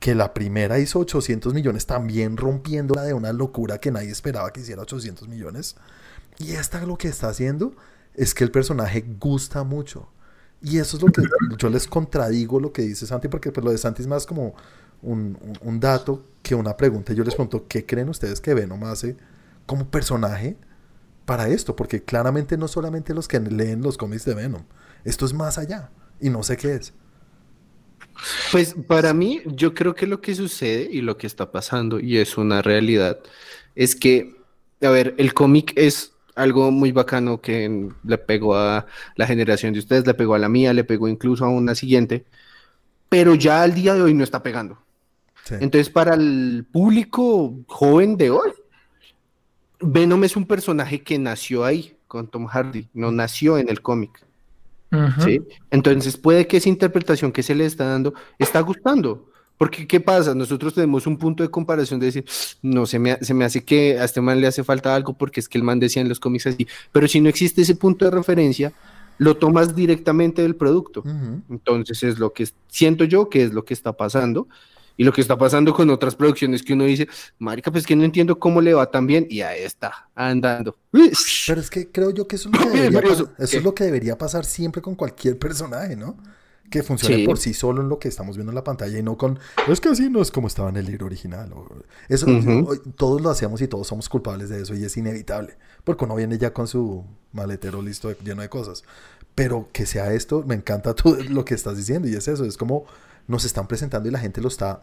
Que 0.00 0.16
la 0.16 0.34
primera 0.34 0.80
hizo 0.80 0.98
800 0.98 1.54
millones, 1.54 1.86
también 1.86 2.36
rompiendo 2.36 2.94
la 2.94 3.04
de 3.04 3.14
una 3.14 3.32
locura 3.32 3.78
que 3.78 3.92
nadie 3.92 4.10
esperaba 4.10 4.52
que 4.52 4.60
hiciera 4.60 4.82
800 4.82 5.28
millones. 5.28 5.76
Y 6.38 6.52
esta 6.52 6.84
lo 6.84 6.98
que 6.98 7.06
está 7.06 7.28
haciendo 7.28 7.72
es 8.14 8.34
que 8.34 8.42
el 8.42 8.50
personaje 8.50 9.04
gusta 9.20 9.62
mucho. 9.62 10.08
Y 10.60 10.78
eso 10.78 10.96
es 10.96 11.02
lo 11.02 11.12
que 11.12 11.22
yo 11.56 11.70
les 11.70 11.86
contradigo 11.86 12.58
lo 12.58 12.72
que 12.72 12.82
dice 12.82 13.06
Santi, 13.06 13.28
porque 13.28 13.52
pues, 13.52 13.64
lo 13.64 13.70
de 13.70 13.78
Santi 13.78 14.02
es 14.02 14.08
más 14.08 14.26
como 14.26 14.54
un, 15.02 15.38
un 15.62 15.78
dato 15.78 16.24
que 16.42 16.56
una 16.56 16.76
pregunta. 16.76 17.12
Yo 17.12 17.22
les 17.22 17.34
pregunto, 17.34 17.66
¿qué 17.68 17.86
creen 17.86 18.08
ustedes 18.08 18.40
que 18.40 18.54
Venom 18.54 18.82
hace 18.84 19.16
como 19.66 19.88
personaje? 19.88 20.56
para 21.30 21.46
esto, 21.46 21.76
porque 21.76 22.02
claramente 22.02 22.56
no 22.56 22.66
solamente 22.66 23.14
los 23.14 23.28
que 23.28 23.38
leen 23.38 23.82
los 23.82 23.96
cómics 23.96 24.24
de 24.24 24.34
Venom, 24.34 24.64
esto 25.04 25.24
es 25.24 25.32
más 25.32 25.58
allá 25.58 25.88
y 26.20 26.28
no 26.28 26.42
sé 26.42 26.56
qué 26.56 26.74
es. 26.74 26.92
Pues 28.52 28.74
para 28.86 29.14
mí, 29.14 29.40
yo 29.46 29.74
creo 29.74 29.94
que 29.94 30.06
lo 30.06 30.20
que 30.20 30.34
sucede 30.34 30.88
y 30.90 31.00
lo 31.00 31.16
que 31.16 31.26
está 31.26 31.50
pasando, 31.50 32.00
y 32.00 32.18
es 32.18 32.36
una 32.36 32.62
realidad, 32.62 33.20
es 33.74 33.94
que, 33.94 34.36
a 34.82 34.90
ver, 34.90 35.14
el 35.18 35.32
cómic 35.34 35.72
es 35.76 36.12
algo 36.34 36.70
muy 36.70 36.92
bacano 36.92 37.40
que 37.40 37.88
le 38.04 38.18
pegó 38.18 38.56
a 38.56 38.86
la 39.16 39.26
generación 39.26 39.72
de 39.72 39.80
ustedes, 39.80 40.06
le 40.06 40.14
pegó 40.14 40.34
a 40.34 40.38
la 40.38 40.48
mía, 40.48 40.72
le 40.72 40.84
pegó 40.84 41.08
incluso 41.08 41.44
a 41.44 41.48
una 41.48 41.74
siguiente, 41.74 42.24
pero 43.08 43.34
ya 43.34 43.62
al 43.62 43.74
día 43.74 43.94
de 43.94 44.02
hoy 44.02 44.14
no 44.14 44.24
está 44.24 44.42
pegando. 44.42 44.78
Entonces, 45.50 45.90
para 45.90 46.14
el 46.14 46.64
público 46.70 47.54
joven 47.66 48.16
de 48.16 48.30
hoy, 48.30 48.50
Venom 49.80 50.22
es 50.24 50.36
un 50.36 50.46
personaje 50.46 51.02
que 51.02 51.18
nació 51.18 51.64
ahí 51.64 51.96
con 52.06 52.28
Tom 52.28 52.46
Hardy, 52.46 52.88
no 52.94 53.10
nació 53.10 53.58
en 53.58 53.68
el 53.68 53.82
cómic. 53.82 54.24
¿Sí? 55.24 55.42
Entonces 55.70 56.16
puede 56.16 56.46
que 56.46 56.56
esa 56.56 56.68
interpretación 56.68 57.32
que 57.32 57.42
se 57.42 57.54
le 57.54 57.66
está 57.66 57.84
dando 57.84 58.14
está 58.38 58.60
gustando. 58.60 59.26
Porque, 59.60 59.86
¿qué 59.86 60.00
pasa? 60.00 60.34
Nosotros 60.34 60.72
tenemos 60.72 61.06
un 61.06 61.18
punto 61.18 61.42
de 61.42 61.50
comparación 61.50 62.00
de 62.00 62.06
decir, 62.06 62.24
no, 62.62 62.86
se 62.86 62.98
me, 62.98 63.18
se 63.20 63.34
me 63.34 63.44
hace 63.44 63.62
que 63.62 63.98
a 63.98 64.04
este 64.04 64.22
man 64.22 64.40
le 64.40 64.46
hace 64.46 64.64
falta 64.64 64.94
algo 64.94 65.12
porque 65.12 65.38
es 65.38 65.50
que 65.50 65.58
el 65.58 65.64
man 65.64 65.78
decía 65.78 66.00
en 66.00 66.08
los 66.08 66.18
cómics 66.18 66.46
así. 66.46 66.66
Pero 66.92 67.06
si 67.06 67.20
no 67.20 67.28
existe 67.28 67.60
ese 67.60 67.76
punto 67.76 68.06
de 68.06 68.10
referencia, 68.10 68.72
lo 69.18 69.36
tomas 69.36 69.76
directamente 69.76 70.40
del 70.40 70.56
producto. 70.56 71.04
Entonces 71.50 72.02
es 72.02 72.18
lo 72.18 72.32
que 72.32 72.48
siento 72.68 73.04
yo 73.04 73.28
que 73.28 73.44
es 73.44 73.52
lo 73.52 73.66
que 73.66 73.74
está 73.74 73.92
pasando. 73.92 74.48
Y 75.00 75.04
lo 75.04 75.14
que 75.14 75.22
está 75.22 75.38
pasando 75.38 75.72
con 75.72 75.88
otras 75.88 76.14
producciones 76.14 76.62
que 76.62 76.74
uno 76.74 76.84
dice, 76.84 77.08
marica, 77.38 77.72
pues 77.72 77.86
que 77.86 77.96
no 77.96 78.04
entiendo 78.04 78.38
cómo 78.38 78.60
le 78.60 78.74
va 78.74 78.90
tan 78.90 79.06
bien 79.06 79.26
y 79.30 79.40
ahí 79.40 79.62
está, 79.62 80.10
andando. 80.14 80.76
Pero 80.90 81.58
es 81.58 81.70
que 81.70 81.90
creo 81.90 82.10
yo 82.10 82.28
que 82.28 82.36
eso 82.36 82.50
es 82.52 82.60
lo 82.60 82.70
que 82.70 82.78
debería, 82.82 83.00
pasar, 83.00 83.34
eso 83.38 83.56
es 83.56 83.64
lo 83.64 83.74
que 83.74 83.84
debería 83.84 84.18
pasar 84.18 84.44
siempre 84.44 84.82
con 84.82 84.94
cualquier 84.96 85.38
personaje, 85.38 85.96
¿no? 85.96 86.18
Que 86.70 86.82
funcione 86.82 87.24
por 87.24 87.38
sí 87.38 87.54
solo 87.54 87.80
en 87.80 87.88
lo 87.88 87.98
que 87.98 88.08
estamos 88.08 88.36
viendo 88.36 88.50
en 88.50 88.56
la 88.56 88.62
pantalla 88.62 88.98
y 88.98 89.02
no 89.02 89.16
con, 89.16 89.38
es 89.68 89.80
que 89.80 89.88
así 89.88 90.10
no 90.10 90.20
es 90.20 90.30
como 90.30 90.48
estaba 90.48 90.68
en 90.68 90.76
el 90.76 90.84
libro 90.84 91.06
original. 91.06 91.50
Eso, 92.10 92.26
todos 92.94 93.22
lo 93.22 93.30
hacemos 93.30 93.62
y 93.62 93.68
todos 93.68 93.86
somos 93.86 94.06
culpables 94.06 94.50
de 94.50 94.60
eso 94.60 94.74
y 94.74 94.84
es 94.84 94.94
inevitable, 94.98 95.56
porque 95.82 96.04
uno 96.04 96.14
viene 96.14 96.36
ya 96.36 96.52
con 96.52 96.68
su 96.68 97.06
maletero 97.32 97.80
listo 97.80 98.14
lleno 98.22 98.42
de 98.42 98.50
cosas. 98.50 98.84
Pero 99.34 99.70
que 99.72 99.86
sea 99.86 100.12
esto, 100.12 100.44
me 100.46 100.56
encanta 100.56 100.94
todo 100.94 101.16
lo 101.22 101.46
que 101.46 101.54
estás 101.54 101.78
diciendo 101.78 102.06
y 102.06 102.16
es 102.16 102.28
eso, 102.28 102.44
es 102.44 102.58
como 102.58 102.84
nos 103.30 103.44
están 103.44 103.68
presentando 103.68 104.08
y 104.08 104.12
la 104.12 104.18
gente 104.18 104.40
lo 104.40 104.48
está, 104.48 104.82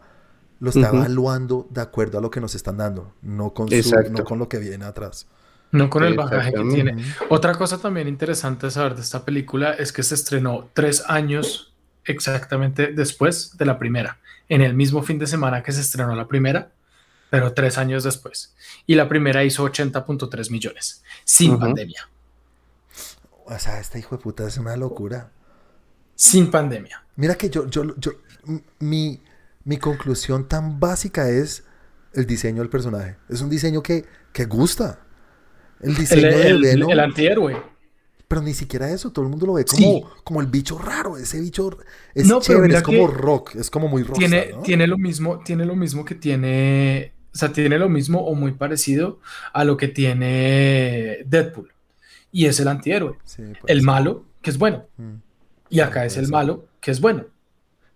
lo 0.58 0.70
está 0.70 0.88
evaluando 0.88 1.68
de 1.70 1.82
acuerdo 1.82 2.18
a 2.18 2.20
lo 2.22 2.30
que 2.30 2.40
nos 2.40 2.54
están 2.54 2.78
dando, 2.78 3.12
no 3.20 3.52
con, 3.52 3.68
no 4.10 4.24
con 4.24 4.38
lo 4.38 4.48
que 4.48 4.58
viene 4.58 4.86
atrás. 4.86 5.28
No 5.70 5.90
con 5.90 6.02
el 6.02 6.14
bagaje 6.14 6.54
que 6.54 6.64
tiene. 6.64 7.04
Otra 7.28 7.54
cosa 7.54 7.76
también 7.76 8.08
interesante 8.08 8.66
de 8.66 8.72
saber 8.72 8.94
de 8.94 9.02
esta 9.02 9.26
película 9.26 9.72
es 9.72 9.92
que 9.92 10.02
se 10.02 10.14
estrenó 10.14 10.70
tres 10.72 11.04
años 11.06 11.74
exactamente 12.06 12.86
después 12.94 13.58
de 13.58 13.66
la 13.66 13.78
primera, 13.78 14.18
en 14.48 14.62
el 14.62 14.72
mismo 14.72 15.02
fin 15.02 15.18
de 15.18 15.26
semana 15.26 15.62
que 15.62 15.72
se 15.72 15.82
estrenó 15.82 16.16
la 16.16 16.26
primera, 16.26 16.72
pero 17.28 17.52
tres 17.52 17.76
años 17.76 18.02
después. 18.02 18.54
Y 18.86 18.94
la 18.94 19.10
primera 19.10 19.44
hizo 19.44 19.62
80.3 19.62 20.50
millones, 20.50 21.04
sin 21.24 21.58
pandemia. 21.58 22.08
O 23.44 23.58
sea, 23.58 23.78
este 23.78 23.98
hijo 23.98 24.16
de 24.16 24.22
puta 24.22 24.46
es 24.46 24.56
una 24.56 24.74
locura. 24.74 25.32
Sin 26.14 26.50
pandemia. 26.50 27.04
Mira 27.16 27.34
que 27.34 27.50
yo, 27.50 27.68
yo, 27.68 27.94
yo, 27.96 28.12
mi, 28.78 29.20
mi 29.64 29.76
conclusión 29.76 30.48
tan 30.48 30.80
básica 30.80 31.28
es 31.28 31.64
el 32.14 32.26
diseño 32.26 32.62
del 32.62 32.70
personaje. 32.70 33.16
Es 33.28 33.40
un 33.40 33.50
diseño 33.50 33.82
que, 33.82 34.04
que 34.32 34.44
gusta. 34.46 35.00
El 35.80 35.94
diseño 35.94 36.36
del 36.36 36.64
El 36.64 37.00
antihéroe. 37.00 37.56
Pero 38.26 38.42
ni 38.42 38.52
siquiera 38.52 38.90
eso, 38.90 39.10
todo 39.10 39.24
el 39.24 39.30
mundo 39.30 39.46
lo 39.46 39.54
ve 39.54 39.64
como, 39.64 40.10
como 40.22 40.42
el 40.42 40.48
bicho 40.48 40.78
raro, 40.78 41.16
ese 41.16 41.40
bicho 41.40 41.78
es 42.14 42.28
chévere, 42.40 42.74
es 42.74 42.82
como 42.82 43.06
rock, 43.06 43.54
es 43.56 43.70
como 43.70 43.88
muy 43.88 44.02
rock. 44.02 44.18
Tiene, 44.18 44.50
tiene, 44.62 44.86
lo 44.86 44.98
mismo, 44.98 45.40
tiene 45.42 45.64
lo 45.64 45.74
mismo 45.74 46.04
que 46.04 46.14
tiene, 46.14 47.14
o 47.32 47.38
sea, 47.38 47.54
tiene 47.54 47.78
lo 47.78 47.88
mismo 47.88 48.20
o 48.20 48.34
muy 48.34 48.52
parecido 48.52 49.20
a 49.54 49.64
lo 49.64 49.78
que 49.78 49.88
tiene 49.88 51.24
Deadpool. 51.24 51.72
Y 52.30 52.44
es 52.44 52.60
el 52.60 52.68
antihéroe. 52.68 53.16
el 53.66 53.82
malo, 53.82 54.26
que 54.42 54.50
es 54.50 54.58
bueno. 54.58 54.84
Mm. 54.98 55.14
Y 55.70 55.80
acá 55.80 56.04
es 56.04 56.18
el 56.18 56.28
malo, 56.28 56.68
que 56.82 56.90
es 56.90 57.00
bueno. 57.00 57.24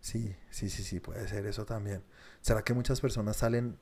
Sí, 0.02 0.34
sí, 0.50 0.68
sí, 0.68 0.82
sí, 0.82 0.98
puede 1.00 1.26
ser 1.28 1.46
eso 1.46 1.64
también. 1.64 2.02
¿Será 2.40 2.62
que 2.62 2.74
muchas 2.74 3.00
personas 3.00 3.36
salen 3.36 3.78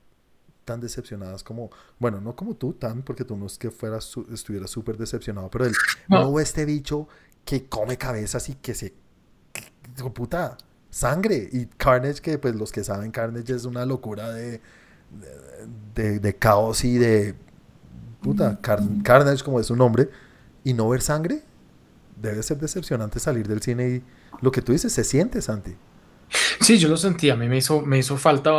tan 0.66 0.78
decepcionadas 0.80 1.42
como, 1.42 1.70
bueno, 1.98 2.20
no 2.20 2.36
como 2.36 2.54
tú, 2.54 2.74
tan, 2.74 3.02
porque 3.02 3.24
tú 3.24 3.36
no 3.36 3.46
es 3.46 3.58
que 3.58 3.70
fueras, 3.70 4.12
estuvieras 4.30 4.70
súper 4.70 4.98
decepcionado, 4.98 5.50
pero 5.50 5.64
el 5.64 5.74
no. 6.08 6.38
este 6.38 6.66
bicho 6.66 7.08
que 7.44 7.66
come 7.68 7.96
cabezas 7.96 8.50
y 8.50 8.54
que 8.54 8.74
se, 8.74 8.92
puta, 10.14 10.58
sangre. 10.90 11.48
Y 11.50 11.66
Carnage, 11.66 12.20
que 12.20 12.38
pues 12.38 12.54
los 12.54 12.70
que 12.70 12.84
saben, 12.84 13.10
Carnage 13.10 13.54
es 13.54 13.64
una 13.64 13.86
locura 13.86 14.30
de, 14.30 14.60
de, 15.94 16.20
de, 16.20 16.36
caos 16.36 16.84
y 16.84 16.98
de, 16.98 17.34
puta, 18.20 18.60
Carnage 18.60 19.42
como 19.42 19.58
es 19.58 19.66
su 19.66 19.74
nombre, 19.74 20.10
y 20.64 20.74
no 20.74 20.90
ver 20.90 21.00
sangre, 21.00 21.42
debe 22.20 22.42
ser 22.42 22.58
decepcionante 22.58 23.18
salir 23.20 23.48
del 23.48 23.62
cine 23.62 23.88
y 23.88 24.04
lo 24.42 24.52
que 24.52 24.60
tú 24.60 24.72
dices 24.72 24.92
se 24.92 25.02
siente, 25.02 25.40
Santi. 25.40 25.74
Sí, 26.60 26.78
yo 26.78 26.88
lo 26.88 26.96
sentí, 26.96 27.30
a 27.30 27.36
mí 27.36 27.48
me 27.48 27.58
hizo, 27.58 27.80
me 27.82 27.98
hizo 27.98 28.16
falta... 28.16 28.50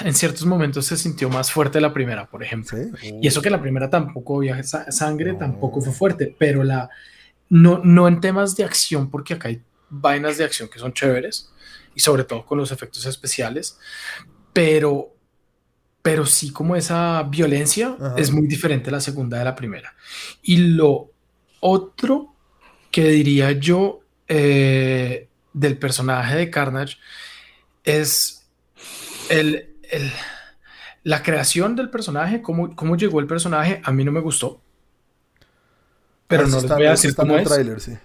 en 0.00 0.14
ciertos 0.14 0.44
momentos 0.44 0.86
se 0.86 0.96
sintió 0.96 1.30
más 1.30 1.50
fuerte 1.50 1.80
la 1.80 1.92
primera, 1.92 2.28
por 2.28 2.42
ejemplo. 2.42 2.78
Y 3.02 3.26
eso 3.26 3.40
que 3.40 3.50
la 3.50 3.60
primera 3.60 3.88
tampoco 3.88 4.38
había 4.38 4.62
sangre, 4.62 5.34
tampoco 5.34 5.80
fue 5.80 5.92
fuerte, 5.92 6.34
pero 6.38 6.62
la, 6.64 6.90
no, 7.48 7.80
no 7.82 8.08
en 8.08 8.20
temas 8.20 8.56
de 8.56 8.64
acción, 8.64 9.10
porque 9.10 9.34
acá 9.34 9.48
hay 9.48 9.62
vainas 9.88 10.38
de 10.38 10.44
acción 10.44 10.68
que 10.68 10.78
son 10.78 10.92
chéveres, 10.92 11.50
y 11.94 12.00
sobre 12.00 12.24
todo 12.24 12.44
con 12.44 12.58
los 12.58 12.72
efectos 12.72 13.06
especiales, 13.06 13.78
pero, 14.52 15.14
pero 16.02 16.26
sí 16.26 16.50
como 16.50 16.76
esa 16.76 17.22
violencia 17.22 17.96
es 18.16 18.30
muy 18.30 18.46
diferente 18.46 18.90
la 18.90 19.00
segunda 19.00 19.38
de 19.38 19.44
la 19.44 19.54
primera. 19.54 19.94
Y 20.42 20.56
lo 20.56 21.10
otro 21.60 22.34
que 22.90 23.08
diría 23.08 23.52
yo 23.52 24.03
eh, 24.28 25.28
del 25.52 25.78
personaje 25.78 26.36
de 26.36 26.50
Carnage 26.50 26.96
es 27.84 28.46
el, 29.28 29.74
la 31.02 31.22
creación 31.22 31.76
del 31.76 31.90
personaje, 31.90 32.42
cómo, 32.42 32.74
cómo 32.74 32.96
llegó 32.96 33.20
el 33.20 33.26
personaje, 33.26 33.80
a 33.84 33.92
mí 33.92 34.04
no 34.04 34.12
me 34.12 34.20
gustó. 34.20 34.60
Pero 36.26 36.44
ah, 36.44 36.48
no 36.48 36.60
les 36.60 36.70
voy 36.70 36.86
a 36.86 36.90
decir 36.90 37.14
cómo 37.14 37.36
es. 37.36 37.48
Trailer, 37.48 37.80
sí. 37.80 37.96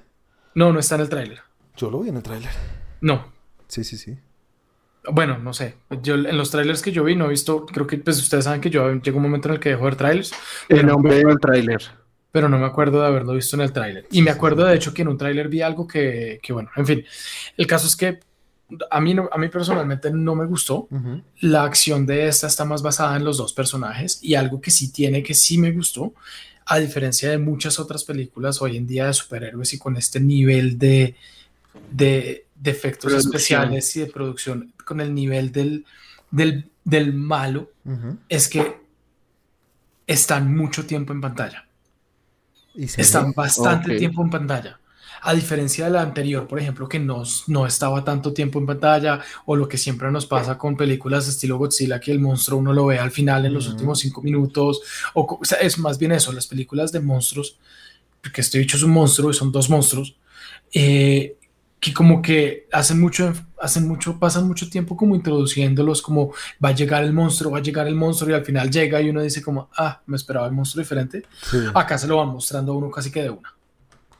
No, 0.55 0.73
no 0.73 0.79
está 0.79 0.95
en 0.95 1.01
el 1.01 1.09
tráiler. 1.09 1.39
Yo 1.77 1.89
lo 1.89 2.01
vi 2.01 2.09
en 2.09 2.17
el 2.17 2.23
tráiler. 2.23 2.51
No. 3.01 3.31
Sí, 3.67 3.83
sí, 3.83 3.97
sí. 3.97 4.17
Bueno, 5.11 5.37
no 5.37 5.53
sé. 5.53 5.77
Yo 6.01 6.15
en 6.15 6.37
los 6.37 6.51
trailers 6.51 6.81
que 6.81 6.91
yo 6.91 7.03
vi 7.05 7.15
no 7.15 7.27
he 7.27 7.29
visto, 7.29 7.65
creo 7.65 7.87
que 7.87 7.97
pues 7.97 8.19
ustedes 8.19 8.43
saben 8.43 8.59
que 8.59 8.69
yo 8.69 8.93
llegó 8.95 9.17
un 9.17 9.23
momento 9.23 9.47
en 9.47 9.55
el 9.55 9.59
que 9.59 9.69
dejo 9.69 9.85
ver 9.85 9.95
trailers. 9.95 10.33
El 10.67 10.85
nombre 10.85 11.15
del 11.15 11.39
tráiler. 11.39 11.81
Pero 12.31 12.47
no 12.47 12.59
me 12.59 12.65
acuerdo 12.65 13.01
de 13.01 13.07
haberlo 13.07 13.33
visto 13.33 13.55
en 13.55 13.63
el 13.63 13.73
tráiler. 13.73 14.07
Y 14.11 14.21
me 14.21 14.31
acuerdo 14.31 14.65
de 14.65 14.75
hecho 14.75 14.93
que 14.93 15.01
en 15.01 15.07
un 15.07 15.17
tráiler 15.17 15.47
vi 15.47 15.61
algo 15.61 15.87
que, 15.87 16.39
que, 16.43 16.53
bueno, 16.53 16.69
en 16.75 16.85
fin. 16.85 17.05
El 17.57 17.65
caso 17.65 17.87
es 17.87 17.95
que 17.95 18.19
a 18.91 19.01
mí, 19.01 19.13
no, 19.13 19.27
a 19.31 19.37
mí 19.37 19.47
personalmente 19.47 20.11
no 20.11 20.35
me 20.35 20.45
gustó. 20.45 20.87
La 21.41 21.63
acción 21.63 22.05
de 22.05 22.27
esta 22.27 22.47
está 22.47 22.65
más 22.65 22.81
basada 22.81 23.17
en 23.17 23.23
los 23.23 23.37
dos 23.37 23.53
personajes 23.53 24.19
y 24.21 24.35
algo 24.35 24.61
que 24.61 24.71
sí 24.71 24.91
tiene 24.91 25.23
que 25.23 25.33
sí 25.33 25.57
me 25.57 25.71
gustó 25.71 26.13
a 26.69 26.77
diferencia 26.77 27.31
de 27.31 27.39
muchas 27.39 27.79
otras 27.79 28.03
películas 28.03 28.61
hoy 28.61 28.77
en 28.77 28.85
día 28.85 29.07
de 29.07 29.13
superhéroes 29.13 29.73
y 29.73 29.79
con 29.79 29.97
este 29.97 30.19
nivel 30.19 30.77
de, 30.77 31.15
de, 31.91 32.45
efectos 32.63 33.11
especiales 33.11 33.95
y 33.95 34.01
de 34.01 34.05
producción, 34.05 34.71
con 34.85 35.01
el 35.01 35.15
nivel 35.15 35.51
del, 35.51 35.85
del, 36.29 37.13
malo, 37.13 37.71
es 38.29 38.47
que 38.47 38.77
están 40.05 40.55
mucho 40.55 40.85
tiempo 40.85 41.11
en 41.11 41.21
pantalla. 41.21 41.65
Están 42.75 43.33
bastante 43.33 43.97
tiempo 43.97 44.23
en 44.23 44.29
pantalla. 44.29 44.79
A 45.21 45.33
diferencia 45.33 45.85
de 45.85 45.91
la 45.91 46.01
anterior, 46.01 46.47
por 46.47 46.59
ejemplo, 46.59 46.87
que 46.87 46.99
no, 46.99 47.23
no 47.47 47.67
estaba 47.67 48.03
tanto 48.03 48.31
tiempo 48.31 48.59
en 48.59 48.65
pantalla, 48.65 49.19
o 49.45 49.55
lo 49.55 49.67
que 49.67 49.77
siempre 49.77 50.09
nos 50.11 50.25
pasa 50.25 50.57
con 50.57 50.77
películas 50.77 51.27
estilo 51.27 51.57
Godzilla, 51.57 51.99
que 51.99 52.11
el 52.11 52.19
monstruo 52.19 52.59
uno 52.59 52.71
lo 52.71 52.85
ve 52.85 52.99
al 52.99 53.11
final 53.11 53.45
en 53.45 53.53
los 53.53 53.67
últimos 53.67 53.99
cinco 53.99 54.21
minutos, 54.21 54.81
o, 55.13 55.39
sea, 55.43 55.57
es 55.59 55.77
más 55.77 55.97
bien 55.97 56.13
eso, 56.13 56.31
las 56.31 56.47
películas 56.47 56.91
de 56.91 57.01
monstruos, 57.01 57.57
porque 58.21 58.41
este 58.41 58.59
dicho 58.59 58.77
es 58.77 58.83
un 58.83 58.91
monstruo 58.91 59.29
y 59.29 59.33
son 59.33 59.51
dos 59.51 59.69
monstruos, 59.69 60.15
eh, 60.73 61.35
que 61.79 61.93
como 61.93 62.21
que 62.21 62.67
hacen 62.71 62.99
mucho, 62.99 63.33
hacen 63.59 63.87
mucho, 63.87 64.19
pasan 64.19 64.47
mucho 64.47 64.69
tiempo 64.69 64.97
como 64.97 65.15
introduciéndolos, 65.15 66.01
como 66.01 66.33
va 66.63 66.69
a 66.69 66.75
llegar 66.75 67.03
el 67.03 67.13
monstruo, 67.13 67.51
va 67.51 67.59
a 67.59 67.61
llegar 67.61 67.87
el 67.87 67.95
monstruo 67.95 68.31
y 68.31 68.33
al 68.33 68.43
final 68.43 68.69
llega 68.69 69.01
y 69.01 69.09
uno 69.09 69.21
dice 69.21 69.41
como, 69.41 69.69
ah, 69.77 70.01
me 70.05 70.17
esperaba 70.17 70.47
el 70.47 70.53
monstruo 70.53 70.83
diferente. 70.83 71.23
Acá 71.73 71.97
se 71.97 72.07
lo 72.07 72.17
van 72.17 72.29
mostrando 72.29 72.73
uno 72.73 72.91
casi 72.91 73.11
que 73.11 73.23
de 73.23 73.29
una. 73.29 73.53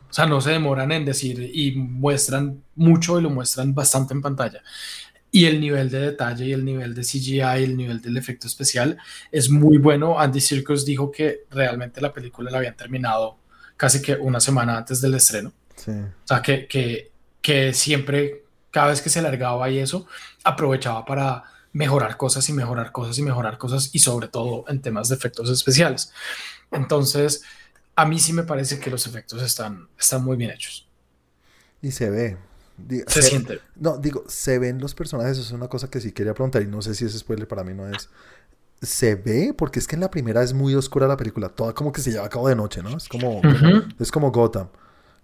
O 0.10 0.14
sea, 0.14 0.26
no 0.26 0.41
se 0.41 0.52
demoran 0.52 0.91
en 0.91 1.06
decir 1.06 1.52
y 1.53 1.73
muestran 1.73 2.64
mucho 2.76 3.19
y 3.19 3.23
lo 3.23 3.30
muestran 3.30 3.76
bastante 3.76 4.14
en 4.14 4.22
pantalla. 4.22 4.61
Y 5.31 5.45
el 5.45 5.60
nivel 5.60 5.91
de 5.91 5.99
detalle 5.99 6.45
y 6.45 6.53
el 6.53 6.65
nivel 6.65 6.95
de 6.95 7.03
CGI 7.03 7.41
y 7.41 7.64
el 7.64 7.77
nivel 7.77 8.02
del 8.02 8.18
efecto 8.18 8.48
especial 8.48 8.98
es 9.31 9.49
muy 9.49 9.77
bueno. 9.77 10.19
Andy 10.19 10.41
Circus 10.41 10.86
dijo 10.86 11.11
que 11.11 11.41
realmente 11.52 12.02
la 12.02 12.11
película 12.11 12.49
la 12.49 12.57
habían 12.57 12.76
terminado 12.76 13.38
casi 13.77 14.02
que 14.02 14.15
una 14.15 14.40
semana 14.40 14.77
antes 14.77 15.02
del 15.02 15.14
estreno. 15.14 15.53
Sí. 15.76 15.91
O 15.91 16.27
sea, 16.27 16.41
que, 16.41 16.68
que, 16.68 17.09
que 17.41 17.74
siempre, 17.74 18.44
cada 18.72 18.88
vez 18.88 19.02
que 19.02 19.10
se 19.10 19.22
largaba 19.22 19.70
y 19.70 19.80
eso, 19.80 20.07
aprovechaba 20.44 21.06
para 21.06 21.44
mejorar 21.72 22.18
cosas 22.18 22.48
y 22.49 22.53
mejorar 22.53 22.91
cosas 22.91 23.18
y 23.18 23.22
mejorar 23.22 23.57
cosas 23.57 23.90
y 23.94 23.99
sobre 23.99 24.28
todo 24.28 24.66
en 24.68 24.82
temas 24.82 25.10
de 25.10 25.16
efectos 25.16 25.49
especiales. 25.49 26.11
Entonces, 26.72 27.44
a 27.95 28.06
mí 28.06 28.20
sí 28.20 28.34
me 28.34 28.44
parece 28.44 28.80
que 28.80 28.90
los 28.90 29.06
efectos 29.07 29.41
están, 29.41 29.88
están 29.98 30.24
muy 30.24 30.38
bien 30.38 30.52
hechos. 30.52 30.88
Y 31.82 31.91
se 31.91 32.10
ve. 32.10 32.38
se, 33.07 33.22
siente. 33.22 33.60
No, 33.76 33.98
digo, 33.98 34.24
se 34.28 34.60
ven 34.60 34.80
los 34.80 34.95
personajes, 34.95 35.38
es 35.38 35.52
una 35.52 35.68
cosa 35.68 35.90
que 35.90 35.99
sí 36.02 36.11
quería 36.11 36.34
preguntar 36.34 36.61
y 36.61 36.68
no 36.68 36.82
sé 36.82 36.95
si 36.95 37.06
ese 37.06 37.20
spoiler 37.20 37.48
para 37.48 37.64
mí 37.64 37.74
no 37.74 37.88
es. 37.88 38.10
Se 38.82 39.16
ve, 39.16 39.53
porque 39.57 39.80
es 39.80 39.88
que 39.88 39.95
en 39.95 40.02
la 40.02 40.10
primera 40.10 40.41
es 40.41 40.53
muy 40.53 40.74
oscura 40.76 41.07
la 41.07 41.18
película, 41.18 41.49
toda 41.49 41.74
como 41.74 41.91
que 41.91 42.02
se 42.02 42.11
lleva 42.11 42.26
a 42.26 42.30
cabo 42.30 42.48
de 42.48 42.56
noche, 42.56 42.82
¿no? 42.82 42.95
Es 42.95 43.10
como, 43.10 43.41
es 43.99 44.11
como 44.11 44.32
Gotham, 44.32 44.70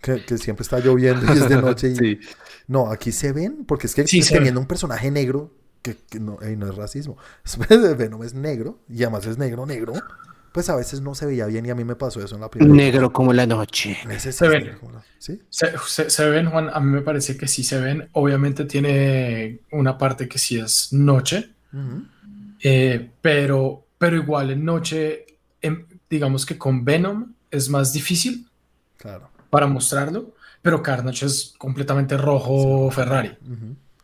que, 0.06 0.38
siempre 0.38 0.64
está 0.64 0.80
lloviendo 0.80 1.26
y 1.34 1.38
es 1.38 1.50
de 1.50 1.62
noche. 1.62 1.94
Y... 2.02 2.20
No, 2.68 2.92
aquí 2.92 3.12
se 3.12 3.32
ven, 3.32 3.64
porque 3.66 3.86
es 3.86 3.94
que 3.94 4.06
teniendo 4.06 4.60
un 4.60 4.66
personaje 4.66 5.12
negro, 5.12 5.54
que, 5.84 5.96
no, 6.20 6.40
no, 6.42 6.68
es 6.68 6.76
racismo, 6.76 7.16
Venom 7.70 8.24
es 8.24 8.34
negro, 8.34 8.80
y 8.90 9.04
además 9.04 9.28
es 9.28 9.38
negro, 9.38 9.68
negro 9.68 9.94
pues 10.52 10.70
a 10.70 10.76
veces 10.78 11.02
no 11.02 11.14
se 11.14 11.26
veía 11.26 11.48
bien 11.48 11.66
y 11.66 11.70
a 11.70 11.76
mí 11.76 11.84
me 11.84 11.98
pasó 11.98 12.24
eso 12.24 12.36
en 12.36 12.40
la 12.40 12.50
primera. 12.50 12.74
Negro 12.74 13.12
como 13.12 13.34
la 13.34 13.46
noche. 13.46 13.98
Se 14.18 14.48
ven. 14.48 14.72
¿Sí? 15.20 15.42
Se, 15.50 16.30
ven, 16.30 16.50
Juan, 16.50 16.70
a 16.74 16.80
mí 16.80 16.94
me 16.94 17.02
parece 17.02 17.36
que 17.36 17.46
sí 17.46 17.62
se 17.62 17.78
ven. 17.82 18.08
Obviamente 18.14 18.64
tiene 18.64 19.60
una 19.72 19.98
parte 19.98 20.30
que 20.30 20.40
sí 20.40 20.58
es 20.58 20.94
noche, 20.94 21.50
eh, 22.64 23.12
pero, 23.22 23.86
pero 23.98 24.16
igual 24.16 24.52
en 24.52 24.64
noche, 24.64 25.26
em, 25.62 25.86
digamos 26.10 26.46
que 26.46 26.58
con 26.58 26.86
Venom 26.86 27.34
es 27.52 27.68
más 27.68 27.92
difícil 27.92 28.48
claro. 28.96 29.30
Para 29.56 29.68
mostrarlo, 29.68 30.34
pero 30.62 30.84
Carnage 30.84 31.26
es 31.26 31.56
completamente 31.58 32.18
rojo 32.18 32.92
Ferrari. 32.92 33.38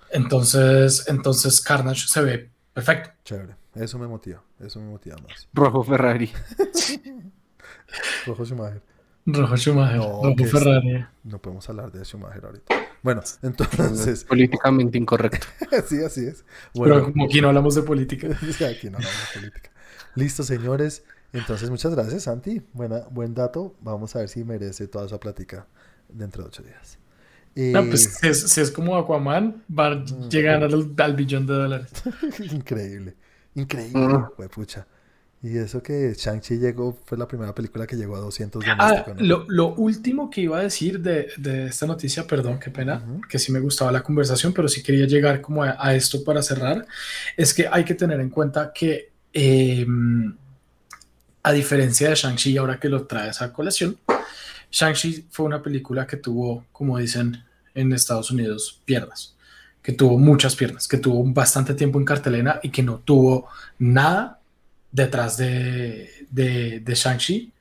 Entonces, 0.10 1.10
entonces 1.10 1.60
Carnage 1.60 2.08
se 2.08 2.22
ve 2.22 2.50
perfecto. 2.74 3.10
Chévere. 3.26 3.58
Eso 3.76 4.00
me 4.00 4.08
motiva, 4.08 4.42
eso 4.62 4.80
me 4.80 4.86
motiva 4.86 5.18
más. 5.18 5.50
Rojo 5.54 5.84
Ferrari. 5.84 6.32
Rojo 8.26 8.46
Schumacher. 8.46 8.82
Rojo 9.26 9.58
Schumacher, 9.58 9.98
Rojo 9.98 10.46
Ferrari. 10.50 11.06
No 11.26 11.42
podemos 11.42 11.70
hablar 11.70 11.92
de 11.92 12.06
Schumacher 12.06 12.46
ahorita. 12.46 12.74
Bueno, 13.04 13.22
entonces. 13.42 14.24
Políticamente 14.24 14.98
incorrecto. 14.98 15.48
sí, 15.86 16.02
así 16.02 16.28
es. 16.28 16.46
Pero 16.74 17.12
como 17.12 17.26
aquí 17.26 17.42
no 17.42 17.50
hablamos 17.50 17.76
de 17.76 17.82
política. 17.82 18.28
aquí 18.70 18.90
no 18.90 19.00
hablamos 19.00 19.34
de 19.34 19.40
política. 19.42 19.70
Listo, 20.16 20.44
señores. 20.44 21.04
Entonces, 21.34 21.70
muchas 21.70 21.96
gracias, 21.96 22.24
Santi. 22.24 22.62
Buena, 22.74 23.08
buen 23.10 23.34
dato. 23.34 23.76
Vamos 23.82 24.16
a 24.16 24.20
ver 24.20 24.30
si 24.30 24.44
merece 24.44 24.88
toda 24.88 25.06
esa 25.06 25.20
plática 25.20 25.68
dentro 26.10 26.44
de 26.44 26.50
ocho 26.50 26.64
días. 26.64 26.98
No, 27.56 27.86
pues 27.86 28.18
si 28.46 28.62
es, 28.62 28.72
como 28.72 28.96
Aquaman, 28.96 29.64
va 29.78 29.88
a 29.88 29.96
mm, 29.96 30.30
llegar 30.30 30.64
al, 30.64 30.94
al 30.98 31.16
billón 31.16 31.46
de 31.46 31.54
dólares. 31.54 31.92
Increíble. 32.52 33.16
Increíble, 33.56 34.48
pucha. 34.54 34.88
Y 35.44 35.58
eso 35.58 35.82
que 35.82 36.14
Shang-Chi 36.16 36.60
llegó, 36.60 36.96
fue 37.04 37.18
la 37.18 37.28
primera 37.28 37.54
película 37.54 37.88
que 37.88 37.96
llegó 37.96 38.16
a 38.16 38.20
200 38.20 38.64
ah, 38.78 39.06
lo, 39.18 39.46
lo, 39.48 39.74
último 39.74 40.30
que 40.30 40.42
iba 40.42 40.60
a 40.60 40.62
decir 40.62 41.00
de, 41.00 41.30
de 41.38 41.66
esta 41.66 41.88
noticia, 41.88 42.28
perdón, 42.28 42.60
qué 42.60 42.70
pena, 42.70 43.04
que 43.28 43.40
sí 43.40 43.52
me 43.52 43.60
gustaba 43.60 43.92
la 43.92 44.04
conversación, 44.04 44.54
pero 44.54 44.68
sí 44.68 44.84
quería 44.84 45.08
llegar 45.08 45.42
como 45.42 45.64
a, 45.64 45.96
esto 45.96 46.24
para 46.24 46.44
cerrar, 46.44 46.86
es 47.36 47.56
que 47.56 47.68
hay 47.68 47.84
que 47.84 47.96
tener 47.96 48.20
en 48.20 48.30
cuenta 48.30 48.72
que 48.72 49.14
em, 49.34 50.38
a 51.44 51.52
diferencia 51.52 52.10
de 52.10 52.16
Shang-Chi, 52.16 52.58
ahora 52.58 52.80
que 52.80 52.90
lo 52.90 53.06
trae 53.06 53.30
esa 53.30 53.52
colación, 53.52 53.98
Shang-Chi 54.72 55.28
fue 55.30 55.46
una 55.46 55.62
película 55.62 56.08
que 56.08 56.18
tuvo, 56.18 56.66
como 56.72 56.98
dicen 56.98 57.44
en 57.74 57.94
Estados 57.94 58.32
Unidos, 58.32 58.82
piernas 58.86 59.36
que 59.82 59.94
tuvo 59.94 60.18
muchas 60.18 60.56
piernas, 60.56 60.88
que 60.88 60.98
tuvo 60.98 61.24
bastante 61.34 61.74
tiempo 61.74 62.00
en 62.00 62.06
cartelera 62.06 62.60
y 62.62 62.70
que 62.70 62.84
no 62.84 63.00
tuvo 63.00 63.48
nada 63.80 64.40
detrás 64.92 65.38
de, 65.38 66.28
de, 66.30 66.84
Shang-Chi 66.94 67.52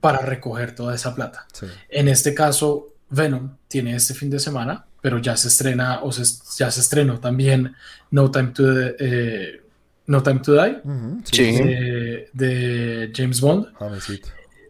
para 0.00 0.18
recoger 0.18 0.74
toda 0.74 0.94
esa 0.94 1.14
plata. 1.14 1.46
En 1.88 2.08
este 2.08 2.34
caso, 2.34 2.88
Venom 3.08 3.56
tiene 3.68 3.94
este 3.94 4.14
fin 4.14 4.30
de 4.30 4.38
semana, 4.38 4.84
pero 5.00 5.18
ya 5.18 5.36
se 5.36 5.48
estrena, 5.48 6.02
o 6.02 6.10
ya 6.10 6.70
se 6.70 6.80
estrenó 6.80 7.20
también 7.20 7.74
No 8.10 8.30
Time 8.30 8.48
to, 8.48 8.64
eh, 8.98 9.61
no 10.06 10.22
Time 10.22 10.40
to 10.40 10.52
Die 10.54 10.80
de, 12.32 13.12
James 13.14 13.40
Bond. 13.40 13.66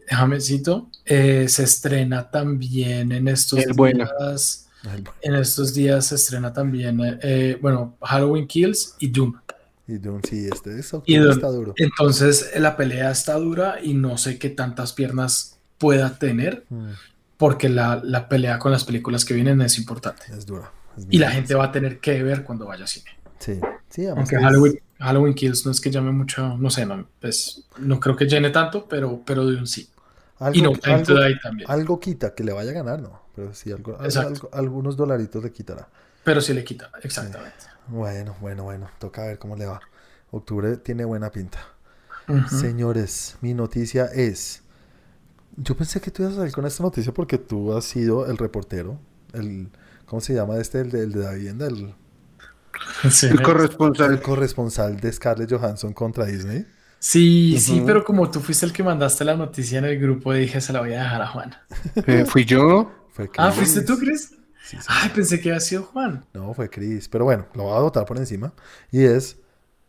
Jamesito. 0.07 0.89
Eh, 1.05 1.47
se 1.47 1.63
estrena 1.63 2.29
también 2.29 3.11
en 3.11 3.27
estos 3.27 3.59
días. 3.65 4.69
En 5.21 5.35
estos 5.35 5.73
días 5.73 6.07
se 6.07 6.15
estrena 6.15 6.51
también, 6.51 6.99
eh, 7.21 7.57
bueno, 7.61 7.97
Halloween 8.01 8.47
Kills 8.47 8.95
y 8.99 9.07
Doom. 9.07 9.33
Y 9.87 9.97
Doom, 9.97 10.21
sí, 10.27 10.47
este 10.51 10.77
es 10.79 10.93
está 10.93 11.47
duro. 11.47 11.73
Entonces 11.77 12.51
la 12.57 12.75
pelea 12.75 13.11
está 13.11 13.35
dura 13.35 13.77
y 13.81 13.93
no 13.93 14.17
sé 14.17 14.37
qué 14.37 14.49
tantas 14.49 14.93
piernas 14.93 15.57
pueda 15.77 16.17
tener, 16.17 16.65
mm. 16.69 16.91
porque 17.37 17.69
la, 17.69 18.01
la, 18.03 18.29
pelea 18.29 18.59
con 18.59 18.71
las 18.71 18.83
películas 18.83 19.25
que 19.25 19.33
vienen 19.33 19.61
es 19.61 19.77
importante. 19.77 20.23
Es 20.29 20.45
dura. 20.45 20.71
y 21.09 21.17
la 21.17 21.31
gente 21.31 21.55
va 21.55 21.65
a 21.65 21.71
tener 21.71 21.99
que 21.99 22.21
ver 22.23 22.43
cuando 22.43 22.65
vaya 22.65 22.83
a 22.83 22.87
cine. 22.87 23.11
Sí, 23.39 23.59
sí, 23.89 24.05
Aunque 24.07 24.37
Halloween, 24.37 24.79
Halloween, 25.03 25.33
Kills 25.33 25.65
no 25.65 25.71
es 25.71 25.79
que 25.81 25.91
llame 25.91 26.11
mucho, 26.11 26.57
no 26.57 26.69
sé, 26.69 26.85
no, 26.85 27.07
pues, 27.19 27.65
no 27.77 27.99
creo 27.99 28.15
que 28.15 28.25
llene 28.25 28.49
tanto, 28.49 28.87
pero, 28.87 29.21
pero 29.25 29.43
Doom 29.45 29.65
sí. 29.65 29.89
Algo, 30.39 30.57
Y 30.57 30.61
No 30.61 30.69
algo- 30.69 30.81
Time 30.81 31.03
to 31.03 31.19
Die 31.21 31.39
también. 31.41 31.69
algo 31.71 31.99
quita, 31.99 32.33
que 32.33 32.43
le 32.43 32.53
vaya 32.53 32.71
a 32.71 32.73
ganar, 32.73 33.01
no. 33.01 33.21
Pero 33.35 33.53
sí, 33.53 33.71
algo, 33.71 33.97
algo- 33.99 34.19
algo- 34.21 34.49
algunos 34.53 34.95
dolaritos 34.97 35.43
le 35.43 35.51
quitará. 35.51 35.87
Pero 36.23 36.39
sí 36.41 36.53
le 36.53 36.63
quita, 36.63 36.89
exactamente. 37.01 37.65
Bueno, 37.87 38.35
bueno, 38.41 38.63
bueno. 38.63 38.89
Toca 38.99 39.23
ver 39.25 39.37
cómo 39.39 39.55
le 39.55 39.65
va. 39.65 39.81
Octubre 40.31 40.77
tiene 40.77 41.03
buena 41.05 41.31
pinta. 41.31 41.59
Señores, 42.49 43.35
mi 43.41 43.53
noticia 43.53 44.05
es. 44.05 44.63
Yo 45.57 45.75
pensé 45.75 46.01
que 46.01 46.09
tú 46.11 46.23
ibas 46.23 46.33
a 46.35 46.37
salir 46.37 46.53
con 46.53 46.65
esta 46.65 46.81
noticia 46.83 47.13
porque 47.13 47.37
tú 47.37 47.75
has 47.75 47.85
sido 47.85 48.25
el 48.27 48.37
reportero. 48.37 48.97
El, 49.33 49.69
¿Cómo 50.05 50.21
se 50.21 50.33
llama 50.33 50.57
este? 50.57 50.79
El 50.81 50.89
de, 50.91 51.01
el 51.03 51.11
de 51.11 51.19
la 51.19 51.31
vivienda. 51.33 51.67
El, 51.67 51.93
Sí, 53.09 53.27
El 53.27 53.41
corresponsal. 53.41 54.11
el 54.13 54.21
corresponsal 54.21 54.99
de 54.99 55.11
Scarlett 55.11 55.51
Johansson 55.51 55.93
contra 55.93 56.25
Disney. 56.25 56.65
sí, 56.99 57.57
sí, 57.59 57.83
pero 57.85 58.03
como 58.03 58.29
tú 58.31 58.39
fuiste 58.39 58.65
el 58.65 58.73
que 58.73 58.83
mandaste 58.83 59.25
la 59.25 59.35
noticia 59.35 59.79
en 59.79 59.85
el 59.85 59.99
grupo, 59.99 60.33
dije, 60.33 60.61
se 60.61 60.73
la 60.73 60.79
voy 60.79 60.93
a 60.93 61.03
dejar 61.03 61.21
a 61.21 61.27
Juan. 61.27 61.55
Eh, 62.07 62.25
fui 62.25 62.45
yo. 62.45 62.91
Fue 63.11 63.29
Ah, 63.37 63.49
Chris. 63.51 63.55
¿fuiste 63.57 63.81
tú, 63.81 63.97
Chris? 63.99 64.29
Sí, 64.65 64.77
sí. 64.77 64.87
Ay, 64.87 65.09
pensé 65.13 65.39
que 65.41 65.49
había 65.49 65.59
sido 65.59 65.83
Juan. 65.83 66.25
No, 66.33 66.53
fue 66.53 66.69
Chris. 66.69 67.07
Pero 67.09 67.25
bueno, 67.25 67.45
lo 67.53 67.63
voy 67.63 67.77
a 67.77 67.81
votar 67.81 68.05
por 68.05 68.17
encima. 68.17 68.53
Y 68.91 69.03
es. 69.03 69.37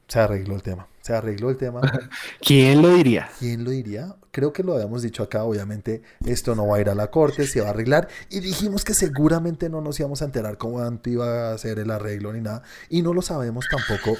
Se 0.09 0.19
arregló 0.19 0.55
el 0.56 0.62
tema. 0.62 0.86
Se 1.01 1.15
arregló 1.15 1.48
el 1.48 1.56
tema. 1.56 1.81
¿Quién 2.44 2.82
lo 2.82 2.90
diría? 2.94 3.31
¿Quién 3.39 3.65
lo 3.65 3.70
diría? 3.70 4.15
Creo 4.35 4.52
que 4.52 4.65
lo 4.65 4.74
habíamos 4.74 5.02
dicho 5.02 5.23
acá, 5.23 5.44
obviamente 5.44 6.02
esto 6.27 6.56
no 6.56 6.66
va 6.66 6.78
a 6.78 6.81
ir 6.81 6.89
a 6.90 6.94
la 6.97 7.09
corte, 7.12 7.47
se 7.47 7.61
va 7.61 7.69
a 7.69 7.70
arreglar 7.70 8.09
y 8.31 8.40
dijimos 8.40 8.85
que 8.85 8.93
seguramente 8.93 9.69
no 9.70 9.81
nos 9.81 10.01
íbamos 10.01 10.23
a 10.23 10.24
enterar 10.24 10.59
cuánto 10.59 11.09
iba 11.09 11.52
a 11.52 11.59
ser 11.59 11.78
el 11.78 11.90
arreglo 11.93 12.32
ni 12.32 12.40
nada 12.40 12.62
y 12.89 13.02
no 13.02 13.15
lo 13.15 13.23
sabemos 13.23 13.69
tampoco 13.69 14.19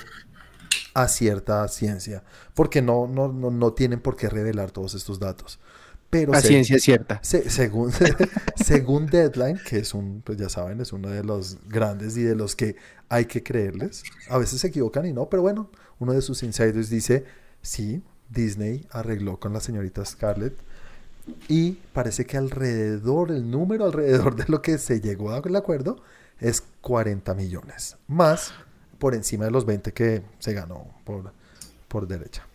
a 0.95 1.09
cierta 1.09 1.67
ciencia, 1.69 2.23
porque 2.55 2.81
no, 2.81 3.09
no, 3.09 3.33
no, 3.33 3.51
no 3.51 3.73
tienen 3.73 4.01
por 4.01 4.17
qué 4.17 4.29
revelar 4.29 4.71
todos 4.71 4.95
estos 4.95 5.19
datos. 5.19 5.59
Pero 6.11 6.33
La 6.33 6.41
se- 6.41 6.49
ciencia 6.49 6.79
cierta. 6.79 7.19
se- 7.25 7.51
según, 7.51 7.91
según 8.55 9.07
Deadline, 9.07 9.59
que 9.69 9.79
es 9.79 9.95
un, 9.95 10.23
pues 10.25 10.39
ya 10.39 10.49
saben, 10.49 10.81
es 10.81 10.93
uno 10.93 11.09
de 11.11 11.25
los 11.25 11.59
grandes 11.69 12.17
y 12.17 12.23
de 12.23 12.37
los 12.37 12.55
que 12.55 12.77
hay 13.09 13.25
que 13.25 13.43
creerles. 13.43 14.05
A 14.29 14.39
veces 14.39 14.61
se 14.61 14.69
equivocan 14.69 15.07
y 15.07 15.13
no, 15.13 15.29
pero 15.29 15.43
bueno, 15.43 15.71
uno 15.99 16.13
de 16.13 16.23
sus 16.23 16.45
insiders 16.45 16.89
dice, 16.89 17.25
sí, 17.63 18.03
Disney 18.31 18.87
arregló 18.91 19.39
con 19.39 19.53
la 19.53 19.61
señorita 19.61 20.05
Scarlett 20.05 20.55
y 21.49 21.73
parece 21.93 22.27
que 22.27 22.37
alrededor, 22.37 23.31
el 23.31 23.51
número 23.51 23.85
alrededor 23.85 24.37
de 24.39 24.45
lo 24.49 24.63
que 24.63 24.79
se 24.79 25.01
llegó 25.01 25.33
al 25.33 25.57
acuerdo 25.57 26.03
es 26.41 26.63
40 26.81 27.35
millones, 27.35 27.97
más 28.09 28.55
por 28.99 29.15
encima 29.15 29.45
de 29.47 29.51
los 29.51 29.67
20 29.67 29.93
que 29.93 30.23
se 30.39 30.53
ganó 30.55 30.95
por, 31.05 31.33
por 31.89 32.07
derecha. 32.07 32.47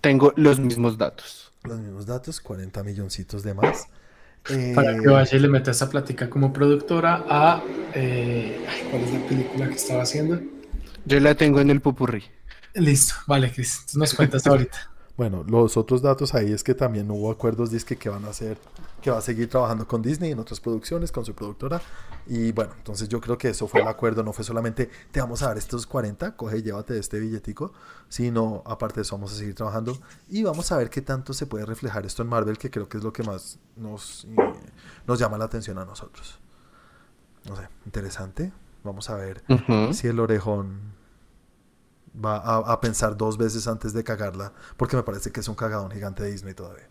Tengo 0.00 0.32
los 0.36 0.58
mismos 0.60 0.98
datos. 0.98 1.52
Los 1.64 1.80
mismos 1.80 2.06
datos, 2.06 2.40
40 2.40 2.82
milloncitos 2.84 3.42
de 3.42 3.54
más. 3.54 3.88
Para 4.72 4.96
Eh, 4.96 4.98
que 4.98 5.08
vaya 5.08 5.36
y 5.36 5.40
le 5.40 5.48
meta 5.48 5.70
esa 5.70 5.88
plática 5.90 6.28
como 6.30 6.52
productora 6.52 7.24
a. 7.28 7.78
eh, 7.92 8.64
ay, 8.66 8.82
¿Cuál 8.90 9.04
es 9.04 9.12
la 9.12 9.26
película 9.26 9.68
que 9.70 9.76
estaba 9.76 10.02
haciendo? 10.02 10.42
Yo 11.04 11.20
la 11.20 11.34
tengo 11.34 11.60
en 11.60 11.70
el 11.70 11.80
pupurrí. 11.80 12.24
Listo, 12.74 13.14
vale, 13.26 13.52
Chris. 13.52 13.74
Entonces 13.74 13.96
nos 13.96 14.14
cuentas 14.14 14.46
ahorita. 14.46 14.90
Bueno, 15.16 15.44
los 15.46 15.76
otros 15.76 16.02
datos 16.02 16.34
ahí 16.34 16.50
es 16.50 16.64
que 16.64 16.74
también 16.74 17.08
hubo 17.08 17.30
acuerdos, 17.30 17.70
dice 17.70 17.96
que 17.96 18.08
van 18.08 18.24
a 18.24 18.30
hacer, 18.30 18.58
que 19.00 19.12
va 19.12 19.18
a 19.18 19.20
seguir 19.20 19.48
trabajando 19.48 19.86
con 19.86 20.02
Disney 20.02 20.32
en 20.32 20.40
otras 20.40 20.58
producciones, 20.58 21.12
con 21.12 21.24
su 21.24 21.34
productora. 21.34 21.80
Y 22.26 22.50
bueno, 22.50 22.72
entonces 22.76 23.08
yo 23.08 23.20
creo 23.20 23.38
que 23.38 23.50
eso 23.50 23.68
fue 23.68 23.82
el 23.82 23.86
acuerdo, 23.86 24.24
no 24.24 24.32
fue 24.32 24.44
solamente 24.44 24.90
te 25.12 25.20
vamos 25.20 25.40
a 25.42 25.46
dar 25.46 25.58
estos 25.58 25.86
40, 25.86 26.34
coge 26.34 26.58
y 26.58 26.62
llévate 26.62 26.98
este 26.98 27.20
billetico, 27.20 27.72
sino 28.08 28.64
aparte 28.66 28.96
de 28.96 29.02
eso 29.02 29.14
vamos 29.14 29.32
a 29.32 29.36
seguir 29.36 29.54
trabajando 29.54 29.96
y 30.28 30.42
vamos 30.42 30.72
a 30.72 30.78
ver 30.78 30.90
qué 30.90 31.00
tanto 31.00 31.32
se 31.32 31.46
puede 31.46 31.64
reflejar 31.64 32.04
esto 32.04 32.22
en 32.22 32.28
Marvel, 32.28 32.58
que 32.58 32.70
creo 32.70 32.88
que 32.88 32.98
es 32.98 33.04
lo 33.04 33.12
que 33.12 33.22
más 33.22 33.60
nos, 33.76 34.24
eh, 34.24 34.36
nos 35.06 35.20
llama 35.20 35.38
la 35.38 35.44
atención 35.44 35.78
a 35.78 35.84
nosotros. 35.84 36.40
No 37.48 37.54
sé, 37.54 37.68
interesante. 37.86 38.52
Vamos 38.82 39.08
a 39.10 39.14
ver 39.14 39.44
si 39.92 40.08
el 40.08 40.18
orejón 40.18 40.92
va 42.22 42.36
a, 42.36 42.58
a 42.72 42.80
pensar 42.80 43.16
dos 43.16 43.36
veces 43.38 43.66
antes 43.66 43.92
de 43.92 44.04
cagarla, 44.04 44.52
porque 44.76 44.96
me 44.96 45.02
parece 45.02 45.32
que 45.32 45.40
es 45.40 45.48
un 45.48 45.54
cagadón 45.54 45.90
gigante 45.90 46.22
de 46.22 46.30
Disney 46.30 46.54
todavía. 46.54 46.88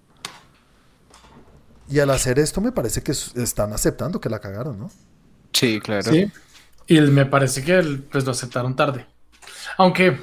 Y 1.90 2.00
al 2.00 2.10
hacer 2.10 2.40
esto 2.40 2.62
me 2.62 2.72
parece 2.72 3.04
que 3.04 3.12
están 3.12 3.74
aceptando 3.74 4.20
que 4.20 4.30
la 4.30 4.40
cagaron, 4.40 4.80
¿no? 4.80 4.91
Sí, 5.52 5.80
claro. 5.80 6.12
Sí. 6.12 6.32
Y 6.88 7.00
me 7.02 7.26
parece 7.26 7.64
que 7.64 7.82
pues 8.12 8.26
lo 8.26 8.32
aceptaron 8.32 8.76
tarde. 8.76 9.06
Aunque 9.78 10.18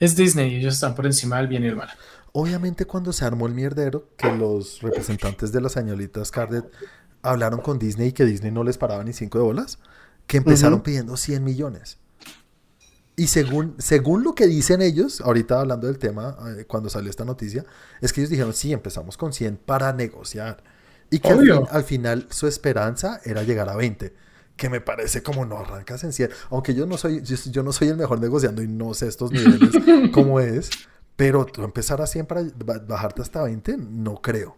es 0.00 0.16
Disney 0.16 0.54
y 0.54 0.56
ellos 0.56 0.74
están 0.74 0.94
por 0.94 1.06
encima 1.06 1.38
del 1.38 1.48
bien 1.48 1.64
y 1.64 1.68
el 1.68 1.76
mal. 1.76 1.88
Obviamente 2.32 2.84
cuando 2.84 3.12
se 3.12 3.24
armó 3.24 3.46
el 3.46 3.54
mierdero, 3.54 4.10
que 4.16 4.30
los 4.30 4.80
representantes 4.82 5.52
de 5.52 5.60
la 5.60 5.68
señorita 5.68 6.24
Scarlett 6.24 6.66
hablaron 7.22 7.60
con 7.60 7.78
Disney 7.78 8.08
y 8.08 8.12
que 8.12 8.24
Disney 8.24 8.52
no 8.52 8.62
les 8.62 8.78
paraba 8.78 9.02
ni 9.04 9.12
cinco 9.12 9.38
de 9.38 9.44
bolas, 9.44 9.78
que 10.26 10.36
empezaron 10.38 10.82
pidiendo 10.82 11.16
100 11.16 11.42
millones. 11.42 11.98
Y 13.18 13.28
según, 13.28 13.74
según 13.78 14.22
lo 14.22 14.34
que 14.34 14.46
dicen 14.46 14.82
ellos, 14.82 15.22
ahorita 15.22 15.60
hablando 15.60 15.86
del 15.86 15.98
tema, 15.98 16.36
eh, 16.58 16.66
cuando 16.66 16.90
salió 16.90 17.08
esta 17.08 17.24
noticia, 17.24 17.64
es 18.02 18.12
que 18.12 18.20
ellos 18.20 18.30
dijeron, 18.30 18.52
sí, 18.52 18.72
empezamos 18.74 19.16
con 19.16 19.32
100 19.32 19.56
para 19.56 19.92
negociar. 19.94 20.62
Y 21.10 21.20
que 21.20 21.28
al, 21.30 21.66
al 21.70 21.84
final 21.84 22.26
su 22.30 22.46
esperanza 22.46 23.20
era 23.24 23.42
llegar 23.42 23.68
a 23.70 23.76
20. 23.76 24.12
Que 24.56 24.68
me 24.68 24.80
parece 24.82 25.22
como 25.22 25.46
no 25.46 25.58
arrancas 25.58 26.04
en 26.04 26.12
100. 26.12 26.30
Aunque 26.50 26.74
yo 26.74 26.86
no 26.86 26.98
soy, 26.98 27.22
yo, 27.22 27.36
yo 27.50 27.62
no 27.62 27.72
soy 27.72 27.88
el 27.88 27.96
mejor 27.96 28.20
negociando 28.20 28.62
y 28.62 28.68
no 28.68 28.92
sé 28.92 29.06
estos 29.06 29.30
niveles 29.32 29.70
cómo 30.12 30.40
es. 30.40 30.68
Pero 31.16 31.46
tú 31.46 31.62
empezar 31.64 32.02
a 32.02 32.06
100 32.06 32.26
para 32.26 32.42
ba- 32.64 32.78
bajarte 32.86 33.22
hasta 33.22 33.42
20, 33.42 33.76
no 33.78 34.20
creo. 34.20 34.56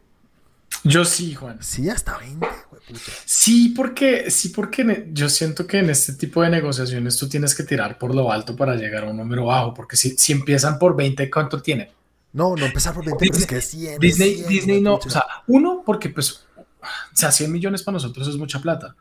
Yo 0.85 1.05
sí, 1.05 1.35
Juan. 1.35 1.59
Sí, 1.63 1.89
hasta 1.91 2.17
20, 2.19 2.47
huepucha. 2.73 3.13
Sí, 3.25 3.71
porque, 3.77 4.31
sí, 4.31 4.51
porque 4.51 4.85
ne- 4.85 5.09
yo 5.13 5.29
siento 5.29 5.67
que 5.67 5.79
en 5.79 5.91
este 5.91 6.13
tipo 6.15 6.43
de 6.43 6.51
negociaciones 6.51 7.17
tú 7.17 7.29
tienes 7.29 7.55
que 7.55 7.65
tirar 7.65 7.99
por 7.99 8.15
lo 8.15 8.31
alto 8.33 8.55
para 8.57 8.75
llegar 8.77 9.05
a 9.05 9.11
un 9.11 9.17
número 9.17 9.47
bajo, 9.47 9.75
porque 9.75 9.97
si, 9.97 10.17
si 10.17 10.33
empiezan 10.33 10.79
por 10.79 10.97
20, 10.97 11.31
¿cuánto 11.31 11.61
tienen? 11.61 11.89
No, 12.33 12.55
no 12.55 12.67
empezar 12.67 12.95
por 12.95 13.05
20, 13.05 13.19
pero 13.19 13.33
es 13.33 13.39
Disney- 13.41 13.49
que 13.49 13.57
es 13.59 13.65
100. 13.71 13.93
es 13.95 13.99
Disney, 14.01 14.35
100, 14.37 14.49
Disney 14.49 14.81
no, 14.81 14.95
o 14.97 15.11
sea, 15.11 15.25
uno, 15.49 15.83
porque 15.85 16.11
pues, 16.11 16.45
o 16.81 17.17
sea, 17.17 17.33
100 17.33 17.51
millones 17.51 17.83
para 17.83 17.95
nosotros 17.95 18.29
es 18.29 18.37
mucha 18.37 18.61
plata. 18.61 18.95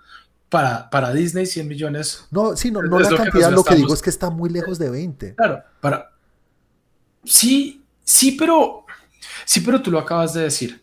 Para, 0.50 0.90
para 0.90 1.12
Disney, 1.14 1.46
100 1.46 1.68
millones, 1.68 2.26
No, 2.32 2.56
sí, 2.56 2.72
no, 2.72 2.82
no 2.82 3.00
la 3.00 3.10
lo 3.10 3.18
que 3.18 3.24
cantidad, 3.24 3.52
lo 3.52 3.64
que 3.66 3.76
digo 3.76 3.94
es 3.94 4.02
que 4.02 4.10
está 4.10 4.30
muy 4.30 4.50
lejos 4.50 4.80
de 4.80 4.90
20. 4.90 5.36
claro, 5.36 5.62
para... 5.82 6.12
Sí, 7.26 7.84
sí, 8.04 8.32
pero, 8.40 8.86
sí, 9.46 9.60
pero 9.62 9.82
tú 9.82 9.92
lo 9.92 10.00
acabas 10.00 10.34
de 10.34 10.44
decir. 10.44 10.82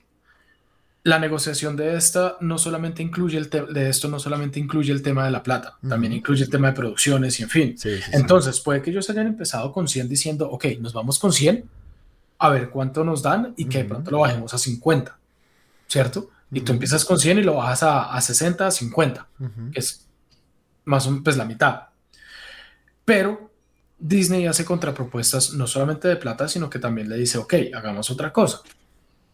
La 1.05 1.19
negociación 1.19 1.77
de 1.77 1.97
esta 1.97 2.39
no 2.41 2.57
solamente 2.57 3.03
incluye 3.03 3.37
el 3.37 3.51
de 3.51 3.91
esto 3.91 4.09
no 4.09 4.19
solamente 4.19 4.59
incluye 4.59 4.91
el 4.91 5.03
tema 5.03 5.27
de 5.27 5.31
la 5.31 5.43
plata, 5.43 5.77
también 5.87 6.15
incluye 6.15 6.45
el 6.45 6.51
tema 6.51 6.69
de 6.69 6.73
producciones 6.73 7.39
y 7.39 7.43
en 7.43 7.51
fin. 7.51 7.79
Sí, 7.79 7.97
sí, 7.97 8.03
sí. 8.03 8.11
Entonces, 8.13 8.59
puede 8.61 8.81
que 8.81 8.91
ellos 8.91 9.09
hayan 9.11 9.27
empezado 9.27 9.71
con 9.71 9.87
100 9.87 10.09
diciendo, 10.09 10.51
ok, 10.51 10.65
nos 10.81 10.95
vamos 10.95 11.19
con 11.19 11.31
100, 11.31 11.69
a 12.39 12.49
ver 12.49 12.71
cuánto 12.71 13.05
nos 13.05 13.23
dan 13.23 13.53
y 13.57 13.67
que 13.67 13.79
de 13.79 13.85
Ujú. 13.85 13.93
pronto 13.93 14.11
lo 14.13 14.21
bajemos 14.21 14.55
a 14.55 14.59
50, 14.59 15.19
¿cierto? 15.89 16.31
Y 16.51 16.63
tú 16.63 16.73
empiezas 16.73 17.05
con 17.05 17.19
100 17.19 17.39
y 17.39 17.43
lo 17.43 17.55
bajas 17.57 17.83
a, 17.83 18.15
a 18.15 18.21
60, 18.23 18.67
a 18.67 18.71
50, 18.71 19.29
Ujú. 19.41 19.71
que 19.73 19.81
es 19.81 20.07
más 20.87 21.07
o 21.07 21.11
menos 21.11 21.25
pues, 21.25 21.37
la 21.37 21.45
mitad. 21.45 21.83
Pero 23.05 23.51
Disney 23.99 24.47
hace 24.47 24.65
contrapropuestas 24.65 25.53
no 25.53 25.67
solamente 25.67 26.09
de 26.09 26.17
plata, 26.17 26.49
sino 26.49 26.71
que 26.71 26.79
también 26.79 27.11
le 27.11 27.17
dice, 27.19 27.37
ok, 27.37 27.55
hagamos 27.75 28.11
otra 28.11 28.33
cosa, 28.33 28.63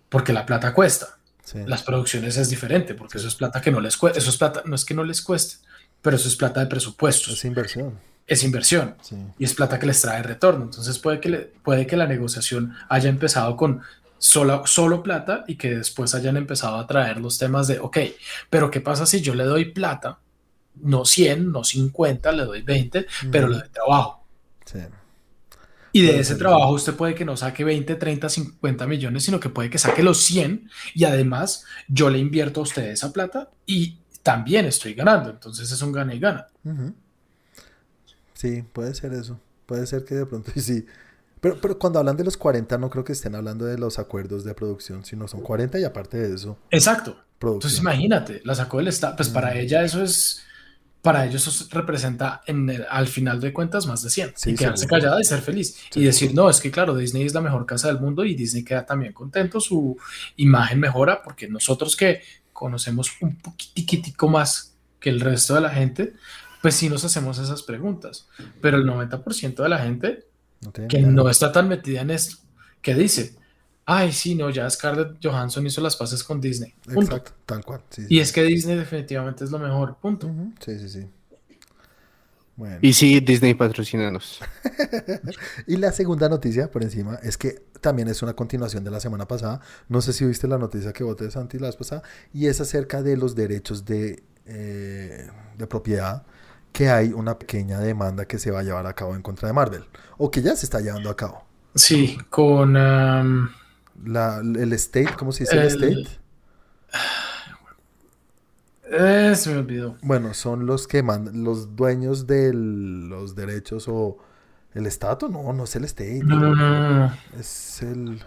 porque 0.08 0.32
la 0.32 0.44
plata 0.44 0.74
cuesta. 0.74 1.16
Sí. 1.50 1.58
Las 1.66 1.82
producciones 1.82 2.36
es 2.36 2.48
diferente, 2.48 2.94
porque 2.94 3.18
eso 3.18 3.26
es 3.28 3.34
plata 3.34 3.60
que 3.60 3.70
no 3.70 3.80
les 3.80 3.96
cuesta, 3.96 4.18
eso 4.18 4.30
es 4.30 4.36
plata, 4.36 4.62
no 4.66 4.74
es 4.76 4.84
que 4.84 4.94
no 4.94 5.02
les 5.04 5.20
cueste, 5.22 5.56
pero 6.02 6.16
eso 6.16 6.28
es 6.28 6.36
plata 6.36 6.60
de 6.60 6.66
presupuestos, 6.66 7.32
Es 7.34 7.44
inversión. 7.44 7.98
es 8.26 8.44
inversión 8.44 8.94
Sí. 9.02 9.16
y 9.38 9.44
es 9.44 9.54
plata 9.54 9.78
que 9.78 9.86
les 9.86 10.00
trae 10.00 10.22
retorno. 10.22 10.64
Entonces 10.66 10.98
puede 11.00 11.18
que, 11.18 11.28
le- 11.28 11.52
puede 11.64 11.86
que 11.86 11.96
la 11.96 12.06
negociación 12.06 12.74
haya 12.88 13.08
empezado 13.08 13.56
con 13.56 13.80
solo, 14.18 14.62
solo 14.66 15.02
plata 15.02 15.44
y 15.48 15.56
que 15.56 15.76
después 15.76 16.14
hayan 16.14 16.36
empezado 16.36 16.76
a 16.76 16.86
traer 16.86 17.16
los 17.20 17.38
temas 17.38 17.66
de, 17.66 17.80
ok, 17.80 17.98
pero 18.48 18.70
¿qué 18.70 18.80
pasa 18.80 19.04
si 19.06 19.20
yo 19.20 19.34
le 19.34 19.44
doy 19.44 19.72
plata? 19.72 20.18
No 20.76 21.04
100, 21.04 21.50
no 21.50 21.64
50, 21.64 22.30
le 22.32 22.44
doy 22.44 22.62
20, 22.62 23.06
pero 23.32 23.48
le 23.48 23.58
doy 23.58 23.68
trabajo. 23.70 24.24
Sí. 24.66 24.78
Y 25.92 26.02
de 26.02 26.20
ese 26.20 26.36
trabajo 26.36 26.72
usted 26.72 26.94
puede 26.94 27.14
que 27.14 27.24
no 27.24 27.36
saque 27.36 27.64
20, 27.64 27.96
30, 27.96 28.28
50 28.28 28.86
millones, 28.86 29.24
sino 29.24 29.40
que 29.40 29.48
puede 29.48 29.70
que 29.70 29.78
saque 29.78 30.02
los 30.02 30.18
100 30.18 30.70
y 30.94 31.04
además 31.04 31.64
yo 31.88 32.10
le 32.10 32.18
invierto 32.18 32.60
a 32.60 32.62
usted 32.62 32.90
esa 32.90 33.12
plata 33.12 33.50
y 33.66 33.98
también 34.22 34.66
estoy 34.66 34.94
ganando. 34.94 35.30
Entonces 35.30 35.70
es 35.70 35.82
un 35.82 35.92
gana 35.92 36.14
y 36.14 36.20
gana. 36.20 36.46
Sí, 38.34 38.62
puede 38.72 38.94
ser 38.94 39.12
eso. 39.12 39.40
Puede 39.66 39.86
ser 39.86 40.04
que 40.04 40.14
de 40.14 40.26
pronto 40.26 40.50
sí. 40.56 40.86
Pero, 41.40 41.58
pero 41.60 41.78
cuando 41.78 41.98
hablan 41.98 42.16
de 42.16 42.24
los 42.24 42.36
40, 42.36 42.76
no 42.78 42.90
creo 42.90 43.04
que 43.04 43.12
estén 43.12 43.34
hablando 43.34 43.64
de 43.64 43.78
los 43.78 43.98
acuerdos 43.98 44.44
de 44.44 44.54
producción, 44.54 45.04
sino 45.04 45.26
son 45.26 45.40
40 45.40 45.78
y 45.78 45.84
aparte 45.84 46.18
de 46.18 46.34
eso, 46.34 46.58
Exacto. 46.70 47.16
producción. 47.38 47.70
Entonces 47.70 47.80
imagínate, 47.80 48.42
la 48.44 48.54
sacó 48.54 48.76
del 48.76 48.88
Estado, 48.88 49.16
pues 49.16 49.30
para 49.30 49.54
ella 49.54 49.82
eso 49.82 50.02
es, 50.02 50.42
para 51.02 51.24
ellos 51.24 51.46
eso 51.46 51.66
representa 51.70 52.42
en 52.46 52.84
al 52.88 53.08
final 53.08 53.40
de 53.40 53.52
cuentas 53.52 53.86
más 53.86 54.02
de 54.02 54.10
100. 54.10 54.34
y 54.46 54.54
quedarse 54.54 54.86
callada 54.86 55.20
y 55.20 55.24
ser 55.24 55.40
feliz. 55.40 55.76
y 55.94 56.04
decir, 56.04 56.34
no, 56.34 56.50
es 56.50 56.60
que 56.60 56.70
claro, 56.70 56.94
Disney 56.94 57.24
es 57.24 57.34
la 57.34 57.40
mejor 57.40 57.64
casa 57.64 57.88
del 57.88 58.00
mundo 58.00 58.24
y 58.24 58.34
Disney 58.34 58.64
queda 58.64 58.84
también 58.84 59.12
contento, 59.12 59.60
su 59.60 59.96
imagen 60.36 60.80
mejora, 60.80 61.22
porque 61.22 61.48
nosotros 61.48 61.96
que 61.96 62.20
conocemos 62.52 63.10
un 63.20 63.36
poquitico 63.36 64.28
más 64.28 64.76
que 64.98 65.08
el 65.08 65.20
resto 65.20 65.54
de 65.54 65.62
la 65.62 65.70
gente, 65.70 66.12
pues 66.60 66.74
sí 66.74 66.90
nos 66.90 67.04
hacemos 67.04 67.38
esas 67.38 67.62
preguntas. 67.62 68.28
Pero 68.60 68.76
el 68.76 68.84
90% 68.84 69.62
de 69.62 69.68
la 69.68 69.78
gente 69.78 70.26
que 70.88 71.00
no 71.00 71.30
está 71.30 71.52
tan 71.52 71.68
metida 71.68 72.02
en 72.02 72.10
esto, 72.10 72.36
que 72.82 72.94
dice, 72.94 73.36
ay, 73.90 74.12
sí, 74.12 74.36
no, 74.36 74.50
ya 74.50 74.70
Scarlett 74.70 75.18
Johansson 75.20 75.66
hizo 75.66 75.80
las 75.80 75.96
paces 75.96 76.22
con 76.22 76.40
Disney. 76.40 76.72
Exacto, 76.88 77.32
tal 77.44 77.64
cual. 77.64 77.82
y 78.08 78.20
es 78.20 78.32
que 78.32 78.42
Disney 78.44 78.76
definitivamente 78.76 79.44
es 79.44 79.50
lo 79.50 79.58
mejor, 79.58 79.96
punto. 79.96 80.30
Sí, 80.64 80.78
sí, 80.78 80.88
sí. 80.88 81.08
Y 82.82 82.92
sí, 82.92 83.20
Disney 83.20 83.54
patrocinanos. 83.54 84.38
y 85.66 85.76
la 85.76 85.92
segunda 85.92 86.28
noticia 86.28 86.70
por 86.70 86.82
encima 86.82 87.18
es 87.22 87.38
que 87.38 87.62
también 87.80 88.08
es 88.08 88.22
una 88.22 88.34
continuación 88.34 88.84
de 88.84 88.90
la 88.90 89.00
semana 89.00 89.26
pasada. 89.26 89.60
No 89.88 90.02
sé 90.02 90.12
si 90.12 90.24
viste 90.26 90.46
la 90.46 90.58
noticia 90.58 90.92
que 90.92 91.02
voté 91.02 91.30
Santi 91.30 91.58
la 91.58 91.68
vez 91.68 91.76
pasada. 91.76 92.02
Y 92.34 92.46
es 92.46 92.60
acerca 92.60 93.02
de 93.02 93.16
los 93.16 93.34
derechos 93.34 93.86
de, 93.86 94.22
eh, 94.46 95.30
de 95.56 95.66
propiedad. 95.66 96.24
Que 96.72 96.90
hay 96.90 97.12
una 97.12 97.38
pequeña 97.38 97.80
demanda 97.80 98.26
que 98.26 98.38
se 98.38 98.50
va 98.50 98.60
a 98.60 98.62
llevar 98.62 98.86
a 98.86 98.92
cabo 98.92 99.16
en 99.16 99.22
contra 99.22 99.48
de 99.48 99.54
Marvel. 99.54 99.84
O 100.18 100.30
que 100.30 100.42
ya 100.42 100.54
se 100.54 100.66
está 100.66 100.80
llevando 100.80 101.08
a 101.08 101.16
cabo. 101.16 101.42
Sí, 101.74 102.18
con... 102.28 102.76
Um, 102.76 103.48
la, 104.04 104.38
el 104.38 104.72
State, 104.74 105.14
¿cómo 105.18 105.32
se 105.32 105.44
dice 105.44 105.56
el, 105.56 105.66
State? 105.66 106.08
Eh, 108.92 109.34
se 109.36 109.50
me 109.50 109.58
olvidó. 109.58 109.96
Bueno, 110.02 110.34
son 110.34 110.66
los 110.66 110.88
que 110.88 111.02
mandan, 111.02 111.44
los 111.44 111.76
dueños 111.76 112.26
de 112.26 112.52
los 112.52 113.34
derechos 113.36 113.86
o 113.88 114.18
el 114.74 114.86
estatus, 114.86 115.30
no, 115.30 115.52
no 115.52 115.64
es 115.64 115.76
el 115.76 115.84
State. 115.84 116.22
No, 116.24 116.38
no, 116.38 116.54
no, 116.54 117.12
Es 117.38 117.82
el. 117.82 118.20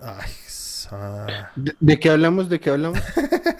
Ay, 0.00 0.30
¿De, 1.56 2.00
qué 2.00 2.10
hablamos? 2.10 2.48
¿De 2.48 2.58
qué 2.58 2.70
hablamos? 2.70 2.98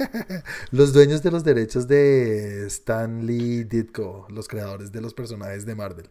los 0.71 0.93
dueños 0.93 1.23
de 1.23 1.31
los 1.31 1.45
derechos 1.45 1.87
de 1.87 2.67
Stanley 2.67 3.65
Ditko, 3.65 4.27
los 4.31 4.49
creadores 4.49 4.91
de 4.91 5.01
los 5.01 5.15
personajes 5.15 5.65
de 5.67 5.75
Marvel. 5.75 6.09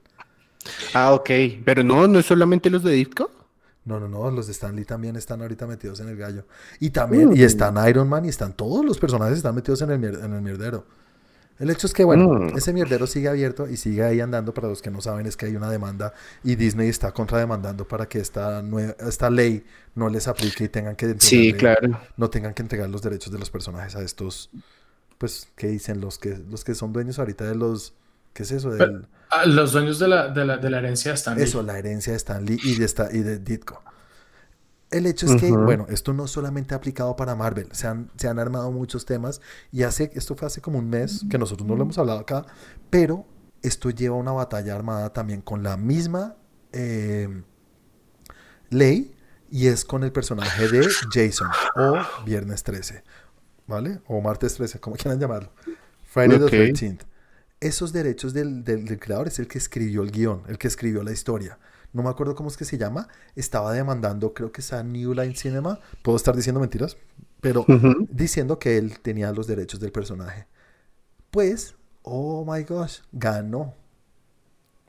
Ah, 0.94 1.14
ok. 1.14 1.30
Pero 1.66 1.84
no, 1.84 2.08
no 2.08 2.20
es 2.20 2.26
solamente 2.26 2.70
los 2.70 2.84
de 2.84 2.94
Ditko. 2.94 3.32
No, 3.86 4.00
no, 4.00 4.08
no, 4.08 4.30
los 4.30 4.48
de 4.48 4.52
Stanley 4.52 4.86
también 4.86 5.16
están 5.16 5.42
ahorita 5.42 5.66
metidos 5.66 6.00
en 6.00 6.10
el 6.10 6.18
gallo. 6.18 6.46
Y 6.80 6.92
también, 6.92 7.36
y 7.36 7.44
están 7.44 7.76
Iron 7.88 8.08
Man 8.08 8.26
y 8.26 8.30
están 8.30 8.54
todos 8.54 8.86
los 8.86 9.00
personajes 9.00 9.38
están 9.38 9.56
metidos 9.56 9.82
en 9.82 9.92
el, 9.92 10.04
en 10.04 10.34
el 10.34 10.42
mierdero. 10.42 10.86
El 11.60 11.70
hecho 11.70 11.88
es 11.88 11.94
que, 11.94 12.06
bueno, 12.06 12.30
mm. 12.30 12.58
ese 12.58 12.72
mierdero 12.72 13.06
sigue 13.06 13.28
abierto 13.28 13.68
y 13.68 13.76
sigue 13.76 14.04
ahí 14.04 14.22
andando. 14.22 14.54
Para 14.54 14.70
los 14.70 14.82
que 14.82 14.90
no 14.90 15.02
saben, 15.02 15.26
es 15.26 15.36
que 15.36 15.46
hay 15.46 15.56
una 15.56 15.70
demanda 15.70 16.14
y 16.44 16.56
Disney 16.56 16.88
está 16.88 17.12
contrademandando 17.12 17.86
para 17.86 18.08
que 18.08 18.20
esta, 18.20 18.64
esta 19.00 19.30
ley 19.30 19.66
no 19.94 20.08
les 20.08 20.28
aplique 20.30 20.64
y 20.64 20.70
tengan 20.70 20.96
que 20.96 21.16
sí, 21.20 21.54
claro. 21.54 22.00
no 22.16 22.30
tengan 22.30 22.54
que 22.54 22.62
entregar 22.62 22.90
los 22.90 23.02
derechos 23.02 23.34
de 23.34 23.40
los 23.40 23.50
personajes 23.50 23.96
a 23.98 24.02
estos, 24.02 24.50
pues, 25.18 25.50
¿qué 25.56 25.68
dicen? 25.68 26.00
Los 26.00 26.18
que, 26.18 26.38
los 26.50 26.64
que 26.64 26.76
son 26.76 26.94
dueños 26.94 27.20
ahorita 27.20 27.44
de 27.46 27.56
los, 27.56 27.94
¿qué 28.40 28.44
es 28.44 28.52
eso? 28.54 28.70
Del, 28.72 29.06
Ah, 29.30 29.46
los 29.46 29.74
dueños 29.74 30.00
de 30.00 30.08
la, 30.08 30.30
de, 30.30 30.46
la, 30.46 30.58
de 30.58 30.70
la, 30.70 30.78
herencia 30.80 31.12
de 31.12 31.18
Stanley. 31.18 31.44
Eso, 31.44 31.62
la 31.62 31.78
herencia 31.78 32.14
de 32.14 32.18
Stanley 32.18 32.58
y 32.64 32.76
de, 32.76 32.86
esta, 32.86 33.10
y 33.12 33.20
de 33.20 33.38
Ditko. 33.38 33.84
El 34.92 35.06
hecho 35.06 35.28
es 35.28 35.40
que, 35.40 35.52
bueno, 35.52 35.86
esto 35.90 36.14
no 36.14 36.26
solamente 36.26 36.74
ha 36.74 36.78
aplicado 36.78 37.16
para 37.18 37.36
Marvel, 37.36 37.68
se 37.74 37.86
han, 37.86 38.10
se 38.16 38.30
han 38.30 38.40
armado 38.40 38.72
muchos 38.72 39.06
temas 39.06 39.40
y 39.74 39.84
hace, 39.84 40.10
esto 40.16 40.36
fue 40.36 40.48
hace 40.48 40.62
como 40.62 40.80
un 40.80 40.90
mes 40.90 41.26
que 41.30 41.38
nosotros 41.38 41.68
no 41.68 41.76
lo 41.76 41.84
hemos 41.84 42.00
hablado 42.00 42.20
acá, 42.20 42.46
pero 42.90 43.28
esto 43.62 43.92
lleva 43.92 44.16
una 44.16 44.32
batalla 44.32 44.74
armada 44.74 45.14
también 45.14 45.42
con 45.42 45.62
la 45.62 45.78
misma 45.78 46.38
eh, 46.72 47.44
ley 48.72 49.16
y 49.52 49.68
es 49.68 49.86
con 49.86 50.04
el 50.04 50.12
personaje 50.12 50.70
de 50.70 50.88
Jason 51.12 51.50
o 51.76 52.00
Viernes 52.26 52.64
13, 52.64 53.04
¿vale? 53.68 54.00
O 54.08 54.22
Martes 54.22 54.56
13, 54.56 54.80
como 54.80 54.96
quieran 54.96 55.20
llamarlo. 55.20 55.52
Friday 56.02 56.40
the 56.40 56.46
13th 56.46 57.02
esos 57.60 57.92
derechos 57.92 58.34
del, 58.34 58.64
creador 59.00 59.28
es 59.28 59.40
el 59.40 59.48
que 59.48 59.58
escribió 59.58 60.02
el 60.04 60.12
guion, 60.12 60.44
el 60.48 60.58
que 60.58 60.68
escribió 60.68 61.04
la 61.04 61.12
historia. 61.12 61.58
No 61.92 62.04
me 62.04 62.10
acuerdo 62.10 62.36
cómo 62.36 62.50
es 62.50 62.58
que 62.58 62.66
se 62.66 62.78
llama. 62.78 63.08
Estaba 63.36 63.74
demandando, 63.74 64.34
creo 64.34 64.52
que 64.52 64.62
es 64.62 64.72
a 64.74 64.84
New 64.84 65.14
Line 65.14 65.36
Cinema. 65.36 65.80
Puedo 66.04 66.16
estar 66.16 66.36
diciendo 66.36 66.60
mentiras, 66.60 66.98
pero 67.42 67.66
diciendo 68.10 68.60
que 68.60 68.78
él 68.78 69.00
tenía 69.00 69.32
los 69.32 69.48
derechos 69.48 69.80
del 69.80 69.92
personaje. 69.92 70.48
Pues, 71.32 71.76
oh 72.04 72.46
my 72.46 72.64
gosh, 72.64 73.00
ganó. 73.12 73.76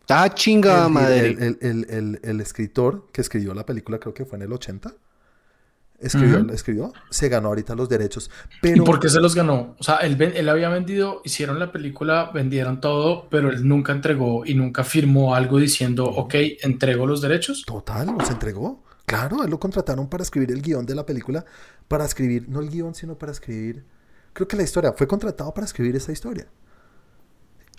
Ah, 0.09 0.29
chinga 0.35 0.89
madre. 0.89 1.57
El, 1.61 2.41
escritor 2.41 3.09
que 3.13 3.21
escribió 3.21 3.55
la 3.55 3.65
película, 3.65 3.99
creo 3.99 4.13
que 4.13 4.25
fue 4.25 4.37
en 4.37 4.43
el 4.43 4.53
80 4.53 4.93
escribió, 6.01 6.47
escribió, 6.53 6.93
se 7.11 7.29
ganó 7.29 7.49
ahorita 7.49 7.75
los 7.75 7.89
derechos. 7.89 8.31
Pero... 8.61 8.83
¿Y 8.83 8.87
por 8.87 8.99
qué 8.99 9.09
se 9.09 9.21
los 9.21 9.35
ganó? 9.35 9.77
O 9.79 9.83
sea, 9.83 9.97
él, 9.97 10.21
él 10.21 10.49
había 10.49 10.69
vendido, 10.69 11.21
hicieron 11.25 11.59
la 11.59 11.71
película, 11.71 12.31
vendieron 12.33 12.81
todo, 12.81 13.29
pero 13.29 13.51
él 13.51 13.67
nunca 13.67 13.93
entregó 13.93 14.45
y 14.47 14.55
nunca 14.55 14.85
firmó 14.85 15.35
algo 15.35 15.59
diciendo, 15.59 16.07
ok, 16.07 16.35
entrego 16.63 17.07
los 17.07 17.21
derechos. 17.21 17.65
Total, 17.67 18.09
los 18.19 18.31
entregó. 18.31 18.83
Claro, 19.07 19.43
él 19.43 19.51
lo 19.51 19.59
contrataron 19.59 20.09
para 20.09 20.23
escribir 20.23 20.53
el 20.53 20.63
guion 20.63 20.87
de 20.87 20.95
la 20.95 21.05
película, 21.05 21.45
para 21.89 22.05
escribir, 22.05 22.49
no 22.49 22.61
el 22.61 22.71
guion, 22.71 22.95
sino 22.95 23.19
para 23.19 23.33
escribir, 23.33 23.85
creo 24.33 24.47
que 24.47 24.57
la 24.57 24.63
historia, 24.63 24.93
fue 24.93 25.07
contratado 25.07 25.53
para 25.53 25.67
escribir 25.67 25.97
esa 25.97 26.13
historia. 26.13 26.47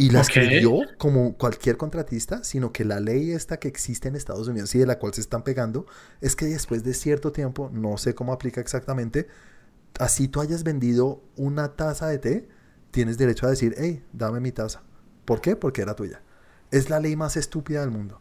Y 0.01 0.09
la 0.09 0.21
escribió 0.21 0.79
como 0.97 1.37
cualquier 1.37 1.77
contratista, 1.77 2.43
sino 2.43 2.71
que 2.71 2.85
la 2.85 2.99
ley 2.99 3.33
esta 3.33 3.57
que 3.57 3.67
existe 3.67 4.07
en 4.07 4.15
Estados 4.15 4.47
Unidos 4.47 4.73
y 4.73 4.79
de 4.79 4.87
la 4.87 4.97
cual 4.97 5.13
se 5.13 5.21
están 5.21 5.43
pegando, 5.43 5.85
es 6.21 6.35
que 6.35 6.45
después 6.45 6.83
de 6.83 6.95
cierto 6.95 7.31
tiempo, 7.31 7.69
no 7.71 7.99
sé 7.99 8.15
cómo 8.15 8.33
aplica 8.33 8.59
exactamente, 8.61 9.27
así 9.99 10.27
tú 10.27 10.41
hayas 10.41 10.63
vendido 10.63 11.21
una 11.35 11.73
taza 11.73 12.07
de 12.07 12.17
té, 12.17 12.49
tienes 12.89 13.19
derecho 13.19 13.45
a 13.45 13.51
decir, 13.51 13.75
hey, 13.77 14.03
dame 14.11 14.39
mi 14.39 14.51
taza. 14.51 14.81
¿Por 15.23 15.39
qué? 15.39 15.55
Porque 15.55 15.83
era 15.83 15.95
tuya. 15.95 16.23
Es 16.71 16.89
la 16.89 16.99
ley 16.99 17.15
más 17.15 17.37
estúpida 17.37 17.81
del 17.81 17.91
mundo. 17.91 18.19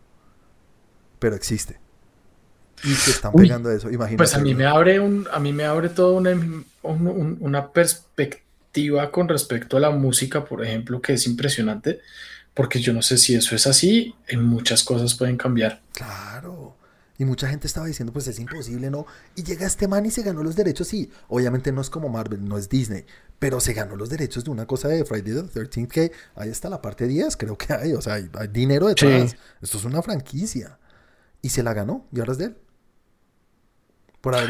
Pero 1.19 1.35
existe. 1.35 1.81
Y 2.85 2.93
se 2.93 3.13
están 3.13 3.33
pegando 3.33 3.71
eso. 3.71 3.89
Imagínate. 3.89 4.19
Pues 4.19 4.35
a 4.35 4.41
mí 4.41 4.55
me 4.55 4.67
abre 4.67 5.01
un, 5.01 5.27
a 5.33 5.39
mí 5.39 5.55
me 5.55 5.65
abre 5.65 5.89
toda 5.89 6.13
una, 6.13 6.39
una 6.83 7.73
perspectiva 7.73 8.50
con 9.11 9.29
respecto 9.29 9.77
a 9.77 9.81
la 9.81 9.91
música, 9.91 10.45
por 10.45 10.65
ejemplo, 10.65 11.01
que 11.01 11.15
es 11.15 11.27
impresionante, 11.27 12.01
porque 12.55 12.81
yo 12.81 12.93
no 12.93 13.03
sé 13.03 13.19
si 13.19 13.35
eso 13.35 13.55
es 13.55 13.67
así, 13.67 14.15
en 14.29 14.45
muchas 14.45 14.85
cosas 14.85 15.15
pueden 15.15 15.37
cambiar. 15.37 15.81
Claro. 15.93 16.77
Y 17.19 17.25
mucha 17.25 17.49
gente 17.49 17.67
estaba 17.67 17.87
diciendo, 17.87 18.13
pues 18.13 18.27
es 18.29 18.39
imposible, 18.39 18.91
¿no? 18.91 19.07
Y 19.35 19.43
llega 19.43 19.67
este 19.67 19.87
man 19.89 20.07
y 20.07 20.11
se 20.11 20.23
ganó 20.23 20.43
los 20.43 20.57
derechos, 20.57 20.89
sí. 20.89 21.11
Obviamente 21.29 21.71
no 21.71 21.83
es 21.83 21.91
como 21.91 22.09
Marvel, 22.09 22.49
no 22.49 22.57
es 22.57 22.69
Disney, 22.69 23.05
pero 23.39 23.61
se 23.61 23.75
ganó 23.75 23.95
los 23.95 24.09
derechos 24.09 24.45
de 24.45 24.51
una 24.51 24.67
cosa 24.67 24.89
de 24.89 25.05
Friday 25.05 25.35
the 25.35 25.61
13th 25.61 25.89
que 25.89 26.13
ahí 26.35 26.49
está 26.49 26.71
la 26.71 26.81
parte 26.81 27.07
10, 27.07 27.37
creo 27.37 27.59
que 27.59 27.75
hay, 27.75 27.93
o 27.93 28.01
sea, 28.01 28.15
hay, 28.15 28.49
dinero 28.51 28.89
detrás. 28.89 29.37
Esto 29.61 29.79
es 29.79 29.85
una 29.85 30.01
franquicia. 30.01 30.79
Y 31.43 31.51
se 31.51 31.63
la 31.63 31.75
ganó, 31.75 32.07
y 32.13 32.21
ahora 32.21 32.33
es 32.33 32.39
de 32.39 32.45
él 32.47 32.57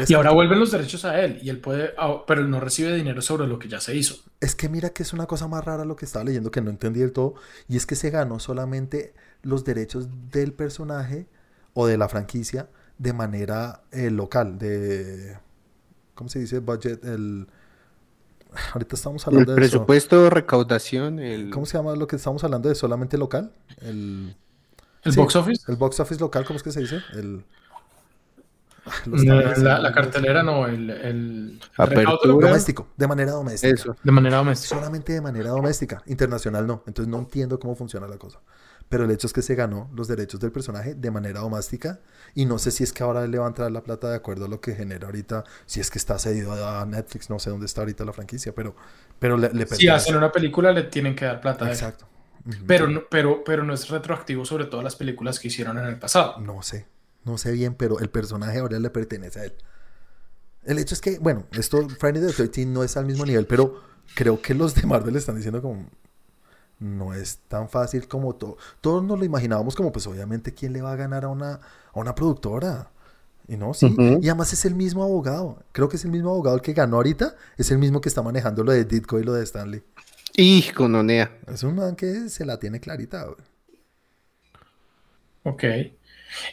y 0.07 0.13
ahora 0.13 0.31
vuelven 0.31 0.59
los 0.59 0.71
derechos 0.71 1.05
a 1.05 1.21
él 1.21 1.39
y 1.41 1.49
él 1.49 1.59
puede, 1.59 1.93
ah, 1.97 2.23
pero 2.27 2.41
él 2.41 2.49
no 2.49 2.59
recibe 2.59 2.93
dinero 2.93 3.21
sobre 3.21 3.47
lo 3.47 3.57
que 3.57 3.69
ya 3.69 3.79
se 3.79 3.95
hizo. 3.95 4.15
Es 4.41 4.53
que 4.53 4.67
mira 4.67 4.89
que 4.89 5.03
es 5.03 5.13
una 5.13 5.27
cosa 5.27 5.47
más 5.47 5.63
rara 5.63 5.85
lo 5.85 5.95
que 5.95 6.03
estaba 6.05 6.25
leyendo 6.25 6.51
que 6.51 6.61
no 6.61 6.69
entendí 6.69 6.99
del 6.99 7.13
todo 7.13 7.35
y 7.69 7.77
es 7.77 7.85
que 7.85 7.95
se 7.95 8.09
ganó 8.09 8.39
solamente 8.39 9.13
los 9.43 9.63
derechos 9.63 10.09
del 10.29 10.51
personaje 10.51 11.27
o 11.73 11.87
de 11.87 11.97
la 11.97 12.09
franquicia 12.09 12.69
de 12.97 13.13
manera 13.13 13.83
eh, 13.91 14.11
local, 14.11 14.59
de 14.59 15.37
¿cómo 16.15 16.29
se 16.29 16.39
dice? 16.39 16.59
Budget, 16.59 17.05
el 17.05 17.47
ahorita 18.73 18.95
estamos 18.95 19.25
hablando 19.25 19.51
el 19.51 19.55
de 19.55 19.61
presupuesto, 19.61 20.29
recaudación, 20.29 21.19
el 21.19 21.49
¿cómo 21.49 21.65
se 21.65 21.77
llama 21.77 21.95
lo 21.95 22.07
que 22.07 22.17
estamos 22.17 22.43
hablando 22.43 22.67
de 22.67 22.75
solamente 22.75 23.17
local? 23.17 23.53
El 23.81 24.35
el 25.03 25.13
box 25.13 25.35
office. 25.35 25.71
El 25.71 25.77
box 25.77 25.99
office 25.99 26.19
local, 26.19 26.45
¿cómo 26.45 26.57
es 26.57 26.63
que 26.63 26.71
se 26.71 26.81
dice? 26.81 26.99
El 27.13 27.43
la, 29.05 29.91
cartelera 29.93 30.41
no, 30.41 30.65
el, 30.65 30.89
el 30.89 31.59
doméstico, 32.23 32.87
de 32.97 33.07
manera 33.07 33.31
doméstica. 33.31 33.95
De 34.03 34.11
manera 34.11 34.37
doméstica. 34.37 34.75
Solamente 34.75 35.13
de 35.13 35.21
manera 35.21 35.49
doméstica, 35.49 36.01
internacional 36.07 36.65
no. 36.65 36.83
Entonces 36.87 37.09
no 37.09 37.19
entiendo 37.19 37.59
cómo 37.59 37.75
funciona 37.75 38.07
la 38.07 38.17
cosa. 38.17 38.39
Pero 38.89 39.05
el 39.05 39.11
hecho 39.11 39.27
es 39.27 39.33
que 39.33 39.41
se 39.41 39.55
ganó 39.55 39.89
los 39.95 40.07
derechos 40.07 40.39
del 40.39 40.51
personaje 40.51 40.95
de 40.95 41.11
manera 41.11 41.41
doméstica 41.41 42.01
y 42.35 42.45
no 42.45 42.57
sé 42.57 42.71
si 42.71 42.83
es 42.83 42.91
que 42.91 43.03
ahora 43.03 43.25
le 43.25 43.37
va 43.37 43.45
a 43.45 43.47
entrar 43.47 43.71
la 43.71 43.83
plata 43.83 44.09
de 44.09 44.17
acuerdo 44.17 44.45
a 44.45 44.47
lo 44.49 44.59
que 44.59 44.75
genera 44.75 45.05
ahorita, 45.05 45.45
si 45.65 45.79
es 45.79 45.89
que 45.89 45.97
está 45.97 46.19
cedido 46.19 46.53
a 46.53 46.85
Netflix, 46.85 47.29
no 47.29 47.39
sé 47.39 47.51
dónde 47.51 47.67
está 47.67 47.81
ahorita 47.81 48.03
la 48.03 48.11
franquicia, 48.11 48.53
pero, 48.53 48.75
pero 49.17 49.37
le, 49.37 49.65
Si 49.67 49.87
hacen 49.87 50.17
una 50.17 50.31
película 50.31 50.73
le 50.73 50.83
tienen 50.83 51.15
que 51.15 51.23
dar 51.23 51.39
plata. 51.39 51.69
Exacto. 51.69 52.07
Pero, 52.65 53.07
pero, 53.09 53.43
pero 53.43 53.63
no 53.63 53.73
es 53.73 53.87
retroactivo 53.87 54.43
sobre 54.43 54.65
todas 54.65 54.83
las 54.83 54.95
películas 54.95 55.39
que 55.39 55.47
hicieron 55.47 55.77
en 55.77 55.85
el 55.85 55.97
pasado. 55.97 56.39
No 56.39 56.61
sé. 56.61 56.87
No 57.23 57.37
sé 57.37 57.51
bien, 57.51 57.75
pero 57.75 57.99
el 57.99 58.09
personaje 58.09 58.59
ahora 58.59 58.79
le 58.79 58.89
pertenece 58.89 59.39
a 59.39 59.43
él. 59.45 59.53
El 60.63 60.79
hecho 60.79 60.93
es 60.93 61.01
que, 61.01 61.19
bueno, 61.19 61.45
esto 61.51 61.87
Friday 61.89 62.21
the 62.21 62.33
13 62.33 62.65
no 62.67 62.83
es 62.83 62.97
al 62.97 63.05
mismo 63.05 63.25
nivel, 63.25 63.47
pero 63.47 63.81
creo 64.15 64.41
que 64.41 64.53
los 64.53 64.75
de 64.75 64.83
Marvel 64.83 65.15
están 65.15 65.35
diciendo 65.35 65.61
como, 65.61 65.87
no 66.79 67.13
es 67.13 67.39
tan 67.47 67.69
fácil 67.69 68.07
como 68.07 68.35
todo. 68.35 68.57
Todos 68.81 69.03
nos 69.03 69.17
lo 69.17 69.25
imaginábamos 69.25 69.75
como, 69.75 69.91
pues 69.91 70.07
obviamente, 70.07 70.53
¿quién 70.53 70.73
le 70.73 70.81
va 70.81 70.93
a 70.93 70.95
ganar 70.95 71.25
a 71.25 71.29
una, 71.29 71.59
a 71.93 71.99
una 71.99 72.15
productora? 72.15 72.91
Y 73.47 73.57
no, 73.57 73.73
sí. 73.73 73.95
Y 74.21 74.29
además 74.29 74.53
es 74.53 74.65
el 74.65 74.75
mismo 74.75 75.03
abogado. 75.03 75.63
Creo 75.71 75.89
que 75.89 75.97
es 75.97 76.05
el 76.05 76.11
mismo 76.11 76.29
abogado 76.29 76.55
el 76.55 76.61
que 76.61 76.73
ganó 76.73 76.97
ahorita. 76.97 77.35
Es 77.57 77.69
el 77.71 77.79
mismo 77.79 77.99
que 77.99 78.09
está 78.09 78.21
manejando 78.21 78.63
lo 78.63 78.71
de 78.71 78.85
Ditko 78.85 79.19
y 79.19 79.23
lo 79.23 79.33
de 79.33 79.43
Stanley. 79.43 79.83
Y 80.35 80.71
con 80.71 80.95
Onea. 80.95 81.37
Es 81.47 81.63
un 81.63 81.75
man 81.75 81.95
que 81.95 82.29
se 82.29 82.45
la 82.45 82.59
tiene 82.59 82.79
clarita, 82.79 83.27
Ok. 85.43 85.63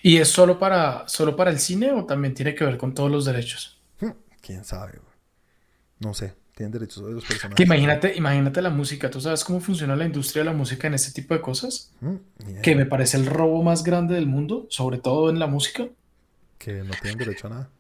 ¿Y 0.03 0.17
es 0.17 0.29
solo 0.29 0.59
para, 0.59 1.07
solo 1.09 1.37
para 1.37 1.51
el 1.51 1.59
cine 1.59 1.93
o 1.93 2.05
también 2.05 2.35
tiene 2.35 2.55
que 2.55 2.65
ver 2.65 2.79
con 2.79 2.95
todos 2.95 3.11
los 3.11 3.25
derechos? 3.25 3.81
Hmm, 4.01 4.11
¿Quién 4.41 4.65
sabe? 4.65 5.01
No 6.01 6.15
sé. 6.15 6.35
Tienen 6.55 6.73
derechos 6.73 7.07
de 7.07 7.13
los 7.13 7.25
personajes. 7.25 7.57
Que 7.57 7.63
imagínate, 7.63 8.17
imagínate 8.17 8.61
la 8.63 8.71
música. 8.71 9.09
¿Tú 9.11 9.21
sabes 9.21 9.45
cómo 9.45 9.61
funciona 9.61 9.95
la 9.95 10.05
industria 10.05 10.43
de 10.43 10.51
la 10.51 10.57
música 10.57 10.89
en 10.89 10.95
este 10.95 11.13
tipo 11.13 11.35
de 11.35 11.41
cosas? 11.41 11.93
Hmm, 12.01 12.17
que 12.63 12.75
me 12.75 12.85
parece 12.85 13.17
el 13.17 13.27
robo 13.27 13.63
más 13.63 13.85
grande 13.85 14.17
del 14.17 14.27
mundo, 14.27 14.67
sobre 14.69 14.99
todo 14.99 15.31
en 15.31 15.39
la 15.39 15.47
música. 15.47 15.87
Que 16.59 16.83
no 16.83 16.93
tienen 17.01 17.19
derecho 17.19 17.47
a 17.47 17.51
nada. 17.51 17.71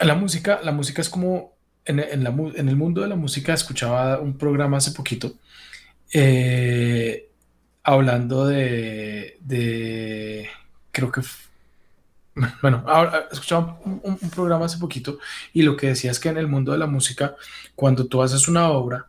La 0.00 0.14
música, 0.14 0.60
la 0.62 0.72
música 0.72 1.00
es 1.00 1.08
como 1.08 1.56
en, 1.86 1.98
el 1.98 2.76
mundo 2.76 3.00
de 3.00 3.08
la 3.08 3.16
música 3.16 3.54
escuchaba 3.54 4.18
un 4.18 4.36
programa 4.36 4.78
hace 4.78 4.90
poquito 4.90 5.34
eh, 6.12 7.30
hablando 7.82 8.46
de, 8.46 9.38
de 9.40 10.48
creo 10.90 11.10
que 11.12 11.22
bueno, 12.62 12.84
ahora 12.86 13.28
escuchaba 13.32 13.80
un, 13.84 14.18
programa 14.30 14.66
hace 14.66 14.78
poquito 14.78 15.18
y 15.52 15.62
lo 15.62 15.76
que 15.76 15.88
decía 15.88 16.10
es 16.10 16.20
que 16.20 16.28
en 16.28 16.36
el 16.36 16.48
mundo 16.48 16.72
de 16.72 16.78
la 16.78 16.86
música, 16.86 17.34
cuando 17.74 18.06
tú 18.06 18.22
haces 18.22 18.46
una 18.48 18.70
obra, 18.70 19.06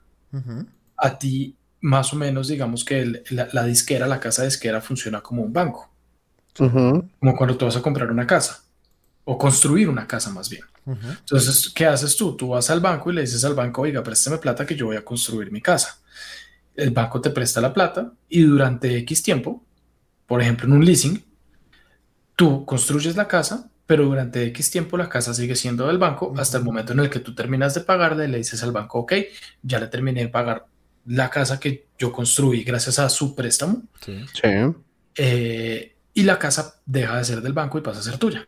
a 0.96 1.18
ti 1.18 1.56
más 1.82 2.14
o 2.14 2.16
menos, 2.16 2.48
digamos 2.48 2.84
que 2.84 3.24
la, 3.30 3.64
disquera, 3.64 4.08
la 4.08 4.20
casa 4.20 4.44
disquera 4.44 4.82
funciona 4.82 5.22
como 5.22 5.44
un 5.44 5.54
banco. 5.54 5.90
Como 6.56 7.36
cuando 7.38 7.56
tú 7.56 7.66
vas 7.66 7.76
a 7.76 7.82
comprar 7.82 8.12
una 8.12 8.26
casa 8.26 8.64
o 9.26 9.38
construir 9.38 9.90
una 9.90 10.08
casa 10.08 10.32
más 10.32 10.50
bien. 10.50 10.64
Entonces, 10.86 11.70
¿qué 11.76 11.86
haces 11.86 12.16
tú? 12.16 12.36
Tú 12.36 12.50
vas 12.50 12.70
al 12.70 12.80
banco 12.80 13.12
y 13.12 13.16
le 13.16 13.22
dices 13.22 13.44
al 13.44 13.54
banco, 13.54 13.82
oiga, 13.82 14.02
préstame 14.02 14.38
plata 14.38 14.66
que 14.66 14.76
yo 14.76 14.88
voy 14.88 14.96
a 14.96 15.04
construir 15.04 15.52
mi 15.52 15.62
casa. 15.62 16.00
El 16.76 16.92
banco 16.92 17.20
te 17.20 17.30
presta 17.30 17.60
la 17.60 17.74
plata 17.74 18.12
y 18.30 18.42
durante 18.42 18.96
X 19.00 19.22
tiempo, 19.22 19.64
por 20.26 20.42
ejemplo, 20.42 20.66
en 20.66 20.74
un 20.74 20.86
leasing, 20.86 21.27
tú 22.38 22.64
construyes 22.66 23.18
la 23.18 23.28
casa, 23.28 23.70
pero 23.86 24.06
durante 24.06 24.46
X 24.46 24.72
tiempo 24.72 24.96
la 24.96 25.10
casa 25.10 25.34
sigue 25.34 25.56
siendo 25.56 25.88
del 25.88 25.98
banco 25.98 26.34
hasta 26.38 26.58
el 26.58 26.64
momento 26.64 26.94
en 26.94 27.00
el 27.00 27.10
que 27.10 27.20
tú 27.20 27.36
terminas 27.36 27.74
de 27.74 27.82
pagarle, 27.82 28.28
le 28.30 28.38
dices 28.38 28.62
al 28.64 28.72
banco, 28.72 29.00
ok, 29.00 29.14
ya 29.64 29.80
le 29.80 29.88
terminé 29.88 30.22
de 30.22 30.30
pagar 30.30 30.66
la 31.08 31.30
casa 31.30 31.60
que 31.60 31.88
yo 31.98 32.12
construí 32.12 32.64
gracias 32.64 33.00
a 33.00 33.10
su 33.10 33.34
préstamo. 33.34 33.84
Sí. 34.06 34.24
Eh, 35.16 35.96
y 36.14 36.24
la 36.24 36.38
casa 36.38 36.76
deja 36.86 37.18
de 37.18 37.26
ser 37.26 37.42
del 37.42 37.54
banco 37.54 37.80
y 37.80 37.82
pasa 37.82 38.02
a 38.02 38.04
ser 38.04 38.18
tuya. 38.18 38.46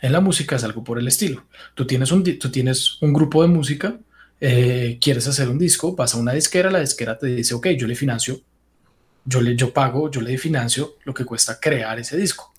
En 0.00 0.12
la 0.12 0.20
música 0.20 0.56
es 0.56 0.64
algo 0.64 0.84
por 0.84 0.98
el 0.98 1.08
estilo. 1.08 1.46
Tú 1.74 1.84
tienes 1.84 2.12
un, 2.12 2.22
tú 2.38 2.50
tienes 2.50 3.02
un 3.02 3.12
grupo 3.12 3.42
de 3.42 3.48
música, 3.48 3.98
eh, 4.40 4.98
quieres 5.00 5.26
hacer 5.26 5.48
un 5.48 5.58
disco, 5.58 5.96
vas 5.96 6.14
a 6.14 6.18
una 6.18 6.32
disquera, 6.32 6.70
la 6.70 6.80
disquera 6.80 7.18
te 7.18 7.26
dice, 7.26 7.54
ok, 7.54 7.68
yo 7.70 7.88
le 7.88 7.96
financio 7.96 8.40
yo, 9.28 9.42
le, 9.42 9.54
yo 9.54 9.72
pago, 9.72 10.10
yo 10.10 10.20
le 10.22 10.38
financio 10.38 10.96
lo 11.04 11.12
que 11.12 11.24
cuesta 11.24 11.60
crear 11.60 11.98
ese 11.98 12.16
disco. 12.16 12.52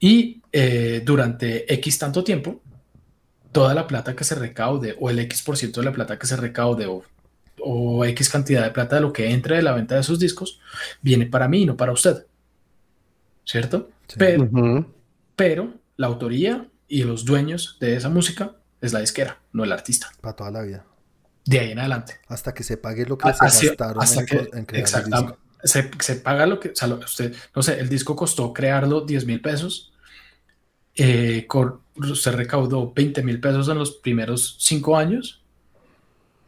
Y 0.00 0.42
eh, 0.52 1.02
durante 1.04 1.72
X 1.74 1.98
tanto 1.98 2.24
tiempo, 2.24 2.60
toda 3.52 3.72
la 3.72 3.86
plata 3.86 4.16
que 4.16 4.24
se 4.24 4.34
recaude 4.34 4.96
o 4.98 5.10
el 5.10 5.18
X 5.20 5.42
por 5.42 5.56
ciento 5.56 5.80
de 5.80 5.86
la 5.86 5.92
plata 5.92 6.18
que 6.18 6.26
se 6.26 6.36
recaude 6.36 6.86
o, 6.86 7.04
o, 7.60 8.04
X 8.04 8.28
cantidad 8.28 8.64
de 8.64 8.70
plata 8.70 8.96
de 8.96 9.02
lo 9.02 9.12
que 9.12 9.30
entre 9.30 9.56
de 9.56 9.62
la 9.62 9.72
venta 9.72 9.94
de 9.94 10.00
esos 10.00 10.18
discos 10.18 10.60
viene 11.00 11.26
para 11.26 11.46
mí 11.46 11.62
y 11.62 11.66
no 11.66 11.76
para 11.76 11.92
usted. 11.92 12.26
¿Cierto? 13.44 13.90
Pero, 14.16 14.48
pero 15.36 15.74
la 15.96 16.08
autoría 16.08 16.66
y 16.88 17.04
los 17.04 17.24
dueños 17.24 17.76
de 17.78 17.94
esa 17.96 18.08
música 18.08 18.56
es 18.80 18.92
la 18.92 19.00
disquera, 19.00 19.38
no 19.52 19.62
el 19.62 19.72
artista. 19.72 20.10
Para 20.20 20.34
toda 20.34 20.50
la 20.50 20.62
vida. 20.62 20.84
De 21.44 21.60
ahí 21.60 21.72
en 21.72 21.78
adelante. 21.78 22.20
Hasta 22.26 22.52
que 22.54 22.64
se 22.64 22.76
pague 22.76 23.06
lo 23.06 23.18
que 23.18 23.32
se 23.32 23.68
gastaron 23.68 24.02
en, 24.52 24.64
crear 24.64 24.88
el 25.04 25.10
disco 25.10 25.43
se, 25.64 26.16
paga 26.16 26.46
lo 26.46 26.60
que, 26.60 26.70
o 26.70 26.76
sea, 26.76 26.88
usted, 26.88 27.34
no 27.54 27.62
sé, 27.62 27.80
el 27.80 27.88
disco 27.88 28.14
costó 28.14 28.52
crearlo 28.52 29.00
10 29.00 29.26
mil 29.26 29.40
pesos, 29.40 29.92
eh, 30.94 31.46
se 32.14 32.32
recaudó 32.32 32.92
20 32.92 33.22
mil 33.22 33.40
pesos 33.40 33.68
en 33.68 33.78
los 33.78 33.92
primeros 33.92 34.56
5 34.60 34.96
años, 34.96 35.42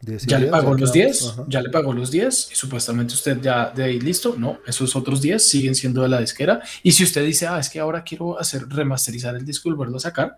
ya 0.01 0.37
le 0.37 0.47
pagó 0.47 0.75
los 0.75 0.93
10, 0.93 1.35
ya 1.47 1.61
le 1.61 1.69
pagó 1.69 1.91
los 1.91 2.11
10 2.11 2.51
y 2.51 2.55
supuestamente 2.55 3.15
usted 3.15 3.41
ya 3.41 3.71
de 3.71 3.83
ahí 3.83 3.99
listo, 3.99 4.35
no, 4.37 4.59
esos 4.67 4.95
otros 4.95 5.21
10 5.21 5.43
siguen 5.43 5.73
siendo 5.73 6.03
de 6.03 6.09
la 6.09 6.19
disquera 6.19 6.61
y 6.83 6.91
si 6.91 7.03
usted 7.03 7.25
dice, 7.25 7.47
ah, 7.47 7.59
es 7.59 7.69
que 7.69 7.79
ahora 7.79 8.03
quiero 8.03 8.39
hacer 8.39 8.69
remasterizar 8.69 9.35
el 9.35 9.43
disco 9.43 9.69
y 9.69 9.71
volverlo 9.71 9.97
a 9.97 10.01
sacar, 10.01 10.37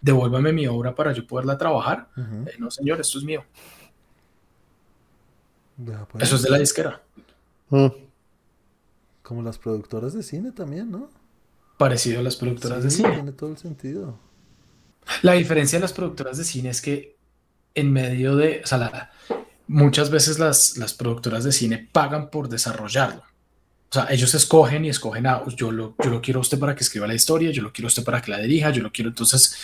devuélvame 0.00 0.52
mi 0.52 0.66
obra 0.66 0.94
para 0.94 1.12
yo 1.12 1.24
poderla 1.24 1.56
trabajar, 1.56 2.08
eh, 2.16 2.56
no 2.58 2.70
señor, 2.70 3.00
esto 3.00 3.18
es 3.18 3.24
mío. 3.24 3.44
Pues. 6.10 6.24
Eso 6.24 6.36
es 6.36 6.42
de 6.42 6.50
la 6.50 6.58
disquera. 6.58 7.02
Mm. 7.68 8.05
Como 9.26 9.42
las 9.42 9.58
productoras 9.58 10.14
de 10.14 10.22
cine 10.22 10.52
también, 10.52 10.88
¿no? 10.88 11.10
Parecido 11.78 12.20
a 12.20 12.22
las 12.22 12.36
productoras 12.36 12.84
de 12.84 12.92
cine. 12.92 13.10
Tiene 13.10 13.32
todo 13.32 13.50
el 13.50 13.58
sentido. 13.58 14.20
La 15.22 15.32
diferencia 15.32 15.78
de 15.78 15.82
las 15.82 15.92
productoras 15.92 16.38
de 16.38 16.44
cine 16.44 16.68
es 16.68 16.80
que 16.80 17.16
en 17.74 17.92
medio 17.92 18.36
de, 18.36 18.60
o 18.62 18.66
sea, 18.68 19.10
muchas 19.66 20.10
veces 20.10 20.38
las, 20.38 20.76
las 20.76 20.94
productoras 20.94 21.42
de 21.42 21.50
cine 21.50 21.88
pagan 21.90 22.30
por 22.30 22.48
desarrollarlo. 22.48 23.24
O 23.90 23.94
sea, 23.94 24.06
ellos 24.10 24.32
escogen 24.32 24.84
y 24.84 24.90
escogen 24.90 25.26
a, 25.26 25.42
yo 25.56 25.72
lo, 25.72 25.96
yo 26.04 26.10
lo 26.10 26.22
quiero 26.22 26.38
a 26.38 26.42
usted 26.42 26.60
para 26.60 26.76
que 26.76 26.84
escriba 26.84 27.08
la 27.08 27.14
historia, 27.14 27.50
yo 27.50 27.62
lo 27.62 27.72
quiero 27.72 27.86
a 27.86 27.88
usted 27.88 28.04
para 28.04 28.22
que 28.22 28.30
la 28.30 28.38
dirija, 28.38 28.70
yo 28.70 28.80
lo 28.84 28.92
quiero. 28.92 29.10
Entonces, 29.10 29.56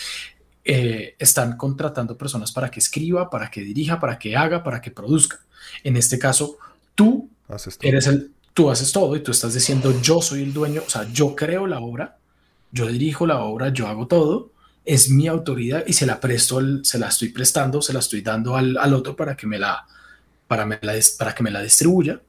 eh, 0.64 1.14
están 1.20 1.56
contratando 1.56 2.18
personas 2.18 2.50
para 2.50 2.68
que 2.68 2.80
escriba, 2.80 3.30
para 3.30 3.48
que 3.48 3.60
dirija, 3.60 4.00
para 4.00 4.18
que 4.18 4.36
haga, 4.36 4.64
para 4.64 4.80
que 4.80 4.90
produzca. 4.90 5.38
En 5.84 5.96
este 5.96 6.18
caso, 6.18 6.58
tú 6.96 7.30
eres 7.80 8.08
el, 8.08 8.32
tú 8.54 8.70
haces 8.70 8.92
todo 8.92 9.16
y 9.16 9.20
tú 9.20 9.30
estás 9.32 9.54
diciendo 9.54 9.94
yo 10.00 10.20
soy 10.20 10.42
el 10.42 10.52
dueño, 10.52 10.82
o 10.86 10.90
sea, 10.90 11.08
yo 11.12 11.34
creo 11.34 11.66
la 11.66 11.80
obra, 11.80 12.18
yo 12.70 12.86
dirijo 12.86 13.26
la 13.26 13.40
obra, 13.40 13.70
yo 13.70 13.86
hago 13.88 14.06
todo, 14.06 14.52
es 14.84 15.10
mi 15.10 15.28
autoridad 15.28 15.84
y 15.86 15.92
se 15.92 16.06
la 16.06 16.20
presto, 16.20 16.60
se 16.82 16.98
la 16.98 17.08
estoy 17.08 17.28
prestando, 17.28 17.80
se 17.80 17.92
la 17.92 18.00
estoy 18.00 18.20
dando 18.20 18.56
al, 18.56 18.94
otro 18.94 19.14
para 19.14 19.36
que 19.36 19.46
me 19.46 19.58
la, 19.58 19.86
para, 20.46 20.66
me 20.66 20.78
la, 20.82 20.94
para 21.18 21.34
que 21.34 21.42
me 21.42 21.50
la 21.50 21.62
distribuya. 21.62 22.20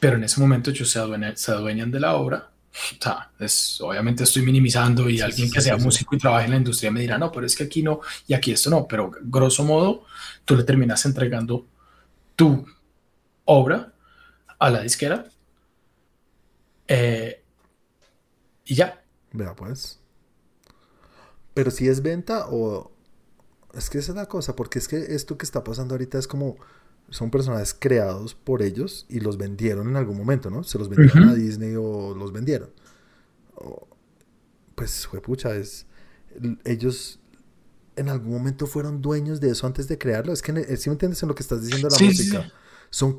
Pero 0.00 0.16
en 0.16 0.24
ese 0.24 0.40
momento 0.40 0.70
ellos 0.70 0.88
se, 0.90 1.00
se 1.36 1.52
adueñan 1.52 1.90
de 1.90 2.00
la 2.00 2.14
obra. 2.16 2.50
O 2.98 3.02
sea, 3.02 3.30
es, 3.38 3.80
obviamente 3.80 4.24
estoy 4.24 4.42
minimizando 4.42 5.08
y 5.08 5.20
alguien 5.20 5.50
que 5.50 5.60
sea 5.60 5.78
músico 5.78 6.14
y 6.14 6.18
trabaje 6.18 6.44
en 6.44 6.50
la 6.52 6.56
industria 6.58 6.90
me 6.90 7.00
dirá, 7.00 7.16
no, 7.16 7.32
pero 7.32 7.46
es 7.46 7.56
que 7.56 7.64
aquí 7.64 7.82
no 7.82 8.00
y 8.26 8.34
aquí 8.34 8.52
esto 8.52 8.68
no, 8.68 8.86
pero 8.86 9.10
grosso 9.22 9.64
modo 9.64 10.04
tú 10.44 10.56
le 10.56 10.62
terminas 10.62 11.04
entregando 11.06 11.66
tu 12.34 12.66
obra 13.46 13.94
a 14.58 14.70
la 14.70 14.82
disquera. 14.82 15.24
Eh, 16.88 17.42
y 18.64 18.74
ya. 18.74 19.02
Vea, 19.32 19.54
pues. 19.54 20.00
Pero 21.54 21.70
si 21.70 21.88
es 21.88 22.02
venta 22.02 22.46
o. 22.50 22.92
Es 23.74 23.90
que 23.90 23.98
esa 23.98 24.12
es 24.12 24.16
la 24.16 24.26
cosa, 24.26 24.56
porque 24.56 24.78
es 24.78 24.88
que 24.88 24.96
esto 25.14 25.36
que 25.36 25.44
está 25.44 25.64
pasando 25.64 25.94
ahorita 25.94 26.18
es 26.18 26.26
como. 26.26 26.56
Son 27.08 27.30
personajes 27.30 27.76
creados 27.78 28.34
por 28.34 28.62
ellos 28.62 29.06
y 29.08 29.20
los 29.20 29.38
vendieron 29.38 29.88
en 29.88 29.94
algún 29.94 30.16
momento, 30.16 30.50
¿no? 30.50 30.64
Se 30.64 30.76
los 30.76 30.88
vendieron 30.88 31.28
a 31.28 31.34
Disney 31.34 31.76
o 31.76 32.14
los 32.16 32.32
vendieron. 32.32 32.70
pues, 34.74 35.06
fue 35.06 35.20
pucha, 35.20 35.54
es. 35.54 35.86
Ellos 36.64 37.20
en 37.96 38.08
algún 38.08 38.32
momento 38.32 38.66
fueron 38.66 39.00
dueños 39.00 39.40
de 39.40 39.50
eso 39.50 39.66
antes 39.66 39.88
de 39.88 39.98
crearlo. 39.98 40.32
Es 40.32 40.42
que, 40.42 40.76
si 40.76 40.90
me 40.90 40.94
entiendes 40.94 41.22
en 41.22 41.28
lo 41.28 41.34
que 41.34 41.42
estás 41.42 41.62
diciendo 41.62 41.88
la 41.88 41.98
música? 41.98 42.52
Son 42.90 43.16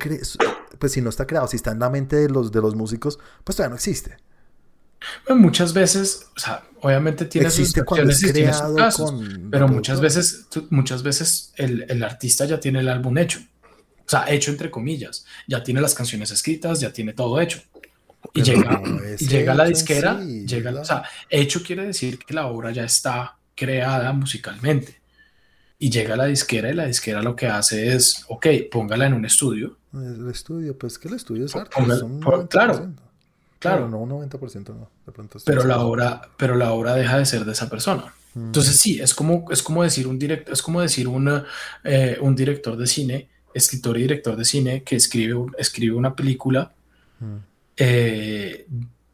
pues 0.80 0.92
si 0.92 1.02
no 1.02 1.10
está 1.10 1.26
creado, 1.26 1.48
si 1.48 1.56
está 1.58 1.72
en 1.72 1.80
la 1.80 1.90
mente 1.90 2.16
de 2.16 2.30
los, 2.30 2.52
de 2.52 2.62
los 2.62 2.76
músicos, 2.76 3.20
pues 3.44 3.56
todavía 3.56 3.72
no 3.72 3.76
existe. 3.76 4.18
muchas 5.30 5.74
veces, 5.74 6.28
o 6.36 6.40
sea, 6.40 6.64
obviamente 6.82 7.26
tiene 7.26 7.48
existe 7.48 7.84
cuando 7.84 8.12
es 8.12 8.22
creado 8.22 8.76
pero 9.50 9.68
muchas 9.68 10.00
veces, 10.02 10.48
muchas 10.70 11.04
veces 11.04 11.54
el, 11.56 11.86
el, 11.90 12.04
artista 12.04 12.46
ya 12.46 12.60
tiene 12.60 12.80
el 12.80 12.88
álbum 12.88 13.18
hecho. 13.18 13.40
O 14.06 14.10
sea, 14.10 14.26
hecho 14.30 14.52
entre 14.52 14.72
comillas. 14.72 15.26
Ya 15.48 15.64
tiene 15.64 15.82
las 15.82 15.94
canciones 15.94 16.32
escritas, 16.32 16.80
ya 16.80 16.94
tiene 16.94 17.14
todo 17.14 17.42
hecho. 17.42 17.62
Y 18.34 18.42
llega, 18.42 18.82
y 19.20 19.28
llega 19.28 19.54
la 19.54 19.66
disquera, 19.66 20.20
llega, 20.20 20.72
o 20.80 20.86
sea, 20.86 21.04
hecho 21.30 21.62
quiere 21.64 21.86
decir 21.86 22.20
que 22.20 22.34
la 22.34 22.48
obra 22.48 22.72
ya 22.72 22.84
está 22.84 23.38
creada 23.56 24.12
musicalmente 24.14 25.02
y 25.80 25.90
llega 25.90 26.16
a 26.16 26.18
la 26.18 26.26
disquera 26.26 26.70
y 26.70 26.74
la 26.74 26.86
disquera 26.86 27.22
lo 27.22 27.36
que 27.36 27.48
hace 27.48 27.94
es, 27.94 28.26
ok, 28.28 28.48
póngala 28.72 29.06
en 29.06 29.14
un 29.14 29.26
estudio. 29.26 29.78
El 29.94 30.30
estudio, 30.30 30.78
pues 30.78 30.98
que 30.98 31.08
el 31.08 31.16
estudio 31.16 31.46
es 31.46 31.56
arte. 31.56 31.76
claro, 32.50 32.94
claro. 33.60 33.88
no 33.90 34.00
un 34.00 34.10
90%, 34.10 34.70
no. 34.70 34.90
De 35.06 35.12
pronto 35.12 35.40
pero, 35.46 35.64
la 35.64 35.80
obra, 35.80 36.22
pero 36.38 36.56
la 36.56 36.72
obra 36.72 36.94
deja 36.96 37.18
de 37.18 37.26
ser 37.26 37.46
de 37.46 37.52
esa 37.52 37.70
persona. 37.70 38.14
Mm. 38.34 38.46
Entonces 38.48 38.80
sí, 38.80 39.00
es 39.00 39.14
como, 39.14 39.46
es 39.52 39.62
como 39.62 39.84
decir 39.84 40.08
un 40.08 40.20
director, 40.20 40.54
es 40.54 40.62
como 40.62 40.82
decir 40.82 41.08
una, 41.08 41.46
eh, 41.84 42.18
un 42.22 42.36
director 42.36 42.76
de 42.76 42.88
cine 42.88 43.30
escritor 43.54 43.98
y 43.98 44.02
director 44.04 44.36
de 44.36 44.46
cine 44.46 44.84
que 44.84 44.96
escribe, 44.96 45.36
escribe 45.58 45.96
una 45.96 46.16
película, 46.16 46.72
mm. 47.20 47.36
eh, 47.78 48.68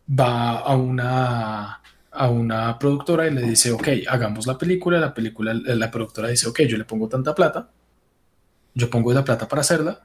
va 0.07 0.59
a 0.59 0.75
una, 0.75 1.81
a 2.13 2.29
una 2.29 2.77
productora 2.77 3.27
y 3.27 3.31
le 3.33 3.41
dice, 3.41 3.71
ok, 3.71 3.87
hagamos 4.07 4.47
la 4.47 4.57
película, 4.57 4.99
la 4.99 5.13
película, 5.13 5.53
la 5.53 5.91
productora 5.91 6.29
dice, 6.29 6.47
ok, 6.47 6.61
yo 6.61 6.77
le 6.77 6.85
pongo 6.85 7.07
tanta 7.09 7.33
plata, 7.33 7.69
yo 8.73 8.89
pongo 8.89 9.13
la 9.13 9.23
plata 9.23 9.47
para 9.47 9.61
hacerla, 9.61 10.01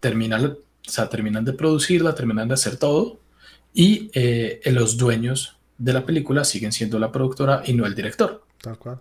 termina, 0.00 0.40
o 0.40 0.90
sea, 0.90 1.08
terminan 1.08 1.44
de 1.44 1.52
producirla, 1.52 2.14
terminan 2.14 2.48
de 2.48 2.54
hacer 2.54 2.76
todo, 2.76 3.20
y 3.74 4.10
eh, 4.14 4.60
los 4.66 4.96
dueños 4.96 5.58
de 5.76 5.92
la 5.92 6.04
película 6.06 6.44
siguen 6.44 6.72
siendo 6.72 6.98
la 6.98 7.12
productora 7.12 7.62
y 7.66 7.74
no 7.74 7.84
el 7.84 7.94
director. 7.94 8.44
Tal 8.62 8.78
cual. 8.78 9.00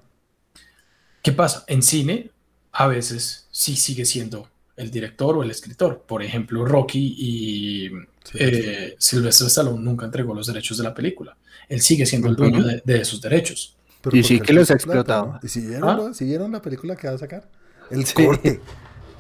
¿Qué 1.22 1.32
pasa? 1.32 1.64
En 1.68 1.82
cine, 1.82 2.32
a 2.74 2.88
veces 2.88 3.48
sí 3.52 3.78
sigue 3.78 4.06
siendo 4.06 4.50
el 4.76 4.92
director 4.92 5.38
o 5.38 5.44
el 5.44 5.52
escritor. 5.52 6.04
Por 6.06 6.22
ejemplo, 6.22 6.66
Rocky 6.66 7.16
y 7.18 7.92
eh, 8.34 8.96
Sylvester 9.00 9.48
Stallone 9.48 9.82
nunca 9.82 10.06
entregó 10.06 10.34
los 10.34 10.48
derechos 10.48 10.78
de 10.78 10.84
la 10.84 10.94
película. 10.94 11.38
Él 11.70 11.82
sigue 11.82 12.06
siendo 12.06 12.28
el 12.28 12.36
dueño 12.36 12.64
de, 12.64 13.02
esos 13.02 13.22
derechos. 13.22 13.78
y 14.12 14.24
sí 14.24 14.40
que 14.40 14.54
los 14.54 14.70
ha 14.72 14.76
explotado. 14.76 15.40
¿Y 15.42 15.48
¿Ah? 15.82 16.12
siguieron, 16.14 16.52
la 16.52 16.62
película 16.62 16.96
que 16.96 17.08
va 17.08 17.14
a 17.16 17.18
sacar? 17.18 17.50
El 17.90 18.06
corte. 18.14 18.62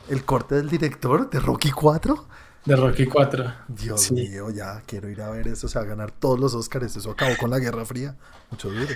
El 0.09 0.23
corte 0.23 0.55
del 0.55 0.69
director 0.69 1.29
de 1.29 1.39
Rocky 1.39 1.71
4 1.71 2.27
de 2.65 2.75
Rocky 2.75 3.05
4. 3.05 3.53
Dios 3.67 4.11
mío, 4.11 4.49
ya 4.49 4.81
quiero 4.87 5.07
ir 5.07 5.21
a 5.21 5.29
ver 5.29 5.47
eso. 5.47 5.67
Se 5.67 5.77
va 5.77 5.85
a 5.85 5.87
ganar 5.87 6.11
todos 6.11 6.39
los 6.39 6.55
Oscars. 6.55 6.95
Eso 6.95 7.11
acabó 7.11 7.37
con 7.37 7.51
la 7.51 7.59
Guerra 7.59 7.85
Fría. 7.85 8.15
Mucho 8.49 8.71
duro. 8.71 8.87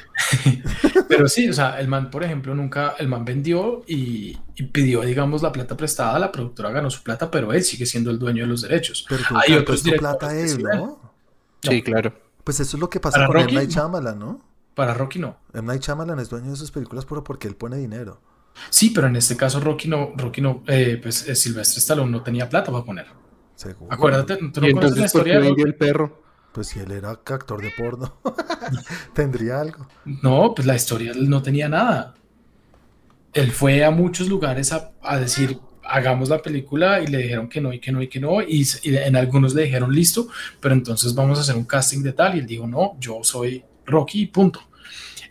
Pero 1.08 1.28
sí, 1.28 1.48
o 1.48 1.54
sea, 1.54 1.80
el 1.80 1.88
man, 1.88 2.10
por 2.10 2.24
ejemplo, 2.24 2.56
nunca, 2.56 2.96
el 2.98 3.08
man 3.08 3.24
vendió 3.24 3.84
y, 3.86 4.36
pidió, 4.72 5.02
digamos, 5.02 5.44
la 5.44 5.52
plata 5.52 5.78
prestada. 5.78 6.18
La 6.18 6.32
productora 6.32 6.72
ganó 6.72 6.90
su 6.90 7.04
plata, 7.04 7.30
pero 7.30 7.54
él 7.54 7.64
sigue 7.64 7.86
siendo 7.86 8.12
el 8.12 8.20
dueño 8.20 8.44
de 8.44 8.48
los 8.48 8.62
derechos. 8.62 9.06
Pero 9.08 9.24
Hay 9.36 9.54
otros 9.54 9.82
plata 9.82 10.36
él, 10.36 10.64
¿no? 10.64 11.00
Sí, 11.62 11.82
claro. 11.82 12.14
Pues 12.50 12.60
eso 12.62 12.78
es 12.78 12.82
lo 12.82 12.90
que 12.90 13.00
pasa 13.00 13.28
con 13.28 13.36
Rocky, 13.36 13.54
M. 13.54 13.62
Night 13.62 13.70
Shyamalan, 13.70 14.18
¿no? 14.18 14.42
Para 14.74 14.96
Rocky 14.96 15.20
no. 15.20 15.38
M. 15.54 15.68
Night 15.68 15.84
Shyamalan 15.84 16.18
es 16.18 16.30
dueño 16.30 16.50
de 16.50 16.56
sus 16.56 16.72
películas 16.72 17.06
pero 17.06 17.24
porque 17.24 17.48
él 17.48 17.56
pone 17.56 17.78
dinero. 17.78 18.24
Sí, 18.72 18.90
pero 18.90 19.06
en 19.06 19.16
este 19.18 19.38
caso 19.38 19.60
Rocky 19.60 19.88
no, 19.88 20.14
Rocky 20.16 20.42
no, 20.42 20.64
eh, 20.66 20.98
pues 21.00 21.30
eh, 21.30 21.36
Silvestre 21.36 21.78
Stallone 21.78 22.10
no 22.10 22.24
tenía 22.24 22.50
plata 22.50 22.72
para 22.72 22.84
poner. 22.84 23.06
Acuérdate, 23.92 24.38
tú 24.52 24.62
no 24.62 24.68
¿Y 24.68 24.72
entonces, 24.72 24.98
la 24.98 25.06
historia 25.06 25.40
de 25.40 25.50
el 25.50 25.76
perro? 25.76 26.24
Pues 26.52 26.70
si 26.70 26.80
él 26.80 26.92
era 26.92 27.12
actor 27.12 27.62
de 27.62 27.70
porno, 27.78 28.18
tendría 29.14 29.60
algo. 29.60 29.88
No, 30.06 30.56
pues 30.56 30.66
la 30.66 30.76
historia 30.76 31.12
no 31.16 31.44
tenía 31.44 31.70
nada. 31.70 32.16
Él 33.32 33.52
fue 33.52 33.86
a 33.86 33.92
muchos 33.92 34.28
lugares 34.28 34.74
a, 34.74 35.18
decir, 35.20 35.60
hagamos 35.90 36.30
la 36.30 36.42
película 36.42 37.02
y 37.02 37.08
le 37.08 37.20
dijeron 37.20 37.50
que 37.50 37.62
no 37.62 37.74
y 37.74 37.80
que 37.80 37.92
no 37.92 38.02
y 38.02 38.08
que 38.08 38.20
no 38.20 38.42
y, 38.42 38.66
en 38.84 39.16
algunos 39.16 39.54
le 39.54 39.64
dijeron 39.64 39.94
listo, 39.94 40.28
pero 40.60 40.74
entonces 40.74 41.14
vamos 41.14 41.38
a 41.38 41.42
hacer 41.42 41.56
un 41.56 41.66
casting 41.66 42.02
de 42.02 42.14
tal 42.14 42.36
y 42.36 42.40
él 42.40 42.46
dijo, 42.46 42.68
no, 42.68 42.98
yo 43.00 43.20
soy 43.24 43.64
Rocky, 43.86 44.28
punto. 44.28 44.62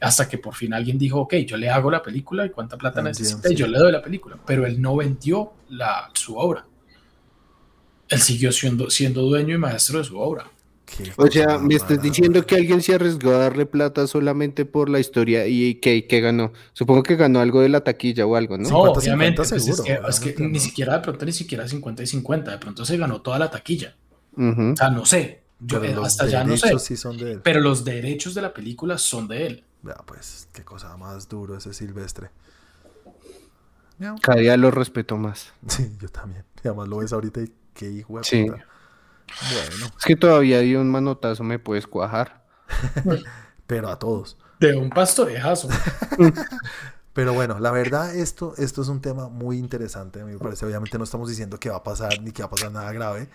Hasta 0.00 0.28
que 0.28 0.38
por 0.38 0.54
fin 0.54 0.72
alguien 0.74 0.96
dijo, 0.96 1.20
ok, 1.20 1.34
yo 1.46 1.56
le 1.56 1.68
hago 1.68 1.90
la 1.90 2.02
película 2.02 2.46
y 2.46 2.50
cuánta 2.50 2.76
plata 2.76 3.02
necesita 3.02 3.52
y 3.52 3.56
yo 3.56 3.66
le 3.66 3.78
doy 3.78 3.90
la 3.90 4.02
película, 4.02 4.38
pero 4.46 4.64
él 4.64 4.80
no 4.80 4.94
vendió 4.96 5.54
la, 5.68 6.10
su 6.14 6.36
obra 6.36 6.64
él 8.08 8.20
siguió 8.20 8.52
siendo, 8.52 8.90
siendo 8.90 9.22
dueño 9.22 9.54
y 9.54 9.58
maestro 9.58 9.98
de 9.98 10.04
su 10.04 10.18
obra. 10.18 10.50
O 11.16 11.26
sea, 11.26 11.58
me 11.58 11.74
estás 11.74 12.00
diciendo 12.02 12.44
que 12.46 12.56
alguien 12.56 12.82
se 12.82 12.94
arriesgó 12.94 13.30
a 13.30 13.38
darle 13.38 13.66
plata 13.66 14.06
solamente 14.06 14.64
por 14.64 14.88
la 14.88 14.98
historia 14.98 15.46
y 15.46 15.76
que, 15.76 16.02
ganó. 16.20 16.52
Supongo 16.72 17.02
que 17.02 17.16
ganó 17.16 17.40
algo 17.40 17.60
de 17.60 17.68
la 17.68 17.82
taquilla 17.82 18.26
o 18.26 18.36
algo, 18.36 18.58
¿no? 18.58 18.68
No, 18.68 18.78
obviamente, 18.82 19.42
pues 19.42 19.52
es 19.52 20.20
que, 20.20 20.34
ni 20.38 20.58
siquiera 20.58 20.94
de 20.94 21.00
pronto 21.00 21.24
ni 21.24 21.32
siquiera 21.32 21.68
50 21.68 22.02
y 22.02 22.06
50, 22.06 22.50
de 22.50 22.58
pronto 22.58 22.84
se 22.84 22.96
ganó 22.96 23.20
toda 23.20 23.38
la 23.38 23.50
taquilla. 23.50 23.96
O 24.36 24.76
sea, 24.76 24.90
no 24.90 25.04
sé. 25.04 25.42
Yo 25.60 25.80
hasta 26.04 26.26
ya 26.26 26.44
no 26.44 26.56
sé. 26.56 26.76
Pero 27.42 27.60
los 27.60 27.84
derechos 27.84 28.34
de 28.34 28.42
la 28.42 28.54
película 28.54 28.98
son 28.98 29.26
de 29.28 29.46
él. 29.46 29.64
Vea, 29.82 29.96
pues, 30.06 30.48
qué 30.52 30.64
cosa 30.64 30.96
más 30.96 31.28
duro 31.28 31.56
ese 31.56 31.72
Silvestre. 31.72 32.30
Cada 34.22 34.40
día 34.40 34.56
lo 34.56 34.70
respeto 34.70 35.16
más. 35.16 35.52
Sí, 35.68 35.90
yo 36.00 36.08
también. 36.08 36.44
Y 36.62 36.68
además 36.68 36.88
lo 36.88 36.98
ves 36.98 37.12
ahorita 37.12 37.40
y 37.42 37.52
qué 37.74 37.90
hijo 37.90 38.18
de 38.18 38.24
sí. 38.24 38.46
Bueno. 39.52 39.86
Es 39.98 40.04
que 40.04 40.16
todavía 40.16 40.58
de 40.58 40.76
un 40.76 40.90
manotazo 40.90 41.44
me 41.44 41.58
puedes 41.58 41.86
cuajar. 41.86 42.44
Pero 43.66 43.88
a 43.88 43.98
todos. 43.98 44.36
De 44.60 44.76
un 44.76 44.90
pastorejazo. 44.90 45.68
Pero 47.18 47.34
bueno, 47.34 47.58
la 47.58 47.72
verdad, 47.72 48.14
esto, 48.14 48.54
esto 48.58 48.82
es 48.82 48.86
un 48.86 49.00
tema 49.00 49.28
muy 49.28 49.58
interesante. 49.58 50.20
A 50.20 50.24
mí 50.24 50.34
me 50.34 50.38
parece, 50.38 50.64
obviamente 50.64 50.98
no 50.98 51.04
estamos 51.04 51.28
diciendo 51.28 51.58
que 51.58 51.68
va 51.68 51.78
a 51.78 51.82
pasar 51.82 52.22
ni 52.22 52.30
que 52.30 52.42
va 52.42 52.46
a 52.46 52.50
pasar 52.50 52.70
nada 52.70 52.92
grave, 52.92 53.28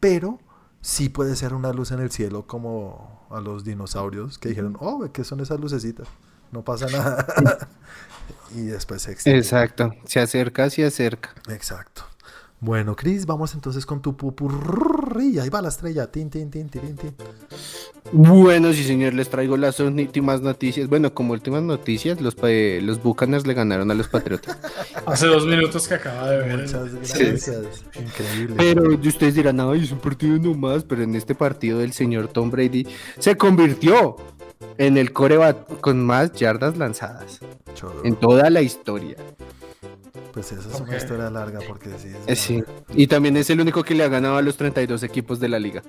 pero 0.00 0.40
sí 0.80 1.08
puede 1.08 1.36
ser 1.36 1.54
una 1.54 1.72
luz 1.72 1.92
en 1.92 2.00
el 2.00 2.10
cielo 2.10 2.48
como 2.48 3.28
a 3.30 3.40
los 3.40 3.62
dinosaurios 3.62 4.38
que 4.38 4.48
dijeron, 4.48 4.76
oh, 4.80 5.08
¿qué 5.12 5.22
son 5.22 5.38
esas 5.38 5.60
lucecitas? 5.60 6.08
No 6.50 6.64
pasa 6.64 6.86
nada. 6.86 7.68
y 8.56 8.62
después 8.62 9.02
se 9.02 9.12
Exacto, 9.36 9.94
se 10.04 10.18
acerca, 10.18 10.68
se 10.68 10.84
acerca. 10.84 11.30
Exacto. 11.48 12.07
Bueno, 12.60 12.96
Chris, 12.96 13.24
vamos 13.24 13.54
entonces 13.54 13.86
con 13.86 14.02
tu 14.02 14.16
pupurri. 14.16 15.38
Ahí 15.38 15.48
va 15.48 15.62
la 15.62 15.68
estrella. 15.68 16.10
Tin, 16.10 16.28
tin, 16.28 16.50
tin, 16.50 16.68
tin, 16.68 16.96
tin. 16.96 17.14
Bueno, 18.10 18.72
sí, 18.72 18.82
señor, 18.82 19.14
les 19.14 19.28
traigo 19.28 19.56
las 19.56 19.78
últimas 19.78 20.40
noticias. 20.40 20.88
Bueno, 20.88 21.14
como 21.14 21.34
últimas 21.34 21.62
noticias, 21.62 22.20
los, 22.20 22.36
los 22.42 23.02
Buccaneers 23.02 23.46
le 23.46 23.54
ganaron 23.54 23.90
a 23.90 23.94
los 23.94 24.08
Patriotas. 24.08 24.58
Hace 25.06 25.26
dos 25.26 25.46
minutos 25.46 25.86
que 25.86 25.94
acaba 25.94 26.30
de 26.30 26.38
ver. 26.38 26.58
Muchas 26.58 26.94
gracias. 26.94 27.84
Increíble. 27.94 28.56
Pero 28.56 28.88
ustedes 28.94 29.36
dirán, 29.36 29.60
ay, 29.60 29.84
es 29.84 29.92
un 29.92 30.00
partido 30.00 30.36
nomás. 30.38 30.82
Pero 30.82 31.02
en 31.02 31.14
este 31.14 31.36
partido, 31.36 31.80
el 31.80 31.92
señor 31.92 32.26
Tom 32.28 32.50
Brady 32.50 32.86
se 33.18 33.36
convirtió 33.36 34.16
en 34.78 34.96
el 34.96 35.12
coreback 35.12 35.80
con 35.80 36.04
más 36.04 36.32
yardas 36.32 36.76
lanzadas 36.76 37.40
en 38.04 38.16
toda 38.16 38.50
la 38.50 38.62
historia. 38.62 39.16
Pues 40.32 40.52
esa 40.52 40.68
es 40.68 40.80
una 40.80 40.96
historia 40.96 41.30
larga 41.30 41.60
porque 41.66 41.90
sí. 41.98 42.12
Es 42.26 42.38
sí. 42.38 42.62
Y 42.94 43.06
también 43.06 43.36
es 43.36 43.50
el 43.50 43.60
único 43.60 43.82
que 43.82 43.94
le 43.94 44.04
ha 44.04 44.08
ganado 44.08 44.36
a 44.36 44.42
los 44.42 44.56
32 44.56 45.02
equipos 45.02 45.40
de 45.40 45.48
la 45.48 45.58
liga. 45.58 45.82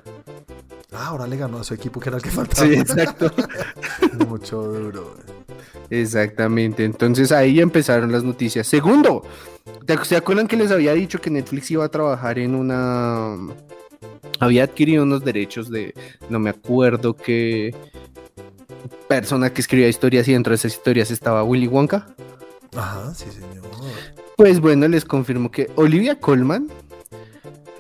Ah, 0.92 1.08
ahora 1.08 1.28
le 1.28 1.38
ganó 1.38 1.60
a 1.60 1.64
su 1.64 1.74
equipo 1.74 2.00
que 2.00 2.10
era 2.10 2.18
el 2.18 2.24
que 2.24 2.32
faltaba. 2.32 2.68
Sí, 2.68 2.74
exacto. 2.74 3.32
Mucho 4.28 4.64
duro. 4.64 5.16
Exactamente. 5.90 6.84
Entonces 6.84 7.32
ahí 7.32 7.60
empezaron 7.60 8.12
las 8.12 8.24
noticias. 8.24 8.68
Segundo, 8.68 9.24
¿se 10.04 10.16
acuerdan 10.16 10.48
que 10.48 10.58
les 10.58 10.72
había 10.72 10.94
dicho 10.94 11.20
que 11.20 11.30
Netflix 11.30 11.72
iba 11.72 11.86
a 11.86 11.90
trabajar 11.90 12.40
en 12.40 12.56
una... 12.56 13.36
Había 14.40 14.64
adquirido 14.64 15.04
unos 15.04 15.24
derechos 15.24 15.70
de... 15.70 15.94
No 16.30 16.40
me 16.40 16.50
acuerdo 16.50 17.16
qué 17.16 17.76
persona 19.08 19.52
que 19.52 19.62
escribía 19.62 19.88
historias 19.88 20.28
y 20.28 20.34
dentro 20.34 20.52
de 20.52 20.56
esas 20.56 20.74
historias 20.74 21.12
estaba 21.12 21.44
Willy 21.44 21.68
Wonka. 21.68 22.08
Ajá, 22.76 23.14
sí, 23.14 23.26
señor. 23.32 23.64
Pues 24.38 24.60
bueno, 24.60 24.88
les 24.88 25.06
confirmo 25.06 25.52
que 25.52 25.70
Olivia 25.76 26.20
Colman, 26.20 26.70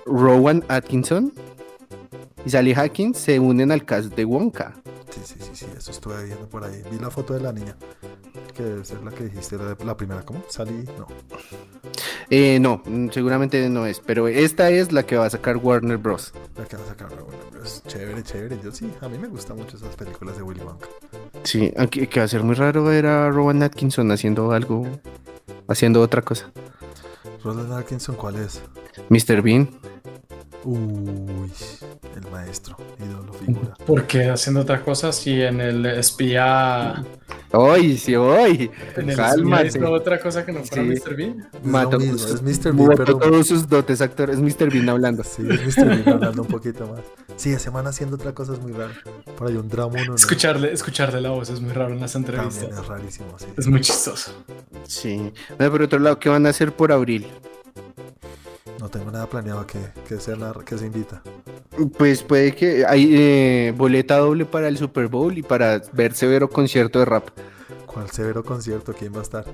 Rowan 0.06 0.64
Atkinson 0.68 1.34
y 2.50 2.52
Sally 2.52 2.74
Hawkins 2.74 3.20
se 3.20 3.40
unen 3.40 3.72
al 3.72 3.86
cast 3.86 4.16
de 4.16 4.26
Wonka. 4.26 4.74
Sí, 5.12 5.22
sí, 5.24 5.36
sí, 5.40 5.52
sí, 5.54 5.66
eso 5.78 5.92
estuve 5.92 6.26
viendo 6.26 6.50
por 6.50 6.64
ahí. 6.64 6.82
Vi 6.90 6.98
la 6.98 7.12
foto 7.12 7.36
de 7.36 7.42
la 7.42 7.54
niña, 7.54 7.76
que 8.56 8.64
debe 8.64 8.84
ser 8.84 9.04
la 9.04 9.12
que 9.12 9.26
dijiste, 9.26 9.56
la 9.86 9.96
primera, 9.96 10.26
¿cómo? 10.26 10.44
Sally, 10.50 10.84
no. 10.98 11.06
Eh, 12.32 12.58
no, 12.60 12.82
seguramente 13.12 13.70
no 13.70 13.86
es, 13.86 14.00
pero 14.00 14.28
esta 14.28 14.72
es 14.72 14.92
la 14.92 15.04
que 15.04 15.16
va 15.16 15.28
a 15.28 15.30
sacar 15.30 15.58
Warner 15.58 15.98
Bros. 15.98 16.34
La 16.58 16.66
que 16.66 16.76
va 16.76 16.82
a 16.82 16.88
sacar 16.88 17.10
Warner 17.12 17.52
Bros. 17.52 17.84
Chévere, 17.86 18.24
chévere. 18.24 18.58
Yo 18.64 18.72
sí, 18.72 18.92
a 19.00 19.08
mí 19.08 19.20
me 19.20 19.28
gustan 19.28 19.58
mucho 19.58 19.78
esas 19.78 19.96
películas 19.96 20.36
de 20.36 20.42
Willy 20.42 20.62
Wonka. 20.62 20.88
Sí, 21.44 21.72
que 21.92 22.20
va 22.20 22.24
a 22.24 22.28
ser 22.28 22.44
muy 22.44 22.56
raro 22.56 22.84
ver 22.84 23.06
a 23.06 23.30
Rowan 23.30 23.62
Atkinson 23.62 24.12
haciendo 24.12 24.54
algo 24.54 24.88
haciendo 25.68 26.02
otra 26.02 26.24
cosa. 26.24 26.52
Roland 27.44 27.74
Atkinson, 27.74 28.16
¿cuál 28.16 28.38
es? 28.38 28.60
Mr. 29.10 29.44
Bean. 29.44 29.70
Uy, 30.64 31.52
el 32.16 32.32
maestro, 32.32 32.78
ídolo 33.00 33.34
figura. 33.34 33.76
¿Por 33.86 34.06
qué 34.06 34.30
haciendo 34.30 34.62
otra 34.62 34.82
cosa 34.84 35.12
si 35.12 35.42
en 35.42 35.62
el 35.62 35.86
espía 35.86 37.04
Hoy, 37.52 37.98
sí, 37.98 38.16
hoy. 38.16 38.70
Cálmate. 39.16 39.84
otra 39.84 40.20
cosa 40.20 40.46
que 40.46 40.52
no 40.52 40.64
fuera 40.64 40.84
Mr. 40.84 41.16
Bean. 41.16 41.50
Mato, 41.64 41.98
es 41.98 42.42
Mr. 42.44 42.74
Bean, 42.74 42.92
pero... 42.96 43.18
todos 43.18 43.48
sus 43.48 43.68
dotes 43.68 44.02
actores. 44.02 44.38
Es 44.38 44.42
Mr. 44.42 44.72
Bean 44.72 44.88
hablando. 44.90 45.24
Sí, 45.24 45.44
es 45.50 45.78
Mr. 45.78 45.88
Bean 45.88 46.10
hablando 46.10 46.44
un 46.44 46.48
poquito 46.48 46.86
más. 46.86 47.00
Sí, 47.38 47.50
esa 47.50 47.60
semana 47.60 47.90
haciendo 47.90 48.18
otra 48.18 48.34
cosa 48.34 48.54
es 48.54 48.60
muy 48.60 48.74
raro. 48.74 48.94
Por 49.36 49.48
ahí 49.48 49.56
un 49.56 49.68
drama 49.68 49.94
uno. 50.00 50.14
Escucharle, 50.14 50.72
escucharle 50.72 51.22
la 51.22 51.32
voz 51.32 51.50
es 51.50 51.60
muy 51.60 51.74
raro 51.74 51.94
en 51.94 52.02
las 52.02 52.14
entrevistas. 52.14 52.60
También 52.60 52.82
es 52.82 52.88
rarísimo, 52.88 53.40
sí. 53.40 53.46
Es 53.58 53.68
muy 53.68 53.82
chistoso. 53.82 54.32
Sí. 54.84 55.32
por 55.58 55.82
otro 55.82 55.98
lado, 55.98 56.20
¿qué 56.20 56.30
van 56.30 56.46
a 56.46 56.50
hacer 56.50 56.72
por 56.72 56.92
abril? 56.92 57.26
No 58.80 58.90
tengo 58.90 59.12
nada 59.12 59.28
planeado 59.28 59.68
que, 59.68 59.80
que, 60.08 60.20
sea 60.20 60.36
que 60.66 60.78
se 60.78 60.86
invita. 60.86 61.22
Pues 61.98 62.24
puede 62.24 62.56
que 62.56 62.86
hay 62.86 63.10
eh, 63.14 63.74
boleta 63.76 64.18
doble 64.18 64.46
para 64.46 64.70
el 64.70 64.78
Super 64.78 65.08
Bowl 65.08 65.38
y 65.38 65.44
para 65.44 65.82
ver 65.92 66.14
severo 66.14 66.50
concierto 66.50 67.00
de 67.00 67.06
rap. 67.06 67.28
¿Cuál 67.86 68.10
severo 68.10 68.44
concierto? 68.44 68.94
¿Quién 68.94 69.14
va 69.14 69.20
a 69.20 69.24
estar? 69.24 69.46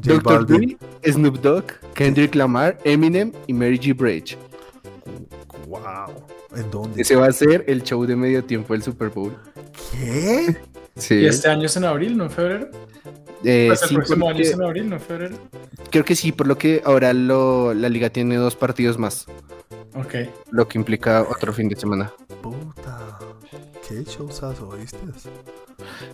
Dr. 0.00 0.46
Dre, 0.46 0.76
Snoop 1.06 1.40
Dogg, 1.40 1.64
Kendrick 1.94 2.34
Lamar, 2.34 2.78
Eminem 2.82 3.32
y 3.46 3.52
Mary 3.52 3.78
G. 3.78 3.96
Blige. 3.96 4.36
Wow. 5.68 5.80
¿En 6.56 6.70
dónde? 6.70 7.00
Ese 7.00 7.14
va 7.14 7.26
a 7.26 7.32
ser 7.32 7.64
el 7.68 7.82
show 7.82 8.04
de 8.04 8.16
medio 8.16 8.42
tiempo 8.42 8.72
del 8.72 8.82
Super 8.82 9.10
Bowl. 9.10 9.36
¿Qué? 9.92 10.56
Sí. 10.96 11.14
¿Y 11.14 11.26
este 11.26 11.48
año 11.48 11.66
es 11.66 11.76
en 11.76 11.84
abril, 11.84 12.16
no 12.16 12.24
en 12.24 12.30
febrero? 12.30 12.70
Eh, 13.44 13.66
Pues 13.68 13.82
el 13.82 13.88
sí, 13.88 13.94
próximo 13.96 14.28
año 14.28 14.40
es 14.40 14.52
en 14.52 14.62
abril, 14.62 14.88
no 14.90 14.96
en 14.96 15.00
febrero. 15.02 15.36
creo 15.90 16.04
que 16.04 16.14
sí, 16.16 16.32
por 16.32 16.46
lo 16.46 16.56
que 16.58 16.80
ahora 16.84 17.12
lo- 17.12 17.74
la 17.74 17.88
liga 17.88 18.10
tiene 18.10 18.36
dos 18.36 18.54
partidos 18.56 18.98
más, 18.98 19.26
Ok. 19.94 20.14
lo 20.50 20.68
que 20.68 20.78
implica 20.78 21.22
otro 21.22 21.52
fin 21.52 21.68
de 21.68 21.76
semana. 21.76 22.12
Puta. 22.40 23.18
¿Qué 23.88 24.04
showzazo, 24.04 24.68
oíste? 24.68 24.98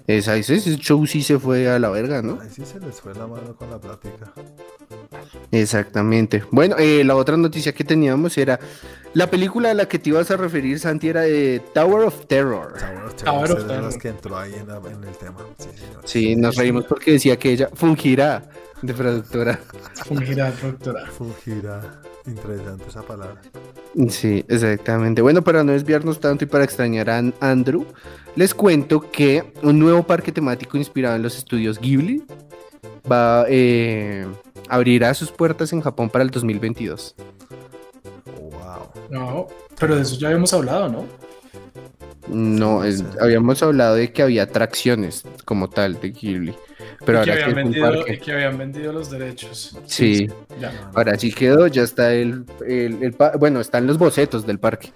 Esa, 0.06 0.36
ese, 0.36 0.56
ese 0.56 0.76
show 0.76 1.06
sí 1.06 1.22
se 1.22 1.38
fue 1.38 1.68
a 1.68 1.78
la 1.78 1.90
verga, 1.90 2.22
¿no? 2.22 2.38
Ahí 2.40 2.48
sí 2.50 2.64
se 2.64 2.80
les 2.80 3.00
fue 3.00 3.14
la 3.14 3.26
mano 3.26 3.55
con 3.56 3.70
la 3.70 3.78
plática. 3.78 4.32
Exactamente. 5.51 6.43
Bueno, 6.51 6.77
eh, 6.78 7.02
la 7.05 7.16
otra 7.16 7.36
noticia 7.36 7.73
que 7.73 7.85
teníamos 7.85 8.36
era 8.39 8.59
la 9.15 9.28
película 9.31 9.70
a 9.70 9.74
la 9.74 9.86
que 9.89 9.98
te 9.98 10.10
ibas 10.10 10.31
a 10.31 10.36
referir, 10.36 10.78
Santi, 10.78 11.09
era 11.09 11.23
de 11.23 11.62
Tower 11.74 12.05
of 12.06 12.27
Terror. 12.27 12.74
Tower 12.78 13.05
of 13.05 13.15
Tower 13.15 13.47
Terror 13.47 13.51
of 13.52 13.59
es 13.59 13.66
de 13.69 13.74
las 13.74 13.82
Terror. 13.82 13.98
que 14.02 14.09
entró 14.09 14.39
ahí 14.39 14.55
en, 14.55 14.69
la- 14.69 14.77
en 14.77 15.05
el 15.05 15.16
tema. 15.16 15.36
Sí, 16.05 16.36
nos 16.36 16.56
reímos 16.56 16.85
porque 16.85 17.12
decía 17.12 17.39
que 17.39 17.52
ella 17.52 17.70
fungirá 17.73 18.44
de 18.82 18.94
productora. 18.94 19.59
Fungirá, 20.05 20.51
doctora. 20.52 21.06
Fungirá. 21.06 21.81
Interesante 22.27 22.85
esa 22.86 23.01
palabra. 23.02 23.40
Sí, 24.10 24.44
exactamente. 24.48 25.23
Bueno, 25.23 25.43
para 25.43 25.65
no 25.65 25.73
desviarnos 25.73 26.20
tanto 26.20 26.44
y 26.44 26.47
para 26.47 26.62
extrañar 26.62 27.09
a 27.09 27.16
An- 27.16 27.35
Andrew, 27.40 27.86
les 28.36 28.52
cuento 28.52 29.01
que 29.10 29.51
un 29.62 29.78
nuevo 29.78 30.02
parque 30.02 30.31
temático 30.31 30.77
inspirado 30.77 31.16
en 31.16 31.23
los 31.23 31.39
estudios 31.39 31.78
Ghibli 31.81 32.23
va 33.10 33.44
eh, 33.48 34.26
abrirá 34.68 35.14
sus 35.14 35.30
puertas 35.30 35.72
en 35.72 35.80
Japón 35.80 36.10
para 36.10 36.24
el 36.24 36.30
2022. 36.30 37.14
Wow. 38.36 38.89
No, 39.10 39.47
pero 39.78 39.97
de 39.97 40.02
eso 40.02 40.16
ya 40.18 40.28
habíamos 40.28 40.52
hablado, 40.52 40.89
¿no? 40.89 41.05
No, 42.28 42.85
es- 42.85 43.05
habíamos 43.20 43.62
hablado 43.62 43.94
de 43.94 44.12
que 44.12 44.22
había 44.22 44.43
atracciones 44.43 45.22
como 45.47 45.68
tal 45.70 45.98
de 46.01 46.10
Ghibli, 46.10 46.55
pero 47.06 47.22
y, 47.22 47.24
que 47.24 47.30
ahora 47.30 47.35
que 47.36 47.43
habían 47.44 47.48
un 47.51 47.55
vendido, 47.72 47.90
parque. 47.97 48.12
y 48.14 48.18
que 48.18 48.32
habían 48.32 48.59
vendido 48.59 48.93
los 48.93 49.10
derechos. 49.10 49.78
Sí. 49.86 50.28
Ya. 50.60 50.90
Ahora 50.94 51.18
sí 51.18 51.32
quedó, 51.32 51.66
ya 51.68 51.82
está 51.82 52.12
el, 52.12 52.44
el- 52.66 53.02
el 53.02 53.16
bueno, 53.39 53.60
están 53.60 53.86
los 53.86 53.97
bocetos 53.97 54.47
del 54.47 54.59
parque. 54.59 54.93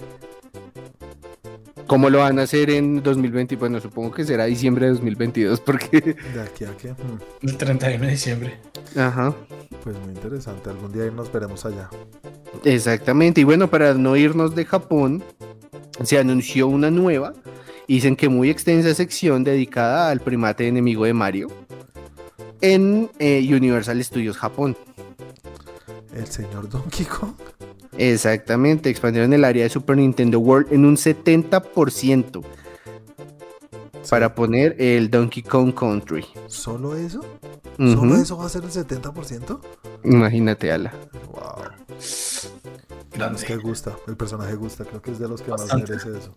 ¿Cómo 1.87 2.09
lo 2.11 2.19
van 2.19 2.39
a 2.39 2.43
hacer 2.43 2.71
en 2.71 3.03
2020? 3.03 3.57
Bueno, 3.57 3.81
supongo 3.81 4.13
que 4.13 4.25
será 4.25 4.45
diciembre 4.47 4.87
de 4.87 4.93
2022 4.93 5.61
porque... 5.61 6.01
De 6.01 6.41
aquí 6.41 6.65
a 6.65 6.77
qué. 6.77 6.93
Hmm, 6.93 7.19
El 7.43 7.57
31 7.57 8.05
de 8.05 8.11
diciembre. 8.11 8.59
Ajá, 8.97 9.35
Pues 9.83 9.97
muy 10.01 10.15
interesante. 10.15 10.71
Algún 10.71 10.93
día 10.93 11.11
nos 11.11 11.31
veremos 11.33 11.65
allá. 11.67 11.89
exactamente. 12.65 13.41
Y 13.41 13.45
bueno, 13.45 13.69
para 13.69 13.95
no 13.95 14.17
irnos 14.17 14.55
de 14.55 14.65
Japón, 14.65 15.23
se 16.03 16.19
anunció 16.19 16.69
una 16.69 16.91
nueva, 16.91 17.35
dicen 17.89 18.17
que 18.17 18.29
muy 18.29 18.49
extensa 18.49 18.95
sección 18.95 19.45
dedicada 19.45 20.11
al 20.11 20.21
primate 20.21 20.67
enemigo 20.69 21.05
de 21.05 21.13
Mario 21.15 21.49
en 22.61 23.11
eh, 23.19 23.45
Universal 23.55 24.03
Studios 24.03 24.37
Japón. 24.39 24.77
El 26.15 26.27
señor 26.27 26.69
Donkey 26.69 27.05
Kong. 27.07 27.33
Exactamente, 27.99 28.89
expandieron 28.89 29.33
el 29.33 29.45
área 29.45 29.65
de 29.65 29.71
Super 29.71 29.97
Nintendo 29.97 30.39
World 30.41 30.73
en 30.73 30.85
un 30.85 30.97
70% 30.97 32.43
para 34.11 34.35
poner 34.35 34.77
el 34.81 35.11
Donkey 35.11 35.43
Kong 35.43 35.75
Country. 35.75 36.27
¿Solo 36.47 36.97
eso? 36.97 37.21
¿Solo 37.79 38.17
eso 38.17 38.37
va 38.37 38.47
a 38.47 38.49
ser 38.49 38.65
el 38.65 38.71
70%? 38.71 39.61
Imagínate, 40.05 40.73
Ala. 40.73 40.93
Wow. 41.33 41.65
Grande. 43.15 43.39
Es 43.39 43.45
que 43.45 43.57
gusta. 43.57 43.97
El 44.07 44.17
personaje 44.17 44.55
gusta. 44.55 44.85
Creo 44.85 45.03
que 45.03 45.11
es 45.13 45.19
de 45.19 45.29
los 45.29 45.43
que 45.43 45.51
más 45.51 45.67
merece 45.75 46.11
eso. 46.19 46.35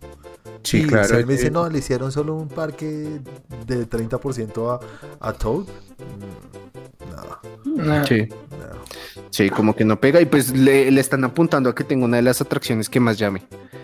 Sí, 0.63 0.81
Y 0.81 0.87
claro. 0.87 1.07
si 1.19 1.25
me 1.25 1.33
dicen, 1.33 1.53
no, 1.53 1.69
le 1.69 1.79
hicieron 1.79 2.11
solo 2.11 2.35
un 2.35 2.47
parque 2.49 3.19
de 3.65 3.89
30% 3.89 4.79
a, 5.19 5.27
a 5.29 5.33
Toad. 5.33 5.65
Mm, 5.65 7.77
No, 7.77 7.83
Nah. 7.83 8.05
Sí, 8.05 8.27
no. 8.29 9.25
sí, 9.29 9.49
como 9.49 9.75
que 9.75 9.85
no 9.85 9.99
pega. 9.99 10.21
Y 10.21 10.25
pues 10.25 10.51
le, 10.55 10.91
le 10.91 11.01
están 11.01 11.23
apuntando 11.23 11.69
a 11.69 11.75
que 11.75 11.83
tenga 11.83 12.05
una 12.05 12.17
de 12.17 12.23
las 12.23 12.41
atracciones 12.41 12.89
que 12.89 12.99
más 12.99 13.17
llame, 13.17 13.43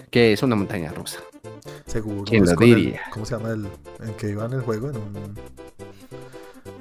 que 0.09 0.33
es 0.33 0.43
una 0.43 0.55
montaña 0.55 0.91
rusa. 0.91 1.19
Seguro. 1.85 2.23
¿Quién 2.25 2.45
lo 2.45 2.51
el- 2.51 2.57
diría? 2.57 3.01
¿Cómo 3.11 3.25
se 3.25 3.35
llama 3.35 3.49
el 3.51 3.67
en 4.03 4.13
que 4.15 4.29
iba 4.29 4.45
en 4.45 4.53
el 4.53 4.61
juego? 4.61 4.89
En 4.89 4.95
un. 4.97 5.35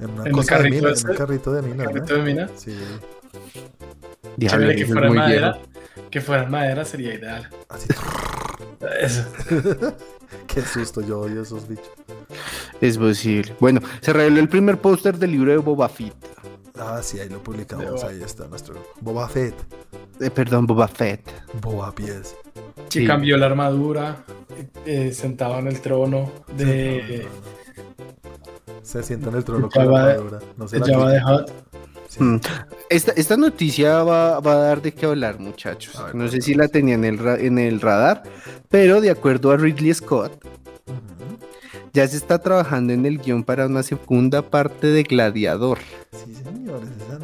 En 0.00 0.10
una 0.10 0.20
¿En 0.22 0.26
el 0.28 0.32
cosa 0.32 0.54
de 0.54 0.58
carrito 0.62 0.76
mina, 0.76 0.88
en 0.88 0.94
ese? 0.94 1.10
un 1.10 1.16
carrito 1.16 1.52
de 1.52 1.62
mina, 1.62 1.84
Carrito 1.84 2.14
de 2.14 2.22
mina. 2.22 2.48
Sí. 2.56 2.76
Diablo, 4.36 4.68
que 4.74 4.86
fuera 4.86 5.08
muy 5.08 5.18
madera. 5.18 5.52
viejo. 5.52 5.66
Que 6.10 6.20
fuera 6.20 6.46
madera 6.46 6.84
sería 6.84 7.14
ideal. 7.14 7.48
Así. 7.68 7.88
Eso. 9.00 9.24
Qué 10.46 10.62
susto, 10.62 11.00
yo 11.00 11.20
odio 11.20 11.42
esos 11.42 11.68
bichos. 11.68 11.86
Es 12.80 12.96
posible. 12.98 13.54
Bueno, 13.60 13.80
se 14.00 14.12
reveló 14.12 14.40
el 14.40 14.48
primer 14.48 14.78
póster 14.78 15.16
del 15.18 15.32
libro 15.32 15.50
de 15.52 15.58
Boba 15.58 15.88
Fett. 15.88 16.14
Ah, 16.80 17.00
sí, 17.02 17.20
ahí 17.20 17.28
lo 17.28 17.42
publicamos. 17.42 18.02
Ahí 18.04 18.22
está 18.22 18.46
nuestro. 18.48 18.74
Boba 19.00 19.28
Fett. 19.28 19.54
Eh, 20.18 20.30
perdón, 20.30 20.66
Boba 20.66 20.88
Fett. 20.88 21.20
Boba 21.60 21.94
Pies. 21.94 22.34
Que 22.88 23.00
Sí. 23.00 23.06
cambió 23.06 23.36
la 23.36 23.46
armadura, 23.46 24.24
eh, 24.86 25.12
sentado 25.12 25.58
en 25.58 25.68
el 25.68 25.80
trono 25.80 26.30
de 26.56 27.26
Se 28.82 29.02
sienta 29.02 29.28
en 29.30 29.36
el 29.36 29.44
trono 29.44 29.68
con 29.68 29.92
la 29.92 30.04
armadura. 30.04 30.38
No 30.56 30.66
se 30.66 30.78
la 30.80 30.86
de 30.86 30.92
quita. 31.18 31.34
Hutt. 31.34 31.50
Sí. 32.08 32.24
Mm. 32.24 32.40
Esta, 32.88 33.12
esta 33.12 33.36
noticia 33.36 34.02
va, 34.02 34.40
va 34.40 34.52
a 34.52 34.56
dar 34.56 34.82
de 34.82 34.92
qué 34.92 35.06
hablar, 35.06 35.38
muchachos. 35.38 36.02
Ver, 36.04 36.14
no 36.16 36.26
sé 36.28 36.40
si 36.40 36.54
la 36.54 36.66
tenía 36.66 36.94
en 36.94 37.04
el, 37.04 37.18
ra- 37.18 37.38
en 37.38 37.58
el 37.58 37.80
radar, 37.80 38.24
pero 38.68 39.00
de 39.00 39.10
acuerdo 39.10 39.52
a 39.52 39.56
Ridley 39.56 39.94
Scott, 39.94 40.32
ya 41.92 42.08
se 42.08 42.16
está 42.16 42.38
trabajando 42.40 42.92
en 42.92 43.06
el 43.06 43.18
guion 43.18 43.44
para 43.44 43.66
una 43.66 43.84
segunda 43.84 44.42
parte 44.42 44.88
de 44.88 45.04
Gladiador. 45.04 45.78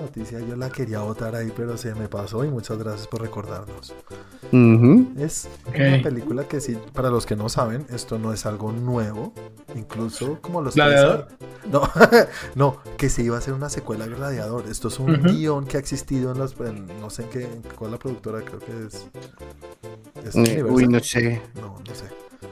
Noticia 0.07 0.39
yo 0.39 0.55
la 0.55 0.71
quería 0.71 1.01
votar 1.01 1.35
ahí, 1.35 1.53
pero 1.57 1.77
se 1.77 1.93
me 1.97 2.09
pasó 2.09 2.45
y 2.45 2.49
muchas 2.49 2.79
gracias 2.79 3.09
por 3.09 3.21
recordarnos. 3.23 3.93
Es 5.19 5.49
una 5.69 6.01
película 6.01 6.45
que 6.47 6.61
sí, 6.61 6.79
para 6.93 7.11
los 7.11 7.27
que 7.27 7.35
no 7.35 7.49
saben, 7.49 7.85
esto 7.91 8.17
no 8.17 8.33
es 8.33 8.47
algo 8.47 8.71
nuevo, 8.71 9.33
incluso 9.75 10.39
como 10.41 10.63
los 10.63 10.75
que 10.75 10.81
¿Gladiador? 10.81 11.27
No, 11.73 11.83
no, 12.55 12.79
que 12.97 13.11
se 13.11 13.25
iba 13.25 13.35
a 13.35 13.39
hacer 13.41 13.53
una 13.53 13.69
secuela 13.69 14.05
a 14.05 14.07
Gladiador. 14.07 14.67
Esto 14.71 14.87
es 14.87 15.01
un 15.01 15.11
Ujú. 15.15 15.29
guion 15.29 15.67
que 15.67 15.77
ha 15.77 15.81
existido 15.81 16.31
en 16.31 16.39
las, 16.39 16.55
en- 16.61 16.87
no 17.01 17.11
sé 17.11 17.23
en 17.25 17.29
qué, 17.31 17.43
en 17.43 17.63
cuál 17.77 17.91
la 17.91 17.99
productora 17.99 18.43
creo 18.43 18.61
que 18.61 18.87
es. 18.87 19.07
¿Es 20.25 20.37
Eh, 20.37 20.63
uy, 20.63 20.87
no 20.87 21.01
sé. 21.01 21.43
No, 21.57 21.79
no 21.85 21.95
sé. 21.97 22.05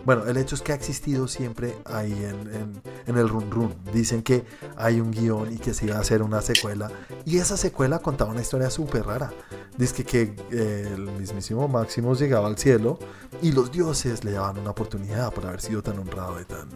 Bueno, 0.04 0.26
el 0.26 0.36
hecho 0.36 0.54
es 0.54 0.60
que 0.62 0.72
ha 0.72 0.74
existido 0.74 1.28
siempre 1.28 1.74
ahí 1.84 2.12
en, 2.12 2.82
en- 3.06 3.16
el 3.18 3.28
run 3.28 3.50
run. 3.50 3.74
Dicen 3.92 4.22
que 4.22 4.44
hay 4.76 5.00
un 5.00 5.10
guion 5.10 5.52
y 5.52 5.58
que 5.58 5.72
se 5.74 5.86
iba 5.86 5.96
a 5.96 6.00
hacer 6.00 6.22
una 6.22 6.40
secuela. 6.42 6.90
Y 7.24 7.38
esa 7.38 7.56
secuela 7.56 7.98
contaba 8.00 8.30
una 8.32 8.40
historia 8.42 8.70
súper 8.70 9.06
rara. 9.06 9.32
Dice 9.76 10.04
que 10.04 10.34
eh, 10.50 10.90
el 10.94 11.02
mismísimo 11.12 11.66
Máximos 11.68 12.18
llegaba 12.18 12.46
al 12.48 12.56
cielo 12.58 12.98
y 13.42 13.52
los 13.52 13.72
dioses 13.72 14.24
le 14.24 14.32
daban 14.32 14.58
una 14.58 14.70
oportunidad 14.70 15.32
por 15.32 15.46
haber 15.46 15.60
sido 15.60 15.82
tan 15.82 15.98
honrado 15.98 16.40
y 16.40 16.44
tan... 16.44 16.68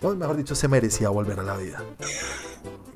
No, 0.00 0.14
mejor 0.14 0.36
dicho, 0.36 0.54
se 0.54 0.66
merecía 0.68 1.08
volver 1.10 1.40
a 1.40 1.42
la 1.42 1.56
vida. 1.56 1.82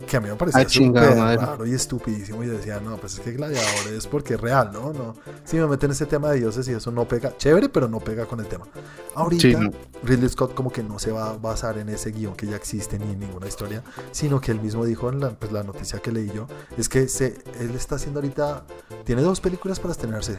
Que 0.08 0.16
a 0.16 0.20
mí 0.20 0.28
me 0.28 0.34
parecía 0.36 0.62
Ah, 0.62 0.68
súper 0.68 1.16
raro 1.16 1.66
y 1.66 1.72
estupidísimo. 1.74 2.42
Y 2.42 2.46
decía, 2.46 2.80
no, 2.80 2.96
pues 2.96 3.14
es 3.14 3.20
que 3.20 3.32
Gladiador 3.32 3.92
es 3.94 4.06
porque 4.06 4.34
es 4.34 4.40
real, 4.40 4.70
¿no? 4.72 4.92
no 4.92 5.14
Si 5.44 5.56
me 5.56 5.66
meten 5.66 5.90
ese 5.92 6.06
tema 6.06 6.30
de 6.30 6.38
dioses 6.40 6.66
y 6.68 6.72
eso 6.72 6.90
no 6.90 7.06
pega, 7.06 7.36
chévere, 7.36 7.68
pero 7.68 7.88
no 7.88 8.00
pega 8.00 8.26
con 8.26 8.40
el 8.40 8.46
tema. 8.46 8.66
Ahorita 9.14 9.40
Sí, 9.42 9.54
no. 9.54 9.70
Ridley 10.02 10.28
Scott 10.28 10.54
como 10.54 10.70
que 10.72 10.82
no 10.82 10.98
se 10.98 11.12
va 11.12 11.30
a 11.30 11.36
basar 11.36 11.78
en 11.78 11.88
ese 11.88 12.10
guion 12.10 12.34
que 12.34 12.46
ya 12.46 12.56
existe 12.56 12.98
ni 12.98 13.12
en 13.12 13.20
ninguna 13.20 13.46
historia, 13.46 13.82
sino 14.10 14.40
que 14.40 14.50
él 14.52 14.60
mismo 14.60 14.84
dijo 14.84 15.08
en 15.08 15.20
la, 15.20 15.30
pues, 15.30 15.52
la 15.52 15.62
noticia 15.62 15.98
que 16.00 16.12
leí 16.12 16.30
yo, 16.34 16.46
es 16.76 16.88
que 16.88 17.08
se, 17.08 17.42
él 17.60 17.70
está 17.74 17.94
haciendo 17.96 18.20
ahorita, 18.20 18.64
tiene 19.04 19.22
dos 19.22 19.40
películas 19.40 19.80
para 19.80 19.92
estrenarse 19.92 20.38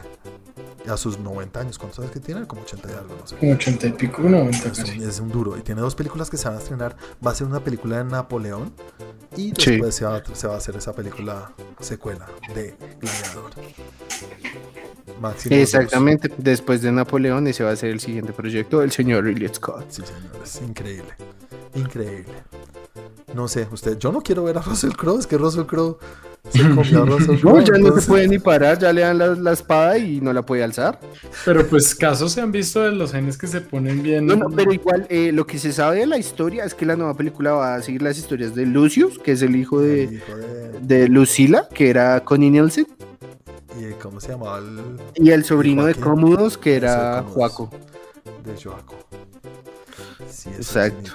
a 0.88 0.96
sus 0.96 1.18
90 1.18 1.58
años, 1.60 1.78
¿cuántos 1.78 1.98
años 1.98 2.12
que 2.12 2.20
tiene? 2.20 2.46
Como 2.46 2.62
80 2.62 2.88
y 2.88 2.92
algo, 2.92 3.16
no 3.20 3.26
sé. 3.26 3.36
Como 3.36 3.52
80 3.54 3.86
y 3.88 3.92
pico, 3.92 4.22
90 4.22 4.56
Es 4.56 4.78
un, 4.78 4.84
casi. 4.84 5.02
es 5.02 5.18
un 5.20 5.28
duro 5.30 5.56
y 5.58 5.62
tiene 5.62 5.80
dos 5.80 5.96
películas 5.96 6.30
que 6.30 6.36
se 6.36 6.46
van 6.48 6.58
a 6.58 6.60
estrenar. 6.60 6.96
Va 7.26 7.32
a 7.32 7.34
ser 7.34 7.48
una 7.48 7.58
película 7.60 7.98
de 7.98 8.04
Napoleón 8.04 8.72
y 9.36 9.52
Sí. 9.58 9.72
después 9.72 9.94
se, 9.94 10.04
va, 10.04 10.22
se 10.34 10.46
va 10.46 10.54
a 10.54 10.56
hacer 10.58 10.76
esa 10.76 10.92
película 10.94 11.52
secuela 11.80 12.26
de 12.54 12.74
Gladiador. 13.00 13.50
Máximo 15.20 15.54
dos. 15.56 15.62
Exactamente. 15.62 16.30
Después 16.36 16.82
de 16.82 16.92
Napoleón, 16.92 17.46
ese 17.46 17.64
va 17.64 17.70
a 17.70 17.76
ser 17.76 17.90
el 17.90 18.00
siguiente 18.00 18.32
proyecto 18.32 18.80
del 18.80 18.90
señor 18.92 19.24
Ridley 19.24 19.48
Scott. 19.54 19.86
Sí, 19.88 20.02
señores, 20.04 20.60
increíble. 20.66 21.14
Increíble. 21.76 22.32
No 23.34 23.48
sé, 23.48 23.68
usted, 23.70 23.98
yo 23.98 24.10
no 24.12 24.22
quiero 24.22 24.44
ver 24.44 24.56
a 24.58 24.62
Russell 24.62 24.92
Crowe, 24.92 25.18
es 25.18 25.26
que 25.26 25.36
Russell 25.36 25.64
Crowe 25.64 25.98
Se 26.50 26.60
comió 26.74 27.02
a 27.02 27.06
Russell 27.06 27.34
No, 27.34 27.40
Crowe, 27.40 27.64
ya 27.64 27.76
no 27.78 28.00
se 28.00 28.06
puede 28.08 28.28
ni 28.28 28.38
parar, 28.38 28.78
ya 28.78 28.92
le 28.92 29.02
dan 29.02 29.18
la, 29.18 29.26
la 29.34 29.52
espada 29.52 29.98
y 29.98 30.20
no 30.20 30.32
la 30.32 30.42
puede 30.42 30.62
alzar. 30.64 30.98
Pero 31.44 31.66
pues 31.66 31.94
casos 31.94 32.32
se 32.32 32.40
han 32.40 32.50
visto 32.52 32.80
de 32.82 32.92
los 32.92 33.12
genes 33.12 33.36
que 33.36 33.46
se 33.46 33.60
ponen 33.60 34.02
bien. 34.02 34.26
No, 34.26 34.36
no, 34.36 34.48
pero 34.48 34.72
igual 34.72 35.06
eh, 35.10 35.32
lo 35.32 35.46
que 35.46 35.58
se 35.58 35.72
sabe 35.72 35.98
de 35.98 36.06
la 36.06 36.16
historia 36.18 36.64
es 36.64 36.72
que 36.74 36.86
la 36.86 36.96
nueva 36.96 37.14
película 37.14 37.52
va 37.52 37.74
a 37.74 37.82
seguir 37.82 38.00
las 38.02 38.16
historias 38.16 38.54
de 38.54 38.64
Lucius, 38.64 39.18
que 39.18 39.32
es 39.32 39.42
el 39.42 39.54
hijo 39.56 39.80
de, 39.80 40.04
El 40.04 40.14
hijo 40.14 40.36
de- 40.36 40.80
de 40.80 41.08
Lucila, 41.08 41.68
que 41.68 41.90
era 41.90 42.22
Connie 42.24 42.50
Nielsen, 42.50 42.86
¿Y 43.78 43.92
cómo 44.00 44.20
se 44.20 44.28
llamaba 44.28 44.58
el 44.58 44.98
y 45.16 45.30
el 45.32 45.44
sobrino 45.44 45.84
de 45.84 45.92
Joaquín. 45.92 46.12
Cómodos, 46.22 46.56
que 46.56 46.76
era. 46.76 47.22
Joaco. 47.28 47.70
de 48.44 48.54
Joaco? 48.62 48.94
Sí, 50.30 50.48
Exacto. 50.50 51.12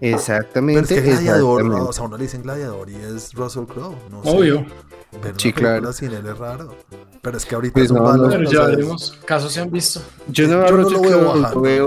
Exactamente. 0.00 0.82
Pero 0.88 1.00
es 1.00 1.04
que 1.04 1.10
Gladiador, 1.10 1.60
exactamente. 1.60 1.88
o 1.90 1.92
sea, 1.92 2.04
uno 2.04 2.16
le 2.16 2.22
dicen 2.24 2.42
Gladiador 2.42 2.90
y 2.90 2.96
es 2.96 3.32
Russell 3.34 3.64
Crowe, 3.64 3.94
no 4.10 4.22
sé. 4.22 4.30
Obvio. 4.30 4.58
Una 4.60 5.34
Sí, 5.36 5.52
claro. 5.52 5.92
sin 5.92 6.12
él 6.12 6.26
es 6.26 6.38
raro. 6.38 6.74
Pero 7.20 7.36
es 7.36 7.44
que 7.44 7.54
ahorita 7.54 7.74
Pues 7.74 7.92
no, 7.92 8.02
malos, 8.02 8.18
no, 8.26 8.28
Pero 8.30 8.42
no 8.42 8.50
ya 8.50 8.66
veremos. 8.66 9.18
Casos 9.24 9.52
se 9.52 9.60
han 9.60 9.70
visto. 9.70 10.00
Yo 10.28 10.48
no, 10.48 10.54
Yo 10.54 10.60
veo 10.60 10.66
a 10.66 10.70
no 10.70 10.90
lo 10.90 11.00
veo 11.02 11.24
bajando. 11.26 11.52
yo 11.54 11.60
veo, 11.60 11.86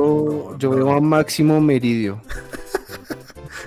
No, 0.51 0.57
yo 0.57 0.69
no. 0.69 0.75
veo 0.75 0.91
a 0.93 1.01
Máximo 1.01 1.59
Meridio. 1.61 2.21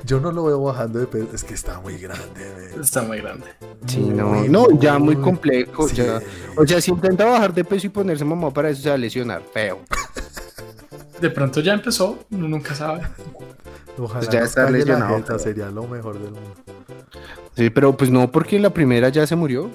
Yo 0.04 0.20
no 0.20 0.32
lo 0.32 0.44
veo 0.44 0.62
bajando 0.62 1.00
de 1.00 1.06
peso, 1.06 1.26
es 1.34 1.44
que 1.44 1.52
está 1.52 1.80
muy 1.80 1.98
grande. 1.98 2.72
Está 2.80 3.02
muy 3.02 3.18
grande. 3.18 3.44
Sí, 3.86 3.98
Muy, 3.98 4.48
no, 4.48 4.68
no, 4.70 4.80
ya 4.80 4.98
muy 4.98 5.16
complejo. 5.16 5.86
Sí. 5.86 5.96
Ya. 5.96 6.20
O 6.56 6.66
sea, 6.66 6.80
si 6.80 6.92
intenta 6.92 7.26
bajar 7.26 7.52
de 7.52 7.62
peso 7.62 7.88
y 7.88 7.90
ponerse 7.90 8.24
mamá 8.24 8.50
para 8.50 8.70
eso 8.70 8.80
se 8.80 8.88
va 8.88 8.94
a 8.94 8.98
lesionar, 8.98 9.42
feo. 9.52 9.80
De 11.20 11.30
pronto 11.30 11.60
ya 11.60 11.74
empezó, 11.74 12.18
uno 12.30 12.48
nunca 12.48 12.74
sabe. 12.74 13.02
Ojalá 13.98 14.20
Pues 14.20 14.30
ya 14.54 14.62
la 14.62 14.70
lesionado, 14.70 15.16
jeta, 15.16 15.26
pero- 15.26 15.38
sería 15.38 15.70
lo 15.70 15.86
mejor 15.86 16.14
del 16.18 16.32
mundo. 16.32 16.54
Sí, 17.56 17.70
pero 17.70 17.96
pues 17.96 18.10
no, 18.10 18.30
porque 18.30 18.56
en 18.56 18.62
la 18.62 18.70
primera 18.70 19.08
ya 19.08 19.26
se 19.26 19.34
murió. 19.34 19.70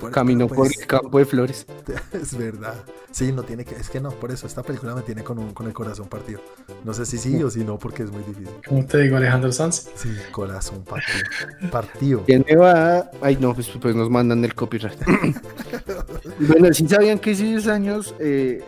Bueno, 0.00 0.14
Caminó 0.14 0.46
pero 0.48 0.56
por 0.56 0.66
pues, 0.66 0.80
el 0.80 0.86
campo 0.86 1.18
de 1.18 1.24
flores. 1.26 1.66
Es 2.12 2.36
verdad. 2.36 2.74
Sí, 3.10 3.30
no 3.30 3.42
tiene 3.42 3.64
que. 3.64 3.74
Es 3.76 3.90
que 3.90 4.00
no, 4.00 4.10
por 4.10 4.32
eso 4.32 4.46
esta 4.46 4.62
película 4.62 4.94
me 4.94 5.02
tiene 5.02 5.22
con, 5.22 5.38
un, 5.38 5.52
con 5.52 5.66
el 5.66 5.74
corazón 5.74 6.08
partido. 6.08 6.40
No 6.82 6.94
sé 6.94 7.04
si 7.04 7.18
sí 7.18 7.42
o 7.42 7.50
si 7.50 7.62
no, 7.62 7.78
porque 7.78 8.02
es 8.04 8.10
muy 8.10 8.22
difícil. 8.22 8.48
Como 8.66 8.84
te 8.86 8.98
digo, 8.98 9.18
Alejandro 9.18 9.52
Sanz. 9.52 9.90
Sí, 9.94 10.08
corazón 10.32 10.82
partido. 10.82 11.70
Partido. 11.70 12.22
¿Quién 12.24 12.44
me 12.48 12.56
va? 12.56 13.10
Ay, 13.20 13.36
no, 13.38 13.54
pues, 13.54 13.68
pues 13.80 13.94
nos 13.94 14.08
mandan 14.08 14.42
el 14.44 14.54
copyright. 14.54 14.98
bueno, 16.40 16.72
¿sí 16.72 16.88
sabían 16.88 17.18
que 17.18 17.32
hace 17.32 17.44
10 17.44 17.68
años 17.68 18.14
eh, 18.18 18.64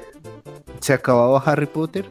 se 0.81 0.93
acababa 0.93 1.39
Harry 1.47 1.67
Potter? 1.67 2.07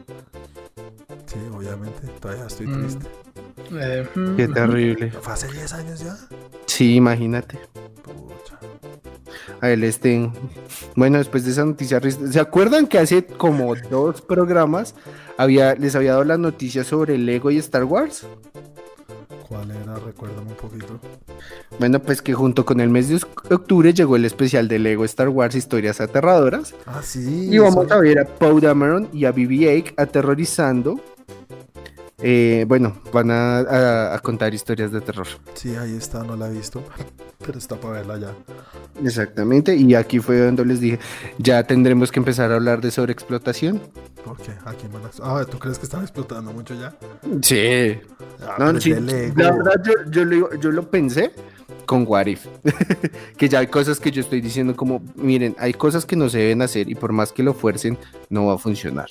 Sí, 1.26 1.38
obviamente. 1.52 2.06
Todavía 2.20 2.46
estoy 2.46 2.66
Mm. 2.66 2.80
triste. 2.80 3.06
Eh, 3.72 4.08
mm, 4.14 4.36
Qué 4.36 4.48
terrible. 4.48 5.10
¿Fue 5.10 5.32
hace 5.32 5.50
10 5.50 5.72
años 5.72 6.00
ya? 6.00 6.16
Sí, 6.66 6.94
imagínate. 6.96 7.58
Pucha. 8.02 8.58
A 9.60 9.70
él 9.70 9.84
este. 9.84 10.30
Bueno, 10.96 11.18
después 11.18 11.44
de 11.44 11.52
esa 11.52 11.64
noticia, 11.64 12.00
¿se 12.00 12.40
acuerdan 12.40 12.86
que 12.86 12.98
hace 12.98 13.24
como 13.24 13.74
dos 13.90 14.20
programas 14.22 14.94
había, 15.36 15.74
les 15.74 15.94
había 15.96 16.12
dado 16.12 16.24
la 16.24 16.36
noticia 16.38 16.84
sobre 16.84 17.16
Lego 17.18 17.50
y 17.50 17.58
Star 17.58 17.84
Wars? 17.84 18.26
¿Cuál 19.48 19.70
era? 19.70 19.96
Recuérdame 19.96 20.50
un 20.50 20.56
poquito. 20.56 20.98
Bueno, 21.78 22.00
pues 22.00 22.22
que 22.22 22.32
junto 22.32 22.64
con 22.64 22.80
el 22.80 22.88
mes 22.88 23.08
de 23.08 23.20
octubre 23.54 23.92
llegó 23.92 24.16
el 24.16 24.24
especial 24.24 24.68
de 24.68 24.78
Lego 24.78 25.04
Star 25.04 25.28
Wars 25.28 25.54
Historias 25.54 26.00
Aterradoras. 26.00 26.74
Ah, 26.86 27.00
sí. 27.02 27.48
Y 27.52 27.58
vamos 27.58 27.84
eso- 27.86 27.94
a 27.94 27.98
ver 28.00 28.18
a 28.20 28.24
Poe 28.24 28.60
Dameron 28.60 29.08
y 29.12 29.24
a 29.26 29.32
BB-8 29.32 29.94
aterrorizando. 29.96 30.98
Eh, 32.22 32.64
bueno, 32.68 32.96
van 33.12 33.30
a, 33.30 33.58
a- 33.58 34.14
a 34.14 34.18
contar 34.20 34.54
historias 34.54 34.92
de 34.92 35.00
terror. 35.00 35.26
Sí, 35.54 35.74
ahí 35.76 35.96
está, 35.96 36.22
no 36.22 36.36
la 36.36 36.48
he 36.48 36.52
visto. 36.52 36.82
Pero 37.44 37.58
está 37.58 37.76
para 37.76 37.94
verla 37.94 38.18
ya. 38.18 38.32
Exactamente. 39.04 39.74
Y 39.76 39.94
aquí 39.94 40.20
fue 40.20 40.38
donde 40.38 40.64
les 40.64 40.80
dije, 40.80 40.98
ya 41.38 41.62
tendremos 41.64 42.10
que 42.12 42.20
empezar 42.20 42.50
a 42.52 42.54
hablar 42.54 42.80
de 42.80 42.90
sobreexplotación. 42.90 43.82
¿Por 44.24 44.36
qué? 44.38 44.52
¿A 44.64 44.72
quién 44.72 44.90
van 44.92 45.02
a... 45.04 45.10
Ah, 45.22 45.44
¿tú 45.44 45.58
crees 45.58 45.78
que 45.78 45.84
están 45.84 46.02
explotando 46.02 46.52
mucho 46.52 46.74
ya? 46.74 46.94
Sí. 47.42 47.98
Ah, 48.40 48.56
No, 48.58 48.80
sí, 48.80 48.90
la 48.90 49.50
verdad 49.52 49.74
yo, 49.84 49.92
yo 50.10 50.24
lo, 50.24 50.54
yo 50.54 50.70
lo 50.70 50.88
pensé 50.90 51.32
con 51.84 52.04
What 52.08 52.26
If. 52.26 52.46
que 53.36 53.48
ya 53.50 53.58
hay 53.58 53.66
cosas 53.66 54.00
que 54.00 54.10
yo 54.10 54.22
estoy 54.22 54.40
diciendo 54.40 54.74
como, 54.74 55.02
miren, 55.16 55.54
hay 55.58 55.74
cosas 55.74 56.06
que 56.06 56.16
no 56.16 56.30
se 56.30 56.38
deben 56.38 56.62
hacer 56.62 56.88
y 56.88 56.94
por 56.94 57.12
más 57.12 57.32
que 57.32 57.42
lo 57.42 57.52
fuercen, 57.52 57.98
no 58.30 58.46
va 58.46 58.54
a 58.54 58.58
funcionar. 58.58 59.08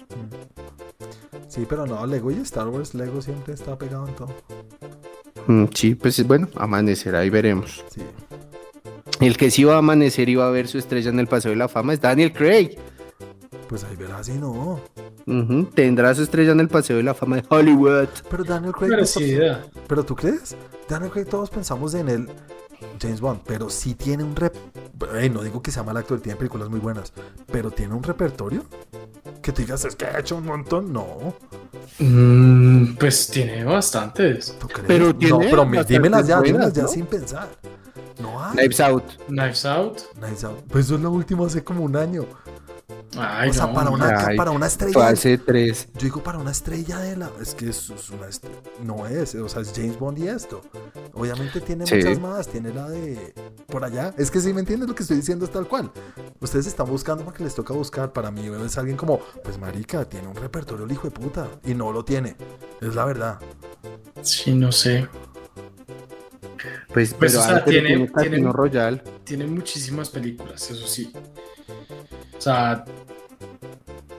Sí, 1.54 1.68
pero 1.70 1.86
no, 1.86 2.04
Lego 2.08 2.32
y 2.32 2.36
Star 2.40 2.68
Wars, 2.68 2.96
Lego 2.96 3.22
siempre 3.22 3.54
está 3.54 3.78
pegado 3.78 4.08
en 4.08 4.16
todo. 4.16 4.30
Mm, 5.46 5.66
sí, 5.76 5.94
pues 5.94 6.26
bueno, 6.26 6.48
amanecerá 6.56 7.24
y 7.26 7.30
veremos. 7.30 7.84
Sí. 7.90 8.02
El 9.20 9.38
que 9.38 9.52
sí 9.52 9.64
va 9.64 9.76
a 9.76 9.78
amanecer 9.78 10.30
y 10.30 10.36
va 10.36 10.48
a 10.48 10.50
ver 10.50 10.68
su 10.68 10.80
estrella 10.80 11.12
en 11.12 11.20
el 11.20 11.28
Paseo 11.28 11.52
de 11.52 11.58
la 11.58 11.68
Fama 11.68 11.94
es 11.94 12.02
Daniel 12.02 12.34
Craig. 12.34 12.76
Pues 13.70 13.84
ahí 13.84 13.96
verás 13.96 14.26
si 14.26 14.34
no. 14.34 14.80
Tendrá 15.76 16.16
su 16.16 16.24
estrella 16.24 16.54
en 16.54 16.60
el 16.60 16.70
Paseo 16.70 16.98
de 16.98 17.04
la 17.04 17.14
Fama 17.14 17.36
de 17.36 17.44
Hollywood. 17.48 18.08
Pero 18.32 18.44
Daniel 18.44 18.74
Craig... 18.74 18.90
Pero 18.90 18.98
no 19.02 19.04
está- 19.04 19.20
sí. 19.20 19.38
¿Pero 19.88 20.04
tú 20.04 20.16
crees? 20.16 20.56
Daniel 20.90 21.12
Craig 21.12 21.26
todos 21.26 21.52
pensamos 21.52 21.94
en 21.94 22.10
él, 22.10 22.28
James 23.02 23.22
Bond, 23.22 23.42
pero 23.46 23.70
sí 23.70 23.96
tiene 23.96 24.24
un 24.24 24.36
rep... 24.36 24.56
Ey, 25.16 25.30
no 25.30 25.42
digo 25.44 25.62
que 25.62 25.72
sea 25.72 25.84
mal 25.84 25.98
actor, 25.98 26.20
tiene 26.22 26.38
películas 26.38 26.70
muy 26.70 26.80
buenas, 26.80 27.14
pero 27.52 27.72
tiene 27.72 27.94
un 27.94 28.04
repertorio 28.04 28.64
que 29.42 29.52
tú 29.52 29.62
digas, 29.62 29.84
es 29.86 29.96
que 29.96 30.06
ha 30.06 30.20
hecho 30.20 30.38
un 30.38 30.46
montón, 30.46 30.94
no. 30.94 31.36
Mm, 32.00 32.96
pues 32.96 33.28
tiene 33.28 33.64
bastantes. 33.66 34.56
¿Tú 34.60 34.68
crees? 34.68 34.88
Pero 34.88 35.08
no, 35.08 35.16
tiene 35.18 35.38
pero 35.50 35.66
me- 35.66 35.78
bastantes 35.78 35.88
dímelas 35.88 36.28
ya, 36.28 36.36
buenas, 36.40 36.44
dímelas 36.54 36.74
ya 36.74 36.84
¿no? 36.84 36.88
sin 36.88 37.06
pensar. 37.06 37.50
No 38.22 38.42
hay. 38.44 38.54
Knives 38.54 38.80
Out. 38.80 39.04
Knives 39.28 39.66
Out. 39.66 40.00
Nice 40.22 40.46
Out. 40.46 40.60
Pues 40.70 40.86
eso 40.86 40.96
es 40.96 41.02
lo 41.02 41.12
último 41.12 41.46
hace 41.46 41.64
como 41.64 41.84
un 41.84 41.96
año. 41.96 42.26
Ay, 43.18 43.50
o 43.50 43.54
sea, 43.54 43.68
no, 43.68 43.74
para, 43.74 43.90
una, 43.90 44.26
Ay, 44.28 44.38
para 44.38 44.52
una 44.52 44.68
estrella. 44.68 45.08
Hace 45.08 45.38
tres. 45.38 45.88
Yo 45.94 46.02
digo 46.04 46.24
para 46.24 46.38
una 46.38 46.52
estrella 46.52 46.98
de 47.00 47.16
la. 47.18 47.30
Es 47.42 47.54
que 47.56 47.70
es, 47.70 47.90
es 47.90 48.10
una 48.10 48.28
est- 48.28 48.46
No 48.84 49.06
es, 49.08 49.36
o 49.36 49.48
sea, 49.50 49.62
es 49.62 49.72
James 49.76 49.98
Bond 50.00 50.20
y 50.20 50.28
esto. 50.28 50.62
Obviamente 51.14 51.62
tiene 51.62 51.86
Sí. 51.86 51.96
muchas 51.96 52.20
más. 52.20 52.48
Tiene 52.48 52.74
la 52.74 52.90
de. 52.90 53.34
Por 53.68 53.84
allá. 53.84 54.14
Es 54.18 54.32
que 54.32 54.40
si 54.40 54.54
me 54.54 54.60
entiendes 54.62 54.88
lo 54.90 54.96
que 54.96 55.04
estoy 55.04 55.18
diciendo 55.18 55.46
es 55.46 55.52
tal 55.52 55.68
cual. 55.68 55.92
Ustedes 56.40 56.66
están 56.68 56.88
buscando 56.88 57.24
porque 57.24 57.44
les 57.44 57.56
toca 57.56 57.74
buscar. 57.74 58.12
Para 58.14 58.32
mí 58.32 58.48
es 58.66 58.78
alguien 58.78 58.98
como. 58.98 59.20
Pues 59.44 59.58
marica, 59.58 60.06
tiene 60.06 60.28
un 60.28 60.36
repertorio 60.36 60.86
el 60.86 60.92
hijo 60.92 61.08
de 61.10 61.12
puta. 61.12 61.48
Y 61.64 61.74
no 61.74 61.92
lo 61.92 62.04
tiene. 62.06 62.36
Es 62.82 62.96
la 62.96 63.06
verdad. 63.06 63.40
Sí, 64.22 64.54
no 64.56 64.72
sé. 64.72 65.08
Pues, 66.94 67.14
Pues, 67.14 67.32
pero 67.34 67.40
o 67.40 67.44
sea, 67.44 67.52
antes 67.58 67.72
tiene- 67.72 67.88
tiene 67.90 68.12
Casino 68.12 68.32
tiene- 69.24 69.46
muchísimas 69.48 70.10
películas, 70.10 70.70
eso 70.72 70.88
sí. 70.88 71.12
O 72.38 72.42
sea, 72.42 72.86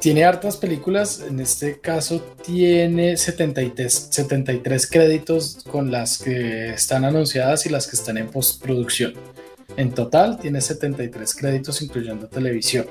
tiene 0.01 0.25
hartas 0.25 0.57
películas. 0.57 1.21
En 1.27 1.41
este 1.41 1.81
caso, 1.81 2.21
tiene 2.45 3.17
73, 3.17 4.09
73 4.11 4.87
créditos 4.91 5.65
con 5.71 5.91
las 5.91 6.19
que 6.19 6.71
están 6.71 7.05
anunciadas 7.05 7.65
y 7.67 7.71
las 7.71 7.87
que 7.87 7.97
están 7.97 8.19
en 8.19 8.29
postproducción. 8.29 9.15
En 9.77 9.93
total, 9.93 10.39
tiene 10.39 10.61
73 10.61 11.35
créditos, 11.35 11.81
incluyendo 11.83 12.29
televisión. 12.29 12.87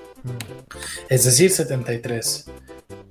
Es 1.08 1.24
decir, 1.26 1.50
73 1.52 2.46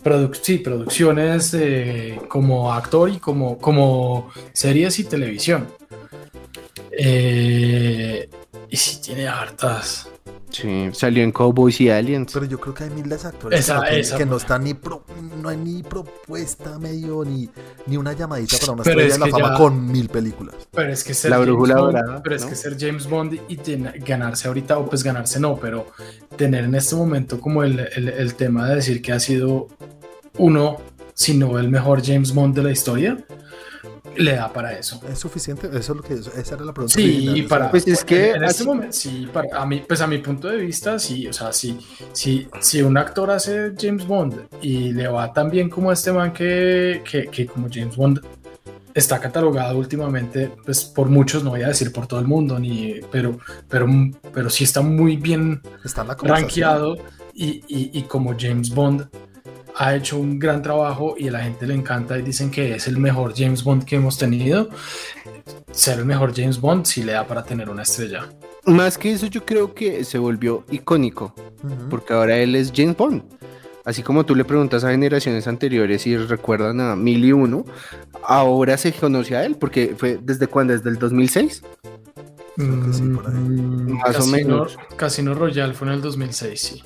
produc- 0.05 0.39
sí, 0.43 0.59
producciones 0.59 1.55
eh, 1.55 2.19
como 2.29 2.73
actor 2.73 3.09
y 3.09 3.19
como, 3.19 3.57
como 3.59 4.31
series 4.53 4.99
y 4.99 5.05
televisión. 5.05 5.69
Eh, 6.93 8.29
y 8.71 8.77
sí, 8.77 9.01
tiene 9.03 9.29
hartas. 9.29 10.09
Sí, 10.51 10.91
salió 10.93 11.23
en 11.25 11.33
Cowboys 11.33 11.81
y 11.81 11.89
Aliens. 11.89 12.31
Pero 12.33 12.45
yo 12.45 12.61
creo 12.61 12.75
que 12.75 12.85
hay 12.85 12.91
miles 12.91 13.23
de 13.23 13.29
actores 13.29 13.59
Esa- 13.61 13.81
que, 13.83 13.91
no, 13.91 13.97
esa 13.97 14.17
que 14.19 14.25
no 14.25 14.31
buena. 14.33 14.43
están 14.43 14.65
ni 14.65 14.75
pro- 14.75 15.05
no 15.41 15.49
hay 15.49 15.57
ni 15.57 15.83
propuesta 15.83 16.79
medio 16.79 17.25
ni, 17.25 17.49
ni 17.87 17.97
una 17.97 18.13
llamadita 18.13 18.59
para 18.59 18.73
una 18.73 18.83
estrella 18.83 19.07
es 19.09 19.13
de 19.15 19.19
la 19.19 19.27
fama 19.29 19.49
ya- 19.53 19.55
con 19.57 19.87
mil 19.91 20.09
películas. 20.11 20.55
Pero 20.71 20.93
es 20.93 21.05
que 21.05 21.15
ser 21.15 21.31
La 21.31 21.37
James 21.39 21.49
brújula 21.49 21.75
Bond- 21.77 21.93
dorada, 21.93 22.23
pero 22.23 22.37
es 22.37 22.45
que 22.45 22.55
ser 22.55 22.77
James 22.79 23.09
Bond 23.09 23.41
y 23.49 23.57
ten- 23.57 23.93
ganarse 24.05 24.47
ahorita, 24.49 24.77
o 24.79 24.87
pues 24.91 25.03
ganarse 25.03 25.41
no, 25.41 25.57
pero 25.57 25.87
tener 26.37 26.65
en 26.65 26.75
este 26.75 26.97
momento 26.97 27.41
como 27.41 27.63
el, 27.63 27.81
el- 27.97 28.09
el 28.11 28.35
tema 28.35 28.69
de 28.69 28.75
decir 28.77 29.01
que 29.01 29.13
ha 29.13 29.21
sido 29.21 29.69
uno, 30.37 30.77
si 31.15 31.35
no 31.35 31.59
el 31.59 31.71
mejor 31.71 32.05
James 32.05 32.33
Bond 32.35 32.55
de 32.55 32.63
la 32.63 32.71
historia, 32.73 33.17
le 34.17 34.35
da 34.37 34.53
para 34.53 34.73
eso. 34.79 35.01
¿Es 35.11 35.19
suficiente? 35.19 35.67
Eso 35.69 35.79
es 35.79 35.89
lo 35.89 36.03
que 36.03 36.15
esa 36.15 36.55
era 36.55 36.65
la 36.65 36.73
pregunta. 36.73 36.95
Sí, 36.95 37.29
original, 37.29 37.47
para. 37.49 37.71
Pues 37.71 37.87
es 37.87 38.05
que 38.05 38.31
en, 38.31 38.37
en 38.37 38.45
este 38.45 38.65
momento, 38.65 38.93
sí, 38.93 39.29
para, 39.33 39.61
a 39.61 39.67
mí, 39.67 39.83
pues 39.87 40.01
a 40.01 40.07
mi 40.07 40.19
punto 40.19 40.49
de 40.49 40.59
vista, 40.59 40.99
sí, 40.99 41.27
o 41.27 41.33
sea, 41.33 41.53
sí, 41.53 41.79
sí, 42.13 42.49
si 42.61 42.83
un 42.83 42.97
actor 42.97 43.31
hace 43.31 43.73
James 43.79 44.07
Bond 44.07 44.47
y 44.61 44.93
le 44.93 45.09
va 45.09 45.33
tan 45.33 45.51
bien 45.51 45.69
como 45.69 45.93
este 45.93 46.13
man 46.13 46.33
que, 46.33 47.03
que, 47.09 47.27
que 47.27 47.47
como 47.47 47.69
James 47.71 47.97
Bond 47.97 48.21
está 48.95 49.19
catalogado 49.19 49.79
últimamente, 49.79 50.51
pues 50.65 50.85
por 50.85 51.09
muchos, 51.09 51.43
no 51.43 51.51
voy 51.51 51.63
a 51.63 51.69
decir 51.69 51.93
por 51.93 52.07
todo 52.07 52.21
el 52.21 52.27
mundo, 52.27 52.59
ni, 52.59 53.01
pero, 53.11 53.39
pero, 53.69 53.87
pero 54.33 54.51
sí 54.51 54.65
está 54.65 54.83
muy 54.83 55.17
bien 55.17 55.63
está 55.85 56.03
en 56.03 56.09
la 56.09 56.17
conversación. 56.17 56.49
rankeado 56.49 56.97
y, 57.35 57.63
y, 57.69 57.91
y 57.95 58.03
como 58.03 58.35
James 58.39 58.71
Bond 58.75 59.09
ha 59.77 59.95
hecho 59.95 60.19
un 60.19 60.39
gran 60.39 60.63
trabajo 60.63 61.15
y 61.19 61.29
a 61.29 61.33
la 61.33 61.41
gente 61.41 61.67
le 61.67 61.75
encanta 61.75 62.19
y 62.19 62.23
dicen 62.23 62.51
que 62.51 62.75
es 62.75 62.87
el 62.89 62.99
mejor 62.99 63.35
James 63.37 63.65
Bond 63.65 63.85
que 63.85 63.97
hemos 63.97 64.19
tenido, 64.19 64.69
ser 65.71 65.99
el 65.99 66.05
mejor 66.05 66.35
James 66.35 66.61
Bond 66.61 66.85
sí 66.85 67.03
le 67.03 67.13
da 67.13 67.27
para 67.27 67.43
tener 67.43 67.71
una 67.71 67.83
estrella. 67.83 68.29
Más 68.65 68.97
que 68.97 69.13
eso, 69.13 69.27
yo 69.27 69.45
creo 69.45 69.75
que 69.75 70.05
se 70.05 70.19
volvió 70.19 70.65
icónico, 70.71 71.35
porque 71.91 72.13
ahora 72.13 72.37
él 72.37 72.55
es 72.55 72.73
James 72.75 72.97
Bond. 72.97 73.23
Así 73.85 74.05
como 74.05 74.25
tú 74.25 74.37
le 74.37 74.45
preguntas 74.45 74.85
a 74.85 74.91
generaciones 74.93 75.49
anteriores 75.49 76.07
y 76.07 76.17
recuerdan 76.17 76.81
a 76.81 76.95
mil 76.95 77.25
y 77.25 77.33
uno, 77.33 77.65
ahora 78.23 78.77
se 78.77 78.93
conoce 78.93 79.37
a 79.37 79.45
él, 79.45 79.57
porque 79.57 79.97
fue 79.97 80.21
desde 80.23 80.47
cuándo, 80.47 80.73
desde 80.73 80.91
el 80.91 80.99
2006. 80.99 81.63
Mm, 82.57 83.93
más 83.99 84.21
o 84.21 84.27
menos. 84.27 84.77
Casino 84.97 85.35
Royale 85.35 85.75
fue 85.75 85.89
en 85.89 85.95
el 85.95 86.03
2006, 86.03 86.61
sí. 86.61 86.83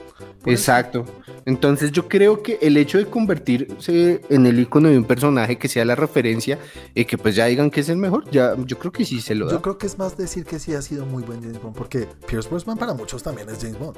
Exacto. 0.47 1.05
Entonces 1.44 1.93
yo 1.93 2.09
creo 2.09 2.43
que 2.43 2.59
el 2.60 2.77
hecho 2.77 2.98
de 2.98 3.06
convertirse 3.06 4.20
en 4.28 4.47
el 4.47 4.59
icono 4.59 4.89
de 4.89 4.98
un 4.98 5.05
personaje 5.05 5.56
que 5.56 5.68
sea 5.68 5.85
la 5.85 5.94
referencia 5.94 6.59
y 6.93 7.05
que 7.05 7.16
pues 7.16 7.36
ya 7.36 7.47
digan 7.47 7.70
que 7.70 7.81
es 7.81 7.89
el 7.89 7.98
mejor, 7.98 8.28
ya 8.31 8.55
yo 8.64 8.78
creo 8.78 8.90
que 8.90 9.05
sí 9.05 9.20
se 9.20 9.36
lo 9.36 9.47
da. 9.47 9.52
Yo 9.52 9.62
creo 9.62 9.78
que 9.78 9.86
es 9.86 9.97
más 9.97 10.16
decir 10.16 10.44
que 10.44 10.59
sí 10.59 10.74
ha 10.74 10.82
sido 10.82 11.06
muy 11.06 11.23
buen 11.23 11.40
James 11.40 11.62
Bond, 11.62 11.77
porque 11.77 12.09
Pierce 12.27 12.48
Brosnan 12.48 12.77
para 12.77 12.94
muchos 12.94 13.23
también 13.23 13.48
es 13.48 13.59
James 13.60 13.78
Bond. 13.78 13.97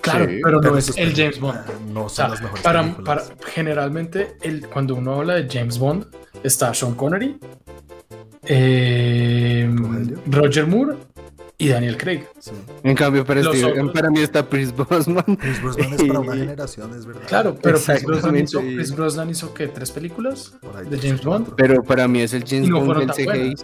Claro, 0.00 0.26
pero 0.42 0.60
no 0.60 0.76
es 0.76 0.96
el 0.96 1.14
James 1.14 1.38
Bond. 1.38 1.60
No 1.92 2.08
son 2.08 2.30
las 2.30 2.42
mejores 2.42 2.62
para, 2.64 2.96
para, 2.96 3.22
generalmente 3.46 4.36
el, 4.42 4.66
cuando 4.66 4.96
uno 4.96 5.14
habla 5.14 5.34
de 5.34 5.48
James 5.48 5.78
Bond 5.78 6.06
está 6.42 6.74
Sean 6.74 6.94
Connery, 6.94 7.38
eh, 8.44 9.70
Roger 10.26 10.66
Moore 10.66 10.96
y 11.58 11.68
Daniel 11.68 11.96
Craig. 11.96 12.24
En 12.82 12.94
cambio, 12.94 13.24
para, 13.24 13.42
para 13.92 14.10
mí 14.10 14.20
está 14.20 14.46
Chris 14.46 14.74
Brosnan. 14.74 15.36
Chris 15.36 15.62
Brosnan 15.62 15.92
es 15.94 16.02
para 16.02 16.20
una 16.20 16.36
generación, 16.36 16.94
es 16.94 17.06
verdad. 17.06 17.22
Claro, 17.26 17.56
pero 17.60 17.78
Chris 17.80 18.04
Brosnan, 18.04 18.36
hizo, 18.36 18.60
Chris 18.60 18.94
Brosnan 18.94 19.30
hizo 19.30 19.54
¿qué? 19.54 19.68
¿Tres 19.68 19.90
películas 19.90 20.52
de 20.88 20.98
James 20.98 21.22
Bond? 21.22 21.54
Pero 21.56 21.82
para 21.82 22.06
mí 22.08 22.20
es 22.20 22.34
el 22.34 22.44
James 22.46 22.70
Bond 22.70 22.98
del 22.98 23.10
CGI. 23.10 23.54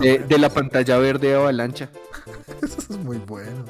de, 0.00 0.18
de, 0.18 0.38
la 0.38 0.50
pantalla 0.50 0.98
verde 0.98 1.28
de 1.28 1.34
avalancha. 1.34 1.88
Eso 2.62 2.78
es 2.78 2.98
muy 2.98 3.18
bueno. 3.18 3.64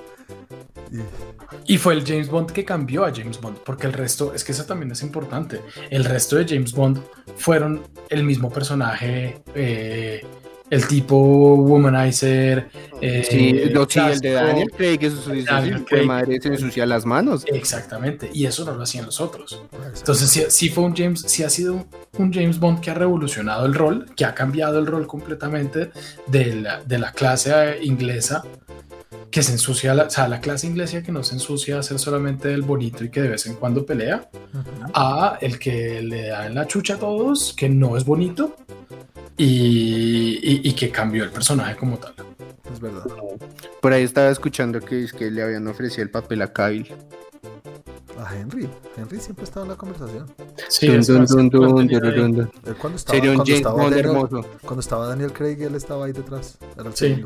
Y... 1.66 1.78
fue 1.78 1.94
el 1.94 2.04
James 2.04 2.28
Bond 2.28 2.50
que 2.50 2.64
cambió 2.64 3.04
a 3.04 3.12
James 3.14 3.40
Bond, 3.40 3.58
porque 3.58 3.86
el 3.86 3.92
resto, 3.92 4.34
es 4.34 4.42
que 4.44 4.52
eso 4.52 4.64
también 4.64 4.90
es 4.90 5.02
importante. 5.02 5.60
El 5.88 6.04
resto 6.04 6.36
de 6.36 6.46
James 6.46 6.72
Bond 6.72 7.00
fueron 7.36 7.82
el 8.08 8.24
mismo 8.24 8.50
personaje. 8.50 9.42
Eh, 9.54 10.24
el 10.70 10.86
tipo 10.86 11.16
Womanizer. 11.56 12.68
Eh, 13.00 13.26
sí, 13.28 13.48
el 13.50 14.20
de 14.20 14.30
Daniel 14.30 14.70
Craig, 14.70 14.98
que 14.98 15.10
su 15.10 16.06
madre 16.06 16.40
se 16.40 16.48
ensucia 16.48 16.86
las 16.86 17.04
manos. 17.04 17.44
Exactamente, 17.46 18.30
y 18.32 18.46
eso 18.46 18.64
no 18.64 18.72
lo 18.72 18.82
hacían 18.82 19.06
los 19.06 19.20
otros. 19.20 19.62
Entonces, 19.96 20.46
sí, 20.50 20.68
fue 20.68 20.84
un 20.84 20.96
James, 20.96 21.22
sí 21.26 21.42
ha 21.42 21.50
sido 21.50 21.86
un 22.18 22.32
James 22.32 22.58
Bond 22.58 22.80
que 22.80 22.90
ha 22.90 22.94
revolucionado 22.94 23.66
el 23.66 23.74
rol, 23.74 24.06
que 24.14 24.24
ha 24.24 24.34
cambiado 24.34 24.78
el 24.78 24.86
rol 24.86 25.06
completamente 25.06 25.90
de 26.26 26.54
la, 26.54 26.82
de 26.82 26.98
la 26.98 27.12
clase 27.12 27.78
inglesa 27.82 28.44
que 29.30 29.42
se 29.42 29.52
ensucia, 29.52 29.94
la, 29.94 30.04
o 30.04 30.10
sea, 30.10 30.26
la 30.26 30.40
clase 30.40 30.66
inglesa 30.66 31.02
que 31.02 31.12
no 31.12 31.22
se 31.22 31.34
ensucia 31.34 31.78
a 31.78 31.82
ser 31.82 31.98
solamente 32.00 32.52
el 32.52 32.62
bonito 32.62 33.04
y 33.04 33.10
que 33.10 33.22
de 33.22 33.28
vez 33.28 33.46
en 33.46 33.54
cuando 33.54 33.86
pelea, 33.86 34.28
a 34.92 35.38
el 35.40 35.58
que 35.58 36.02
le 36.02 36.28
da 36.28 36.46
en 36.46 36.56
la 36.56 36.66
chucha 36.66 36.94
a 36.94 36.98
todos, 36.98 37.54
que 37.56 37.68
no 37.68 37.96
es 37.96 38.04
bonito 38.04 38.56
y, 39.42 40.72
que 40.74 40.90
cambió 40.90 41.24
el 41.24 41.30
personaje 41.30 41.76
como 41.76 41.96
tal. 41.98 42.14
Es 42.72 42.80
verdad. 42.80 43.04
Por 43.80 43.92
ahí 43.92 44.02
estaba 44.02 44.30
escuchando 44.30 44.80
que, 44.80 45.06
que 45.16 45.30
le 45.30 45.42
habían 45.42 45.66
ofrecido 45.66 46.02
el 46.02 46.10
papel 46.10 46.42
a 46.42 46.52
Kyle. 46.52 46.86
A 48.20 48.36
Henry. 48.36 48.68
Henry 48.96 49.18
siempre 49.18 49.44
estaba 49.44 49.64
en 49.64 49.70
la 49.70 49.76
conversación. 49.76 50.26
Sí, 50.68 50.86
cuando 52.78 52.96
estaba, 52.96 53.16
Sería 53.18 53.32
un 53.32 53.44
James 53.46 53.62
Bond 53.62 53.96
hermoso. 53.96 54.46
Cuando 54.62 54.80
estaba 54.80 55.06
Daniel 55.06 55.32
Craig, 55.32 55.62
él 55.62 55.74
estaba 55.74 56.04
ahí 56.04 56.12
detrás. 56.12 56.58
Era 56.78 56.88
el 56.88 56.96
sí. 56.96 57.24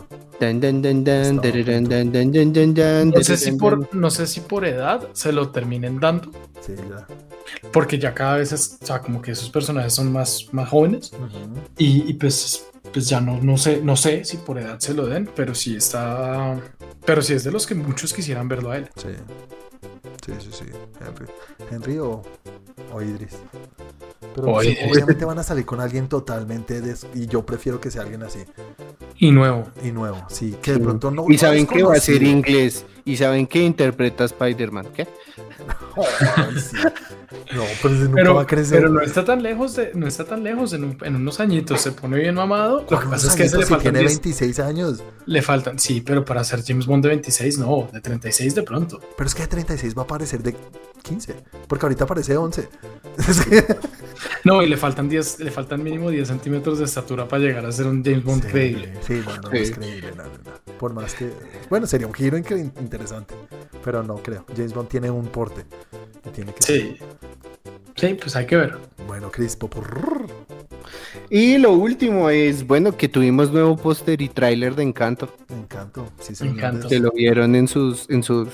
No 3.13 3.23
sé, 3.23 3.37
si 3.37 3.53
por, 3.53 3.95
no 3.95 4.11
sé 4.11 4.27
si 4.27 4.41
por 4.41 4.65
edad 4.65 5.09
se 5.13 5.33
lo 5.33 5.51
terminen 5.51 5.99
dando. 5.99 6.31
Sí, 6.61 6.75
ya. 6.77 7.07
Porque 7.73 7.99
ya 7.99 8.15
cada 8.15 8.37
vez 8.37 8.53
es, 8.53 8.79
o 8.81 8.87
sea, 8.87 9.01
como 9.01 9.21
que 9.21 9.33
esos 9.33 9.51
personajes 9.51 9.93
son 9.95 10.13
más, 10.13 10.47
más 10.53 10.69
jóvenes. 10.69 11.13
y, 11.77 12.09
y, 12.09 12.15
pues, 12.15 12.69
pues 12.93 13.09
ya 13.09 13.21
no, 13.21 13.41
no 13.41 13.57
sé, 13.57 13.81
no 13.83 13.97
sé 13.97 14.25
si 14.25 14.37
por 14.37 14.59
edad 14.59 14.79
se 14.79 14.95
lo 14.95 15.07
den, 15.07 15.29
pero 15.35 15.55
sí 15.55 15.77
está. 15.77 16.57
Pero 17.05 17.21
sí 17.21 17.35
es 17.35 17.45
de 17.45 17.51
los 17.51 17.67
que 17.67 17.75
muchos 17.75 18.13
quisieran 18.13 18.49
verlo 18.49 18.71
a 18.71 18.77
él. 18.77 18.89
Sí. 18.97 19.09
Sí, 20.25 20.33
sí, 20.41 20.49
sí. 20.53 20.65
Henry. 21.01 21.27
Henry 21.71 21.99
o, 21.99 22.23
o 22.93 23.03
Idris. 23.03 23.37
Pero 24.35 24.49
obviamente 24.49 25.25
van 25.25 25.39
a 25.39 25.43
salir 25.43 25.65
con 25.65 25.81
alguien 25.81 26.09
totalmente 26.09 26.83
y 27.15 27.27
yo 27.27 27.45
prefiero 27.45 27.81
que 27.81 27.91
sea 27.91 28.03
alguien 28.03 28.23
así. 28.23 28.41
Y 29.17 29.31
nuevo. 29.31 29.65
Y 29.83 29.93
nuevo, 29.93 30.25
sí. 30.29 30.57
Que 30.63 30.73
de 30.73 30.81
pronto 30.81 31.11
no. 31.11 31.27
Y 31.29 31.39
saben 31.39 31.67
que 31.67 31.83
va 31.83 31.95
a 31.95 32.01
ser 32.01 32.23
inglés. 32.23 32.85
Y 33.05 33.17
saben 33.17 33.47
que 33.47 33.63
interpreta 33.63 34.25
Spider-Man. 34.25 34.87
¿Qué? 34.95 35.07
No, 37.55 37.63
pero 37.83 37.95
nunca 37.95 38.33
va 38.33 38.43
a 38.43 38.47
crecer. 38.47 38.79
Pero 38.79 38.91
no 38.91 39.01
está 39.01 39.25
tan 39.25 39.43
lejos 39.43 39.77
de, 39.77 39.93
no 39.95 40.07
está 40.07 40.25
tan 40.25 40.43
lejos 40.43 40.73
en, 40.73 40.97
en 41.03 41.17
unos 41.17 41.41
añitos, 41.41 41.81
se 41.81 41.93
pone 41.93 42.19
bien 42.19 42.35
mamado. 42.35 42.85
Lo 42.89 43.01
que 43.01 43.07
pasa 43.07 43.29
es 43.29 43.37
que 43.37 43.49
se 43.49 43.59
le 43.59 43.67
faltan 43.67 43.93
tiene 43.93 44.07
26 44.07 44.59
años. 44.61 45.03
Le 45.27 45.43
faltan, 45.43 45.79
sí, 45.79 46.01
pero 46.01 46.25
para 46.25 46.43
ser 46.45 46.63
James 46.65 46.87
Bond 46.87 47.05
de 47.05 47.11
26 47.11 47.59
no, 47.59 47.89
de 47.93 48.01
36 48.01 48.55
de 48.55 48.63
pronto. 48.63 49.01
Pero 49.17 49.27
es 49.27 49.35
que 49.35 49.43
de 49.43 49.49
36 49.49 49.97
va 49.97 50.03
a 50.03 50.05
aparecer 50.05 50.43
de 50.43 50.57
15, 51.03 51.35
porque 51.69 51.87
ahorita 51.87 52.05
aparece 52.05 52.37
11. 52.37 52.69
no, 54.45 54.63
y 54.63 54.69
le 54.69 54.77
faltan 54.77 55.09
10, 55.09 55.41
le 55.41 55.51
faltan 55.51 55.83
mínimo 55.83 56.11
10 56.11 56.27
centímetros 56.27 56.79
de 56.79 56.87
estatura 56.87 57.29
para 57.29 57.43
llegar 57.43 57.67
a 57.67 57.73
ser 57.73 57.87
un 57.87 58.03
James 58.03 58.25
Bond 58.25 58.47
creíble. 58.51 58.95
Sí, 59.07 59.23
no, 59.25 59.37
no, 59.37 59.53
es 59.53 59.71
creíble, 59.71 60.13
Por 60.79 60.95
más 60.95 61.15
que, 61.15 61.31
bueno, 61.69 61.87
sería 61.87 62.07
un 62.07 62.15
giro 62.15 62.37
interesante, 62.95 63.35
pero 63.83 64.03
no 64.03 64.17
creo. 64.17 64.45
James 64.57 64.73
Bond 64.73 64.89
tiene 64.89 65.11
un 65.11 65.27
porte. 65.27 65.65
Tiene 66.33 66.53
que 66.53 66.63
sí. 66.63 66.97
Sí, 67.97 68.15
pues 68.15 68.37
hay 68.37 68.47
que 68.47 68.57
ver. 68.57 68.79
Bueno, 69.07 69.31
Crispo. 69.31 69.69
Y 71.31 71.59
lo 71.59 71.73
último 71.73 72.31
es, 72.31 72.67
bueno, 72.67 72.97
que 72.97 73.09
tuvimos 73.09 73.51
nuevo 73.51 73.77
póster 73.77 74.21
y 74.21 74.29
tráiler 74.29 74.75
de 74.75 74.83
Encanto. 74.85 75.33
Encanto, 75.49 76.09
sí, 76.21 76.35
sí. 76.35 76.47
Encanto. 76.47 76.89
Que 76.89 76.99
lo 76.99 77.11
vieron 77.11 77.55
en 77.55 77.67
sus, 77.67 78.09
en 78.11 78.23
sus 78.23 78.49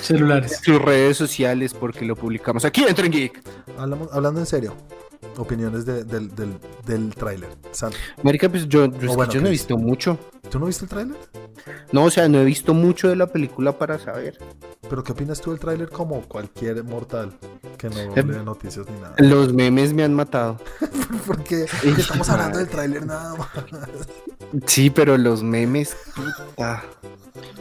celulares. 0.00 0.60
sus 0.62 0.80
redes 0.80 1.16
sociales 1.16 1.74
porque 1.74 2.04
lo 2.04 2.16
publicamos 2.16 2.64
aquí 2.64 2.84
en 2.84 2.94
Tren 2.94 3.12
Geek. 3.12 3.42
hablando 3.76 4.40
en 4.40 4.46
serio, 4.46 4.74
opiniones 5.36 5.84
del, 5.84 6.06
del, 6.06 6.54
del 6.86 7.14
tráiler. 7.14 7.50
Marica, 8.22 8.48
pues 8.48 8.68
yo, 8.68 8.86
yo, 8.98 9.40
no 9.40 9.46
he 9.48 9.50
visto 9.50 9.76
mucho. 9.76 10.18
¿Tú 10.50 10.58
no 10.58 10.66
viste 10.66 10.84
el 10.84 10.90
tráiler? 10.90 11.16
No, 11.92 12.04
o 12.04 12.10
sea, 12.10 12.28
no 12.28 12.40
he 12.40 12.44
visto 12.44 12.74
mucho 12.74 13.08
de 13.08 13.16
la 13.16 13.26
película 13.26 13.78
para 13.78 13.98
saber. 13.98 14.38
¿Pero 14.88 15.04
qué 15.04 15.12
opinas 15.12 15.40
tú 15.40 15.50
del 15.50 15.60
tráiler 15.60 15.88
como 15.88 16.20
cualquier 16.22 16.82
mortal 16.84 17.32
que 17.78 17.88
no 17.88 17.98
eh, 17.98 18.10
lee 18.16 18.44
noticias 18.44 18.86
ni 18.88 19.00
nada? 19.00 19.14
Los 19.18 19.52
memes 19.52 19.92
me 19.92 20.04
han 20.04 20.14
matado. 20.14 20.58
Porque 21.26 21.66
estamos 21.96 22.28
hablando 22.28 22.58
del 22.58 22.68
tráiler 22.68 23.06
nada 23.06 23.36
más. 23.36 23.48
Sí, 24.66 24.90
pero 24.90 25.16
los 25.16 25.42
memes... 25.42 25.96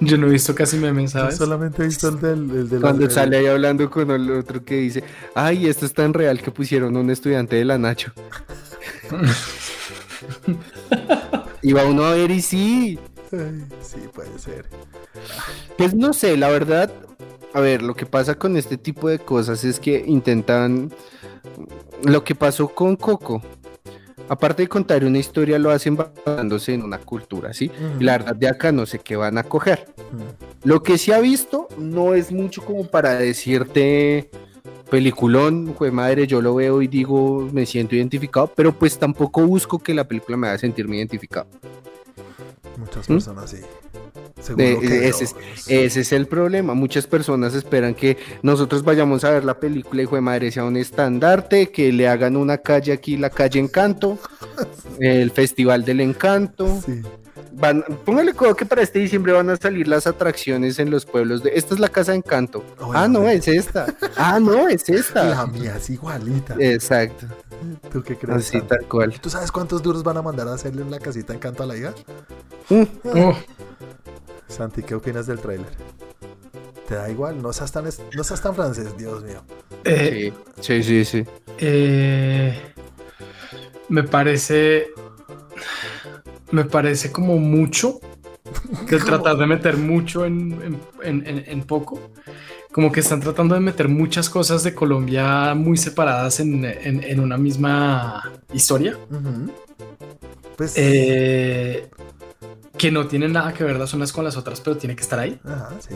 Yo 0.02 0.18
no 0.18 0.28
he 0.28 0.32
visto 0.32 0.54
casi 0.56 0.78
memes, 0.78 1.12
¿sabes? 1.12 1.38
Yo 1.38 1.46
solamente 1.46 1.84
he 1.84 1.86
visto 1.86 2.10
el 2.10 2.20
del... 2.20 2.82
Cuando 2.82 3.10
sale 3.10 3.38
ahí 3.38 3.46
hablando 3.46 3.90
con 3.90 4.12
el 4.12 4.30
otro 4.32 4.66
que 4.66 4.76
dice, 4.76 5.04
ay, 5.36 5.68
esto 5.68 5.86
es 5.86 5.94
tan 5.94 6.14
real 6.14 6.42
que 6.42 6.52
pusieron 6.52 6.98
un 6.98 7.10
estudiante 7.10 7.56
de 7.56 7.66
la 7.66 7.78
Nacho. 7.78 8.12
y 11.62 11.74
va 11.74 11.86
uno 11.86 12.06
a 12.06 12.16
ver 12.16 12.32
y 12.32 12.42
sí. 12.42 12.98
sí, 13.82 14.00
puede 14.14 14.38
ser. 14.40 14.66
Pues 15.78 15.94
no 15.94 16.14
sé, 16.14 16.38
la 16.38 16.50
verdad, 16.50 16.92
a 17.54 17.60
ver, 17.60 17.82
lo 17.82 17.96
que 17.96 18.06
pasa 18.06 18.36
con 18.36 18.58
este 18.58 18.78
tipo 18.78 19.10
de 19.10 19.20
cosas 19.20 19.64
es 19.64 19.80
que 19.80 20.04
intentan... 20.06 20.92
Lo 22.04 22.24
que 22.24 22.34
pasó 22.34 22.70
con 22.70 22.96
Coco, 22.96 23.44
aparte 24.28 24.64
de 24.64 24.70
contar 24.70 25.04
una 25.04 25.20
historia, 25.20 25.60
lo 25.60 25.70
hacen 25.70 25.96
basándose 25.98 26.74
en 26.74 26.84
una 26.84 26.98
cultura, 26.98 27.54
¿sí? 27.54 27.70
Y 28.00 28.04
la 28.04 28.14
verdad 28.14 28.36
de 28.36 28.48
acá 28.48 28.72
no 28.72 28.86
sé 28.86 29.00
qué 29.00 29.16
van 29.16 29.38
a 29.38 29.44
coger. 29.44 29.86
Lo 30.64 30.82
que 30.82 30.98
se 30.98 31.14
ha 31.14 31.20
visto 31.20 31.68
no 31.78 32.16
es 32.16 32.32
mucho 32.32 32.64
como 32.64 32.88
para 32.88 33.16
decirte 33.16 34.32
peliculón, 34.90 35.76
fue 35.78 35.92
madre, 35.92 36.28
yo 36.28 36.42
lo 36.42 36.56
veo 36.56 36.82
y 36.82 36.88
digo, 36.88 37.50
me 37.54 37.66
siento 37.66 37.96
identificado, 37.96 38.52
pero 38.56 38.74
pues 38.74 38.98
tampoco 38.98 39.46
busco 39.46 39.80
que 39.80 39.94
la 39.94 40.08
película 40.08 40.38
me 40.38 40.48
haga 40.48 40.58
sentirme 40.58 40.98
identificado. 40.98 41.48
Muchas 42.82 43.06
personas 43.06 43.52
sí. 43.52 43.58
ese, 44.58 46.00
es, 46.00 46.12
el 46.12 46.26
problema. 46.26 46.74
Muchas 46.74 47.06
personas 47.06 47.54
esperan 47.54 47.94
que 47.94 48.18
nosotros 48.42 48.84
vayamos 48.84 49.24
a 49.24 49.30
ver 49.30 49.46
la 49.46 49.60
película 49.60 50.02
y 50.02 50.08
de 50.08 50.22
madre 50.22 50.52
sea 50.52 50.64
un 50.66 50.78
estandarte, 50.78 51.70
que 51.70 51.92
le 51.92 52.08
hagan 52.08 52.36
una 52.36 52.58
calle 52.58 52.92
aquí, 52.92 53.18
la 53.18 53.30
calle 53.30 53.60
Encanto, 53.60 54.18
el 55.00 55.30
Festival 55.30 55.86
del 55.86 56.02
Encanto. 56.02 56.82
van, 57.52 57.84
póngale 58.04 58.34
codo 58.34 58.56
que 58.56 58.66
para 58.66 58.82
este 58.82 58.98
diciembre 58.98 59.32
van 59.34 59.52
a 59.52 59.58
salir 59.58 59.88
las 59.88 60.08
atracciones 60.08 60.80
en 60.80 60.90
los 60.90 61.06
pueblos 61.06 61.44
de 61.44 61.52
esta 61.54 61.76
es 61.76 61.80
la 61.80 61.90
casa 61.90 62.14
de 62.14 62.18
encanto. 62.18 62.64
ah, 62.96 63.08
no, 63.08 63.30
es 63.30 63.48
esta. 63.48 63.94
ah, 64.18 64.40
no, 64.40 64.68
es 64.68 64.90
esta. 64.90 65.24
La 65.24 65.46
mía 65.46 65.76
es 65.78 65.88
igualita. 65.92 66.56
Exacto. 66.58 67.28
¿Tú 67.92 68.02
qué 68.04 68.16
crees? 68.16 68.48
Así 68.48 68.62
tal 68.62 68.86
cual. 68.88 69.20
¿Tú 69.20 69.30
sabes 69.30 69.52
cuántos 69.52 69.82
duros 69.82 70.04
van 70.04 70.18
a 70.18 70.22
mandar 70.22 70.48
a 70.48 70.54
hacerle 70.54 70.84
la 70.90 71.00
casita 71.00 71.34
de 71.34 71.38
encanto 71.38 71.64
a 71.64 71.66
la 71.66 71.78
hija? 71.78 71.94
Uh, 72.70 72.86
uh. 73.04 73.36
Santi, 74.48 74.84
¿qué 74.84 74.96
opinas 74.96 75.28
del 75.28 75.40
tráiler? 75.40 75.70
¿Te 76.88 76.96
da 76.96 77.10
igual? 77.10 77.42
No 77.42 77.54
seas 77.54 77.72
tan, 77.72 77.86
no 77.86 78.24
seas 78.24 78.42
tan 78.42 78.56
francés, 78.56 78.98
Dios 78.98 79.24
mío. 79.24 79.42
Eh, 79.84 80.34
sí, 80.60 80.84
sí, 80.84 81.06
sí. 81.06 81.26
Eh, 81.58 82.74
me 83.90 84.04
parece 84.04 84.88
me 86.52 86.66
parece 86.66 87.12
como 87.12 87.38
mucho 87.38 88.00
de 88.90 88.98
tratar 89.06 89.38
de 89.38 89.48
meter 89.48 89.78
mucho 89.78 90.26
en, 90.26 91.64
poco. 91.66 92.00
Como 92.72 92.92
que 92.92 93.02
están 93.02 93.20
tratando 93.20 93.56
de 93.56 93.62
meter 93.62 93.90
muchas 93.90 94.30
cosas 94.30 94.64
de 94.64 94.74
Colombia 94.74 95.54
muy 95.56 95.78
separadas 95.78 96.40
en, 96.40 97.20
una 97.20 97.38
misma 97.38 98.32
historia. 98.54 98.98
Pues. 100.56 100.74
Eh, 100.78 101.90
que 102.78 102.90
no 102.92 103.06
tienen 103.08 103.34
nada 103.34 103.54
que 103.54 103.64
ver 103.64 103.78
las 103.78 103.94
unas 103.94 104.12
con 104.12 104.26
las 104.26 104.38
otras, 104.38 104.60
pero 104.60 104.76
tiene 104.76 104.96
que 104.96 105.04
estar 105.04 105.20
ahí. 105.20 105.40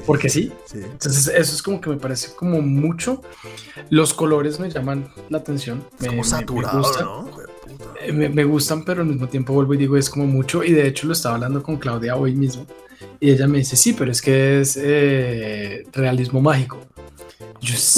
porque 0.05 0.29
sí, 0.29 0.51
Entonces, 0.71 1.27
eso 1.27 1.55
es 1.55 1.63
como 1.63 1.81
que 1.81 1.89
me 1.89 1.97
parece 1.97 2.35
como 2.35 2.61
mucho. 2.61 3.23
Los 3.89 4.13
colores 4.13 4.59
me 4.59 4.69
llaman 4.69 5.09
la 5.29 5.39
atención. 5.39 5.83
como 5.99 6.23
saturado, 6.23 6.91
¿no? 7.01 7.54
Me, 8.13 8.43
gustan, 8.43 8.83
pero 8.83 9.01
al 9.01 9.07
mismo 9.07 9.27
tiempo 9.27 9.53
vuelvo 9.53 9.73
y 9.73 9.77
digo, 9.77 9.97
es 9.97 10.09
como 10.09 10.25
mucho. 10.25 10.63
Y 10.63 10.71
de 10.71 10.87
hecho 10.87 11.07
lo 11.07 11.13
estaba 11.13 11.35
hablando 11.35 11.61
con 11.63 11.77
Claudia 11.77 12.15
hoy 12.15 12.33
mismo. 12.35 12.65
Y 13.19 13.31
ella 13.31 13.47
me 13.47 13.59
dice, 13.59 13.75
sí, 13.75 13.93
pero 13.93 14.11
es 14.11 14.21
que 14.21 14.61
es 14.61 14.77
eh, 14.81 15.83
realismo 15.91 16.41
mágico. 16.41 16.79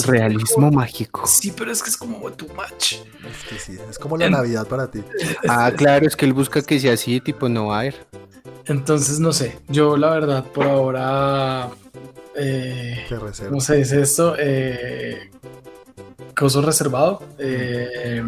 realismo 0.06 0.72
mágico. 0.72 1.26
Sí, 1.26 1.54
pero 1.56 1.72
es 1.72 1.82
que 1.82 1.90
es 1.90 1.98
como 1.98 2.20
too 2.32 2.48
much. 2.50 2.94
Es 2.94 3.50
que 3.50 3.60
sí, 3.60 3.78
es 3.90 4.00
como 4.00 4.18
la 4.18 4.30
Navidad 4.30 4.68
para 4.68 4.90
ti. 4.90 5.02
ah, 5.48 5.72
claro, 5.76 6.08
es 6.08 6.16
que 6.16 6.26
él 6.26 6.34
busca 6.34 6.62
que 6.62 6.80
sea 6.80 6.94
así, 6.94 7.20
tipo 7.20 7.50
no 7.50 7.84
ir. 7.84 7.96
Entonces, 8.66 9.20
no 9.20 9.32
sé, 9.32 9.58
yo 9.68 9.98
la 9.98 10.12
verdad 10.12 10.44
por 10.46 10.68
ahora... 10.68 11.70
Eh, 12.40 13.06
no 13.52 13.60
sé, 13.60 13.82
es 13.82 13.92
esto. 13.92 14.36
Eh, 14.38 15.32
coso 16.36 16.62
reservado. 16.62 17.24
Eh, 17.40 18.24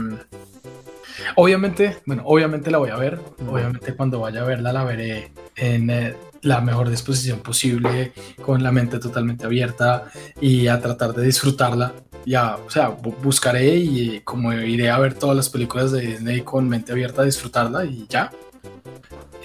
Obviamente, 1.35 1.97
bueno, 2.05 2.23
obviamente 2.25 2.71
la 2.71 2.77
voy 2.77 2.89
a 2.89 2.95
ver. 2.95 3.19
Obviamente 3.47 3.93
cuando 3.95 4.19
vaya 4.19 4.41
a 4.41 4.45
verla 4.45 4.73
la 4.73 4.83
veré 4.83 5.31
en 5.55 5.89
eh, 5.89 6.15
la 6.41 6.61
mejor 6.61 6.89
disposición 6.89 7.39
posible, 7.39 8.13
con 8.41 8.63
la 8.63 8.71
mente 8.71 8.99
totalmente 8.99 9.45
abierta 9.45 10.05
y 10.39 10.67
a 10.67 10.79
tratar 10.79 11.13
de 11.13 11.25
disfrutarla. 11.25 11.93
Ya, 12.25 12.57
o 12.57 12.69
sea, 12.69 12.89
buscaré 12.89 13.75
y 13.75 14.21
como 14.21 14.53
iré 14.53 14.89
a 14.89 14.99
ver 14.99 15.13
todas 15.13 15.35
las 15.35 15.49
películas 15.49 15.91
de 15.91 16.01
Disney 16.01 16.41
con 16.41 16.67
mente 16.67 16.91
abierta 16.91 17.21
a 17.21 17.25
disfrutarla 17.25 17.85
y 17.85 18.05
ya. 18.07 18.31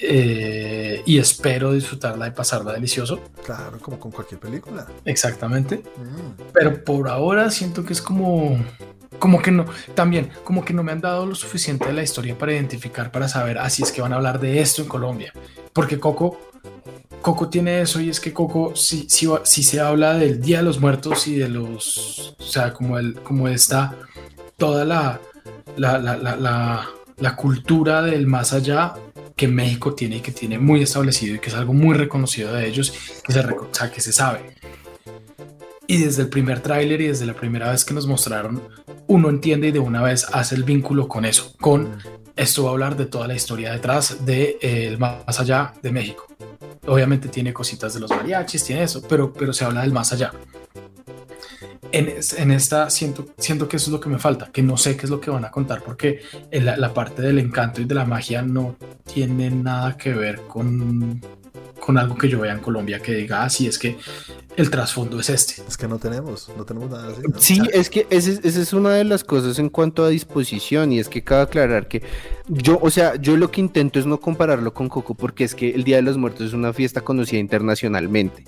Eh, 0.01 1.03
y 1.07 1.19
espero 1.19 1.73
disfrutarla 1.73 2.29
y 2.29 2.31
pasarla 2.33 2.73
delicioso. 2.73 3.21
Claro, 3.45 3.79
como 3.81 3.99
con 3.99 4.11
cualquier 4.11 4.41
película. 4.41 4.87
Exactamente. 5.05 5.77
Mm. 5.97 6.43
Pero 6.53 6.85
por 6.85 7.09
ahora 7.09 7.51
siento 7.51 7.85
que 7.85 7.93
es 7.93 8.03
como 8.03 8.59
como 9.19 9.41
que 9.41 9.51
no, 9.51 9.67
también, 9.95 10.31
como 10.45 10.65
que 10.65 10.73
no 10.73 10.83
me 10.83 10.93
han 10.93 11.01
dado 11.01 11.27
lo 11.27 11.35
suficiente 11.35 11.87
de 11.87 11.93
la 11.93 12.03
historia 12.03 12.37
para 12.37 12.53
identificar, 12.53 13.11
para 13.11 13.29
saber, 13.29 13.59
así 13.59 13.83
es 13.83 13.93
que 13.93 14.03
van 14.03 14.13
a 14.13 14.17
hablar 14.17 14.41
de 14.41 14.61
esto 14.61 14.83
en 14.83 14.89
Colombia. 14.89 15.33
Porque 15.73 15.99
Coco, 15.99 16.39
Coco 17.23 17.49
tiene 17.49 17.81
eso 17.81 18.01
y 18.01 18.11
es 18.11 18.21
que 18.21 18.33
Coco, 18.33 18.77
si, 18.77 19.09
si, 19.09 19.29
si 19.45 19.63
se 19.63 19.81
habla 19.81 20.15
del 20.15 20.41
Día 20.41 20.59
de 20.59 20.65
los 20.65 20.81
Muertos 20.81 21.27
y 21.27 21.37
de 21.37 21.49
los, 21.49 22.37
o 22.39 22.43
sea, 22.43 22.73
como, 22.73 22.99
el, 22.99 23.15
como 23.15 23.49
está 23.49 23.95
toda 24.57 24.85
la, 24.85 25.21
la, 25.77 25.99
la, 25.99 26.17
la, 26.17 26.89
la 27.19 27.37
cultura 27.37 28.03
del 28.03 28.27
más 28.27 28.53
allá 28.53 28.95
que 29.37 29.49
México 29.49 29.95
tiene 29.95 30.17
y 30.17 30.21
que 30.21 30.33
tiene 30.33 30.59
muy 30.59 30.83
establecido 30.83 31.35
y 31.35 31.39
que 31.39 31.49
es 31.49 31.55
algo 31.55 31.73
muy 31.73 31.95
reconocido 31.95 32.53
de 32.53 32.69
ellos, 32.69 32.93
que 33.25 33.33
se, 33.33 33.91
que 33.93 34.01
se 34.01 34.13
sabe. 34.13 34.55
Y 35.87 35.99
desde 35.99 36.23
el 36.23 36.29
primer 36.29 36.61
tráiler 36.61 37.01
y 37.01 37.09
desde 37.09 37.27
la 37.27 37.35
primera 37.35 37.71
vez 37.71 37.85
que 37.85 37.95
nos 37.95 38.07
mostraron 38.07 38.63
uno 39.07 39.29
entiende 39.29 39.69
y 39.69 39.73
de 39.73 39.79
una 39.79 40.03
vez 40.03 40.27
hace 40.33 40.55
el 40.55 40.65
vínculo 40.65 41.09
con 41.09 41.25
eso, 41.25 41.53
con 41.61 41.99
esto 42.37 42.65
va 42.65 42.71
a 42.71 42.73
hablar 42.73 42.97
de 42.97 43.07
toda 43.07 43.29
la 43.29 43.35
historia 43.35 43.73
detrás 43.73 44.25
de 44.25 44.59
eh, 44.61 44.87
el 44.89 44.99
más 44.99 45.39
allá 45.39 45.75
de 45.83 45.93
México. 45.93 46.27
Obviamente 46.87 47.29
tiene 47.29 47.53
cositas 47.53 47.95
de 47.95 48.01
los 48.01 48.11
mariachis, 48.11 48.65
tiene 48.65 48.83
eso, 48.83 49.03
pero, 49.09 49.33
pero 49.33 49.53
se 49.53 49.65
habla 49.65 49.83
del 49.83 49.93
más 49.93 50.13
allá. 50.13 50.33
En, 51.93 52.13
en, 52.39 52.51
esta 52.51 52.91
siento, 52.91 53.27
siento 53.39 53.69
que 53.69 53.77
eso 53.77 53.87
es 53.87 53.93
lo 53.93 54.01
que 54.01 54.09
me 54.09 54.19
falta, 54.19 54.51
que 54.51 54.63
no 54.63 54.77
sé 54.77 54.97
qué 54.97 55.07
es 55.07 55.11
lo 55.11 55.21
que 55.21 55.31
van 55.31 55.45
a 55.45 55.51
contar, 55.51 55.83
porque 55.83 56.23
la, 56.51 56.77
la 56.77 56.93
parte 56.93 57.23
del 57.23 57.39
encanto 57.39 57.81
y 57.81 57.85
de 57.85 57.95
la 57.95 58.05
magia 58.05 58.43
no 58.43 58.75
tiene 59.05 59.49
nada 59.51 59.97
que 59.97 60.13
ver 60.13 60.41
con, 60.49 61.21
con 61.85 61.99
algo 61.99 62.17
que 62.17 62.31
yo 62.31 62.41
vea 62.41 62.55
en 62.55 62.61
Colombia 62.61 62.99
que 63.01 63.15
diga, 63.15 63.45
así 63.45 63.67
ah, 63.67 63.69
es 63.69 63.79
que 63.79 63.99
el 64.57 64.71
trasfondo 64.71 65.21
es 65.21 65.29
este. 65.29 65.63
Es 65.69 65.77
que 65.77 65.87
no 65.87 65.99
tenemos, 65.99 66.49
no 66.57 66.65
tenemos 66.65 66.91
nada 66.91 67.09
así. 67.09 67.57
Sí, 67.57 67.61
es 67.75 67.91
que 67.91 68.07
esa 68.09 68.31
es 68.43 68.73
una 68.73 68.95
de 68.95 69.05
las 69.05 69.23
cosas 69.23 69.59
en 69.59 69.69
cuanto 69.69 70.03
a 70.03 70.09
disposición 70.09 70.93
y 70.93 70.99
es 70.99 71.11
que 71.11 71.23
cabe 71.23 71.43
aclarar 71.43 71.87
que 71.87 72.03
yo, 72.49 72.79
o 72.81 72.89
sea, 72.89 73.17
yo 73.17 73.37
lo 73.37 73.51
que 73.51 73.61
intento 73.61 73.99
es 73.99 74.07
no 74.07 74.19
compararlo 74.19 74.73
con 74.73 74.89
Coco 74.89 75.15
porque 75.15 75.45
es 75.45 75.55
que 75.55 75.75
el 75.75 75.85
Día 75.85 75.97
de 75.97 76.03
los 76.03 76.17
Muertos 76.17 76.47
es 76.47 76.53
una 76.55 76.73
fiesta 76.73 77.03
conocida 77.03 77.39
internacionalmente. 77.39 78.45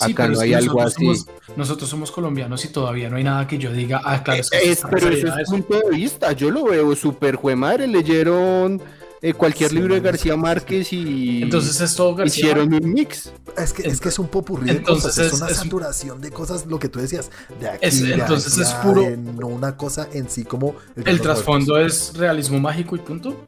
Acá 0.00 0.28
no 0.28 0.40
hay 0.40 0.54
algo 0.54 0.80
así. 0.80 1.12
nosotros 1.56 1.90
somos 1.90 2.10
colombianos 2.10 2.64
y 2.64 2.68
todavía 2.68 3.10
no 3.10 3.16
hay 3.16 3.24
nada 3.24 3.46
que 3.46 3.58
yo 3.58 3.70
diga, 3.70 4.00
ah, 4.02 4.22
claro, 4.22 4.40
es 4.40 4.48
que 4.48 4.70
es, 4.70 4.82
pero 4.90 5.08
ese 5.10 5.28
es 5.28 5.50
punto 5.50 5.78
de 5.78 5.94
vista, 5.94 6.32
yo 6.32 6.50
lo 6.50 6.64
veo 6.64 6.96
súper 6.96 7.36
jue 7.36 7.54
madre, 7.54 7.86
leyeron 7.86 8.80
eh, 9.20 9.34
cualquier 9.34 9.72
libro 9.72 9.94
de 9.94 10.00
García 10.00 10.36
Márquez 10.36 10.92
y 10.92 11.42
entonces 11.42 11.80
es 11.80 11.94
todo 11.94 12.14
García 12.14 12.44
hicieron 12.44 12.72
un 12.72 12.92
mix. 12.92 13.32
Es 13.56 13.72
que, 13.72 13.88
es 13.88 14.00
que 14.00 14.08
es 14.08 14.18
un 14.18 14.28
popurrí 14.28 14.66
de 14.72 14.82
cosas, 14.82 15.18
es, 15.18 15.32
una 15.32 15.48
saturación 15.48 16.20
de 16.20 16.30
cosas, 16.30 16.66
lo 16.66 16.78
que 16.78 16.88
tú 16.88 17.00
decías, 17.00 17.30
de 17.60 17.68
aquí, 17.68 18.12
entonces 18.12 18.56
es 18.58 18.72
puro, 18.74 19.02
no 19.16 19.48
una 19.48 19.76
cosa 19.76 20.08
en 20.12 20.28
sí 20.30 20.44
como 20.44 20.76
el, 20.96 21.20
trasfondo 21.20 21.78
es 21.78 22.16
realismo 22.16 22.60
mágico 22.60 22.96
y 22.96 23.00
punto. 23.00 23.46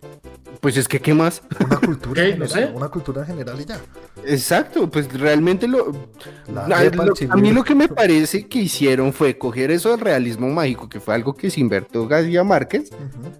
Pues 0.60 0.76
es 0.76 0.88
que 0.88 1.00
qué 1.00 1.14
más? 1.14 1.42
Una 1.64 1.78
cultura, 1.78 2.22
una 2.74 2.88
cultura 2.88 3.24
general 3.24 3.58
y 3.60 3.64
ya. 3.64 3.80
Exacto, 4.26 4.90
pues 4.90 5.10
realmente 5.18 5.66
lo, 5.66 5.92
a 6.54 7.36
mí 7.36 7.52
lo 7.52 7.64
que 7.64 7.74
me 7.74 7.88
parece 7.88 8.46
que 8.46 8.58
hicieron 8.58 9.12
fue 9.14 9.38
coger 9.38 9.70
eso 9.70 9.90
del 9.90 10.00
realismo 10.00 10.48
mágico, 10.48 10.88
que 10.88 11.00
fue 11.00 11.14
algo 11.14 11.32
que 11.32 11.50
se 11.50 11.60
inventó 11.60 12.06
García 12.06 12.44
Márquez, 12.44 12.90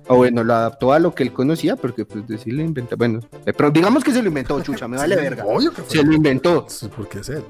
o 0.08 0.16
bueno, 0.16 0.42
lo 0.42 0.54
adaptó 0.54 0.92
a 0.94 0.98
lo 0.98 1.14
que 1.14 1.22
él 1.22 1.32
conocía, 1.32 1.76
porque 1.76 2.06
pues 2.06 2.19
decir 2.26 2.54
lo 2.54 2.62
inventó, 2.62 2.96
bueno, 2.96 3.20
pero 3.44 3.70
digamos 3.70 4.04
que 4.04 4.12
se 4.12 4.22
lo 4.22 4.28
inventó, 4.28 4.60
chucha, 4.62 4.86
me 4.88 4.96
vale 4.96 5.16
verga. 5.16 5.44
se 5.86 6.02
lo 6.02 6.12
inventó. 6.12 6.66
Porque 6.96 7.20
es 7.20 7.28
él. 7.28 7.44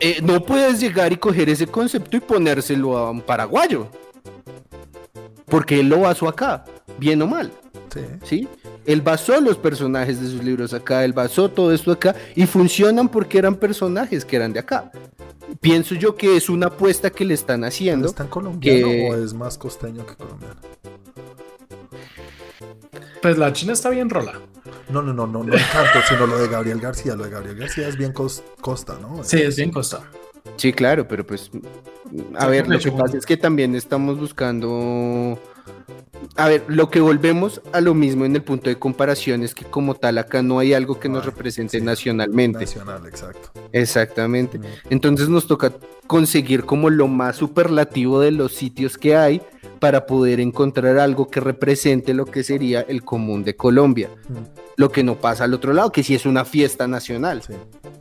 Eh, 0.00 0.20
no 0.22 0.42
puedes 0.44 0.80
llegar 0.80 1.12
y 1.12 1.16
coger 1.16 1.48
ese 1.48 1.66
concepto 1.66 2.16
y 2.16 2.20
ponérselo 2.20 2.96
a 2.96 3.10
un 3.10 3.20
paraguayo. 3.20 3.88
Porque 5.46 5.80
él 5.80 5.88
lo 5.88 6.00
basó 6.00 6.28
acá, 6.28 6.64
bien 6.98 7.20
o 7.22 7.26
mal. 7.26 7.50
Sí. 7.92 8.00
¿Sí? 8.22 8.48
Él 8.84 9.02
basó 9.02 9.40
los 9.40 9.58
personajes 9.58 10.20
de 10.20 10.28
sus 10.28 10.42
libros 10.42 10.72
acá, 10.72 11.04
él 11.04 11.12
basó 11.12 11.50
todo 11.50 11.72
esto 11.72 11.92
acá 11.92 12.14
y 12.34 12.46
funcionan 12.46 13.08
porque 13.08 13.38
eran 13.38 13.54
personajes 13.56 14.24
que 14.24 14.36
eran 14.36 14.52
de 14.52 14.60
acá. 14.60 14.90
Pienso 15.60 15.94
yo 15.94 16.14
que 16.14 16.36
es 16.36 16.48
una 16.48 16.66
apuesta 16.66 17.10
que 17.10 17.24
le 17.24 17.34
están 17.34 17.64
haciendo. 17.64 18.06
¿Es 18.06 18.14
tan 18.14 18.28
colombiano 18.28 18.86
o 18.88 19.14
es 19.14 19.34
más 19.34 19.58
costeño 19.58 20.06
que 20.06 20.14
colombiano? 20.14 20.60
Pues 23.22 23.38
la 23.38 23.52
China 23.52 23.72
está 23.72 23.90
bien 23.90 24.10
rola. 24.10 24.40
No, 24.88 25.02
no, 25.02 25.12
no, 25.12 25.26
no, 25.26 25.44
no 25.44 25.52
tanto, 25.52 26.00
sino 26.08 26.26
lo 26.26 26.38
de 26.38 26.48
Gabriel 26.48 26.80
García. 26.80 27.14
Lo 27.14 27.24
de 27.24 27.30
Gabriel 27.30 27.56
García 27.56 27.88
es 27.88 27.96
bien 27.96 28.12
costa, 28.12 28.98
¿no? 29.00 29.22
Sí, 29.24 29.42
es 29.42 29.56
bien 29.56 29.70
costa. 29.70 30.02
Sí, 30.56 30.72
claro, 30.72 31.06
pero 31.06 31.26
pues, 31.26 31.50
a 32.36 32.46
ver, 32.46 32.68
lo 32.68 32.78
que 32.78 32.90
pasa 32.90 33.16
es 33.16 33.26
que 33.26 33.36
también 33.36 33.74
estamos 33.74 34.18
buscando 34.18 35.38
a 36.36 36.48
ver, 36.48 36.64
lo 36.68 36.90
que 36.90 37.00
volvemos 37.00 37.60
a 37.72 37.80
lo 37.80 37.94
mismo 37.94 38.24
en 38.24 38.34
el 38.36 38.42
punto 38.42 38.70
de 38.70 38.78
comparación 38.78 39.42
es 39.42 39.54
que 39.54 39.64
como 39.64 39.94
tal 39.94 40.18
acá 40.18 40.42
no 40.42 40.58
hay 40.58 40.72
algo 40.72 41.00
que 41.00 41.08
nos 41.08 41.24
represente 41.24 41.80
nacionalmente. 41.80 42.60
Nacional, 42.60 43.06
exacto. 43.06 43.50
Exactamente. 43.72 44.60
Entonces 44.90 45.28
nos 45.28 45.46
toca 45.46 45.72
conseguir 46.06 46.64
como 46.64 46.90
lo 46.90 47.08
más 47.08 47.36
superlativo 47.36 48.20
de 48.20 48.30
los 48.30 48.54
sitios 48.54 48.96
que 48.96 49.16
hay 49.16 49.42
para 49.78 50.06
poder 50.06 50.40
encontrar 50.40 50.98
algo 50.98 51.28
que 51.28 51.40
represente 51.40 52.14
lo 52.14 52.24
que 52.26 52.42
sería 52.42 52.80
el 52.82 53.04
común 53.04 53.44
de 53.44 53.56
Colombia. 53.56 54.10
lo 54.76 54.92
que 54.92 55.02
no 55.02 55.16
pasa 55.16 55.42
al 55.42 55.54
otro 55.54 55.72
lado, 55.72 55.90
que 55.90 56.04
sí 56.04 56.14
es 56.14 56.24
una 56.24 56.44
fiesta 56.44 56.86
nacional. 56.86 57.42
Sí, 57.42 57.54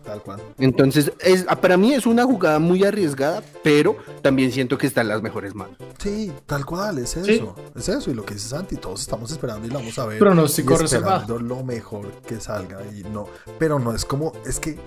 tal 0.03 0.21
cual. 0.21 0.39
Entonces, 0.59 1.11
es, 1.19 1.43
para 1.59 1.75
mí 1.75 1.93
es 1.93 2.05
una 2.05 2.23
jugada 2.23 2.59
muy 2.59 2.83
arriesgada, 2.83 3.41
pero 3.63 3.97
también 4.21 4.51
siento 4.51 4.77
que 4.77 4.85
está 4.85 5.01
en 5.01 5.07
las 5.07 5.23
mejores 5.23 5.55
manos. 5.55 5.75
Sí, 5.97 6.31
tal 6.45 6.67
cual, 6.67 6.99
es 6.99 7.17
eso. 7.17 7.55
Es 7.75 7.89
eso. 7.89 8.11
Y 8.11 8.13
lo 8.13 8.23
que 8.23 8.35
dice 8.35 8.49
Santi, 8.49 8.75
todos 8.75 9.01
estamos 9.01 9.31
esperando 9.31 9.65
y 9.65 9.71
lo 9.71 9.79
vamos 9.79 9.97
a 9.97 10.05
ver. 10.05 10.19
Pronóstico 10.19 10.75
y 10.75 10.77
reservado. 10.77 11.21
esperando 11.21 11.55
lo 11.55 11.63
mejor 11.63 12.11
que 12.27 12.39
salga. 12.39 12.79
Y 12.95 13.01
no, 13.09 13.27
pero 13.57 13.79
no 13.79 13.95
es 13.95 14.05
como, 14.05 14.33
es 14.45 14.59
que, 14.59 14.77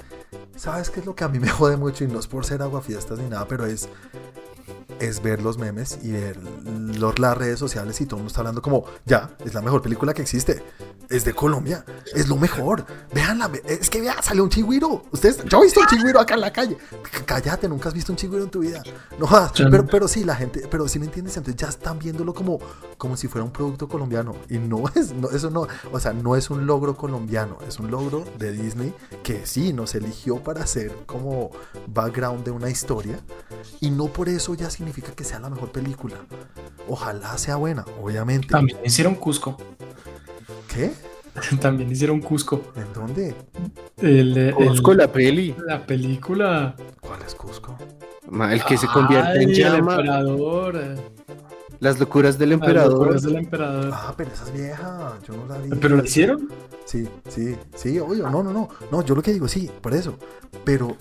¿sabes 0.55 0.91
qué 0.91 1.01
es 1.01 1.07
lo 1.07 1.17
que 1.17 1.25
a 1.25 1.29
mí 1.29 1.41
me 1.41 1.49
jode 1.49 1.77
mucho? 1.77 2.05
Y 2.05 2.07
no 2.07 2.21
es 2.21 2.29
por 2.29 2.47
ser 2.47 2.63
aguafiestas 2.63 3.19
ni 3.19 3.29
nada, 3.29 3.49
pero 3.49 3.67
es 3.67 3.89
es 5.01 5.23
ver 5.23 5.43
los 5.43 5.59
memes 5.59 5.99
y 6.03 6.13
ver 6.13 6.37
los, 6.37 7.19
las 7.19 7.37
redes 7.37 7.59
sociales 7.59 8.01
y 8.01 8.05
todo 8.05 8.17
el 8.17 8.21
mundo 8.21 8.29
está 8.29 8.41
hablando 8.41 8.63
como, 8.63 8.85
ya, 9.07 9.31
es 9.45 9.55
la 9.55 9.63
mejor 9.63 9.83
película 9.83 10.15
que 10.15 10.23
existe. 10.23 10.63
Es 11.09 11.25
de 11.25 11.35
Colombia, 11.35 11.85
es 12.15 12.29
lo 12.29 12.37
mejor. 12.37 12.87
Veanla, 13.13 13.51
es 13.65 13.91
que 13.91 14.01
vea, 14.01 14.23
salió 14.23 14.45
un 14.45 14.51
chigüiro. 14.51 15.03
Ustedes, 15.11 15.45
yo 15.45 15.59
he 15.59 15.65
visto 15.65 15.81
un 15.81 15.87
chigüiro 15.87 16.21
acá 16.21 16.35
en 16.35 16.41
la 16.41 16.53
calle. 16.53 16.77
C 17.11 17.25
cállate, 17.25 17.69
nunca 17.69 17.89
has 17.89 17.95
visto 17.95 18.13
un 18.13 18.17
chigüiro 18.17 18.45
en 18.45 18.51
tu 18.51 18.61
vida. 18.61 18.83
No 19.19 19.27
pero, 19.71 19.87
pero 19.87 20.07
sí, 20.07 20.23
la 20.23 20.37
gente, 20.37 20.63
pero 20.71 20.87
sí 20.87 21.01
me 21.01 21.07
entiendes, 21.07 21.37
entonces 21.37 21.61
ya 21.61 21.69
están 21.69 21.99
viéndolo 21.99 22.33
como, 22.33 22.61
como 22.97 23.17
si 23.17 23.27
fuera 23.27 23.45
un 23.45 23.51
producto 23.51 23.89
colombiano. 23.89 24.37
Y 24.49 24.59
no 24.59 24.85
es, 24.95 25.13
no, 25.13 25.31
eso 25.31 25.51
no, 25.51 25.67
o 25.91 25.99
sea, 25.99 26.13
no 26.13 26.37
es 26.37 26.49
un 26.49 26.67
logro 26.67 26.97
colombiano, 26.97 27.59
es 27.67 27.81
un 27.81 27.91
logro 27.91 28.25
de 28.39 28.53
Disney 28.53 28.95
que 29.25 29.47
sí 29.47 29.73
nos 29.73 29.97
eligió 29.97 30.37
para 30.37 30.63
hacer 30.63 30.95
como 31.07 31.51
background 31.89 32.45
de 32.45 32.53
una 32.53 32.71
historia. 32.71 33.19
Y 33.81 33.91
no 33.91 34.07
por 34.07 34.29
eso 34.29 34.55
ya 34.61 34.71
significa 34.71 35.13
que 35.13 35.25
sea 35.25 35.41
la 35.41 35.51
mejor 35.51 35.71
película. 35.73 36.17
Ojalá 36.89 37.37
sea 37.39 37.57
buena, 37.57 37.85
obviamente. 38.03 38.49
También 38.49 38.79
hicieron 38.85 39.15
Cusco. 39.15 39.57
¿Qué? 40.69 40.93
También 41.61 41.91
hicieron 41.91 42.21
Cusco. 42.21 42.63
¿En 42.77 42.93
dónde? 42.93 43.35
El, 43.99 44.37
el- 44.37 44.55
Cusco, 44.55 44.95
la 44.95 45.09
peli. 45.11 45.55
la 45.67 45.85
película. 45.87 46.75
¿Cuál 47.01 47.23
es 47.27 47.35
Cusco? 47.35 47.77
Ma, 48.29 48.53
El 48.53 48.65
que 48.65 48.77
se 48.77 48.87
convierte 48.87 49.43
en 49.43 49.49
Ay, 49.49 49.55
el 49.55 49.55
llama. 49.55 49.95
emperador. 49.97 50.81
Las 51.81 51.99
locuras 51.99 52.39
del 52.39 52.51
las 52.51 52.61
emperador. 52.61 52.99
locuras 52.99 53.23
del 53.23 53.37
emperador. 53.37 53.91
Ah, 53.93 54.15
pero 54.17 54.31
esa 54.33 54.45
es 54.45 54.53
vieja. 54.53 55.19
Yo 55.27 55.35
no 55.35 55.47
la 55.47 55.59
vi. 55.59 55.71
¿Pero 55.71 55.97
lo 55.97 56.05
hicieron? 56.05 56.49
Sí, 56.85 57.09
sí, 57.29 57.57
sí, 57.75 57.99
obvio. 57.99 58.29
No, 58.29 58.43
no, 58.43 58.53
no. 58.53 58.69
No, 58.93 59.03
yo 59.05 59.15
lo 59.15 59.23
que 59.23 59.33
digo, 59.33 59.49
sí, 59.49 59.71
por 59.81 59.95
eso. 59.95 60.15
Pero 60.65 60.97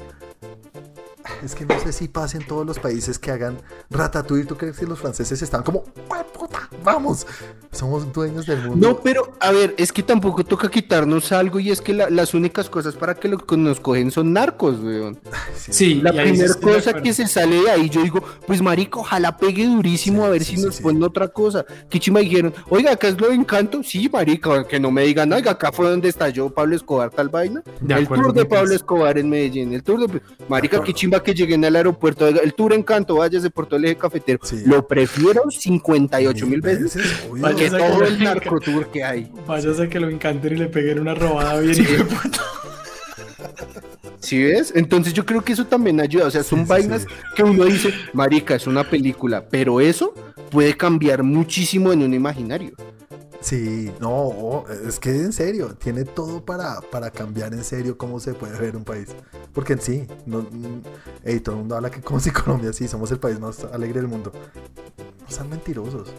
es 1.44 1.56
que 1.56 1.66
no 1.66 1.80
sé 1.80 1.92
si 1.94 2.08
pasa 2.08 2.38
en 2.38 2.46
todos 2.46 2.66
los 2.66 2.80
países 2.80 3.18
que 3.20 3.32
hagan 3.32 3.58
ratatouille. 3.90 4.46
¿Tú 4.46 4.58
crees 4.58 4.78
que 4.78 4.86
los 4.86 5.00
franceses 5.00 5.42
están 5.42 5.64
como, 5.64 5.80
"¡Hue 6.10 6.24
puta! 6.38 6.70
¡Vamos! 6.84 7.26
Somos 7.72 8.12
dueños 8.12 8.46
del 8.46 8.64
mundo. 8.68 8.88
No, 8.90 9.00
pero 9.00 9.34
a 9.40 9.52
ver, 9.52 9.76
es 9.78 9.92
que 9.92 10.02
tampoco 10.04 10.44
toca 10.44 10.70
quitarnos 10.70 11.32
algo 11.32 11.60
y 11.60 11.70
es 11.72 11.82
que 11.82 11.94
la- 11.94 12.10
las 12.10 12.34
únicas 12.34 12.70
cosas 12.70 12.96
para 12.96 13.16
que 13.16 13.28
lo 13.28 13.38
que 13.38 13.58
nos 13.58 13.80
cogen 13.80 14.12
son 14.12 14.34
narcos, 14.34 14.80
weón. 14.80 15.20
Sí, 15.56 15.96
La 15.96 16.12
primera 16.12 16.54
de 16.54 16.60
cosa 16.60 16.94
que 16.94 17.14
se 17.14 17.28
sale 17.28 17.62
de 17.62 17.70
ahí, 17.70 17.90
yo 17.90 18.02
digo, 18.02 18.24
pues 18.48 18.62
marico, 18.62 19.02
ojalá 19.02 19.38
pegue 19.38 19.66
durísimo 19.68 20.22
Sí, 20.22 20.28
a 20.28 20.30
ver 20.30 20.44
sí, 20.44 20.52
si 20.52 20.58
sí, 20.58 20.66
nos 20.66 20.76
sí. 20.76 20.84
ponen 20.84 21.04
otra 21.04 21.28
cosa. 21.28 21.66
¿Qué 21.90 22.00
chima 22.00 22.20
dijeron? 22.20 22.54
Oiga, 22.70 22.92
acá 22.94 23.08
es 23.10 23.20
lo 23.20 23.28
de 23.30 23.36
encanto. 23.36 23.82
Sí, 23.84 24.10
marica, 24.12 24.66
que 24.68 24.80
no 24.80 24.90
me 24.92 25.04
digan, 25.04 25.32
oiga, 25.32 25.52
acá 25.52 25.72
fue 25.72 25.90
donde 25.90 26.10
estalló 26.10 26.50
Pablo 26.50 26.76
Escobar 26.76 27.10
tal 27.12 27.30
vaina. 27.30 27.62
De 27.82 27.94
el 27.94 28.04
acuerdo 28.06 28.24
tour 28.26 28.34
de 28.34 28.46
Pablo. 28.46 28.74
Escobar 28.74 29.18
en 29.18 29.30
Medellín, 29.30 29.74
el 29.74 29.84
tour 29.84 30.00
de... 30.08 30.22
Marica, 30.48 30.78
acuerdo. 30.78 30.84
qué 30.86 30.94
que 31.24 31.34
lleguen 31.34 31.64
al 31.66 31.76
aeropuerto, 31.76 32.28
el 32.28 32.54
tour 32.54 32.74
encanto, 32.74 33.16
váyase 33.16 33.50
por 33.50 33.66
todo 33.68 33.78
el 33.78 33.86
eje 33.86 33.98
cafetero. 33.98 34.40
Sí. 34.44 34.64
Lo 34.66 34.88
prefiero 34.88 35.44
58 35.50 36.48
mil 36.48 36.62
veces. 36.62 36.98
Vaya 37.32 37.56
que 37.56 37.70
todo 37.70 37.80
cosa 37.94 38.06
el 38.08 38.18
que- 38.18 38.24
narcotour 38.24 38.88
que 38.92 39.04
hay. 39.04 39.32
Váyase 39.48 39.90
que 39.90 40.00
lo 40.00 40.10
encanten 40.10 40.54
y 40.54 40.58
le 40.58 40.68
peguen 40.68 41.00
una 41.00 41.14
robada 41.16 41.60
bien 41.60 41.76
puta. 42.08 42.40
¿Sí 44.20 44.44
ves? 44.44 44.74
Entonces 44.76 45.14
yo 45.14 45.26
creo 45.26 45.42
que 45.44 45.54
eso 45.54 45.66
también 45.66 46.00
ayuda. 46.02 46.28
O 46.28 46.32
sea, 46.32 46.44
son 46.44 46.60
Sí, 46.60 46.66
sí, 46.66 46.70
vainas 46.70 47.02
sí. 47.04 47.08
que 47.36 47.44
uno 47.44 47.66
dice, 47.66 47.94
marica, 48.14 48.56
es 48.56 48.68
una 48.68 48.84
película, 48.84 49.46
pero 49.50 49.80
eso 49.80 50.14
puede 50.52 50.76
cambiar 50.76 51.24
muchísimo 51.24 51.92
en 51.94 52.04
un 52.04 52.14
imaginario. 52.14 52.74
Sí, 53.42 53.92
no, 54.02 54.66
es 54.88 55.00
que 55.00 55.12
en 55.12 55.32
serio, 55.32 55.74
tiene 55.76 56.04
todo 56.04 56.44
para, 56.44 56.82
para 56.82 57.10
cambiar 57.10 57.54
en 57.54 57.64
serio 57.64 57.98
cómo 57.98 58.20
se 58.20 58.34
puede 58.34 58.60
ver 58.60 58.76
un 58.76 58.84
país. 58.84 59.08
Porque 59.54 59.74
en 59.74 59.82
sí, 59.82 60.08
no, 60.26 60.40
mm, 60.42 60.82
ey, 61.24 61.40
todo 61.40 61.56
el 61.56 61.60
mundo 61.62 61.76
habla 61.78 61.90
que 61.90 62.02
como 62.02 62.20
si 62.20 62.32
Colombia, 62.32 62.74
sí, 62.74 62.88
somos 62.88 63.12
el 63.12 63.20
país 63.20 63.40
más 63.40 63.64
alegre 63.64 64.02
del 64.02 64.10
mundo. 64.10 64.32
No 64.98 65.36
sean 65.36 65.50
mentirosos. 65.50 66.10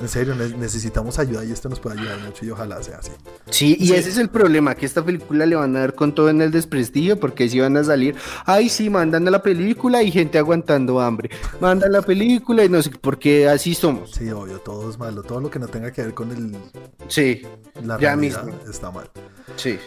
En 0.00 0.08
serio, 0.08 0.34
ne- 0.34 0.56
necesitamos 0.56 1.18
ayuda 1.18 1.44
y 1.44 1.52
esto 1.52 1.68
nos 1.68 1.78
puede 1.78 1.98
ayudar 2.00 2.18
mucho 2.20 2.44
y 2.44 2.50
ojalá 2.50 2.82
sea 2.82 2.98
así. 2.98 3.10
Sí, 3.50 3.76
y 3.78 3.88
Sí. 3.88 3.94
ese 3.94 4.08
es 4.10 4.16
el 4.18 4.30
problema, 4.30 4.74
que 4.74 4.86
esta 4.86 5.04
película 5.04 5.44
le 5.46 5.54
van 5.54 5.76
a 5.76 5.80
dar 5.80 5.94
con 5.94 6.14
todo 6.14 6.28
en 6.30 6.40
el 6.40 6.50
desprestigio, 6.50 7.20
porque 7.20 7.48
si 7.48 7.60
van 7.60 7.76
a 7.76 7.84
salir, 7.84 8.16
ay, 8.46 8.68
sí, 8.68 8.88
mandan 8.90 9.28
a 9.28 9.30
la 9.30 9.42
película 9.42 10.02
y 10.02 10.10
gente 10.10 10.38
aguantando 10.38 11.00
hambre. 11.00 11.30
Mandan 11.60 11.92
la 11.92 12.02
película 12.02 12.64
y 12.64 12.68
no 12.68 12.82
sé, 12.82 12.90
porque 13.00 13.48
así 13.48 13.74
somos. 13.74 14.12
Sí, 14.12 14.30
obvio, 14.30 14.58
todo 14.60 14.90
es 14.90 14.98
malo. 14.98 15.22
Todo 15.22 15.40
lo 15.40 15.50
que 15.50 15.58
no 15.58 15.68
tenga 15.68 15.92
que 15.92 16.02
ver 16.02 16.14
con 16.14 16.30
el, 16.32 16.51
Sí, 17.08 17.42
la 17.82 17.98
Ya 17.98 18.16
mismo. 18.16 18.50
está 18.68 18.90
mal. 18.90 19.10
sí. 19.56 19.78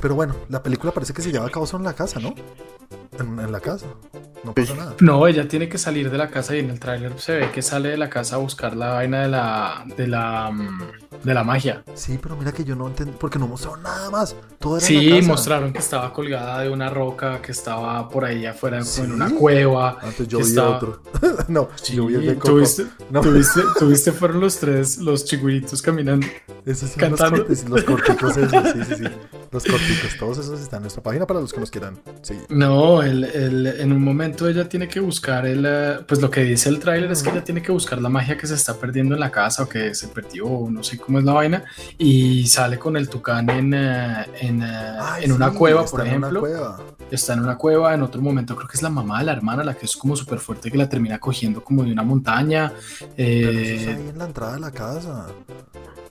Pero 0.00 0.14
bueno, 0.16 0.34
la 0.48 0.62
película 0.62 0.92
parece 0.92 1.12
que 1.14 1.22
se 1.22 1.30
lleva 1.30 1.46
a 1.46 1.50
cabo 1.50 1.66
solo 1.66 1.82
en 1.82 1.86
la 1.86 1.94
casa, 1.94 2.18
¿no? 2.20 2.34
En, 3.18 3.38
en 3.38 3.52
la 3.52 3.60
casa. 3.60 3.86
No 4.44 4.52
Pues- 4.52 4.70
pasa 4.70 4.80
nada. 4.80 4.96
No, 5.00 5.26
ella 5.28 5.46
tiene 5.46 5.68
que 5.68 5.78
salir 5.78 6.10
de 6.10 6.18
la 6.18 6.28
casa 6.30 6.56
y 6.56 6.58
en 6.58 6.70
el 6.70 6.80
tráiler 6.80 7.18
se 7.20 7.36
ve 7.36 7.50
que 7.52 7.62
sale 7.62 7.90
de 7.90 7.96
la 7.96 8.10
casa 8.10 8.34
a 8.36 8.38
buscar 8.38 8.74
la 8.76 8.94
vaina 8.94 9.22
de 9.22 9.28
la 9.28 9.84
de 9.96 10.08
la 10.08 10.50
mm, 10.50 10.82
de 11.22 11.34
la 11.34 11.44
magia. 11.44 11.84
Sí, 11.94 12.18
pero 12.20 12.36
mira 12.36 12.50
que 12.52 12.64
yo 12.64 12.74
no 12.74 12.88
entendí, 12.88 13.14
porque 13.18 13.38
no 13.38 13.46
mostraron 13.46 13.82
nada 13.84 14.10
más. 14.10 14.34
Todo 14.62 14.78
era 14.78 14.86
en 14.86 15.00
Sí, 15.00 15.10
la 15.10 15.26
mostraron 15.26 15.72
que 15.72 15.80
estaba 15.80 16.12
colgada 16.12 16.60
de 16.60 16.70
una 16.70 16.88
roca, 16.88 17.42
que 17.42 17.50
estaba 17.52 18.08
por 18.08 18.24
ahí 18.24 18.46
afuera 18.46 18.80
en 18.98 19.12
una 19.12 19.28
cueva. 19.34 19.98
Antes 20.00 20.28
yo 20.28 20.38
que 20.38 20.44
vi 20.44 20.50
estaba- 20.50 20.76
otro. 20.76 21.02
no, 21.48 21.68
Sí, 21.82 21.96
yo 21.96 22.06
vi 22.06 22.14
el 22.14 22.26
de 22.26 22.34
Coco. 22.36 22.48
tuviste, 22.54 22.86
No. 23.10 23.20
tuviste, 23.20 23.60
tuviste 23.78 24.12
fueron 24.12 24.40
los 24.40 24.58
tres, 24.58 24.98
los 24.98 25.24
chigüiritos 25.24 25.82
caminando. 25.82 26.26
Esos 26.64 26.90
son 26.90 27.00
Cantando. 27.00 27.38
los 27.38 27.46
cortes, 27.62 27.68
los 27.68 27.82
corticos 27.84 28.36
esos, 28.36 28.72
sí, 28.72 28.78
sí, 28.88 28.94
sí. 29.04 29.04
Los 29.50 29.64
corticos, 29.64 30.16
todos 30.18 30.38
esos 30.38 30.60
están 30.60 30.78
en 30.78 30.82
nuestra 30.84 31.02
página 31.02 31.26
para 31.26 31.40
los 31.40 31.52
que 31.52 31.58
nos 31.60 31.70
quieran 31.70 32.00
seguir. 32.22 32.44
No, 32.48 33.02
el, 33.02 33.24
el- 33.24 33.66
en 33.66 33.92
un 33.92 34.02
momento 34.02 34.48
ella 34.48 34.68
tiene 34.68 34.86
que 34.88 35.00
buscar 35.00 35.44
el, 35.44 35.64
eh, 35.66 35.98
pues 36.06 36.20
lo 36.22 36.30
que 36.30 36.44
dice 36.44 36.68
el 36.68 36.78
tráiler 36.78 37.10
es 37.10 37.22
que 37.22 37.30
ella 37.30 37.42
tiene 37.44 37.60
que 37.62 37.72
buscar 37.72 38.00
la 38.00 38.08
magia 38.08 38.38
que 38.38 38.46
se 38.46 38.54
está 38.54 38.74
perdiendo 38.74 39.14
en 39.14 39.20
la 39.20 39.30
casa 39.32 39.64
o 39.64 39.68
que 39.68 39.92
se 39.94 40.06
perdió, 40.08 40.46
o 40.46 40.70
no 40.70 40.84
sé 40.84 40.96
cómo 40.98 41.18
es 41.18 41.24
la 41.24 41.32
vaina, 41.32 41.64
y 41.98 42.46
sale 42.46 42.78
con 42.78 42.96
el 42.96 43.08
tucán 43.08 43.50
en, 43.50 43.74
eh, 43.74 44.26
en, 44.52 44.62
eh, 44.62 44.98
Ay, 45.00 45.24
en 45.24 45.32
una 45.32 45.50
sí, 45.50 45.56
cueva, 45.56 45.84
por 45.84 46.06
ejemplo. 46.06 46.40
cueva. 46.40 46.78
Está 47.10 47.34
en 47.34 47.40
una 47.40 47.56
cueva, 47.56 47.94
en 47.94 48.02
otro 48.02 48.22
momento 48.22 48.56
creo 48.56 48.68
que 48.68 48.76
es 48.76 48.82
la 48.82 48.88
mamá 48.90 49.18
de 49.18 49.26
la 49.26 49.32
hermana, 49.32 49.64
la 49.64 49.74
que 49.74 49.86
es 49.86 49.96
como 49.96 50.16
súper 50.16 50.38
fuerte, 50.38 50.70
que 50.70 50.78
la 50.78 50.88
termina 50.88 51.18
cogiendo 51.18 51.62
como 51.62 51.84
de 51.84 51.92
una 51.92 52.02
montaña. 52.02 52.72
Pero 53.16 53.50
eh, 53.50 53.74
eso 53.74 53.90
es 53.90 53.96
ahí 53.96 54.08
en 54.08 54.18
la 54.18 54.24
entrada 54.26 54.54
de 54.54 54.60
la 54.60 54.70
casa. 54.70 55.26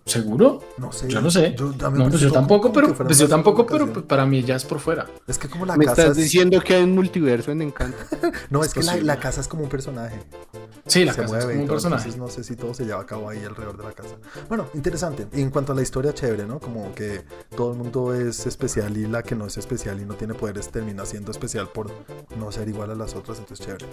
¿Seguro? 0.05 0.61
No 0.77 0.91
sé. 0.91 1.07
Yo 1.07 1.21
no 1.21 1.29
sé. 1.29 1.53
Yo, 1.57 1.71
No, 1.91 2.09
pues 2.09 2.19
yo 2.19 2.31
tampoco, 2.31 2.71
como 2.71 2.73
que 2.87 2.93
pero 2.93 3.05
pues 3.07 3.17
yo 3.19 3.27
tampoco, 3.27 3.65
pero 3.65 3.87
pues, 3.93 4.05
para 4.05 4.25
mí 4.25 4.43
ya 4.43 4.55
es 4.55 4.65
por 4.65 4.79
fuera. 4.79 5.07
Es 5.27 5.37
que 5.37 5.47
como 5.47 5.65
la 5.65 5.77
Me 5.77 5.85
casa 5.85 6.01
estás 6.03 6.17
es... 6.17 6.23
diciendo 6.23 6.59
que 6.61 6.75
hay 6.75 6.83
un 6.83 6.93
multiverso 6.95 7.51
en 7.51 7.61
Encanto. 7.61 7.97
No, 8.49 8.61
es 8.63 8.75
es 8.75 8.89
que 8.89 9.01
la, 9.03 9.19
casa 9.19 9.41
es 9.41 9.47
como 9.47 9.63
un 9.63 9.69
personaje. 9.69 10.17
Sí, 10.87 11.05
la 11.05 11.13
se 11.13 11.21
casa 11.21 11.37
es 11.37 11.45
mueve 11.45 11.45
como 11.45 11.53
y 11.55 11.61
un 11.61 11.67
todo, 11.67 11.75
personaje. 11.75 12.09
entonces 12.09 12.19
no 12.19 12.27
sé 12.29 12.43
si 12.43 12.55
todo 12.55 12.73
se 12.73 12.85
lleva 12.85 13.01
a 13.01 13.05
cabo 13.05 13.29
ahí 13.29 13.43
alrededor 13.43 13.77
de 13.77 13.83
la 13.83 13.91
casa. 13.93 14.15
Bueno, 14.49 14.67
interesante. 14.73 15.27
Y 15.33 15.41
en 15.41 15.49
cuanto 15.51 15.71
a 15.71 15.75
la 15.75 15.81
historia, 15.83 16.13
chévere, 16.13 16.45
¿no? 16.45 16.59
Como 16.59 16.93
que 16.95 17.21
todo 17.55 17.71
el 17.71 17.77
mundo 17.77 18.13
es 18.13 18.45
especial 18.47 18.97
y 18.97 19.05
la 19.07 19.21
que 19.23 19.35
no 19.35 19.45
es 19.45 19.57
especial 19.57 20.01
y 20.01 20.05
no 20.05 20.15
tiene 20.15 20.33
poderes 20.33 20.69
termina 20.69 21.05
siendo 21.05 21.31
especial 21.31 21.69
por 21.69 21.91
no 22.37 22.51
ser 22.51 22.67
igual 22.67 22.91
a 22.91 22.95
las 22.95 23.15
otras, 23.15 23.37
entonces 23.39 23.65
chévere. 23.65 23.85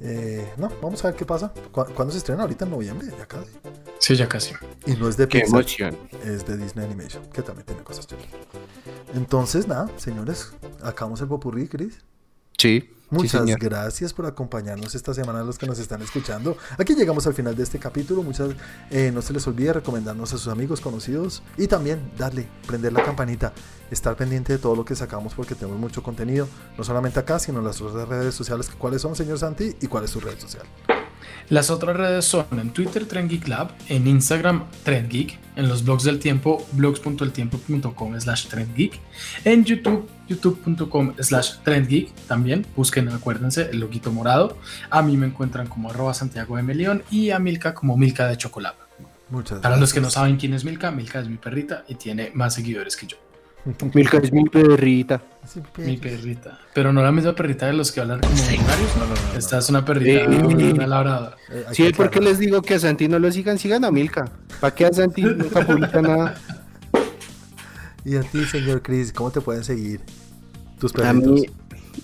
Eh, 0.00 0.48
no, 0.56 0.70
vamos 0.80 1.04
a 1.04 1.08
ver 1.08 1.16
qué 1.16 1.24
pasa. 1.26 1.52
¿Cu- 1.72 1.86
¿Cuándo 1.94 2.12
se 2.12 2.18
estrena? 2.18 2.42
Ahorita 2.42 2.64
en 2.64 2.70
noviembre, 2.70 3.08
ya 3.18 3.26
casi. 3.26 3.50
Sí, 3.98 4.16
ya 4.16 4.28
casi. 4.28 4.52
Y 4.86 4.92
no 4.96 5.08
es 5.08 5.16
de 5.16 5.23
Qué 5.28 5.40
Pixar, 5.40 5.60
emoción. 5.60 5.98
es 6.24 6.46
de 6.46 6.56
Disney 6.56 6.84
Animation, 6.86 7.24
que 7.32 7.42
también 7.42 7.66
tiene 7.66 7.82
cosas 7.82 8.06
chéveres. 8.06 8.30
Entonces, 9.14 9.68
nada, 9.68 9.90
señores, 9.96 10.52
acabamos 10.82 11.20
el 11.20 11.28
popurrí, 11.28 11.68
Chris. 11.68 11.98
Sí. 12.56 12.80
sí, 12.80 12.90
Muchas 13.10 13.42
señor. 13.42 13.58
gracias 13.60 14.12
por 14.12 14.26
acompañarnos 14.26 14.94
esta 14.94 15.12
semana 15.12 15.40
a 15.40 15.44
los 15.44 15.58
que 15.58 15.66
nos 15.66 15.78
están 15.78 16.02
escuchando. 16.02 16.56
Aquí 16.78 16.94
llegamos 16.94 17.26
al 17.26 17.34
final 17.34 17.54
de 17.54 17.62
este 17.62 17.78
capítulo. 17.78 18.22
Muchas, 18.22 18.50
eh, 18.90 19.10
no 19.12 19.22
se 19.22 19.32
les 19.32 19.46
olvide 19.46 19.72
recomendarnos 19.72 20.32
a 20.32 20.38
sus 20.38 20.48
amigos 20.48 20.80
conocidos 20.80 21.42
y 21.56 21.66
también 21.66 22.10
darle, 22.16 22.48
prender 22.66 22.92
la 22.92 23.02
campanita, 23.04 23.52
estar 23.90 24.16
pendiente 24.16 24.52
de 24.54 24.58
todo 24.58 24.74
lo 24.76 24.84
que 24.84 24.94
sacamos 24.96 25.34
porque 25.34 25.54
tenemos 25.54 25.78
mucho 25.78 26.02
contenido, 26.02 26.48
no 26.78 26.84
solamente 26.84 27.18
acá, 27.20 27.38
sino 27.38 27.58
en 27.58 27.64
las 27.66 27.80
otras 27.80 28.08
redes 28.08 28.34
sociales. 28.34 28.70
¿Cuáles 28.78 29.02
son, 29.02 29.14
señor 29.14 29.38
Santi? 29.38 29.76
¿Y 29.80 29.86
cuál 29.86 30.04
es 30.04 30.10
su 30.10 30.20
red 30.20 30.38
social? 30.38 30.64
Las 31.50 31.70
otras 31.70 31.96
redes 31.96 32.24
son 32.24 32.46
en 32.52 32.70
Twitter 32.70 33.06
Trend 33.06 33.30
Geek 33.30 33.48
Lab, 33.48 33.72
en 33.88 34.06
Instagram 34.06 34.64
Trend 34.82 35.10
Geek, 35.10 35.38
en 35.56 35.68
los 35.68 35.84
blogs 35.84 36.04
del 36.04 36.18
tiempo 36.18 36.66
blogs.eltiempo.com 36.72 38.20
slash 38.20 38.46
Trend 38.46 38.74
Geek, 38.74 39.00
en 39.44 39.64
YouTube 39.64 40.08
youtube.com 40.26 41.14
slash 41.18 41.56
Trend 41.62 41.88
Geek 41.88 42.12
también, 42.26 42.66
busquen, 42.74 43.08
acuérdense, 43.10 43.70
el 43.70 43.80
loguito 43.80 44.10
morado. 44.10 44.56
A 44.90 45.02
mí 45.02 45.16
me 45.16 45.26
encuentran 45.26 45.66
como 45.66 45.90
arroba 45.90 46.14
Santiago 46.14 46.56
de 46.56 46.62
Melión 46.62 47.02
y 47.10 47.30
a 47.30 47.38
Milka 47.38 47.74
como 47.74 47.96
Milka 47.96 48.26
de 48.26 48.36
Chocolate. 48.36 48.78
Muchas 49.30 49.60
Para 49.60 49.76
los 49.76 49.92
que 49.92 50.00
no 50.00 50.10
saben 50.10 50.36
quién 50.36 50.54
es 50.54 50.64
Milka, 50.64 50.90
Milka 50.90 51.20
es 51.20 51.28
mi 51.28 51.36
perrita 51.36 51.84
y 51.88 51.94
tiene 51.94 52.30
más 52.34 52.54
seguidores 52.54 52.96
que 52.96 53.06
yo. 53.06 53.23
Milka 53.94 54.18
es 54.18 54.30
mi 54.32 54.44
perrita. 54.44 55.22
Sí, 55.46 55.60
Mi 55.78 55.96
perrita. 55.96 56.58
Pero 56.74 56.92
no 56.92 57.02
la 57.02 57.10
misma 57.12 57.34
perrita 57.34 57.66
de 57.66 57.72
los 57.72 57.92
que 57.92 58.00
hablan 58.00 58.20
como 58.20 58.34
millonarios. 58.34 58.96
No, 58.96 59.06
no, 59.06 59.14
no, 59.14 59.32
no. 59.32 59.38
Esta 59.38 59.58
es 59.58 59.68
una 59.70 59.84
perrita, 59.84 60.24
Eh. 60.24 60.72
una 60.72 60.86
labradora. 60.86 61.36
Eh, 61.50 61.64
Sí, 61.72 61.82
porque 61.96 62.18
aclarar. 62.18 62.22
les 62.30 62.38
digo 62.38 62.60
que 62.62 62.74
a 62.74 62.78
Santi 62.78 63.08
no 63.08 63.18
lo 63.18 63.30
sigan, 63.32 63.58
sigan 63.58 63.84
a 63.84 63.90
Milka. 63.90 64.26
¿Para 64.60 64.74
qué 64.74 64.86
a 64.86 64.92
Santi 64.92 65.22
nunca 65.22 65.66
publica 65.66 66.02
nada? 66.02 66.34
Y 68.04 68.16
a 68.16 68.20
ti, 68.22 68.44
señor 68.44 68.82
Chris, 68.82 69.12
¿cómo 69.12 69.30
te 69.30 69.40
pueden 69.40 69.64
seguir? 69.64 70.00
Tus 70.78 70.92
A 70.96 70.98
perritos. 70.98 71.30
mí, 71.32 71.46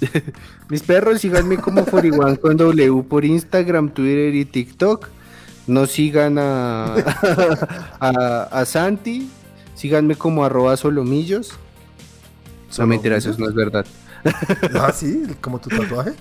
mis 0.70 0.82
perros, 0.82 1.20
síganme 1.20 1.58
como 1.58 1.84
Foriwan 1.84 2.36
con 2.36 2.56
W 2.56 3.02
por 3.02 3.24
Instagram, 3.24 3.90
Twitter 3.90 4.34
y 4.34 4.44
TikTok. 4.46 5.08
No 5.66 5.86
sigan 5.86 6.38
a, 6.38 6.94
a, 8.00 8.48
a 8.50 8.64
Santi. 8.64 9.28
Síganme 9.80 10.14
como 10.14 10.44
arroba 10.44 10.76
solomillos. 10.76 11.52
No 12.68 12.74
¿Solo 12.74 12.88
mentira, 12.88 13.16
eso 13.16 13.34
no 13.38 13.48
es 13.48 13.54
verdad. 13.54 13.86
Ah, 14.74 14.92
sí, 14.92 15.22
como 15.40 15.58
tu 15.58 15.70
tatuaje. 15.70 16.12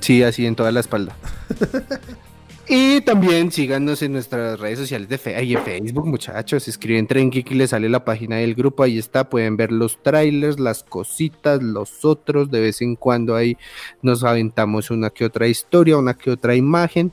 Sí, 0.00 0.22
así 0.22 0.46
en 0.46 0.54
toda 0.54 0.70
la 0.70 0.78
espalda. 0.78 1.16
y 2.68 3.00
también 3.00 3.50
síganos 3.50 4.02
en 4.02 4.12
nuestras 4.12 4.60
redes 4.60 4.78
sociales 4.78 5.08
de 5.08 5.18
fe- 5.18 5.36
en 5.36 5.62
Facebook, 5.64 6.06
muchachos. 6.06 6.68
Escriben 6.68 7.08
Tren 7.08 7.32
y 7.34 7.42
les 7.54 7.70
sale 7.70 7.88
la 7.88 8.04
página 8.04 8.36
del 8.36 8.54
grupo. 8.54 8.84
Ahí 8.84 8.98
está. 8.98 9.28
Pueden 9.28 9.56
ver 9.56 9.72
los 9.72 10.00
trailers, 10.02 10.60
las 10.60 10.84
cositas, 10.84 11.60
los 11.60 12.04
otros. 12.04 12.48
De 12.52 12.60
vez 12.60 12.80
en 12.82 12.94
cuando 12.94 13.34
ahí 13.34 13.56
nos 14.02 14.22
aventamos 14.22 14.92
una 14.92 15.10
que 15.10 15.24
otra 15.24 15.48
historia, 15.48 15.96
una 15.98 16.14
que 16.14 16.30
otra 16.30 16.54
imagen. 16.54 17.12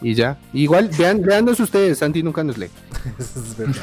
Y 0.00 0.14
ya. 0.14 0.38
Igual, 0.52 0.90
vean, 0.96 1.22
véannos 1.22 1.58
ustedes. 1.60 1.98
Santi 1.98 2.22
nunca 2.22 2.44
nos 2.44 2.56
lee. 2.58 2.70
Eso 3.18 3.40
es 3.40 3.56
verdad. 3.56 3.82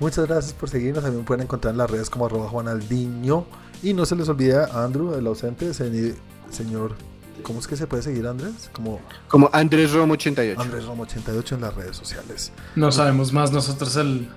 Muchas 0.00 0.26
gracias 0.26 0.52
por 0.54 0.68
seguirnos. 0.68 1.04
También 1.04 1.24
pueden 1.24 1.44
encontrar 1.44 1.72
en 1.72 1.78
las 1.78 1.90
redes 1.90 2.10
como 2.10 2.26
arroba 2.26 2.48
Juanaldiño. 2.48 3.44
Y 3.82 3.94
no 3.94 4.04
se 4.06 4.16
les 4.16 4.28
olvide 4.28 4.56
a 4.56 4.84
Andrew, 4.84 5.14
el 5.14 5.26
ausente, 5.26 5.72
se- 5.74 6.14
señor. 6.50 6.94
¿Cómo 7.42 7.58
es 7.60 7.66
que 7.66 7.76
se 7.76 7.86
puede 7.86 8.02
seguir 8.02 8.26
Andrés? 8.26 8.70
Como 8.72 9.00
Como 9.28 9.48
Andrés 9.52 9.92
Romo 9.92 10.12
88. 10.14 10.60
Andrés 10.60 10.84
Romo 10.84 11.02
88 11.04 11.54
en 11.56 11.60
las 11.62 11.74
redes 11.74 11.96
sociales. 11.96 12.52
No 12.76 12.92
sabemos 12.92 13.32
más 13.32 13.50
nosotros 13.52 13.96
el, 13.96 14.28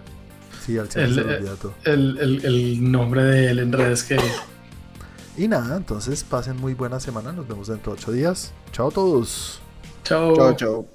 Sí, 0.66 0.78
al 0.80 0.88
eh, 0.96 1.44
el, 1.86 2.18
el- 2.20 2.46
el 2.46 2.92
nombre 2.92 3.24
de 3.24 3.52
él 3.52 3.60
en 3.60 3.72
redes 3.74 4.04
que 4.04 4.18
Y 5.38 5.48
nada, 5.48 5.78
entonces 5.78 6.24
pasen 6.24 6.58
muy 6.58 6.74
buena 6.74 7.00
semana. 7.00 7.32
Nos 7.34 7.48
vemos 7.48 7.68
dentro 7.68 7.94
de 7.94 8.00
ocho 8.00 8.12
días. 8.12 8.54
Chao 8.72 8.88
a 8.88 8.92
todos. 8.92 9.60
Chao. 10.04 10.36
Chao, 10.36 10.54
chao. 10.56 10.95